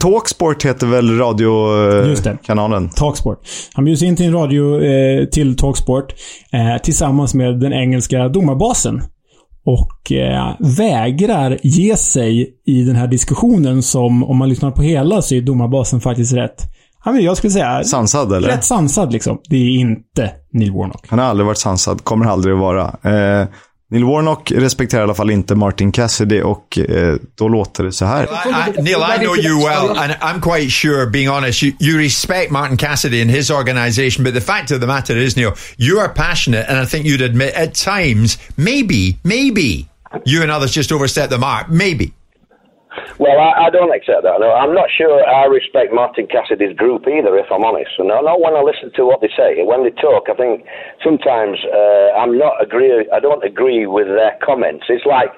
Talksport 0.00 0.64
heter 0.64 0.86
väl 0.86 1.18
radiokanalen? 1.18 2.88
Talksport. 2.88 3.38
Han 3.74 3.84
bjuds 3.84 4.02
in 4.02 4.16
till 4.16 4.26
en 4.26 4.32
radio, 4.32 4.84
eh, 4.84 5.24
till 5.24 5.56
Talksport, 5.56 6.14
eh, 6.52 6.82
tillsammans 6.82 7.34
med 7.34 7.60
den 7.60 7.72
engelska 7.72 8.28
domarbasen. 8.28 9.02
Och 9.66 10.12
eh, 10.12 10.54
vägrar 10.58 11.58
ge 11.62 11.96
sig 11.96 12.54
i 12.66 12.82
den 12.82 12.96
här 12.96 13.06
diskussionen 13.06 13.82
som, 13.82 14.24
om 14.24 14.36
man 14.36 14.48
lyssnar 14.48 14.70
på 14.70 14.82
hela, 14.82 15.22
så 15.22 15.34
är 15.34 15.40
domarbasen 15.40 16.00
faktiskt 16.00 16.32
rätt. 16.32 16.62
Jag 17.20 17.36
skulle 17.36 17.50
säga... 17.50 17.84
Sansad 17.84 18.32
eller? 18.32 18.48
Rätt 18.48 18.64
sansad 18.64 19.12
liksom. 19.12 19.38
Det 19.48 19.56
är 19.56 19.70
inte 19.70 20.30
Neil 20.52 20.72
Warnock. 20.72 21.06
Han 21.08 21.18
har 21.18 21.26
aldrig 21.26 21.46
varit 21.46 21.58
sansad, 21.58 22.04
kommer 22.04 22.26
aldrig 22.26 22.54
att 22.54 22.60
vara. 22.60 22.84
Eh, 22.84 23.46
Neil 23.90 24.04
Warnock 24.04 24.52
respekterar 24.52 25.00
i 25.00 25.04
alla 25.04 25.14
fall 25.14 25.30
inte 25.30 25.54
Martin 25.54 25.92
Cassidy 25.92 26.40
och 26.42 26.78
eh, 26.78 27.16
då 27.34 27.48
låter 27.48 27.84
det 27.84 27.92
så 27.92 28.04
här. 28.04 28.24
I, 28.24 28.78
I, 28.78 28.82
Neil, 28.82 28.96
I 28.96 29.24
know 29.24 29.36
you 29.36 29.58
well, 29.58 29.98
and 29.98 30.12
I'm 30.12 30.40
quite 30.40 30.70
sure, 30.70 31.06
being 31.06 31.28
honest, 31.28 31.62
you, 31.62 31.72
you 31.80 31.98
respect 31.98 32.50
Martin 32.50 32.76
Cassidy 32.76 33.22
and 33.22 33.30
his 33.30 33.50
organisation, 33.50 34.24
but 34.24 34.34
the 34.34 34.40
fact 34.40 34.70
of 34.70 34.80
the 34.80 34.86
matter 34.86 35.16
is, 35.16 35.36
Neil, 35.36 35.52
you 35.76 36.00
are 36.00 36.08
passionate, 36.08 36.66
and 36.68 36.78
I 36.78 36.86
think 36.86 37.04
you'd 37.06 37.22
admit 37.22 37.54
at 37.54 37.74
times, 37.74 38.38
maybe, 38.56 39.18
maybe, 39.22 39.88
you 40.24 40.42
and 40.42 40.50
others 40.50 40.72
just 40.72 40.92
overstep 40.92 41.30
the 41.30 41.38
mark. 41.38 41.68
Maybe. 41.68 42.12
Well, 43.18 43.38
I, 43.38 43.66
I 43.66 43.70
don't 43.70 43.94
accept 43.94 44.22
that. 44.22 44.38
No, 44.40 44.52
I'm 44.52 44.74
not 44.74 44.88
sure 44.96 45.22
I 45.24 45.44
respect 45.46 45.92
Martin 45.92 46.26
Cassidy's 46.26 46.76
group 46.76 47.06
either, 47.06 47.36
if 47.38 47.46
I'm 47.50 47.64
honest. 47.64 47.90
No, 47.98 48.20
not 48.20 48.40
when 48.40 48.54
I 48.54 48.62
listen 48.62 48.90
to 48.96 49.04
what 49.04 49.20
they 49.20 49.32
say. 49.36 49.62
When 49.62 49.84
they 49.84 49.94
talk, 50.00 50.28
I 50.28 50.34
think 50.34 50.64
sometimes 51.02 51.58
uh, 51.72 52.18
I'm 52.20 52.38
not 52.38 52.54
agree. 52.62 53.06
I 53.12 53.20
don't 53.20 53.44
agree 53.44 53.86
with 53.86 54.06
their 54.06 54.36
comments. 54.44 54.84
It's 54.88 55.06
like, 55.06 55.30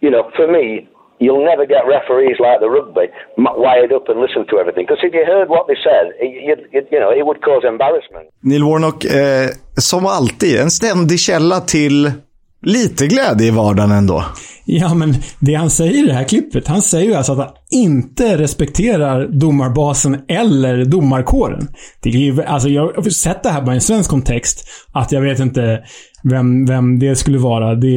you 0.00 0.10
know, 0.10 0.30
for 0.36 0.46
me, 0.46 0.88
you'll 1.20 1.44
never 1.44 1.66
get 1.66 1.82
referees 1.86 2.38
like 2.38 2.60
the 2.60 2.70
rugby 2.70 3.06
wired 3.36 3.92
up 3.92 4.08
and 4.08 4.20
listen 4.20 4.46
to 4.50 4.58
everything. 4.60 4.86
Because 4.86 5.02
if 5.02 5.12
you 5.14 5.24
heard 5.26 5.48
what 5.48 5.66
they 5.66 5.78
said, 5.88 6.12
it, 6.20 6.88
you 6.92 7.00
know, 7.00 7.10
it 7.10 7.24
would 7.26 7.40
cause 7.42 7.64
embarrassment. 7.64 8.26
Neil 8.40 8.64
Warnock, 8.64 9.04
eh, 9.04 9.48
som 9.74 10.06
alltid, 10.06 10.60
en 10.60 10.70
ständig 10.70 11.20
källa 11.20 11.60
till 11.60 12.12
lite 12.62 13.06
glädje 13.06 13.46
i 13.46 13.50
vardagen 13.50 13.92
ändå. 13.92 14.22
Ja, 14.70 14.94
men 14.94 15.14
det 15.40 15.54
han 15.54 15.70
säger 15.70 16.04
i 16.04 16.06
det 16.06 16.12
här 16.12 16.24
klippet, 16.24 16.68
han 16.68 16.82
säger 16.82 17.08
ju 17.08 17.14
alltså 17.14 17.32
att 17.32 17.38
han 17.38 17.48
inte 17.70 18.38
respekterar 18.38 19.28
domarbasen 19.28 20.18
eller 20.28 20.84
domarkåren. 20.84 21.68
Det 22.02 22.08
är 22.08 22.12
ju, 22.12 22.42
alltså 22.42 22.68
jag 22.68 22.82
har 22.82 23.10
sett 23.10 23.42
det 23.42 23.48
här 23.48 23.62
bara 23.62 23.72
i 23.72 23.74
en 23.74 23.80
svensk 23.80 24.10
kontext, 24.10 24.68
att 24.92 25.12
jag 25.12 25.20
vet 25.20 25.38
inte 25.38 25.80
vem, 26.22 26.66
vem 26.66 26.98
det 26.98 27.16
skulle 27.16 27.38
vara. 27.38 27.74
Det. 27.74 27.88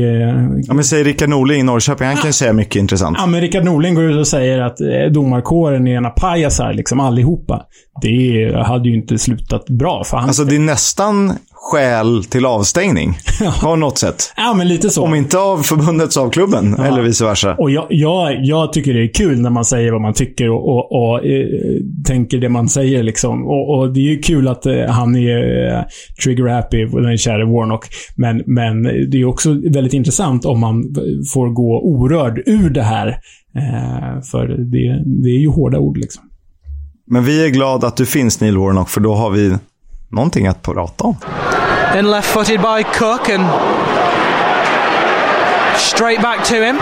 Ja, 0.68 0.74
men 0.74 0.84
säg 0.84 1.04
Rickard 1.04 1.30
Norling 1.30 1.60
i 1.60 1.64
Norrköping, 1.64 2.08
han 2.08 2.16
kan 2.16 2.30
ju 2.30 2.34
säga 2.34 2.54
mycket 2.54 2.76
intressant. 2.76 3.18
Ja, 3.20 3.26
men 3.26 3.42
Rickard 3.42 3.64
Norling 3.64 3.96
går 3.96 4.04
ut 4.04 4.18
och 4.18 4.28
säger 4.28 4.60
att 4.60 4.82
eh, 4.82 5.12
domarkåren 5.14 5.88
är 5.88 5.96
ena 5.96 6.10
pajasar, 6.10 6.74
liksom 6.74 7.00
allihopa. 7.00 7.66
Det 8.02 8.54
hade 8.66 8.90
ju 8.90 8.96
inte 8.96 9.18
slutat 9.18 9.66
bra 9.66 10.04
för 10.04 10.18
han. 10.18 10.28
Alltså 10.28 10.44
det 10.44 10.56
är 10.56 10.60
nästan 10.60 11.34
skäl 11.64 12.24
till 12.24 12.46
avstängning. 12.46 13.18
På 13.62 13.76
något 13.76 13.98
sätt. 13.98 14.34
Ja, 14.38 14.54
men 14.54 14.68
lite 14.68 14.90
så. 14.90 15.04
Om 15.04 15.16
inte 15.16 15.38
av 15.40 15.58
förbundet 15.58 16.12
så 16.14 16.22
av 16.22 16.30
klubben, 16.30 16.76
Ja. 16.78 16.86
eller 16.86 17.02
vice 17.02 17.26
versa. 17.26 17.56
Och 17.60 17.72
jag, 17.72 17.88
jag, 17.90 18.46
jag 18.46 18.74
tycker 18.74 18.94
det 18.94 19.04
är 19.04 19.14
kul 19.14 19.42
när 19.42 19.50
man 19.50 19.66
säger 19.66 19.92
vad 19.92 20.02
man 20.02 20.14
tycker 20.14 20.50
och, 20.50 20.70
och, 20.70 20.92
och 20.92 21.26
eh, 21.26 21.46
tänker 22.08 22.38
det 22.38 22.50
man 22.50 22.70
säger. 22.70 23.04
Liksom. 23.04 23.48
Och, 23.48 23.78
och 23.78 23.94
det 23.94 24.00
är 24.00 24.10
ju 24.12 24.20
kul 24.20 24.48
att 24.48 24.66
eh, 24.66 24.86
han 24.88 25.16
är 25.16 25.68
eh, 25.68 25.84
trigger-happy, 26.26 27.02
den 27.02 27.18
käre 27.18 27.46
Warnock. 27.46 27.86
Men, 28.16 28.44
men 28.46 28.84
det 28.84 29.18
är 29.22 29.26
också 29.26 29.50
väldigt 29.74 29.94
intressant 29.94 30.46
om 30.46 30.60
man 30.60 30.84
får 31.34 31.50
gå 31.50 31.82
orörd 31.84 32.42
ur 32.46 32.70
det 32.70 32.84
här. 32.84 33.18
För 34.32 34.48
det, 34.48 35.04
det 35.24 35.30
är 35.30 35.40
ju 35.40 35.50
hårda 35.50 35.80
ord 35.80 35.98
liksom. 35.98 36.24
Men 37.08 37.24
vi 37.26 37.46
är 37.46 37.50
glada 37.50 37.88
att 37.88 37.98
du 37.98 38.06
finns 38.06 38.42
Neil 38.42 38.58
Warnock, 38.58 38.90
för 38.90 39.02
då 39.02 39.14
har 39.14 39.30
vi 39.30 39.58
någonting 40.12 40.48
att 40.48 40.64
prata 40.64 41.04
om. 41.04 41.16
Then 41.94 42.12
left 42.12 42.28
footed 42.28 42.62
by 42.62 42.84
Cook 42.84 43.30
and 43.30 43.46
straight 45.78 46.22
back 46.22 46.44
to 46.46 46.56
him. 46.56 46.76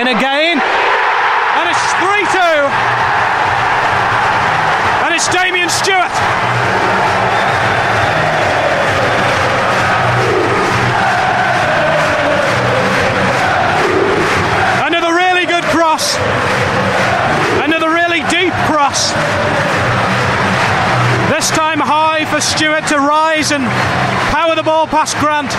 In 0.00 0.08
again. 0.08 0.60
And 1.56 1.68
it's 1.70 1.92
3 1.98 2.26
2. 2.32 2.38
And 5.04 5.14
it's 5.14 5.28
Damien 5.28 5.68
Stewart. 5.68 6.10
Another 14.86 15.14
really 15.14 15.46
good 15.46 15.64
cross. 15.64 16.16
Another 17.62 17.90
really 17.90 18.20
deep 18.30 18.54
cross. 18.66 19.12
This 21.30 21.50
time 21.50 21.69
Stewart 22.40 22.88
to 22.88 22.94
rise 22.96 23.54
and 23.54 23.64
power 24.32 24.56
the 24.56 24.62
ball 24.62 24.86
past 24.86 25.16
Grant. 25.20 25.56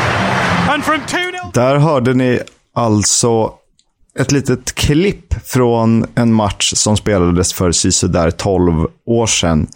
And 0.70 0.84
from 0.84 1.00
2 1.08 1.18
0. 1.18 1.52
Där 1.54 1.76
hörde 1.76 2.14
ni 2.14 2.40
alltså 2.76 3.54
ett 4.20 4.32
litet 4.32 4.76
klipp 4.76 5.34
från 5.48 6.06
en 6.16 6.34
match 6.34 6.74
som 6.76 6.98
spelades 6.98 7.54
för 7.54 7.72
sisådär 7.72 8.32
12 8.32 8.88
år 9.06 9.28
sedan. 9.28 9.68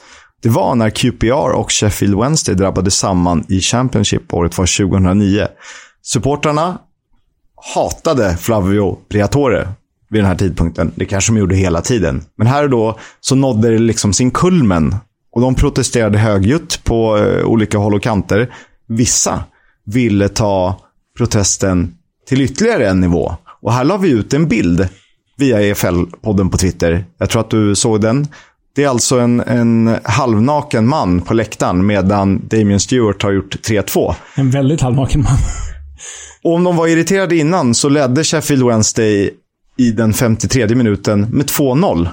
Det 0.42 0.50
var 0.50 0.76
när 0.76 0.90
QPR 0.90 1.52
och 1.52 1.72
Sheffield 1.72 2.20
Wednesday 2.20 2.56
drabbade 2.56 2.92
samman 2.92 3.46
i 3.50 3.60
Championship. 3.60 4.34
Året 4.34 4.58
var 4.58 4.88
2009. 4.88 5.48
Supportrarna 6.02 6.78
hatade 7.74 8.38
Flavio 8.38 8.98
Briatore 9.10 9.68
vid 10.10 10.22
den 10.22 10.28
här 10.28 10.36
tidpunkten. 10.36 10.92
Det 10.96 11.06
kanske 11.06 11.32
de 11.32 11.40
gjorde 11.40 11.56
hela 11.56 11.82
tiden. 11.82 12.24
Men 12.38 12.48
här 12.48 12.64
och 12.64 12.70
då 12.70 13.00
så 13.20 13.36
nådde 13.36 13.70
det 13.70 13.80
liksom 13.80 14.14
sin 14.14 14.32
kulmen. 14.32 14.96
Och 15.36 15.42
de 15.42 15.56
protesterade 15.56 16.18
högljutt 16.18 16.84
på 16.84 17.18
eh, 17.18 17.46
olika 17.46 17.78
håll 17.78 17.94
och 17.94 18.04
kanter. 18.04 18.54
Vissa 18.88 19.44
ville 19.86 20.30
ta 20.30 20.80
protesten 21.18 21.94
till 22.28 22.42
ytterligare 22.42 22.90
en 22.90 23.00
nivå. 23.00 23.36
Och 23.62 23.74
här 23.74 23.84
la 23.84 23.98
vi 23.98 24.10
ut 24.10 24.34
en 24.34 24.48
bild 24.48 24.88
via 25.38 25.62
EFL-podden 25.62 26.50
på 26.50 26.58
Twitter. 26.58 27.06
Jag 27.18 27.30
tror 27.30 27.42
att 27.42 27.50
du 27.50 27.76
såg 27.76 28.02
den. 28.02 28.28
Det 28.76 28.84
är 28.84 28.90
alltså 28.90 29.20
en, 29.20 29.40
en 29.40 29.98
halvnaken 30.04 30.88
man 30.88 31.22
på 31.22 31.34
läktaren 31.34 31.86
medan 31.86 32.48
Damien 32.48 32.80
Stewart 32.80 33.24
har 33.24 33.32
gjort 33.32 33.56
3-2. 33.56 34.16
En 34.36 34.52
väldigt 34.52 34.82
halvnaken 34.82 35.22
man. 35.22 35.38
Och 36.44 36.54
om 36.54 36.64
de 36.64 36.76
var 36.76 36.88
irriterade 36.88 37.36
innan 37.38 37.76
så 37.76 37.90
ledde 37.90 38.24
Sheffield 38.24 38.66
Wednesday 38.66 39.32
i 39.78 39.92
den 39.92 40.14
53 40.14 40.76
minuten 40.76 41.22
med 41.22 41.46
2-0. 41.46 42.08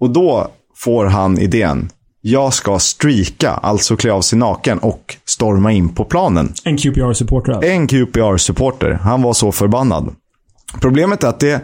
Och 0.00 0.10
då 0.10 0.50
får 0.76 1.04
han 1.04 1.38
idén. 1.38 1.90
Jag 2.24 2.54
ska 2.54 2.78
streaka, 2.78 3.50
alltså 3.50 3.96
klä 3.96 4.12
av 4.12 4.20
sig 4.20 4.38
naken 4.38 4.78
och 4.78 5.16
storma 5.24 5.72
in 5.72 5.94
på 5.94 6.04
planen. 6.04 6.52
En 6.64 6.76
QPR-supporter 6.76 7.52
alltså. 7.52 7.70
En 7.70 7.88
QPR-supporter. 7.88 8.98
Han 9.02 9.22
var 9.22 9.32
så 9.32 9.52
förbannad. 9.52 10.14
Problemet 10.80 11.24
är 11.24 11.28
att 11.28 11.40
det 11.40 11.60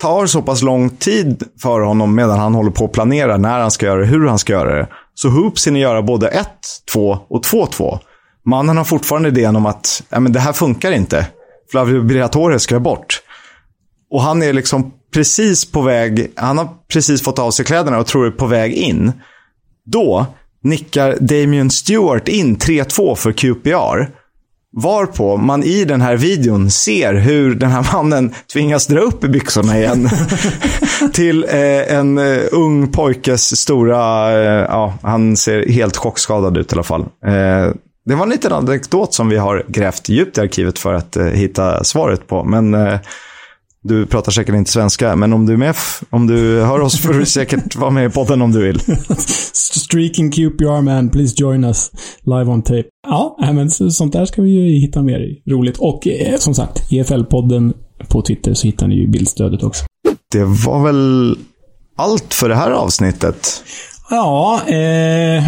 tar 0.00 0.26
så 0.26 0.42
pass 0.42 0.62
lång 0.62 0.90
tid 0.90 1.42
för 1.62 1.80
honom 1.80 2.14
medan 2.14 2.38
han 2.38 2.54
håller 2.54 2.70
på 2.70 2.84
att 2.84 2.92
planera 2.92 3.36
när 3.36 3.60
han 3.60 3.70
ska 3.70 3.86
göra 3.86 4.00
det, 4.00 4.06
hur 4.06 4.26
han 4.26 4.38
ska 4.38 4.52
göra 4.52 4.78
det. 4.78 4.88
Så 5.14 5.28
Hoops 5.28 5.66
hinner 5.66 5.80
göra 5.80 6.02
både 6.02 6.28
1, 6.28 6.48
2 6.92 7.18
och 7.28 7.44
2-2. 7.44 7.98
Mannen 8.44 8.76
har 8.76 8.84
fortfarande 8.84 9.28
idén 9.28 9.56
om 9.56 9.66
att 9.66 10.02
ja, 10.08 10.20
men 10.20 10.32
det 10.32 10.40
här 10.40 10.52
funkar 10.52 10.92
inte. 10.92 11.26
Flavio 11.70 12.02
Briatore 12.02 12.58
ska 12.58 12.80
bort. 12.80 13.22
Och 14.10 14.22
han 14.22 14.42
är 14.42 14.52
liksom 14.52 14.92
precis 15.14 15.72
på 15.72 15.82
väg, 15.82 16.32
han 16.36 16.58
har 16.58 16.68
precis 16.92 17.22
fått 17.22 17.38
av 17.38 17.50
sig 17.50 17.64
kläderna 17.64 17.98
och 17.98 18.06
tror 18.06 18.26
är 18.26 18.30
på 18.30 18.46
väg 18.46 18.72
in. 18.72 19.12
Då 19.86 20.26
nickar 20.62 21.16
Damien 21.20 21.70
Stewart 21.70 22.28
in 22.28 22.56
3-2 22.56 23.14
för 23.14 23.32
QPR. 23.32 24.10
Varpå 24.78 25.36
man 25.36 25.62
i 25.62 25.84
den 25.84 26.00
här 26.00 26.16
videon 26.16 26.70
ser 26.70 27.14
hur 27.14 27.54
den 27.54 27.70
här 27.70 27.86
mannen 27.92 28.34
tvingas 28.52 28.86
dra 28.86 29.00
upp 29.00 29.24
i 29.24 29.28
byxorna 29.28 29.78
igen. 29.78 30.08
till 31.12 31.44
eh, 31.44 31.94
en 31.96 32.18
eh, 32.18 32.38
ung 32.52 32.92
pojkes 32.92 33.60
stora, 33.60 34.32
eh, 34.32 34.66
ja, 34.68 34.94
han 35.02 35.36
ser 35.36 35.68
helt 35.68 35.96
chockskadad 35.96 36.56
ut 36.56 36.72
i 36.72 36.74
alla 36.74 36.82
fall. 36.82 37.00
Eh, 37.02 37.74
det 38.04 38.14
var 38.14 38.22
en 38.22 38.30
liten 38.30 38.52
anekdot 38.52 39.14
som 39.14 39.28
vi 39.28 39.36
har 39.36 39.64
grävt 39.68 40.08
djupt 40.08 40.38
i 40.38 40.40
arkivet 40.40 40.78
för 40.78 40.94
att 40.94 41.16
eh, 41.16 41.24
hitta 41.24 41.84
svaret 41.84 42.26
på. 42.26 42.44
Men 42.44 42.74
eh, 42.74 42.98
du 43.86 44.06
pratar 44.06 44.32
säkert 44.32 44.54
inte 44.54 44.70
svenska, 44.70 45.16
men 45.16 45.32
om 45.32 45.46
du 45.46 45.52
är 45.52 45.56
med, 45.56 45.74
om 46.10 46.26
du 46.26 46.60
hör 46.62 46.80
oss 46.80 47.00
får 47.00 47.12
du 47.14 47.26
säkert 47.26 47.76
vara 47.76 47.90
med 47.90 48.06
i 48.06 48.10
podden 48.10 48.42
om 48.42 48.52
du 48.52 48.62
vill. 48.66 48.80
Streaking 49.76 50.30
QPR 50.30 50.80
man, 50.82 51.08
please 51.10 51.34
join 51.38 51.64
us 51.64 51.90
live 52.24 52.44
on 52.50 52.62
tape. 52.62 52.84
Ja, 53.08 53.36
men 53.54 53.70
så- 53.70 53.90
sånt 53.90 54.12
där 54.12 54.24
ska 54.24 54.42
vi 54.42 54.50
ju 54.50 54.80
hitta 54.80 55.02
mer 55.02 55.20
i. 55.20 55.42
Roligt. 55.52 55.76
Och 55.78 56.06
eh, 56.08 56.36
som 56.38 56.54
sagt, 56.54 56.90
EFL-podden 56.90 57.72
på 58.08 58.22
Twitter 58.22 58.54
så 58.54 58.66
hittar 58.66 58.86
ni 58.88 58.94
ju 58.94 59.06
bildstödet 59.08 59.62
också. 59.62 59.84
Det 60.32 60.44
var 60.44 60.84
väl 60.84 61.36
allt 61.96 62.34
för 62.34 62.48
det 62.48 62.54
här 62.54 62.70
avsnittet. 62.70 63.62
Ja, 64.10 64.60
eh, 64.66 65.44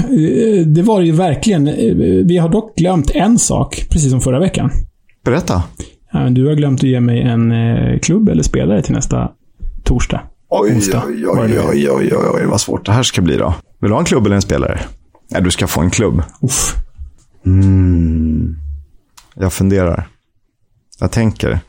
det 0.67 0.83
var 0.83 1.01
det 1.01 1.07
ju 1.07 1.13
verkligen. 1.13 1.69
Eh, 1.69 1.95
Vi 2.25 2.37
har 2.39 2.49
dock 2.49 2.77
glömt 2.77 3.11
en 3.11 3.39
sak, 3.39 3.87
precis 3.91 4.11
som 4.11 4.21
förra 4.21 4.41
veckan. 4.41 4.71
Berätta. 5.25 5.63
Ja, 6.13 6.19
men 6.19 6.35
Du 6.35 6.47
har 6.47 6.55
glömt 6.55 6.81
att 6.81 6.89
ge 6.89 7.01
mig 7.01 7.23
en 7.23 7.53
eh, 7.53 7.99
klubb 7.99 8.29
eller 8.29 8.43
spelare 8.43 8.83
till 8.83 8.95
nästa 8.95 9.31
torsdag. 9.85 10.21
Oj, 10.49 10.73
Onsdag. 10.75 11.03
oj, 11.07 11.27
oj, 11.29 11.61
oj, 11.61 11.91
oj, 11.91 12.13
oj, 12.35 12.47
vad 12.47 12.61
svårt 12.61 12.87
det 12.87 12.93
här 12.93 13.03
ska 13.03 13.23
bli 13.23 13.37
då. 13.37 13.55
Vill 13.81 13.89
du 13.91 13.95
ha 13.95 14.01
en 14.01 14.05
klubb 14.05 14.27
eller 14.27 14.37
en 14.37 14.43
spelare? 14.43 14.81
Nej, 15.31 15.43
du 15.43 15.51
ska 15.51 15.67
få 15.67 15.81
en 15.81 15.91
klubb. 15.91 16.23
Uff. 16.43 16.75
Mm. 17.47 18.57
Jag 19.35 19.53
funderar. 19.53 20.09
Jag 21.01 21.11
tänker. 21.13 21.61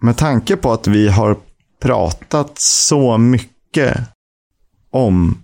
Med 0.00 0.16
tanke 0.16 0.56
på 0.56 0.72
att 0.72 0.86
vi 0.86 1.08
har 1.08 1.36
pratat 1.82 2.58
så 2.58 3.18
mycket 3.18 3.98
om 4.90 5.38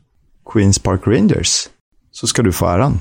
Queens 0.52 0.78
Park 0.78 1.00
Rangers 1.06 1.68
så 2.10 2.26
ska 2.26 2.42
du 2.42 2.52
få 2.52 2.66
äran. 2.66 2.98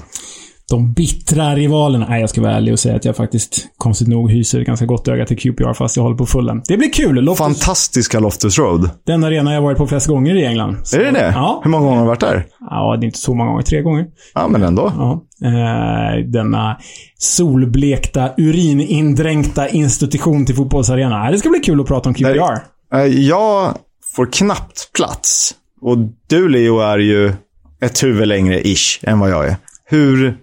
De 0.71 0.93
bittra 0.93 1.55
rivalerna. 1.55 2.05
Nej, 2.09 2.21
jag 2.21 2.29
ska 2.29 2.41
vara 2.41 2.51
ärlig 2.55 2.73
och 2.73 2.79
säga 2.79 2.95
att 2.95 3.05
jag 3.05 3.15
faktiskt, 3.15 3.67
konstigt 3.77 4.07
nog, 4.07 4.31
hyser 4.31 4.61
ganska 4.61 4.85
gott 4.85 5.07
öga 5.07 5.25
till 5.25 5.37
QPR 5.37 5.73
fast 5.73 5.95
jag 5.95 6.03
håller 6.03 6.17
på 6.17 6.25
fullen. 6.25 6.61
Det 6.67 6.77
blir 6.77 6.93
kul! 6.93 7.15
Loftus, 7.15 7.37
Fantastiska 7.45 8.19
Loftus 8.19 8.59
Road. 8.59 8.89
den 9.05 9.23
arena 9.23 9.53
jag 9.53 9.61
varit 9.61 9.77
på 9.77 9.87
flest 9.87 10.07
gånger 10.07 10.35
i 10.35 10.45
England. 10.45 10.77
Så- 10.83 10.97
Är 10.97 11.03
det 11.03 11.11
det? 11.11 11.31
Ja. 11.35 11.61
Hur 11.63 11.71
många 11.71 11.83
gånger 11.83 11.97
har 11.97 12.03
du 12.03 12.07
varit 12.07 12.19
där? 12.19 12.45
Ja, 12.59 12.97
det 12.99 13.03
är 13.03 13.07
inte 13.07 13.19
så 13.19 13.33
många 13.33 13.49
gånger. 13.49 13.63
Tre 13.63 13.81
gånger. 13.81 14.05
Ja, 14.33 14.47
men 14.47 14.63
ändå. 14.63 14.91
Ja. 14.97 15.23
Eh, 15.47 16.25
denna 16.25 16.77
solblekta, 17.17 18.29
urinindränkta 18.37 19.69
institution 19.69 20.45
till 20.45 20.55
fotbollsarena. 20.55 21.31
Det 21.31 21.37
ska 21.37 21.49
bli 21.49 21.59
kul 21.59 21.81
att 21.81 21.87
prata 21.87 22.09
om 22.09 22.15
QPR. 22.15 22.57
Eh, 22.93 23.05
Jag 23.05 23.75
får 24.15 24.25
knappt 24.33 24.91
plats. 24.95 25.51
Och 25.81 25.97
du, 26.29 26.49
Leo, 26.49 26.79
är 26.79 26.97
ju 26.97 27.33
ett 27.81 28.03
huvud 28.03 28.27
längre 28.27 28.61
ish 28.67 28.99
än 29.03 29.19
vad 29.19 29.29
jag 29.29 29.47
är. 29.47 29.55
Hur 29.85 30.37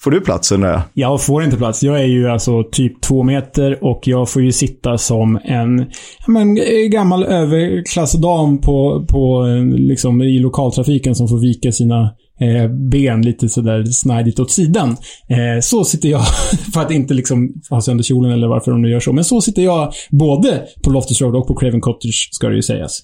får 0.00 0.10
du 0.10 0.20
plats 0.20 0.52
undrar 0.52 0.82
jag? 0.94 1.22
Får 1.22 1.42
inte 1.42 1.56
plats. 1.56 1.82
Jag 1.82 2.00
är 2.00 2.06
ju 2.06 2.28
alltså 2.28 2.64
typ 2.72 3.00
två 3.00 3.22
meter 3.22 3.84
och 3.84 4.00
jag 4.04 4.30
får 4.30 4.42
ju 4.42 4.52
sitta 4.52 4.98
som 4.98 5.40
en 5.44 5.86
men, 6.26 6.58
eh, 6.58 6.88
gammal 6.90 7.24
överklassdam 7.24 8.60
på, 8.60 9.06
på, 9.08 9.46
eh, 9.46 9.64
liksom, 9.64 10.22
i 10.22 10.38
lokaltrafiken 10.38 11.14
som 11.14 11.28
får 11.28 11.38
vika 11.38 11.72
sina 11.72 12.02
eh, 12.40 12.70
ben 12.90 13.22
lite 13.22 13.48
sådär 13.48 13.84
snajdigt 13.84 14.40
åt 14.40 14.50
sidan. 14.50 14.88
Eh, 15.28 15.60
så 15.62 15.84
sitter 15.84 16.08
jag, 16.08 16.22
för 16.74 16.80
att 16.80 16.90
inte 16.90 17.14
liksom 17.14 17.52
ha 17.70 17.80
sönder 17.80 18.04
kjolen 18.04 18.32
eller 18.32 18.48
varför 18.48 18.70
de 18.70 18.82
nu 18.82 18.90
gör 18.90 19.00
så. 19.00 19.12
Men 19.12 19.24
så 19.24 19.40
sitter 19.40 19.62
jag 19.62 19.92
både 20.10 20.62
på 20.84 20.90
Loftus 20.90 21.20
Road 21.20 21.36
och 21.36 21.46
på 21.46 21.54
Craven 21.54 21.80
Cottage, 21.80 22.28
ska 22.32 22.48
det 22.48 22.56
ju 22.56 22.62
sägas. 22.62 23.02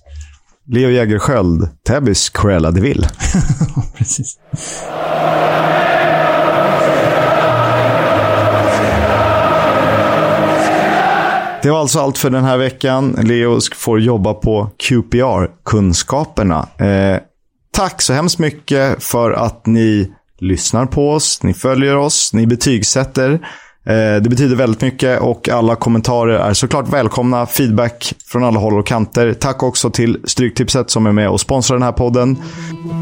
Leo 0.67 0.91
Jägerskiöld, 0.91 1.69
Täbys 1.89 2.29
Cruella 2.29 2.71
de 2.71 2.81
Vil. 2.81 3.07
Precis. 3.99 4.39
Det 11.65 11.71
var 11.71 11.81
alltså 11.81 12.01
allt 12.01 12.19
för 12.19 12.31
den 12.31 12.45
här 12.45 12.57
veckan. 12.57 13.17
Leo 13.23 13.59
får 13.75 14.01
jobba 14.01 14.35
på 14.35 14.71
QPR-kunskaperna. 14.79 16.69
Eh, 16.79 17.19
tack 17.73 18.03
så 18.03 18.13
hemskt 18.13 18.39
mycket 18.39 19.03
för 19.03 19.31
att 19.31 19.67
ni 19.67 20.13
lyssnar 20.41 20.87
på 20.87 21.11
oss, 21.11 21.43
ni 21.43 21.55
följer 21.55 21.97
oss, 21.97 22.33
ni 22.33 22.47
betygsätter. 22.47 23.33
Eh, 23.87 24.23
det 24.23 24.31
betyder 24.31 24.57
väldigt 24.57 24.81
mycket 24.81 25.21
och 25.21 25.49
alla 25.49 25.77
kommentarer 25.77 26.39
är 26.39 26.55
såklart 26.55 26.89
välkomna. 26.89 27.47
Feedback 27.47 28.15
från 28.27 28.45
alla 28.45 28.61
håll 28.61 28.79
och 28.79 28.87
kanter. 28.87 29.33
Tack 29.33 29.63
också 29.63 29.91
till 29.91 30.21
Stryktipset 30.25 30.91
som 30.91 31.07
är 31.07 31.13
med 31.13 31.29
och 31.29 31.41
sponsrar 31.41 31.77
den 31.77 31.83
här 31.83 31.93
podden. 31.93 32.37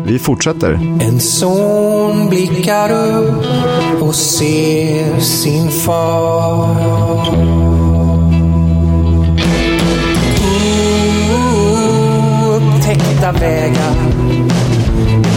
Vi 0.06 0.18
fortsätter. 0.18 0.72
En 1.02 1.20
son 1.20 2.28
blickar 2.28 2.92
upp 2.92 4.02
och 4.02 4.14
ser 4.14 5.20
sin 5.20 5.70
far. 5.70 7.71
Vägar, 13.30 13.94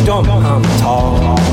de 0.05 0.29
han 0.29 0.63
tar. 0.63 1.44